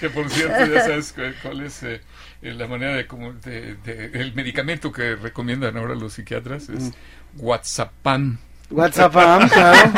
que 0.00 0.10
por 0.10 0.28
cierto, 0.30 0.72
ya 0.72 0.80
sabes 0.82 1.12
cu- 1.12 1.22
cuál 1.42 1.60
es 1.66 1.82
eh, 1.82 2.00
eh, 2.42 2.52
la 2.54 2.66
manera 2.68 2.92
de, 2.94 3.04
de- 3.44 3.74
de- 3.84 4.20
el 4.20 4.32
medicamento 4.34 4.92
que 4.92 5.16
recomiendan 5.16 5.76
ahora 5.76 5.94
los 5.94 6.12
psiquiatras 6.14 6.68
es 6.68 6.84
Mm. 6.84 6.92
WhatsAppam. 7.40 8.38
WhatsAppam, 8.70 9.48
claro. 9.48 9.90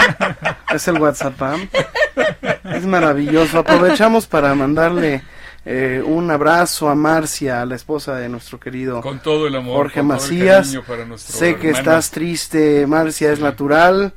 Es 0.75 0.87
el 0.89 0.99
WhatsAppam. 1.01 1.69
Es 2.65 2.87
maravilloso. 2.87 3.59
Aprovechamos 3.59 4.27
para 4.27 4.55
mandarle 4.55 5.23
eh, 5.65 6.03
un 6.05 6.31
abrazo 6.31 6.89
a 6.89 6.95
Marcia, 6.95 7.65
la 7.67 7.75
esposa 7.77 8.17
de 8.17 8.29
nuestro 8.29 8.59
querido 8.61 9.01
Con 9.01 9.21
todo 9.21 9.47
el 9.47 9.57
amor, 9.57 9.77
Jorge 9.77 10.01
con 10.01 10.09
todo 10.09 10.17
el 10.17 10.23
Macías. 10.23 10.77
para 10.87 11.19
Sé 11.19 11.57
que 11.57 11.69
hermano. 11.69 11.79
estás 11.79 12.11
triste, 12.11 12.87
Marcia, 12.87 13.33
es 13.33 13.41
natural, 13.41 14.13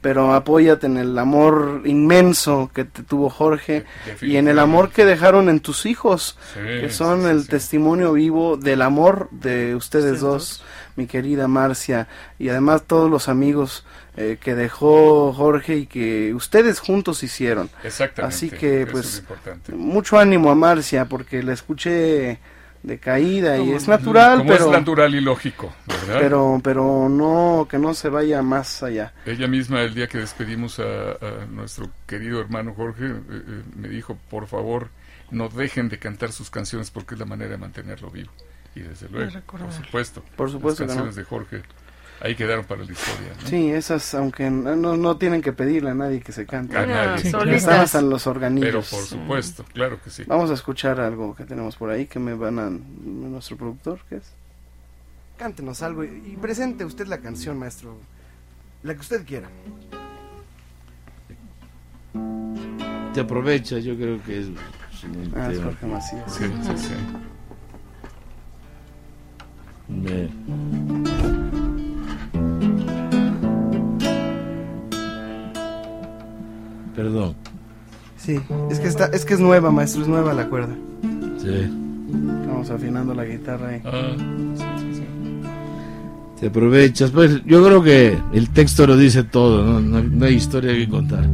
pero 0.00 0.32
apóyate 0.34 0.86
en 0.86 0.96
el 0.96 1.16
amor 1.18 1.82
inmenso 1.84 2.70
que 2.74 2.84
te 2.84 3.02
tuvo 3.02 3.30
Jorge 3.30 3.84
y 4.22 4.36
en 4.36 4.48
el 4.48 4.58
amor 4.58 4.90
que 4.90 5.04
dejaron 5.04 5.48
en 5.48 5.60
tus 5.60 5.86
hijos, 5.86 6.36
Sí, 6.54 6.60
que 6.80 6.90
son 6.90 7.22
sí, 7.22 7.28
el 7.28 7.42
sí. 7.42 7.48
testimonio 7.48 8.12
vivo 8.14 8.56
del 8.56 8.82
amor 8.82 9.28
de 9.30 9.74
ustedes 9.74 10.20
dos, 10.20 10.62
mi 10.98 11.06
querida 11.06 11.46
Marcia, 11.46 12.08
y 12.40 12.48
además 12.48 12.82
todos 12.86 13.08
los 13.08 13.28
amigos 13.28 13.86
eh, 14.16 14.36
que 14.40 14.56
dejó 14.56 15.32
Jorge 15.32 15.76
y 15.76 15.86
que 15.86 16.34
ustedes 16.34 16.80
juntos 16.80 17.22
hicieron. 17.22 17.70
Exactamente. 17.84 18.36
Así 18.36 18.50
que, 18.50 18.82
eso 18.82 18.90
pues. 18.90 19.22
Mucho 19.72 20.18
ánimo 20.18 20.50
a 20.50 20.56
Marcia, 20.56 21.04
porque 21.04 21.42
la 21.44 21.52
escuché 21.52 22.40
de 22.82 22.98
caída 22.98 23.58
y 23.58 23.72
es 23.72 23.86
natural, 23.86 24.38
Como 24.38 24.50
pero... 24.50 24.66
es 24.66 24.70
natural 24.72 25.14
y 25.14 25.20
lógico, 25.20 25.72
¿verdad? 25.86 26.18
pero 26.20 26.60
pero 26.62 27.08
no 27.08 27.66
que 27.68 27.76
no 27.76 27.92
se 27.92 28.08
vaya 28.08 28.40
más 28.40 28.84
allá 28.84 29.12
Ella 29.26 29.48
misma, 29.48 29.82
el 29.82 29.94
día 29.94 30.06
que 30.06 30.18
despedimos 30.18 30.78
a, 30.78 31.10
a 31.10 31.46
nuestro 31.50 31.90
querido 32.06 32.40
hermano 32.40 32.74
Jorge, 32.74 33.06
eh, 33.06 33.20
eh, 33.30 33.62
me 33.74 33.88
dijo, 33.88 34.16
por 34.30 34.46
favor, 34.46 34.90
no 35.32 35.48
dejen 35.48 35.88
de 35.88 35.98
cantar 35.98 36.30
sus 36.30 36.50
canciones 36.50 36.90
porque 36.92 37.14
es 37.14 37.18
la 37.20 37.26
manera 37.26 37.50
de 37.50 37.58
mantenerlo 37.58 38.10
vivo. 38.10 38.30
Y 38.78 38.82
desde 38.82 39.08
luego, 39.08 39.40
por 39.46 39.72
supuesto, 39.72 40.22
Por 40.36 40.50
supuesto 40.50 40.84
las 40.84 40.96
no. 40.96 41.02
canciones 41.04 41.16
de 41.16 41.24
Jorge 41.24 41.62
ahí 42.20 42.34
quedaron 42.34 42.64
para 42.64 42.82
la 42.84 42.90
historia. 42.92 43.28
¿no? 43.42 43.48
sí 43.48 43.70
esas 43.70 44.12
aunque 44.14 44.50
no, 44.50 44.96
no 44.96 45.16
tienen 45.18 45.40
que 45.40 45.52
pedirle 45.52 45.90
a 45.90 45.94
nadie 45.94 46.20
que 46.20 46.32
se 46.32 46.46
cante 46.46 46.76
A 46.76 46.84
nadie. 46.86 47.18
Sí, 47.18 47.26
están 47.28 47.40
solitas. 47.42 47.68
hasta 47.68 47.98
en 48.00 48.10
los 48.10 48.26
organillos 48.26 48.66
Pero 48.68 48.80
por 48.82 49.06
supuesto, 49.08 49.64
claro 49.72 50.00
que 50.02 50.10
sí. 50.10 50.24
vamos 50.26 50.50
a 50.50 50.54
escuchar 50.54 51.00
algo 51.00 51.34
que 51.36 51.44
tenemos 51.44 51.76
por 51.76 51.90
ahí 51.90 52.06
que 52.06 52.18
me 52.18 52.34
van 52.34 52.58
a 52.58 52.70
nuestro 52.70 53.56
productor 53.56 54.00
que 54.08 54.16
es 54.16 54.24
cántenos 55.36 55.82
algo 55.82 56.02
y, 56.04 56.08
y 56.32 56.36
presente 56.40 56.84
usted 56.84 57.06
la 57.06 57.18
canción 57.18 57.56
maestro 57.58 57.96
la 58.82 58.94
que 58.94 59.00
usted 59.00 59.24
quiera 59.24 59.48
Te 63.14 63.20
aprovecha, 63.20 63.78
yo 63.78 63.96
creo 63.96 64.22
que 64.24 64.40
es, 64.40 64.46
ah, 65.36 65.50
es. 65.52 65.60
Jorge 65.62 65.86
Macías 65.86 66.34
Sí, 66.34 66.44
sí, 66.62 66.78
sí. 66.78 66.94
Perdón, 76.94 77.34
sí 78.16 78.40
es 78.70 78.80
que 78.80 78.88
está 78.88 79.06
es 79.06 79.24
que 79.24 79.34
es 79.34 79.40
nueva 79.40 79.70
maestro 79.70 80.02
es 80.02 80.08
nueva 80.08 80.34
la 80.34 80.48
cuerda 80.48 80.74
sí. 81.38 81.70
vamos 82.48 82.68
afinando 82.70 83.14
la 83.14 83.24
guitarra 83.24 83.68
ahí 83.68 83.80
Ah, 83.84 84.16
sí, 84.56 84.64
sí, 84.78 84.94
sí. 84.94 85.02
Te 86.40 86.46
aprovechas. 86.48 87.10
Pues 87.10 87.44
yo 87.46 87.64
creo 87.64 87.82
que 87.82 88.16
el 88.32 88.50
texto 88.50 88.86
lo 88.86 88.96
dice 88.96 89.24
todo, 89.24 89.64
no, 89.64 89.80
no- 89.80 90.02
no 90.04 90.24
hay 90.24 90.34
historia 90.36 90.72
que 90.72 90.88
contar. 90.88 91.24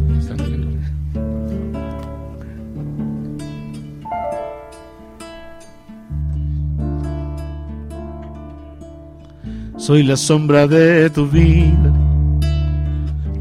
Soy 9.85 10.03
la 10.03 10.17
sombra 10.17 10.67
de 10.67 11.11
tu 11.11 11.29
vida. 11.29 11.93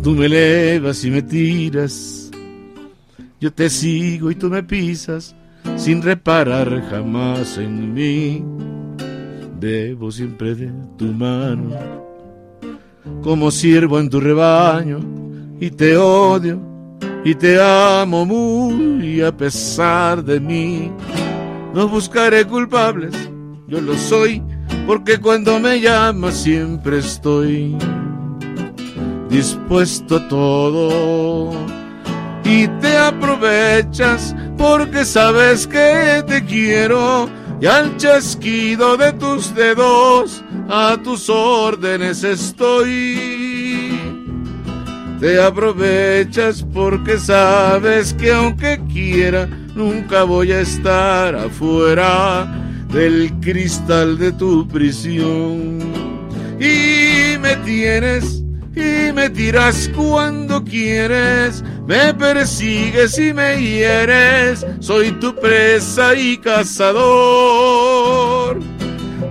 Tú 0.04 0.12
me 0.12 0.26
elevas 0.26 1.06
y 1.06 1.10
me 1.10 1.22
tiras. 1.22 2.32
Yo 3.40 3.50
te 3.54 3.70
sigo 3.70 4.30
y 4.30 4.36
tú 4.36 4.50
me 4.50 4.62
pisas 4.62 5.34
sin 5.78 6.02
reparar 6.02 6.84
jamás 6.90 7.58
en 7.58 7.94
mí. 7.94 8.44
Debo 9.58 10.12
siempre 10.12 10.54
de 10.54 10.70
tu 10.98 11.06
mano 11.14 11.70
como 13.22 13.50
siervo 13.50 13.98
en 14.02 14.10
tu 14.10 14.20
rebaño 14.20 15.00
y 15.62 15.72
te 15.72 15.96
odio 15.96 16.60
y 17.24 17.36
te 17.36 17.58
amo 17.62 18.26
muy 18.26 19.22
a 19.22 19.32
pesar 19.32 20.22
de 20.22 20.42
mí. 20.42 20.92
No 21.74 21.88
buscaré 21.88 22.44
culpables, 22.44 23.14
yo 23.66 23.80
lo 23.80 23.96
soy, 23.96 24.44
porque 24.86 25.20
cuando 25.20 25.60
me 25.60 25.80
llamas 25.80 26.36
siempre 26.36 27.00
estoy 27.00 27.78
dispuesto 29.30 30.18
a 30.18 30.28
todo. 30.28 31.52
Y 32.44 32.68
te 32.82 32.98
aprovechas 32.98 34.36
porque 34.58 35.06
sabes 35.06 35.66
que 35.66 36.24
te 36.28 36.44
quiero 36.46 37.30
y 37.62 37.66
al 37.66 37.96
chasquido 37.98 38.98
de 38.98 39.14
tus 39.14 39.56
dedos 39.56 40.44
a 40.70 40.98
tus 41.02 41.30
órdenes 41.30 42.24
estoy. 42.24 44.00
Te 45.20 45.42
aprovechas 45.42 46.66
porque 46.74 47.18
sabes 47.18 48.14
que 48.14 48.34
aunque 48.34 48.82
quiera, 48.92 49.48
nunca 49.74 50.24
voy 50.24 50.52
a 50.52 50.60
estar 50.60 51.34
afuera 51.34 52.63
del 52.94 53.34
cristal 53.42 54.18
de 54.18 54.32
tu 54.32 54.68
prisión. 54.68 55.80
Y 56.60 57.38
me 57.40 57.56
tienes 57.66 58.44
y 58.76 59.12
me 59.12 59.30
tiras 59.30 59.90
cuando 59.96 60.64
quieres, 60.64 61.64
me 61.88 62.14
persigues 62.14 63.18
y 63.20 63.34
me 63.34 63.58
hieres, 63.62 64.66
soy 64.80 65.12
tu 65.14 65.36
presa 65.36 66.16
y 66.16 66.38
cazador. 66.38 66.94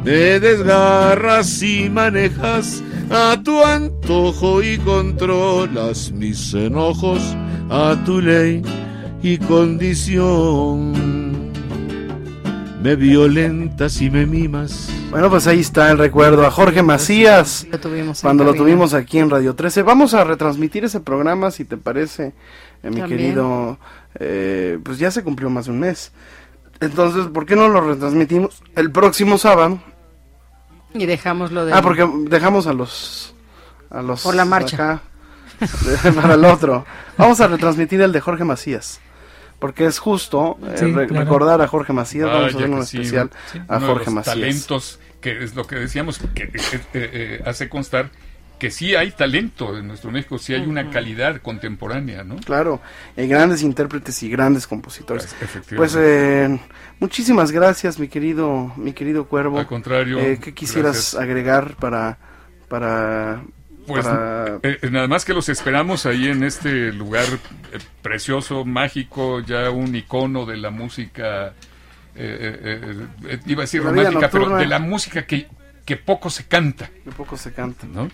Me 0.04 0.40
desgarras 0.40 1.62
y 1.62 1.88
manejas 1.88 2.82
a 3.10 3.40
tu 3.42 3.64
antojo 3.64 4.62
y 4.62 4.78
controlas 4.78 6.10
mis 6.12 6.54
enojos 6.54 7.22
a 7.70 7.96
tu 8.04 8.20
ley 8.20 8.62
y 9.22 9.38
condición. 9.38 11.11
Me 12.82 12.96
violentas 12.96 14.00
y 14.00 14.10
me 14.10 14.26
mimas. 14.26 14.90
Bueno, 15.10 15.30
pues 15.30 15.46
ahí 15.46 15.60
está 15.60 15.90
el 15.92 15.98
recuerdo 15.98 16.44
a 16.44 16.50
Jorge 16.50 16.82
Macías. 16.82 17.64
Lo 17.70 17.78
tuvimos 17.78 18.20
Cuando 18.20 18.42
lo 18.42 18.54
tuvimos 18.54 18.92
aquí 18.92 19.18
en 19.20 19.30
Radio 19.30 19.54
13. 19.54 19.82
Vamos 19.82 20.14
a 20.14 20.24
retransmitir 20.24 20.84
ese 20.84 20.98
programa, 20.98 21.52
si 21.52 21.64
te 21.64 21.76
parece, 21.76 22.26
eh, 22.82 22.90
mi 22.90 22.98
También. 22.98 23.08
querido. 23.08 23.78
eh, 24.18 24.78
pues 24.82 24.98
ya 24.98 25.12
se 25.12 25.22
cumplió 25.22 25.48
más 25.48 25.66
de 25.66 25.72
un 25.72 25.78
mes. 25.80 26.10
Entonces, 26.80 27.26
¿por 27.26 27.46
qué 27.46 27.54
no 27.54 27.68
lo 27.68 27.80
retransmitimos 27.82 28.60
el 28.74 28.90
próximo 28.90 29.38
sábado? 29.38 29.80
Y 30.92 31.06
dejamos 31.06 31.52
lo 31.52 31.64
de... 31.64 31.72
Ah, 31.74 31.82
porque 31.82 32.04
dejamos 32.28 32.66
a 32.66 32.72
los. 32.72 33.34
A 33.90 34.02
los 34.02 34.22
Por 34.22 34.34
la 34.34 34.44
marcha. 34.44 34.76
acá, 34.76 35.02
para 36.20 36.34
el 36.34 36.44
otro. 36.44 36.84
Vamos 37.16 37.40
a 37.40 37.46
retransmitir 37.46 38.00
el 38.00 38.10
de 38.10 38.20
Jorge 38.20 38.42
Macías. 38.42 39.00
Porque 39.62 39.86
es 39.86 39.98
justo 39.98 40.58
eh, 40.62 40.74
Sí, 40.76 40.92
re- 40.92 41.06
claro. 41.06 41.24
recordar 41.24 41.62
a 41.62 41.68
Jorge 41.68 41.94
Macías. 41.94 42.26
Vamos 42.26 42.52
a 42.52 42.56
hacer 42.58 42.68
un 42.70 42.84
sí, 42.84 42.96
especial 42.98 43.30
sí, 43.50 43.58
a 43.66 43.76
uno 43.78 43.86
de 43.86 43.92
Jorge 43.92 44.04
los 44.06 44.14
Macías. 44.14 44.34
talentos, 44.34 45.00
que 45.22 45.42
es 45.44 45.54
lo 45.54 45.66
que 45.66 45.76
decíamos, 45.76 46.18
que 46.34 46.42
eh, 46.42 46.50
eh, 46.54 46.80
eh, 46.94 47.42
hace 47.46 47.68
constar 47.70 48.10
que 48.58 48.70
sí 48.70 48.94
hay 48.94 49.10
talento 49.10 49.76
en 49.76 49.88
nuestro 49.88 50.12
México, 50.12 50.38
sí 50.38 50.54
hay 50.54 50.64
una 50.66 50.88
calidad 50.90 51.40
contemporánea, 51.42 52.22
¿no? 52.22 52.36
Claro, 52.36 52.80
eh, 53.16 53.26
grandes 53.26 53.62
intérpretes 53.62 54.22
y 54.22 54.28
grandes 54.30 54.68
compositores. 54.68 55.24
Efectivamente. 55.40 55.76
Pues 55.76 55.96
eh, 55.98 56.60
muchísimas 57.00 57.50
gracias, 57.50 57.98
mi 57.98 58.06
querido, 58.06 58.72
mi 58.76 58.92
querido 58.92 59.26
Cuervo. 59.26 59.58
Al 59.58 59.66
contrario, 59.66 60.20
Eh, 60.20 60.38
¿Qué 60.40 60.54
quisieras 60.54 60.92
gracias. 60.94 61.20
agregar 61.22 61.74
para, 61.76 62.18
para, 62.68 63.42
Pues 63.94 64.06
para- 64.06 64.46
eh, 64.62 64.78
eh, 64.82 64.90
nada 64.90 65.08
más 65.08 65.24
que 65.24 65.32
los 65.34 65.48
esperamos 65.48 66.06
ahí 66.06 66.28
en 66.28 66.42
este 66.44 66.92
lugar 66.92 67.24
eh, 67.72 67.78
precioso, 68.02 68.64
mágico, 68.64 69.40
ya 69.40 69.70
un 69.70 69.94
icono 69.94 70.46
de 70.46 70.56
la 70.56 70.70
música, 70.70 71.52
eh, 72.14 72.76
eh, 73.24 73.38
iba 73.46 73.62
a 73.62 73.64
decir 73.64 73.82
La 73.82 73.90
romántica, 73.90 74.28
pero 74.30 74.44
de 74.58 74.66
la 74.66 74.78
música 74.78 75.22
que, 75.26 75.46
que 75.84 75.96
poco 75.96 76.30
se 76.30 76.46
canta, 76.46 76.90
de 77.04 77.10
poco 77.12 77.36
se 77.36 77.52
canta? 77.52 77.86
¿no? 77.86 78.08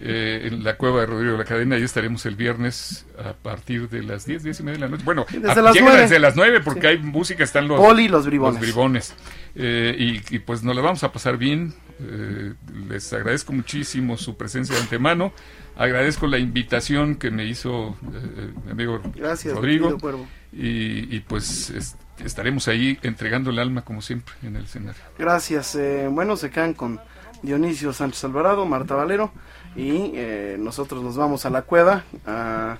Eh, 0.00 0.48
en 0.52 0.62
la 0.62 0.76
cueva 0.76 1.00
de 1.00 1.06
Rodrigo 1.06 1.32
de 1.32 1.38
la 1.38 1.44
Cadena, 1.44 1.76
ahí 1.76 1.82
estaremos 1.82 2.24
el 2.26 2.36
viernes 2.36 3.06
a 3.18 3.32
partir 3.32 3.88
de 3.88 4.02
las 4.04 4.24
10, 4.24 4.44
10 4.44 4.60
y 4.60 4.62
media 4.62 4.74
de 4.78 4.80
la 4.84 4.88
noche. 4.88 5.02
Bueno, 5.04 5.26
desde 5.30 5.50
a- 5.50 5.62
las 5.62 5.74
llega 5.74 5.86
nueve. 5.86 6.02
desde 6.02 6.18
las 6.20 6.36
9 6.36 6.60
porque 6.60 6.80
Sí. 6.82 6.86
hay 6.86 6.98
música, 6.98 7.42
están 7.42 7.66
los, 7.66 7.80
Poli 7.80 8.08
los 8.08 8.24
bribones. 8.26 8.60
los 8.60 8.60
bribones. 8.70 9.14
Eh, 9.56 9.96
y, 9.98 10.36
y 10.36 10.38
pues 10.38 10.62
nos 10.62 10.76
la 10.76 10.82
vamos 10.82 11.02
a 11.02 11.10
pasar 11.12 11.36
bien. 11.36 11.74
Eh, 12.00 12.54
les 12.88 13.12
agradezco 13.12 13.52
muchísimo 13.52 14.16
su 14.16 14.36
presencia 14.36 14.76
de 14.76 14.82
antemano. 14.82 15.32
Agradezco 15.76 16.28
la 16.28 16.38
invitación 16.38 17.16
que 17.16 17.30
me 17.32 17.44
hizo 17.46 17.96
eh, 18.14 18.52
mi 18.64 18.70
amigo 18.72 19.00
Gracias, 19.16 19.54
Rodrigo. 19.54 19.96
Y, 20.52 21.14
y, 21.16 21.20
pues 21.26 21.70
es- 21.70 21.96
estaremos 22.24 22.68
ahí 22.68 22.98
entregando 23.02 23.50
el 23.50 23.58
alma 23.58 23.82
como 23.82 24.02
siempre 24.02 24.34
en 24.42 24.56
el 24.56 24.64
escenario. 24.64 25.00
Gracias. 25.18 25.74
eh, 25.74 26.08
bueno, 26.10 26.36
se 26.36 26.50
quedan 26.50 26.74
con 26.74 27.00
Dionisio 27.42 27.92
Sánchez 27.92 28.24
Alvarado, 28.24 28.66
Marta 28.66 28.94
Valero 28.94 29.32
y 29.76 30.12
eh, 30.14 30.56
nosotros 30.58 31.02
nos 31.02 31.16
vamos 31.16 31.46
a 31.46 31.50
la 31.50 31.62
cueva 31.62 32.02
a 32.26 32.78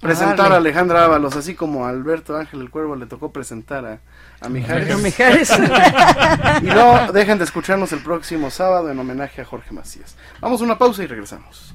presentar 0.00 0.36
darle. 0.36 0.54
a 0.54 0.58
Alejandra 0.58 1.04
Ábalos, 1.04 1.36
así 1.36 1.54
como 1.54 1.86
a 1.86 1.90
Alberto 1.90 2.36
Ángel 2.36 2.60
el 2.60 2.70
Cuervo 2.70 2.96
le 2.96 3.06
tocó 3.06 3.32
presentar 3.32 3.84
a, 3.84 4.00
a 4.40 4.48
Mijares. 4.48 4.88
No, 4.88 4.98
Mijares. 4.98 5.50
Y 6.62 6.66
no 6.66 7.12
dejen 7.12 7.38
de 7.38 7.44
escucharnos 7.44 7.92
el 7.92 8.00
próximo 8.02 8.50
sábado 8.50 8.90
en 8.90 8.98
homenaje 8.98 9.42
a 9.42 9.44
Jorge 9.44 9.72
Macías. 9.72 10.16
Vamos 10.40 10.60
a 10.60 10.64
una 10.64 10.78
pausa 10.78 11.02
y 11.04 11.06
regresamos. 11.06 11.74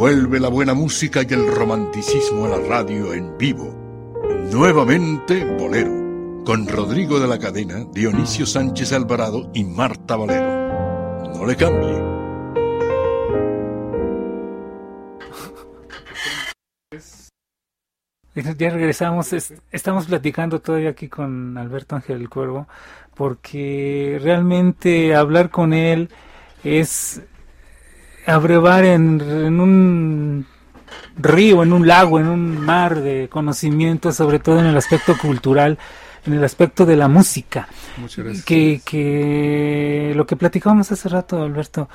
Vuelve 0.00 0.40
la 0.40 0.48
buena 0.48 0.72
música 0.72 1.20
y 1.28 1.34
el 1.34 1.46
romanticismo 1.54 2.46
a 2.46 2.48
la 2.48 2.58
radio 2.66 3.12
en 3.12 3.36
vivo. 3.36 3.66
Nuevamente 4.50 5.44
Bolero, 5.44 6.42
con 6.46 6.66
Rodrigo 6.66 7.20
de 7.20 7.28
la 7.28 7.38
Cadena, 7.38 7.84
Dionisio 7.92 8.46
Sánchez 8.46 8.94
Alvarado 8.94 9.50
y 9.52 9.62
Marta 9.62 10.16
Valero. 10.16 11.34
No 11.34 11.44
le 11.44 11.54
cambie. 11.54 12.00
Ya 18.56 18.70
regresamos, 18.70 19.34
es- 19.34 19.52
estamos 19.70 20.06
platicando 20.06 20.60
todavía 20.62 20.88
aquí 20.88 21.08
con 21.08 21.58
Alberto 21.58 21.96
Ángel 21.96 22.22
el 22.22 22.30
Cuervo, 22.30 22.66
porque 23.14 24.18
realmente 24.22 25.14
hablar 25.14 25.50
con 25.50 25.74
él 25.74 26.08
es 26.64 27.20
abrevar 28.30 28.84
en, 28.84 29.20
en 29.20 29.60
un 29.60 30.46
río, 31.16 31.62
en 31.62 31.72
un 31.72 31.86
lago, 31.86 32.18
en 32.18 32.26
un 32.28 32.60
mar 32.60 33.00
de 33.00 33.28
conocimiento, 33.30 34.12
sobre 34.12 34.38
todo 34.38 34.60
en 34.60 34.66
el 34.66 34.76
aspecto 34.76 35.16
cultural, 35.18 35.78
en 36.26 36.32
el 36.34 36.44
aspecto 36.44 36.86
de 36.86 36.96
la 36.96 37.08
música. 37.08 37.68
Muchas 37.98 38.24
gracias. 38.24 38.44
Que, 38.44 38.80
que 38.84 40.12
lo 40.16 40.26
que 40.26 40.36
platicábamos 40.36 40.90
hace 40.92 41.08
rato, 41.08 41.42
Alberto, 41.42 41.88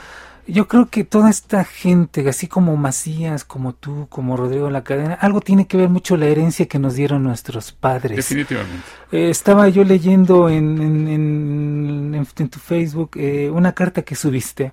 yo 0.48 0.68
creo 0.68 0.90
que 0.90 1.04
toda 1.04 1.32
esta 1.32 1.64
gente, 1.64 2.28
así 2.30 2.48
como 2.48 2.78
Macías, 2.78 3.44
como 3.44 3.74
tú, 3.74 4.06
como 4.10 4.38
Rodrigo 4.38 4.70
La 4.70 4.84
Cadena, 4.84 5.16
algo 5.16 5.42
tiene 5.42 5.66
que 5.66 5.76
ver 5.76 5.90
mucho 5.90 6.18
la 6.18 6.28
herencia 6.28 6.68
que 6.68 6.78
nos 6.78 6.94
dieron 6.94 7.24
nuestros 7.24 7.72
padres. 7.72 8.16
Definitivamente. 8.18 8.84
Eh, 9.12 9.30
estaba 9.32 9.70
yo 9.70 9.84
leyendo 9.84 10.48
en, 10.50 10.80
en, 10.82 11.08
en- 11.08 12.14
en- 12.16 12.28
en 12.38 12.50
tu 12.50 12.60
Facebook 12.60 13.12
eh, 13.16 13.50
una 13.52 13.72
carta 13.74 14.04
que 14.04 14.14
subiste 14.14 14.72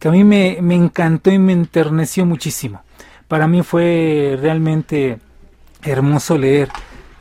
que 0.00 0.08
a 0.08 0.10
mí 0.10 0.24
me, 0.24 0.58
me 0.60 0.74
encantó 0.74 1.30
y 1.30 1.38
me 1.38 1.52
enterneció 1.52 2.26
muchísimo. 2.26 2.82
Para 3.28 3.46
mí 3.46 3.62
fue 3.62 4.36
realmente 4.40 5.18
hermoso 5.84 6.36
leer 6.36 6.68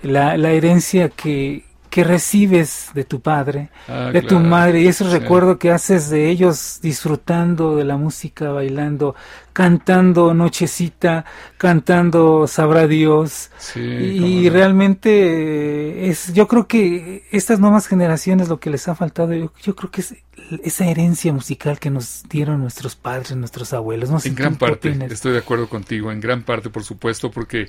la, 0.01 0.37
la 0.37 0.49
herencia 0.51 1.09
que, 1.09 1.65
que 1.89 2.03
recibes 2.03 2.89
de 2.93 3.03
tu 3.03 3.19
padre, 3.21 3.69
Ah, 3.87 4.11
de 4.13 4.21
tu 4.21 4.39
madre, 4.39 4.81
y 4.81 4.87
ese 4.87 5.03
Sí. 5.05 5.09
recuerdo 5.09 5.57
que 5.57 5.71
haces 5.71 6.09
de 6.09 6.29
ellos 6.29 6.79
disfrutando 6.81 7.75
de 7.75 7.83
la 7.85 7.97
música, 7.97 8.51
bailando, 8.51 9.15
cantando 9.53 10.33
Nochecita, 10.33 11.25
cantando 11.57 12.47
Sabrá 12.47 12.87
Dios. 12.87 13.49
Sí, 13.57 13.79
Y 13.81 14.45
no. 14.47 14.53
realmente 14.53 15.09
eh, 15.11 16.09
es, 16.09 16.33
yo 16.33 16.47
creo 16.47 16.67
que 16.67 17.23
estas 17.31 17.59
nuevas 17.59 17.87
generaciones 17.87 18.47
lo 18.49 18.59
que 18.59 18.69
les 18.69 18.87
ha 18.87 18.95
faltado, 18.95 19.33
yo, 19.33 19.51
yo 19.61 19.75
creo 19.75 19.91
que 19.91 20.01
es 20.01 20.15
esa 20.63 20.85
herencia 20.85 21.33
musical 21.33 21.79
que 21.79 21.89
nos 21.89 22.23
dieron 22.29 22.61
nuestros 22.61 22.95
padres, 22.95 23.35
nuestros 23.35 23.73
abuelos. 23.73 24.09
No 24.09 24.19
sé 24.19 24.29
En 24.29 24.35
gran 24.35 24.55
parte, 24.55 24.89
opinas. 24.89 25.11
estoy 25.11 25.33
de 25.33 25.39
acuerdo 25.39 25.67
contigo, 25.67 26.11
en 26.11 26.21
gran 26.21 26.43
parte, 26.43 26.69
por 26.69 26.83
supuesto, 26.83 27.29
porque 27.29 27.67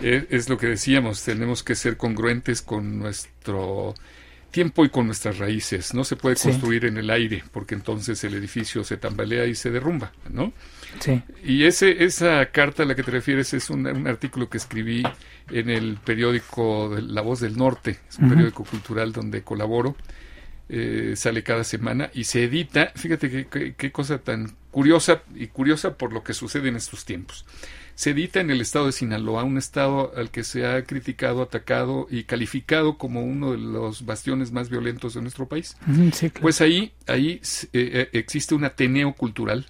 eh, 0.00 0.26
es 0.30 0.48
lo 0.48 0.58
que 0.58 0.66
decíamos, 0.68 1.22
tenemos 1.22 1.62
que 1.62 1.74
ser 1.74 1.96
congruentes 1.96 2.62
con 2.62 2.98
nuestro 2.98 3.94
tiempo 4.50 4.84
y 4.84 4.88
con 4.88 5.06
nuestras 5.06 5.38
raíces. 5.38 5.92
No 5.94 6.04
se 6.04 6.16
puede 6.16 6.36
Sí. 6.36 6.44
construir 6.48 6.86
en 6.86 6.96
el 6.96 7.10
aire, 7.10 7.44
porque 7.52 7.74
entonces 7.74 8.22
el 8.24 8.34
edificio 8.34 8.84
se 8.84 8.96
tambalea 8.96 9.46
y 9.46 9.54
se 9.54 9.70
derrumba, 9.70 10.12
¿no? 10.30 10.52
Sí. 11.00 11.22
Y 11.44 11.64
ese, 11.64 12.04
esa 12.04 12.46
carta 12.46 12.82
a 12.84 12.86
la 12.86 12.94
que 12.94 13.02
te 13.02 13.10
refieres 13.10 13.52
es 13.52 13.68
un, 13.70 13.86
un 13.86 14.06
artículo 14.06 14.48
que 14.48 14.56
escribí 14.56 15.02
en 15.50 15.68
el 15.70 15.98
periódico 16.02 16.88
de 16.94 17.02
La 17.02 17.20
Voz 17.20 17.40
del 17.40 17.56
Norte, 17.56 17.98
es 18.08 18.18
un 18.18 18.28
periódico 18.30 18.64
cultural 18.64 19.12
donde 19.12 19.42
colaboro. 19.42 19.96
eh, 20.68 21.12
sale 21.16 21.44
cada 21.44 21.62
semana 21.62 22.10
y 22.12 22.24
se 22.24 22.42
edita. 22.44 22.90
Fíjate 22.96 23.46
qué 23.76 23.92
cosa 23.92 24.18
tan 24.18 24.56
curiosa 24.72 25.22
y 25.34 25.46
curiosa 25.46 25.96
por 25.96 26.12
lo 26.12 26.24
que 26.24 26.34
sucede 26.34 26.68
en 26.70 26.76
estos 26.76 27.04
tiempos. 27.04 27.44
Se 27.96 28.10
edita 28.10 28.40
en 28.40 28.50
el 28.50 28.60
estado 28.60 28.86
de 28.86 28.92
Sinaloa, 28.92 29.42
un 29.42 29.58
estado 29.58 30.12
al 30.16 30.30
que 30.30 30.44
se 30.44 30.66
ha 30.66 30.84
criticado, 30.84 31.42
atacado 31.42 32.06
y 32.10 32.22
calificado 32.24 32.98
como 32.98 33.24
uno 33.24 33.50
de 33.52 33.58
los 33.58 34.04
bastiones 34.06 34.52
más 34.52 34.68
violentos 34.70 35.14
de 35.14 35.22
nuestro 35.22 35.48
país. 35.48 35.76
Ujú, 35.90 36.10
sí, 36.12 36.30
claro. 36.30 36.42
Pues 36.42 36.60
ahí, 36.60 36.92
ahí 37.08 37.40
eh, 37.40 37.68
eh, 37.72 38.08
existe 38.12 38.54
un 38.54 38.64
Ateneo 38.64 39.14
cultural, 39.14 39.66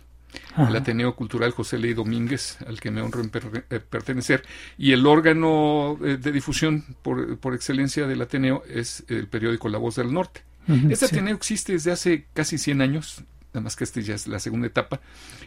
Ajá. 0.54 0.68
el 0.68 0.76
Ateneo 0.76 1.14
Cultural 1.14 1.52
José 1.52 1.78
Ley 1.78 1.94
Domínguez, 1.94 2.58
al 2.66 2.78
que 2.80 2.90
me 2.90 3.00
honro 3.00 3.20
en 3.22 3.30
per- 3.30 3.64
eh, 3.70 3.80
pertenecer, 3.80 4.42
y 4.76 4.90
el 4.92 5.06
órgano 5.06 5.96
eh, 6.04 6.16
de 6.20 6.32
difusión 6.32 6.84
por, 7.02 7.38
por 7.38 7.54
excelencia 7.54 8.06
del 8.06 8.20
Ateneo 8.20 8.62
es 8.68 9.04
el 9.08 9.28
periódico 9.28 9.68
La 9.70 9.78
Voz 9.78 9.96
del 9.96 10.12
Norte. 10.12 10.42
Este 10.90 11.06
sí. 11.06 11.14
Ateneo 11.14 11.36
existe 11.36 11.72
desde 11.74 11.92
hace 11.92 12.26
casi 12.34 12.58
100 12.58 12.82
años, 12.82 13.22
nada 13.56 13.64
más 13.64 13.76
que 13.76 13.84
este 13.84 14.02
ya 14.02 14.14
es 14.14 14.26
la 14.28 14.38
segunda 14.38 14.66
etapa, 14.66 15.00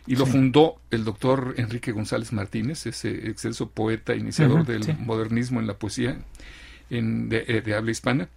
y 0.08 0.16
lo 0.16 0.26
Sí. 0.26 0.32
fundó 0.34 0.82
el 0.90 1.04
doctor 1.06 1.54
Enrique 1.58 1.92
González 1.92 2.34
Martínez, 2.34 2.86
ese 2.88 3.30
excelso 3.30 3.70
poeta 3.70 4.16
iniciador 4.16 4.66
del 4.66 4.84
sí. 4.84 4.94
modernismo 5.00 5.60
en 5.60 5.68
la 5.68 5.78
poesía 5.78 6.18
en- 6.90 7.30
de, 7.30 7.46
eh, 7.48 7.62
de 7.62 7.76
habla 7.76 7.92
hispana. 7.92 8.28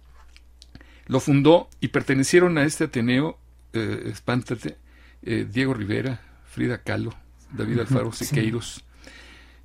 Lo 1.07 1.19
fundó 1.19 1.69
y 1.81 1.87
pertenecieron 1.89 2.57
a 2.57 2.63
este 2.63 2.85
Ateneo, 2.85 3.37
eh, 3.73 4.03
espántate, 4.11 4.77
eh, 5.23 5.45
Diego 5.51 5.73
Rivera, 5.73 6.21
Frida 6.45 6.77
Kahlo, 6.83 7.13
David 7.51 7.79
Alfaro 7.79 8.11
sí. 8.11 8.25
Siqueiros, 8.25 8.83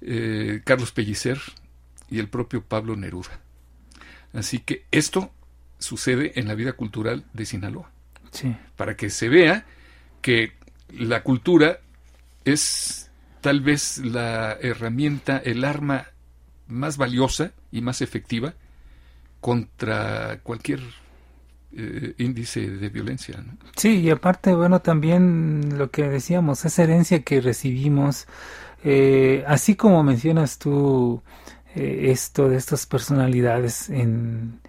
eh, 0.00 0.62
Carlos 0.64 0.90
Pellicer 0.92 1.38
y 2.10 2.18
el 2.18 2.28
propio 2.28 2.62
Pablo 2.64 2.96
Neruda. 2.96 3.40
Así 4.32 4.58
que 4.60 4.84
esto 4.90 5.30
sucede 5.78 6.38
en 6.40 6.48
la 6.48 6.54
vida 6.54 6.72
cultural 6.72 7.24
de 7.34 7.44
Sinaloa, 7.46 7.90
Sí. 8.32 8.56
para 8.76 8.96
que 8.96 9.10
se 9.10 9.28
vea 9.28 9.64
que 10.28 10.52
la 10.90 11.22
cultura 11.22 11.78
es 12.44 13.10
tal 13.40 13.62
vez 13.62 13.96
la 13.96 14.58
herramienta, 14.60 15.38
el 15.38 15.64
arma 15.64 16.08
más 16.66 16.98
valiosa 16.98 17.52
y 17.72 17.80
más 17.80 18.02
efectiva 18.02 18.52
contra 19.40 20.40
cualquier 20.42 20.80
eh, 21.74 22.12
índice 22.18 22.68
de 22.68 22.90
violencia. 22.90 23.42
Sí, 23.74 24.00
y 24.00 24.10
aparte, 24.10 24.52
bueno, 24.52 24.82
también 24.82 25.78
lo 25.78 25.90
que 25.90 26.02
decíamos, 26.02 26.62
esa 26.66 26.82
herencia 26.82 27.22
que 27.22 27.40
recibimos, 27.40 28.26
eh, 28.84 29.44
así 29.46 29.76
como 29.76 30.02
mencionas 30.02 30.58
tú 30.58 31.22
eh, 31.74 32.10
esto 32.10 32.50
de 32.50 32.58
estas 32.58 32.84
personalidades 32.84 33.88
en 33.88 34.60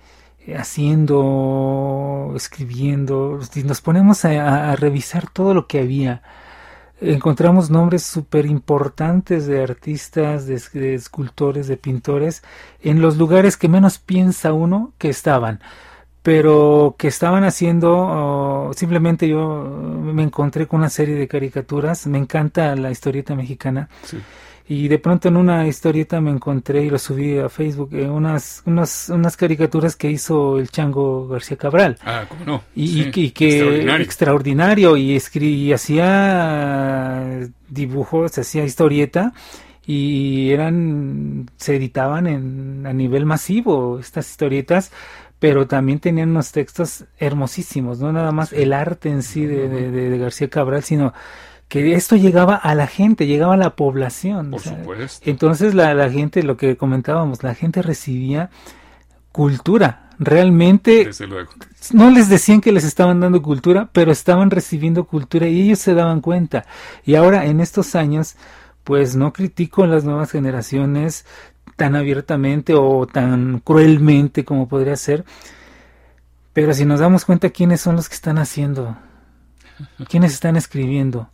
haciendo, 0.55 2.33
escribiendo, 2.35 3.39
si 3.41 3.63
nos 3.63 3.81
ponemos 3.81 4.25
a, 4.25 4.75
revisar 4.75 5.29
todo 5.29 5.53
lo 5.53 5.67
que 5.67 5.79
había, 5.79 6.21
encontramos 7.01 7.69
nombres 7.69 8.03
súper 8.03 8.45
importantes 8.45 9.47
de 9.47 9.63
artistas, 9.63 10.45
de, 10.47 10.61
de 10.73 10.95
escultores, 10.95 11.67
de 11.67 11.77
pintores, 11.77 12.43
en 12.81 13.01
los 13.01 13.17
lugares 13.17 13.57
que 13.57 13.69
menos 13.69 13.99
piensa 13.99 14.53
uno 14.53 14.93
que 14.97 15.09
estaban 15.09 15.59
pero 16.21 16.95
que 16.97 17.07
estaban 17.07 17.43
haciendo, 17.43 17.95
oh, 17.97 18.71
simplemente 18.75 19.27
yo 19.27 19.65
eh, 19.65 20.13
me 20.13 20.23
encontré 20.23 20.67
con 20.67 20.81
una 20.81 20.89
serie 20.89 21.15
de 21.15 21.27
caricaturas, 21.27 22.07
me 22.07 22.17
encanta 22.17 22.75
la 22.75 22.91
historieta 22.91 23.35
mexicana, 23.35 23.89
Sí. 24.03 24.19
Y 24.71 24.87
de 24.87 24.99
pronto 24.99 25.27
en 25.27 25.35
una 25.35 25.67
historieta 25.67 26.21
me 26.21 26.29
encontré 26.29 26.83
y 26.83 26.89
lo 26.91 26.99
subí 26.99 27.37
a 27.39 27.49
Facebook, 27.49 27.89
eh, 27.93 28.07
unas, 28.07 28.61
unas, 28.67 29.09
unas 29.09 29.35
caricaturas 29.35 29.95
que 29.95 30.11
hizo 30.11 30.59
el 30.59 30.69
Chango 30.69 31.27
García 31.27 31.57
Cabral. 31.57 31.97
Ah, 32.05 32.25
¿cómo 32.29 32.45
no? 32.45 32.63
Y, 32.75 32.87
Sí, 32.87 33.01
y 33.01 33.11
que, 33.11 33.19
y 33.21 33.31
que 33.31 33.47
extraordinario. 33.49 34.05
extraordinario, 34.05 34.95
y, 34.97 35.17
y 35.41 35.73
hacía 35.73 37.49
dibujos, 37.67 38.37
hacía 38.37 38.63
historieta 38.63 39.33
y 39.85 40.51
eran 40.51 41.49
se 41.57 41.75
editaban 41.75 42.27
en 42.27 42.85
a 42.85 42.93
nivel 42.93 43.25
masivo 43.25 43.97
estas 43.99 44.29
historietas 44.29 44.91
pero 45.39 45.67
también 45.67 45.99
tenían 45.99 46.29
unos 46.29 46.51
textos 46.51 47.05
hermosísimos 47.17 47.99
no 47.99 48.11
nada 48.11 48.31
más 48.31 48.53
el 48.53 48.73
arte 48.73 49.09
en 49.09 49.23
sí 49.23 49.45
de- 49.45 49.67
de- 49.69 49.89
de 50.09 50.17
García 50.17 50.49
Cabral 50.49 50.83
sino 50.83 51.13
que 51.69 51.93
esto 51.93 52.15
llegaba 52.17 52.55
a 52.55 52.75
la 52.75 52.87
gente 52.87 53.25
llegaba 53.27 53.53
a 53.53 53.57
la 53.57 53.75
población 53.75 54.51
Por 54.51 54.59
supuesto. 54.61 55.29
entonces 55.29 55.73
la, 55.75 55.93
la 55.93 56.09
gente 56.09 56.43
lo 56.43 56.57
que 56.57 56.75
comentábamos 56.75 57.43
la 57.43 57.55
gente 57.55 57.81
recibía 57.81 58.49
cultura 59.31 60.09
realmente 60.19 61.05
Desde 61.05 61.27
luego. 61.27 61.51
no 61.93 62.09
les 62.11 62.27
decían 62.27 62.59
que 62.59 62.71
les 62.73 62.83
estaban 62.83 63.19
dando 63.21 63.41
cultura, 63.41 63.89
pero 63.93 64.11
estaban 64.11 64.51
recibiendo 64.51 65.05
cultura 65.05 65.47
y 65.47 65.61
ellos 65.61 65.79
se 65.79 65.93
daban 65.93 66.19
cuenta. 66.19 66.65
Y 67.05 67.15
ahora 67.15 67.45
en 67.45 67.61
estos 67.61 67.95
años, 67.95 68.35
pues 68.83 69.15
no 69.15 69.31
critico 69.31 69.83
a 69.83 69.87
las 69.87 70.03
nuevas 70.03 70.31
generaciones 70.31 71.25
tan 71.77 71.95
abiertamente 71.95 72.73
o 72.75 73.07
tan 73.07 73.59
cruelmente 73.59 74.43
como 74.43 74.67
podría 74.67 74.97
ser, 74.97 75.23
pero 76.51 76.73
si 76.73 76.83
nos 76.83 76.99
damos 76.99 77.23
cuenta 77.23 77.51
quiénes 77.51 77.79
son 77.79 77.95
los 77.95 78.09
que 78.09 78.15
están 78.15 78.37
haciendo, 78.39 78.97
quiénes 80.09 80.33
están 80.33 80.57
escribiendo, 80.57 81.29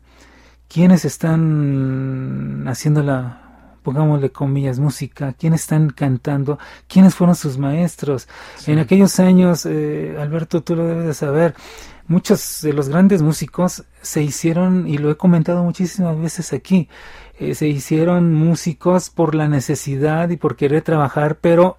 quiénes 0.68 1.06
están 1.06 2.66
haciendo 2.68 3.04
la 3.04 3.42
pongámosle 3.86 4.32
comillas, 4.32 4.80
música, 4.80 5.34
quiénes 5.34 5.62
están 5.62 5.92
cantando, 5.92 6.58
quiénes 6.88 7.14
fueron 7.14 7.36
sus 7.36 7.60
maestros. 7.60 8.28
En 8.66 8.80
aquellos 8.80 9.20
años, 9.20 9.68
eh, 9.68 10.18
Alberto, 10.20 10.64
tú 10.64 10.76
lo 10.76 10.88
debes 10.88 11.06
de 11.06 11.14
saber, 11.14 11.54
muchos 12.08 12.62
de 12.64 12.74
los 12.74 12.90
grandes 12.90 13.22
músicos 13.22 13.84
se 14.02 14.24
hicieron, 14.24 14.88
y 14.88 14.98
lo 14.98 15.12
he 15.12 15.18
comentado 15.18 15.64
muchísimas 15.64 16.20
veces 16.20 16.52
aquí, 16.52 16.90
eh, 17.40 17.54
se 17.54 17.68
hicieron 17.68 18.34
músicos 18.34 19.12
por 19.12 19.36
la 19.36 19.48
necesidad 19.48 20.30
y 20.30 20.38
por 20.38 20.56
querer 20.56 20.82
trabajar, 20.82 21.38
pero 21.40 21.78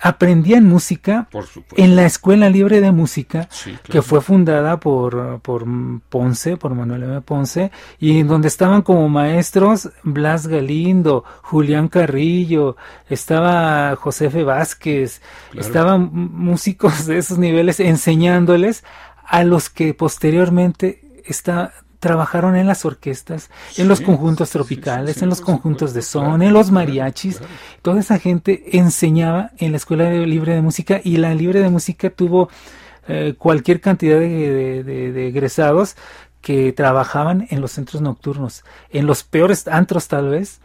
aprendían 0.00 0.64
música 0.64 1.28
Por 1.30 1.46
en 1.76 1.96
la 1.96 2.04
Escuela 2.04 2.50
Libre 2.50 2.80
de 2.80 2.92
Música, 2.92 3.48
Sí, 3.50 3.70
claro. 3.72 3.82
que 3.90 4.02
fue 4.02 4.20
fundada 4.20 4.78
por, 4.80 5.40
por 5.40 5.64
Ponce, 6.08 6.56
por 6.56 6.74
Manuel 6.74 7.04
M. 7.04 7.20
Ponce, 7.22 7.70
y 7.98 8.18
en 8.20 8.28
donde 8.28 8.48
estaban 8.48 8.82
como 8.82 9.08
maestros 9.08 9.90
Blas 10.02 10.46
Galindo, 10.46 11.24
Julián 11.42 11.88
Carrillo, 11.88 12.76
estaba 13.08 13.96
Josefe 13.96 14.44
Vázquez, 14.44 15.20
Claro. 15.50 15.66
estaban 15.66 16.10
músicos 16.12 17.06
de 17.06 17.18
esos 17.18 17.38
niveles 17.38 17.80
enseñándoles 17.80 18.84
a 19.24 19.42
los 19.44 19.70
que 19.70 19.94
posteriormente 19.94 21.22
está, 21.24 21.72
trabajaron 21.98 22.56
en 22.56 22.66
las 22.66 22.84
orquestas, 22.84 23.50
en 23.76 23.88
los 23.88 24.00
conjuntos 24.00 24.48
sí, 24.48 24.52
tropicales, 24.52 25.16
sí, 25.16 25.24
en 25.24 25.28
los 25.30 25.40
conjuntos 25.40 25.94
de 25.94 26.02
son, 26.02 26.42
en 26.42 26.52
los 26.52 26.70
mariachis, 26.70 27.40
toda 27.82 28.00
esa 28.00 28.18
gente 28.18 28.78
enseñaba 28.78 29.50
en 29.58 29.70
la 29.72 29.76
Escuela 29.78 30.10
Libre 30.10 30.54
de 30.54 30.62
Música 30.62 31.00
y 31.02 31.16
la 31.18 31.34
Libre 31.34 31.60
de 31.60 31.70
Música 31.70 32.10
tuvo 32.10 32.48
eh, 33.08 33.34
cualquier 33.38 33.80
cantidad 33.80 34.18
de, 34.18 34.28
de- 34.28 34.84
de- 34.84 35.12
de 35.12 35.28
egresados 35.28 35.96
que 36.40 36.72
trabajaban 36.72 37.46
en 37.50 37.60
los 37.60 37.72
centros 37.72 38.02
nocturnos, 38.02 38.64
en 38.90 39.06
los 39.06 39.24
peores 39.24 39.66
antros 39.68 40.08
tal 40.08 40.28
vez, 40.28 40.60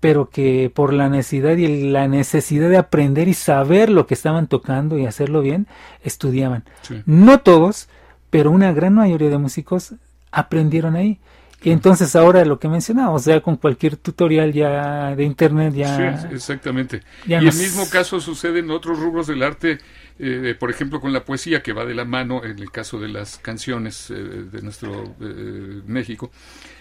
pero 0.00 0.30
que 0.30 0.70
por 0.74 0.92
la 0.92 1.08
necesidad 1.08 1.56
y 1.56 1.90
la 1.90 2.08
necesidad 2.08 2.68
de 2.68 2.76
aprender 2.78 3.28
y 3.28 3.34
saber 3.34 3.88
lo 3.88 4.06
que 4.06 4.14
estaban 4.14 4.48
tocando 4.48 4.98
y 4.98 5.06
hacerlo 5.06 5.42
bien, 5.42 5.66
estudiaban. 6.02 6.64
Sí. 6.82 7.02
No 7.06 7.40
todos, 7.40 7.88
pero 8.30 8.50
una 8.50 8.72
gran 8.72 8.94
mayoría 8.94 9.28
de 9.30 9.38
músicos 9.38 9.94
aprendieron 10.32 10.96
ahí. 10.96 11.20
Y 11.64 11.70
entonces 11.70 12.16
ahora 12.16 12.44
lo 12.44 12.58
que 12.58 12.66
mencionamos, 12.68 13.24
ya 13.24 13.40
con 13.40 13.54
cualquier 13.56 13.96
tutorial 13.96 14.52
ya 14.52 15.14
de 15.14 15.22
internet 15.22 15.72
ya 15.74 16.18
Sí, 16.18 16.26
exactamente. 16.34 17.02
ya 17.24 17.40
y 17.40 17.44
nos- 17.44 17.54
el 17.54 17.62
mismo 17.62 17.88
caso 17.88 18.20
sucede 18.20 18.58
en 18.58 18.70
otros 18.72 18.98
rubros 18.98 19.28
del 19.28 19.44
arte, 19.44 19.78
eh, 20.18 20.56
por 20.58 20.70
ejemplo 20.70 21.00
con 21.00 21.12
la 21.12 21.24
poesía 21.24 21.62
que 21.62 21.72
va 21.72 21.84
de 21.84 21.94
la 21.94 22.04
mano 22.04 22.42
en 22.42 22.58
el 22.58 22.72
caso 22.72 22.98
de 22.98 23.06
las 23.06 23.38
canciones 23.38 24.10
eh, 24.10 24.14
de 24.14 24.60
nuestro 24.60 25.14
eh, 25.20 25.82
México. 25.86 26.32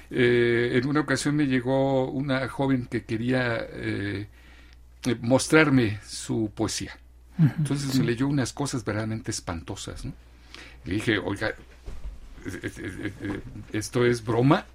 Eh, 0.10 0.72
en 0.82 0.88
una 0.88 1.02
ocasión 1.02 1.36
me 1.36 1.46
llegó 1.46 2.10
una 2.10 2.48
joven 2.50 2.88
que 2.90 3.04
quería 3.06 3.60
mostrarme 5.22 6.00
su 6.06 6.52
poesía. 6.56 6.98
Entonces 7.38 7.98
me 7.98 8.06
leyó 8.06 8.28
unas 8.28 8.54
cosas 8.54 8.84
verdaderamente 8.86 9.32
espantosas. 9.32 10.06
¿no? 10.06 10.14
Le 10.86 10.96
dije, 10.96 11.18
oiga, 11.18 11.54
¿esto 13.74 14.06
es 14.06 14.24
broma? 14.24 14.66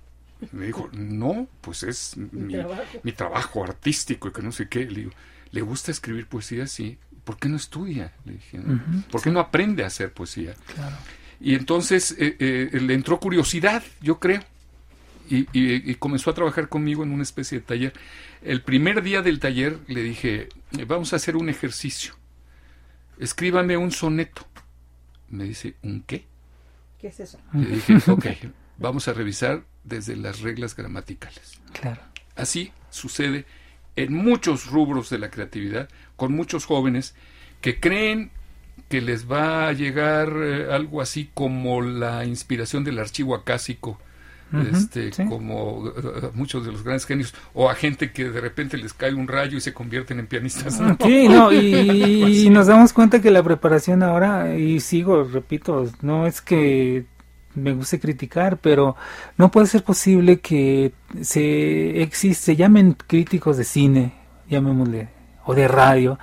Me 0.53 0.67
dijo, 0.67 0.89
no, 0.93 1.49
pues 1.63 1.83
es 1.83 2.17
mi, 2.17 2.55
mi 3.03 3.13
trabajo 3.13 3.65
artístico 3.65 4.29
y 4.29 4.33
que 4.33 4.43
no 4.43 4.53
sé 4.53 4.69
qué. 4.69 4.85
Le 4.85 5.01
digo, 5.01 5.11
¿le 5.51 5.61
gusta 5.63 5.91
escribir 5.91 6.27
poesía? 6.27 6.67
Sí. 6.67 6.99
¿por 7.25 7.39
qué 7.39 7.49
no 7.49 7.57
estudia? 7.57 8.13
Le 8.25 8.35
dije, 8.35 8.61
Ujú, 8.61 9.03
¿por 9.11 9.21
qué 9.21 9.31
no 9.33 9.41
aprende 9.41 9.83
a 9.83 9.89
hacer 9.89 10.13
poesía? 10.13 10.55
Claro. 10.75 10.97
Y 11.41 11.55
entonces 11.57 12.15
eh, 12.21 12.37
eh, 12.39 12.81
le 12.81 12.95
entró 12.95 13.19
curiosidad, 13.19 13.83
yo 14.01 14.21
creo, 14.21 14.43
y, 15.29 15.39
y- 15.53 15.91
y 15.91 15.95
comenzó 15.97 16.31
a 16.31 16.35
trabajar 16.35 16.69
conmigo 16.69 17.03
en 17.03 17.11
una 17.11 17.25
especie 17.25 17.59
de 17.59 17.65
taller. 17.65 17.93
El 18.43 18.63
primer 18.63 19.03
día 19.03 19.23
del 19.23 19.41
taller 19.41 19.77
le 19.89 20.03
dije, 20.05 20.49
eh, 20.79 20.85
vamos 20.87 21.13
a 21.13 21.17
hacer 21.17 21.35
un 21.37 21.49
ejercicio. 21.49 22.15
Escríbame 23.19 23.77
un 23.77 23.91
soneto. 23.91 24.47
Me 25.29 25.45
dice, 25.45 25.75
¿un 25.83 26.03
qué? 26.03 26.27
¿Qué 26.99 27.09
es 27.09 27.21
eso? 27.21 27.39
Le 27.53 27.67
dije, 27.67 27.99
ok, 28.11 28.27
vamos 28.79 29.09
a 29.09 29.13
revisar 29.13 29.65
desde 29.85 30.17
las 30.17 30.41
reglas 30.41 30.75
gramaticales. 30.75 31.61
Claro. 31.73 32.01
Así 32.35 32.73
sucede 32.91 33.47
en 33.97 34.13
muchos 34.13 34.67
rubros 34.67 35.11
de 35.11 35.19
la 35.19 35.31
creatividad, 35.31 35.89
con 36.17 36.33
muchos 36.33 36.65
jóvenes 36.67 37.15
que 37.61 37.81
creen 37.81 38.31
que 38.89 39.01
les 39.01 39.31
va 39.31 39.69
a 39.69 39.73
llegar 39.73 40.33
eh, 40.37 40.69
algo 40.71 41.01
así 41.01 41.31
como 41.35 41.81
la 41.81 42.25
inspiración 42.25 42.85
del 42.85 42.99
archivo 42.99 43.35
acásico, 43.35 43.99
Este, 44.53 45.13
sí. 45.13 45.25
como 45.27 45.89
eh, 45.89 46.31
muchos 46.35 46.65
de 46.65 46.71
los 46.71 46.85
grandes 46.85 47.05
genios, 47.05 47.35
o 47.53 47.69
a 47.69 47.75
gente 47.75 48.13
que 48.13 48.31
de 48.31 48.41
repente 48.41 48.77
les 48.77 48.93
cae 48.93 49.13
un 49.13 49.27
rayo 49.27 49.59
y 49.59 49.61
se 49.61 49.75
convierten 49.75 50.21
en 50.21 50.29
pianistas. 50.29 50.79
No. 50.81 50.97
Sí, 51.03 51.29
no, 51.29 51.53
y, 51.53 52.49
nos 52.51 52.69
damos 52.69 52.93
cuenta 52.93 53.21
que 53.21 53.31
la 53.31 53.43
preparación 53.43 54.03
ahora, 54.03 54.57
y 54.57 54.79
sigo, 54.81 55.25
repito, 55.25 55.91
no 56.01 56.27
es 56.27 56.41
que 56.41 57.05
me 57.55 57.73
guste 57.73 57.99
criticar, 57.99 58.59
pero 58.59 58.95
no 59.37 59.51
puede 59.51 59.67
ser 59.67 59.83
posible 59.83 60.39
que 60.39 60.93
se 61.23 62.03
existe, 62.03 62.45
se 62.45 62.57
llamen 62.57 62.97
críticos 63.07 63.57
de 63.57 63.65
cine, 63.65 64.15
llamémosle, 64.49 65.09
o 65.45 65.55
de 65.55 65.67
radio, 65.67 66.19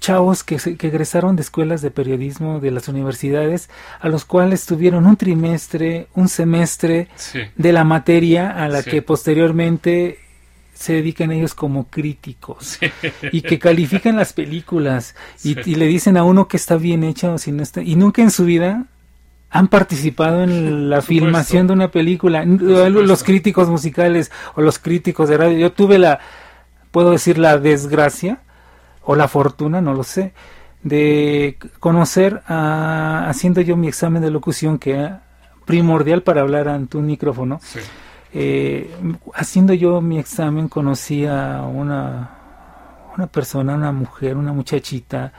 chavos 0.00 0.42
que, 0.44 0.56
que 0.56 0.86
egresaron 0.88 1.36
de 1.36 1.42
escuelas 1.42 1.82
de 1.82 1.90
periodismo 1.90 2.60
de 2.60 2.70
las 2.70 2.88
universidades, 2.88 3.70
a 4.00 4.08
los 4.08 4.24
cuales 4.24 4.66
tuvieron 4.66 5.06
un 5.06 5.16
trimestre, 5.16 6.08
un 6.14 6.28
semestre 6.28 7.08
Sí. 7.16 7.40
de 7.56 7.72
la 7.72 7.84
materia 7.84 8.50
a 8.50 8.68
la 8.68 8.82
Sí. 8.82 8.90
que 8.90 9.02
posteriormente 9.02 10.18
se 10.74 10.94
dedican 10.94 11.30
ellos 11.30 11.54
como 11.54 11.88
críticos 11.90 12.78
y 13.32 13.42
que 13.42 13.58
califican 13.58 14.16
las 14.16 14.32
películas 14.32 15.14
y, 15.44 15.58
y 15.70 15.74
le 15.74 15.86
dicen 15.86 16.16
a 16.16 16.24
uno 16.24 16.48
que 16.48 16.56
está 16.56 16.76
bien 16.76 17.04
hecho 17.04 17.34
o 17.34 17.38
si 17.38 17.52
no 17.52 17.62
está 17.62 17.82
y 17.82 17.96
nunca 17.96 18.22
en 18.22 18.30
su 18.30 18.46
vida 18.46 18.86
han 19.50 19.68
participado 19.68 20.42
en 20.44 20.88
la 20.88 21.02
filmación 21.02 21.66
de 21.66 21.72
una 21.74 21.90
película. 21.90 22.44
Los 22.46 23.24
críticos 23.24 23.68
musicales 23.68 24.30
o 24.54 24.62
los 24.62 24.78
críticos 24.78 25.28
de 25.28 25.36
radio 25.36 25.58
yo 25.58 25.72
tuve 25.72 25.98
la 25.98 26.20
puedo 26.92 27.10
decir 27.10 27.36
la 27.36 27.58
desgracia 27.58 28.40
o 29.04 29.14
la 29.16 29.28
fortuna 29.28 29.80
no 29.80 29.94
lo 29.94 30.02
sé 30.04 30.32
de 30.82 31.56
conocer 31.78 32.42
a- 32.46 33.26
haciendo 33.28 33.60
yo 33.60 33.76
mi 33.76 33.88
examen 33.88 34.22
de 34.22 34.30
locución 34.30 34.78
que 34.78 34.92
era 34.92 35.22
primordial 35.66 36.22
para 36.22 36.40
hablar 36.40 36.68
ante 36.68 36.96
un 36.96 37.06
micrófono 37.06 37.60
Sí. 37.62 37.78
eh, 38.32 38.90
haciendo 39.34 39.74
yo 39.74 40.00
mi 40.00 40.18
examen 40.18 40.68
conocí 40.68 41.26
a 41.26 41.62
una, 41.62 42.30
una 43.16 43.26
persona, 43.26 43.74
una 43.74 43.92
mujer, 43.92 44.36
una 44.36 44.52
muchachita 44.52 45.32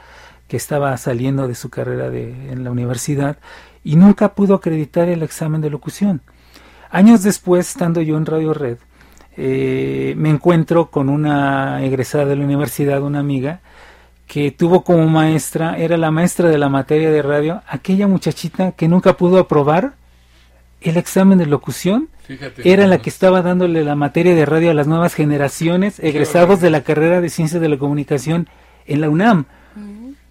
que 0.47 0.57
estaba 0.57 0.95
saliendo 0.97 1.47
de 1.47 1.55
su 1.55 1.69
carrera 1.69 2.09
de, 2.09 2.51
en 2.51 2.63
la 2.63 2.71
universidad 2.71 3.38
y 3.83 3.95
nunca 3.95 4.33
pudo 4.35 4.55
acreditar 4.55 5.07
el 5.09 5.23
examen 5.23 5.61
de 5.61 5.69
locución. 5.69 6.21
Años 6.89 7.23
después, 7.23 7.69
estando 7.69 8.01
yo 8.01 8.17
en 8.17 8.25
Radio 8.25 8.53
Red, 8.53 8.77
eh, 9.38 10.14
me 10.18 10.30
encuentro 10.30 10.90
con 10.91 11.10
una 11.10 11.84
egresada 11.84 12.26
de 12.26 12.36
la 12.36 12.44
universidad, 12.44 13.02
una 13.02 13.20
amiga, 13.20 13.62
que 14.28 14.52
tuvo 14.52 14.84
como 14.84 15.08
maestra, 15.08 15.78
era 15.78 15.98
la 15.98 16.12
maestra 16.12 16.49
de 16.49 16.58
la 16.58 16.70
materia 16.70 17.12
de 17.12 17.22
radio, 17.22 17.62
aquella 17.68 18.08
muchachita 18.08 18.72
que 18.72 18.88
nunca 18.88 19.18
pudo 19.18 19.40
aprobar 19.40 19.94
el 20.82 20.98
examen 20.98 21.38
de 21.38 21.45
locución 21.45 22.10
Fíjate. 22.28 22.72
era 22.72 22.88
la 22.88 22.99
que 22.99 23.10
estaba 23.10 23.41
dándole 23.41 23.84
la 23.84 23.95
materia 23.95 24.34
de 24.34 24.45
radio 24.45 24.72
a 24.72 24.74
las 24.74 24.88
nuevas 24.88 25.14
generaciones 25.14 25.99
egresados 25.99 26.62
de 26.62 26.70
la 26.70 26.82
carrera 26.82 27.22
de 27.22 27.30
ciencias 27.30 27.62
de 27.62 27.70
la 27.70 27.78
comunicación 27.78 28.48
en 28.86 29.02
la 29.02 29.10
UNAM. 29.10 29.45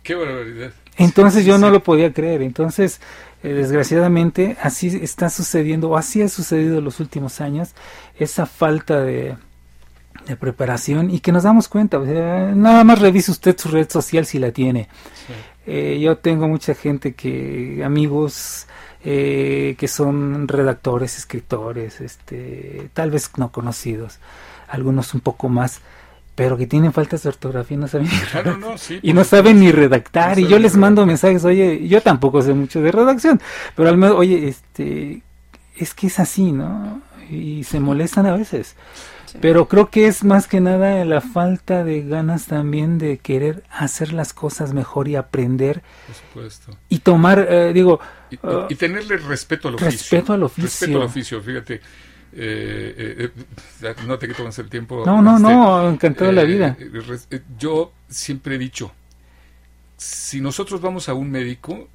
Qué 0.03 0.15
barbaridad. 0.15 0.73
Entonces 0.97 1.45
yo 1.45 1.55
Sí, 1.57 1.61
no 1.61 1.71
lo 1.71 1.83
podía 1.83 2.13
creer. 2.13 2.43
Entonces, 2.43 3.01
eh, 3.43 3.49
desgraciadamente, 3.49 4.57
así 4.62 4.89
está 5.03 5.31
sucediendo, 5.31 5.91
o 5.91 5.97
así 5.97 6.23
ha 6.23 6.29
sucedido 6.29 6.79
en 6.79 6.85
los 6.85 7.01
últimos 7.01 7.41
años, 7.41 7.75
esa 8.19 8.47
falta 8.47 9.01
de, 9.01 9.37
de 10.27 10.37
preparación 10.37 11.11
y 11.11 11.21
que 11.21 11.33
nos 11.33 11.45
damos 11.45 11.69
cuenta. 11.69 11.99
o 11.99 12.05
sea, 12.07 12.53
nada 12.55 12.85
más 12.85 12.99
revise 12.99 13.31
usted 13.31 13.57
su 13.59 13.69
red 13.69 13.89
social 13.91 14.27
si 14.27 14.39
la 14.39 14.53
tiene. 14.53 14.89
Sí. 15.27 15.33
Eh, 15.67 16.01
yo 16.01 16.17
tengo 16.19 16.49
mucha 16.49 16.75
gente 16.75 17.15
que, 17.15 17.83
amigos 17.85 18.67
eh, 19.05 19.77
que 19.79 19.89
son 19.89 20.49
redactores, 20.49 21.17
escritores, 21.17 22.01
este, 22.01 22.91
tal 22.93 23.11
vez 23.11 23.31
no 23.37 23.53
conocidos, 23.53 24.19
algunos 24.69 25.15
un 25.15 25.21
poco 25.21 25.49
más, 25.49 25.81
pero 26.41 26.57
que 26.57 26.67
tienen 26.67 26.91
faltas 26.91 27.23
de 27.23 27.29
ortografía, 27.29 27.77
no 27.77 27.87
saben 27.87 28.09
ni 28.09 28.59
no, 28.59 28.79
sí, 28.79 28.99
y 29.03 29.12
no 29.12 29.25
saben 29.25 29.61
ni 29.61 29.71
redactar 29.73 30.39
No 30.39 30.47
y 30.47 30.49
yo 30.49 30.59
les 30.59 30.75
mando 30.75 31.05
mensajes 31.05 31.45
oye 31.45 31.87
yo 31.87 32.01
tampoco 32.01 32.41
sé 32.41 32.55
mucho 32.55 32.81
de 32.81 32.91
redacción 32.91 33.39
pero 33.77 33.91
al 33.91 33.99
menos 33.99 34.17
oye 34.17 34.49
este 34.49 35.23
es 35.77 35.93
que 35.93 36.07
es 36.07 36.19
así 36.19 36.53
no 36.53 37.03
y 37.31 37.62
se 37.65 37.79
molestan 37.79 38.25
a 38.25 38.35
veces 38.35 38.75
pero 39.43 39.69
creo 39.69 39.91
que 39.91 40.07
es 40.07 40.25
más 40.25 40.49
que 40.49 40.61
nada 40.62 41.05
la 41.05 41.21
falta 41.21 41.85
de 41.85 42.01
ganas 42.03 42.47
también 42.47 42.97
de 42.97 43.19
querer 43.19 43.62
hacer 43.71 44.15
las 44.15 44.33
cosas 44.33 44.73
mejor 44.73 45.09
y 45.09 45.17
aprender 45.17 45.83
Por 46.07 46.17
supuesto. 46.17 46.77
y 46.89 47.01
tomar 47.01 47.47
eh, 47.51 47.73
digo 47.75 48.01
Y, 48.31 48.39
y 48.71 48.77
tenerle 48.77 49.19
respeto 49.19 49.69
al 49.69 49.75
oficio. 49.75 49.91
respeto 49.91 50.33
al 50.33 50.43
oficio. 50.43 50.65
Respeto 50.65 50.97
al 50.97 51.05
oficio, 51.05 51.43
fíjate. 51.43 51.81
Eh, 52.32 52.94
eh, 53.19 53.31
eh, 53.82 53.94
no 54.07 54.19
te 54.19 54.28
quito 54.28 54.44
más 54.44 54.59
el 54.59 54.69
tiempo. 54.69 55.05
no 55.05 55.20
no 55.23 55.36
este, 55.36 55.43
no 55.52 55.90
encantado 55.90 56.32
la 56.32 56.44
vida 56.44 56.77
eh, 56.78 56.90
eh, 57.31 57.40
yo 57.59 57.93
siempre 58.09 58.55
he 58.57 58.59
dicho, 58.59 58.93
si 59.97 60.40
nosotros 60.40 60.81
vamos 60.81 61.09
a 61.09 61.15
un 61.15 61.31
médico, 61.31 61.89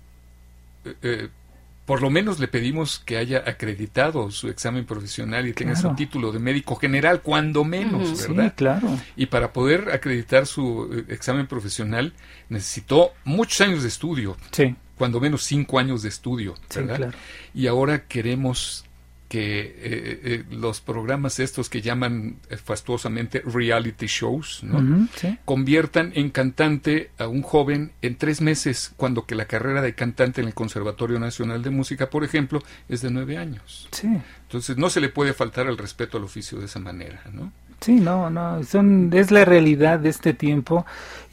por 1.85 2.01
lo 2.01 2.09
menos 2.09 2.39
le 2.39 2.47
pedimos 2.47 2.99
que 2.99 3.17
haya 3.17 3.43
acreditado 3.45 4.31
su 4.31 4.49
examen 4.49 4.85
profesional 4.85 5.47
y 5.47 5.53
tenga 5.53 5.73
Claro. 5.73 5.89
su 5.89 5.95
título 5.95 6.31
de 6.31 6.39
médico 6.39 6.75
general, 6.75 7.21
cuando 7.21 7.63
menos, 7.63 8.09
Ujú. 8.09 8.15
sí 8.15 8.27
¿verdad? 8.33 8.53
claro 8.55 8.87
Y 9.15 9.27
para 9.27 9.53
poder 9.53 9.89
acreditar 9.91 10.47
su 10.47 11.05
examen 11.09 11.45
profesional 11.47 12.13
necesitó 12.49 13.11
muchos 13.23 13.61
años 13.61 13.83
de 13.83 13.89
estudio, 13.89 14.35
sí 14.51 14.75
cuando 14.97 15.19
menos 15.19 15.43
cinco 15.43 15.77
años 15.77 16.03
de 16.03 16.09
estudio, 16.09 16.55
sí 16.69 16.79
¿verdad? 16.79 16.95
claro 16.95 17.17
Y 17.53 17.67
ahora 17.67 18.03
queremos 18.07 18.84
que 19.27 19.60
eh, 19.60 20.22
eh, 20.23 20.43
los 20.52 20.81
programas 20.81 21.39
estos 21.39 21.69
que 21.69 21.81
llaman 21.81 22.38
eh, 22.49 22.57
fastuosamente 22.57 23.41
reality 23.41 24.06
shows, 24.07 24.64
¿no? 24.64 25.07
Sí 25.15 25.38
conviertan 25.45 26.11
en 26.15 26.30
cantante 26.30 27.11
a 27.18 27.27
un 27.27 27.41
joven 27.41 27.91
en 28.02 28.18
tres 28.18 28.41
meses, 28.41 28.93
cuando 28.97 29.26
que 29.26 29.35
la 29.35 29.45
carrera 29.45 29.81
de 29.81 29.95
cantante 29.95 30.41
en 30.41 30.47
el 30.47 30.53
Conservatorio 30.53 31.19
Nacional 31.19 31.64
de 31.64 31.69
Música, 31.69 32.10
por 32.10 32.23
ejemplo, 32.23 32.61
es 32.89 33.02
de 33.02 33.10
nueve 33.10 33.38
años. 33.38 33.88
sí 33.91 34.10
Entonces 34.43 34.77
no 34.77 34.89
se 34.89 35.02
le 35.02 35.10
puede 35.10 35.34
faltar 35.34 35.68
el 35.68 35.77
respeto 35.77 36.18
al 36.18 36.23
oficio 36.23 36.60
de 36.60 36.65
esa 36.65 36.80
manera, 36.80 37.22
¿no? 37.31 37.52
Sí, 37.81 37.99
no, 37.99 38.30
no, 38.30 38.64
son, 38.64 39.11
es 39.14 39.31
la 39.31 39.45
realidad 39.45 39.99
de 39.99 40.10
este 40.10 40.34
tiempo 40.34 40.85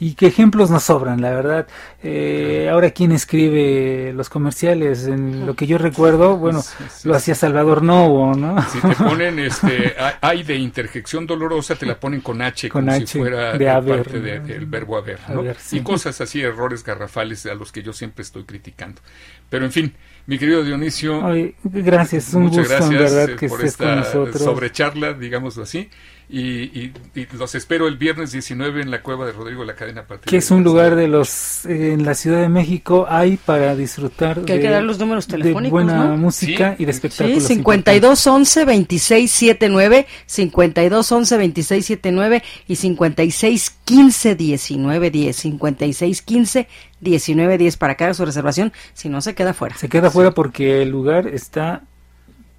y 0.03 0.15
que 0.15 0.27
ejemplos 0.27 0.69
nos 0.69 0.83
sobran, 0.83 1.21
la 1.21 1.31
verdad. 1.31 1.69
Eh, 2.03 2.69
ahora, 2.71 2.91
¿quién 2.91 3.13
escribe 3.13 4.13
los 4.13 4.29
comerciales? 4.29 5.07
En 5.07 5.47
lo 5.47 5.55
que 5.55 5.69
yo 5.69 5.79
recuerdo, 5.79 6.37
bueno, 6.37 6.61
Sí, 6.61 6.85
sí, 6.91 7.09
lo 7.09 7.15
hacía 7.15 7.37
Salvador 7.37 7.83
Novo, 7.83 8.35
¿no? 8.35 8.61
Si 8.69 8.81
te 8.81 8.95
ponen 9.05 9.39
este 9.39 9.95
hay 10.21 10.43
de 10.43 10.57
interjección 10.57 11.25
dolorosa, 11.27 11.77
te 11.77 11.87
la 11.87 12.01
ponen 12.01 12.21
con 12.21 12.43
H, 12.43 12.69
Con 12.69 12.87
como 12.87 12.97
H, 12.97 13.07
si 13.07 13.19
fuera 13.21 13.57
de 13.57 13.69
haber, 13.69 14.03
parte 14.03 14.21
del 14.21 14.67
verbo 14.67 14.99
haber, 14.99 15.21
¿no? 15.29 15.39
Haber, 15.39 15.57
sí. 15.57 15.79
Y 15.79 15.81
cosas 15.83 16.21
así, 16.21 16.43
errores 16.43 16.83
garrafales 16.83 17.47
a 17.47 17.55
los 17.55 17.71
que 17.71 17.85
yo 17.85 17.93
siempre 17.93 18.23
estoy 18.23 18.43
criticando. 18.43 19.01
Pero 19.49 19.65
en 19.65 19.71
fin, 19.71 19.95
mi 20.27 20.37
querido 20.37 20.65
Dionisio, 20.65 21.23
gracias, 21.63 22.35
un 22.35 22.45
muchas 22.45 22.69
gusto, 22.69 22.87
en 22.87 22.99
verdad, 22.99 23.31
eh, 23.31 23.37
que 23.37 23.49
por 23.49 23.65
estés 23.65 23.77
con 23.77 23.89
esta 23.89 23.97
nosotros. 23.97 24.43
sobrecharla, 24.43 25.13
digámoslo 25.15 25.63
así. 25.63 25.89
Y, 26.35 26.41
y- 26.81 26.93
y 27.15 27.27
los 27.37 27.55
espero 27.55 27.87
el 27.87 27.99
viernes 27.99 28.33
19 28.33 28.81
en 28.81 28.91
la 28.91 29.03
cueva 29.03 29.27
de 29.27 29.33
Rodrigo 29.33 29.65
La 29.65 29.75
Cadena. 29.75 30.01
a 30.01 30.07
partir 30.07 30.31
que 30.31 30.39
es 30.39 30.49
de 30.49 30.55
un 30.55 30.65
lugar 30.65 30.97
de 30.97 31.07
los 31.07 31.67
eh, 31.67 31.93
en 31.93 32.07
la 32.07 32.15
Ciudad 32.15 32.41
de 32.41 32.49
México 32.49 33.07
hay 33.07 33.37
para 33.37 33.77
disfrutar 33.77 34.41
Que 34.43 34.53
hay 34.53 34.59
de, 34.59 34.65
que 34.65 34.71
dar 34.71 34.83
los 34.83 34.99
números 34.99 35.27
de 35.29 35.33
telefónicos, 35.37 35.71
buena 35.85 36.05
¿no? 36.07 36.17
música 36.17 36.75
Sí, 36.79 36.85
y 36.85 36.87
de 36.87 36.93
sí, 36.95 37.01
Sí, 37.01 37.07
espectáculos 37.07 37.43
52 37.45 38.27
11 38.27 38.65
26 38.65 39.31
79, 39.31 40.07
52 40.25 41.13
11 41.13 41.37
26 41.37 41.85
79 41.87 42.43
y 42.67 42.77
56 42.77 43.71
15 43.85 44.35
19 44.35 45.11
10, 45.11 45.37
56 45.37 46.23
15 46.23 46.69
19 47.01 47.59
10 47.59 47.77
para 47.77 47.93
haga 47.93 48.15
su 48.15 48.25
reservación, 48.25 48.73
si 48.95 49.09
no 49.11 49.21
se 49.21 49.35
queda 49.35 49.53
fuera. 49.53 49.77
Se 49.77 49.89
queda 49.91 50.11
fuera 50.11 50.31
porque 50.33 50.81
el 50.83 50.89
lugar 50.89 51.27
está 51.29 51.83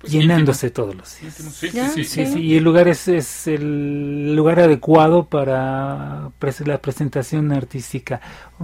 llenándose 0.03 0.69
todos 0.71 0.95
los 0.95 1.19
días. 1.19 1.34
Sí, 1.35 1.69
sí, 1.69 1.69
Sí, 1.93 2.03
sí. 2.03 2.25
sí, 2.25 2.39
y 2.39 2.57
el 2.57 2.63
lugar 2.63 2.88
es, 2.88 3.07
es 3.07 3.47
el 3.47 4.35
lugar 4.35 4.59
adecuado 4.59 5.25
para 5.25 6.31
la 6.65 6.77
presentación 6.81 7.51
artística, 7.51 8.21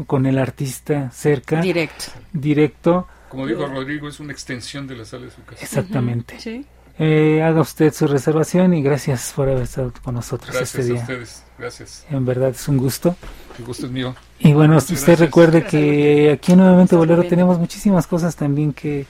con 0.08 0.26
el 0.26 0.38
artista 0.38 1.10
cerca, 1.12 1.62
Directo. 1.62 2.06
directo, 2.34 3.08
Como 3.30 3.48
dijo 3.48 3.66
Rodrigo, 3.68 4.08
es 4.10 4.20
una 4.20 4.34
extensión 4.34 4.88
de 4.88 4.96
la 4.98 5.06
sala 5.06 5.26
de 5.26 5.32
su 5.32 5.44
casa. 5.44 5.64
exactamente. 5.64 6.40
Sí. 6.40 6.66
Eh, 7.02 7.42
haga 7.42 7.62
usted 7.62 7.94
su 7.94 8.08
reservación 8.08 8.74
y 8.74 8.82
gracias 8.82 9.32
por 9.34 9.48
haber 9.48 9.64
estado 9.64 9.94
con 10.04 10.16
nosotros 10.16 10.54
Gracias 10.54 10.76
este 10.76 10.82
a 10.82 10.94
día. 10.96 11.02
ustedes. 11.04 11.44
Gracias. 11.58 12.06
En 12.12 12.26
verdad 12.26 12.50
es 12.50 12.68
un 12.68 12.78
gusto. 12.78 13.16
El 13.58 13.64
gusto 13.64 13.86
es 13.86 13.92
mío. 13.94 14.14
Y 14.40 14.52
bueno, 14.52 14.74
Muchas 14.74 14.92
usted 14.92 15.06
gracias. 15.08 15.20
recuerde 15.22 15.64
que 15.66 16.32
aquí 16.34 16.52
en 16.52 16.58
nuevamente 16.60 16.98
Bolero 16.98 17.24
tenemos 17.24 17.58
muchísimas 17.58 18.06
cosas 18.06 18.36
también 18.36 18.74
que, 18.74 19.06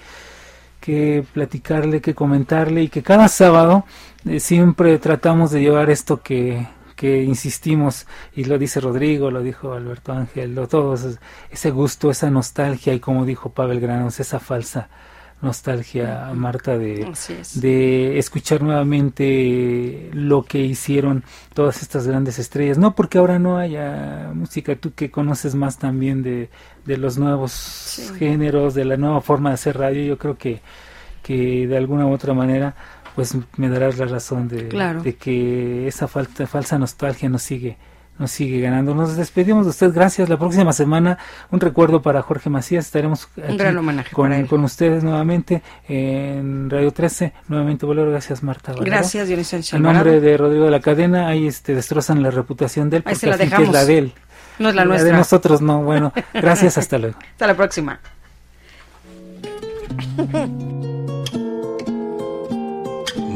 que 0.79 1.25
platicarle, 1.33 2.01
que 2.01 2.15
comentarle 2.15 2.83
y 2.83 2.89
que 2.89 3.03
cada 3.03 3.27
sábado 3.27 3.85
eh, 4.25 4.39
siempre 4.39 4.97
tratamos 4.97 5.51
de 5.51 5.61
llevar 5.61 5.89
esto 5.89 6.21
que, 6.21 6.67
que 6.95 7.23
insistimos 7.23 8.07
y 8.35 8.45
lo 8.45 8.57
dice 8.57 8.81
Rodrigo, 8.81 9.31
lo 9.31 9.41
dijo 9.41 9.73
Alberto 9.73 10.11
Ángel, 10.13 10.55
lo 10.55 10.67
todos 10.67 11.19
ese 11.49 11.71
gusto, 11.71 12.11
esa 12.11 12.29
nostalgia 12.29 12.93
y 12.93 12.99
como 12.99 13.25
dijo 13.25 13.51
Pavel 13.51 13.79
Granos, 13.79 14.19
esa 14.19 14.39
falsa 14.39 14.89
nostalgia, 15.41 16.31
Marta, 16.33 16.77
de, 16.77 17.09
es. 17.11 17.61
de 17.61 18.17
escuchar 18.19 18.61
nuevamente 18.61 20.09
lo 20.13 20.43
que 20.43 20.59
hicieron 20.59 21.23
todas 21.53 21.81
estas 21.81 22.07
grandes 22.07 22.39
estrellas. 22.39 22.77
No 22.77 22.95
porque 22.95 23.17
ahora 23.17 23.39
no 23.39 23.57
haya 23.57 24.31
música, 24.33 24.75
tú 24.75 24.93
que 24.93 25.11
conoces 25.11 25.55
más 25.55 25.77
también 25.77 26.23
de, 26.23 26.49
de 26.85 26.97
los 26.97 27.17
nuevos 27.17 28.11
géneros, 28.17 28.73
de 28.73 28.85
la 28.85 28.97
nueva 28.97 29.21
forma 29.21 29.49
de 29.49 29.55
hacer 29.55 29.77
radio, 29.77 30.03
yo 30.03 30.17
creo 30.17 30.37
que, 30.37 30.61
que 31.23 31.67
de 31.67 31.77
alguna 31.77 32.05
u 32.05 32.11
otra 32.13 32.33
manera 32.33 32.75
pues 33.15 33.35
me 33.57 33.69
darás 33.69 33.97
la 33.97 34.05
razón 34.05 34.47
de, 34.47 34.67
Claro. 34.69 35.01
de 35.01 35.15
que 35.15 35.87
esa 35.87 36.07
falta, 36.07 36.47
falsa 36.47 36.77
nostalgia 36.77 37.27
nos 37.27 37.41
sigue 37.41 37.77
nos 38.19 38.31
sigue 38.31 38.59
ganando. 38.59 38.93
Nos 38.93 39.15
despedimos 39.15 39.65
de 39.65 39.71
usted, 39.71 39.91
gracias. 39.93 40.29
La 40.29 40.37
próxima 40.37 40.73
semana 40.73 41.17
un 41.49 41.59
recuerdo 41.59 42.01
para 42.01 42.21
Jorge 42.21 42.49
Macías. 42.49 42.85
Estaremos 42.85 43.29
aquí 43.37 43.57
con, 44.47 44.63
ustedes 44.63 45.03
nuevamente 45.03 45.63
en 45.87 46.69
Radio 46.69 46.91
13. 46.91 47.33
Nuevamente, 47.47 47.85
Bolero. 47.85 48.11
Gracias, 48.11 48.43
Marta. 48.43 48.73
Valero. 48.73 48.85
Gracias, 48.85 49.27
Dionisio 49.27 49.59
En 49.71 49.81
nombre 49.83 50.19
de 50.19 50.37
Rodrigo 50.37 50.65
de 50.65 50.71
la 50.71 50.81
Cadena, 50.81 51.29
ahí 51.29 51.47
este, 51.47 51.73
destrozan 51.73 52.21
la 52.21 52.29
reputación 52.29 52.89
de 52.89 52.97
él, 52.97 53.03
Ahí 53.05 53.13
porque 53.13 53.19
se 53.19 53.27
la 53.27 53.37
que 53.37 53.45
dejamos. 53.45 53.67
es 53.67 53.73
la 53.73 53.85
de 53.85 53.97
él. 53.97 54.13
No 54.59 54.69
es 54.69 54.75
la 54.75 54.81
de 54.81 54.87
nuestra. 54.89 55.17
nosotros 55.17 55.61
no. 55.61 55.81
Bueno, 55.81 56.11
gracias, 56.33 56.77
hasta 56.77 56.97
luego. 56.97 57.17
Hasta 57.31 57.47
la 57.47 57.55
próxima. 57.55 57.99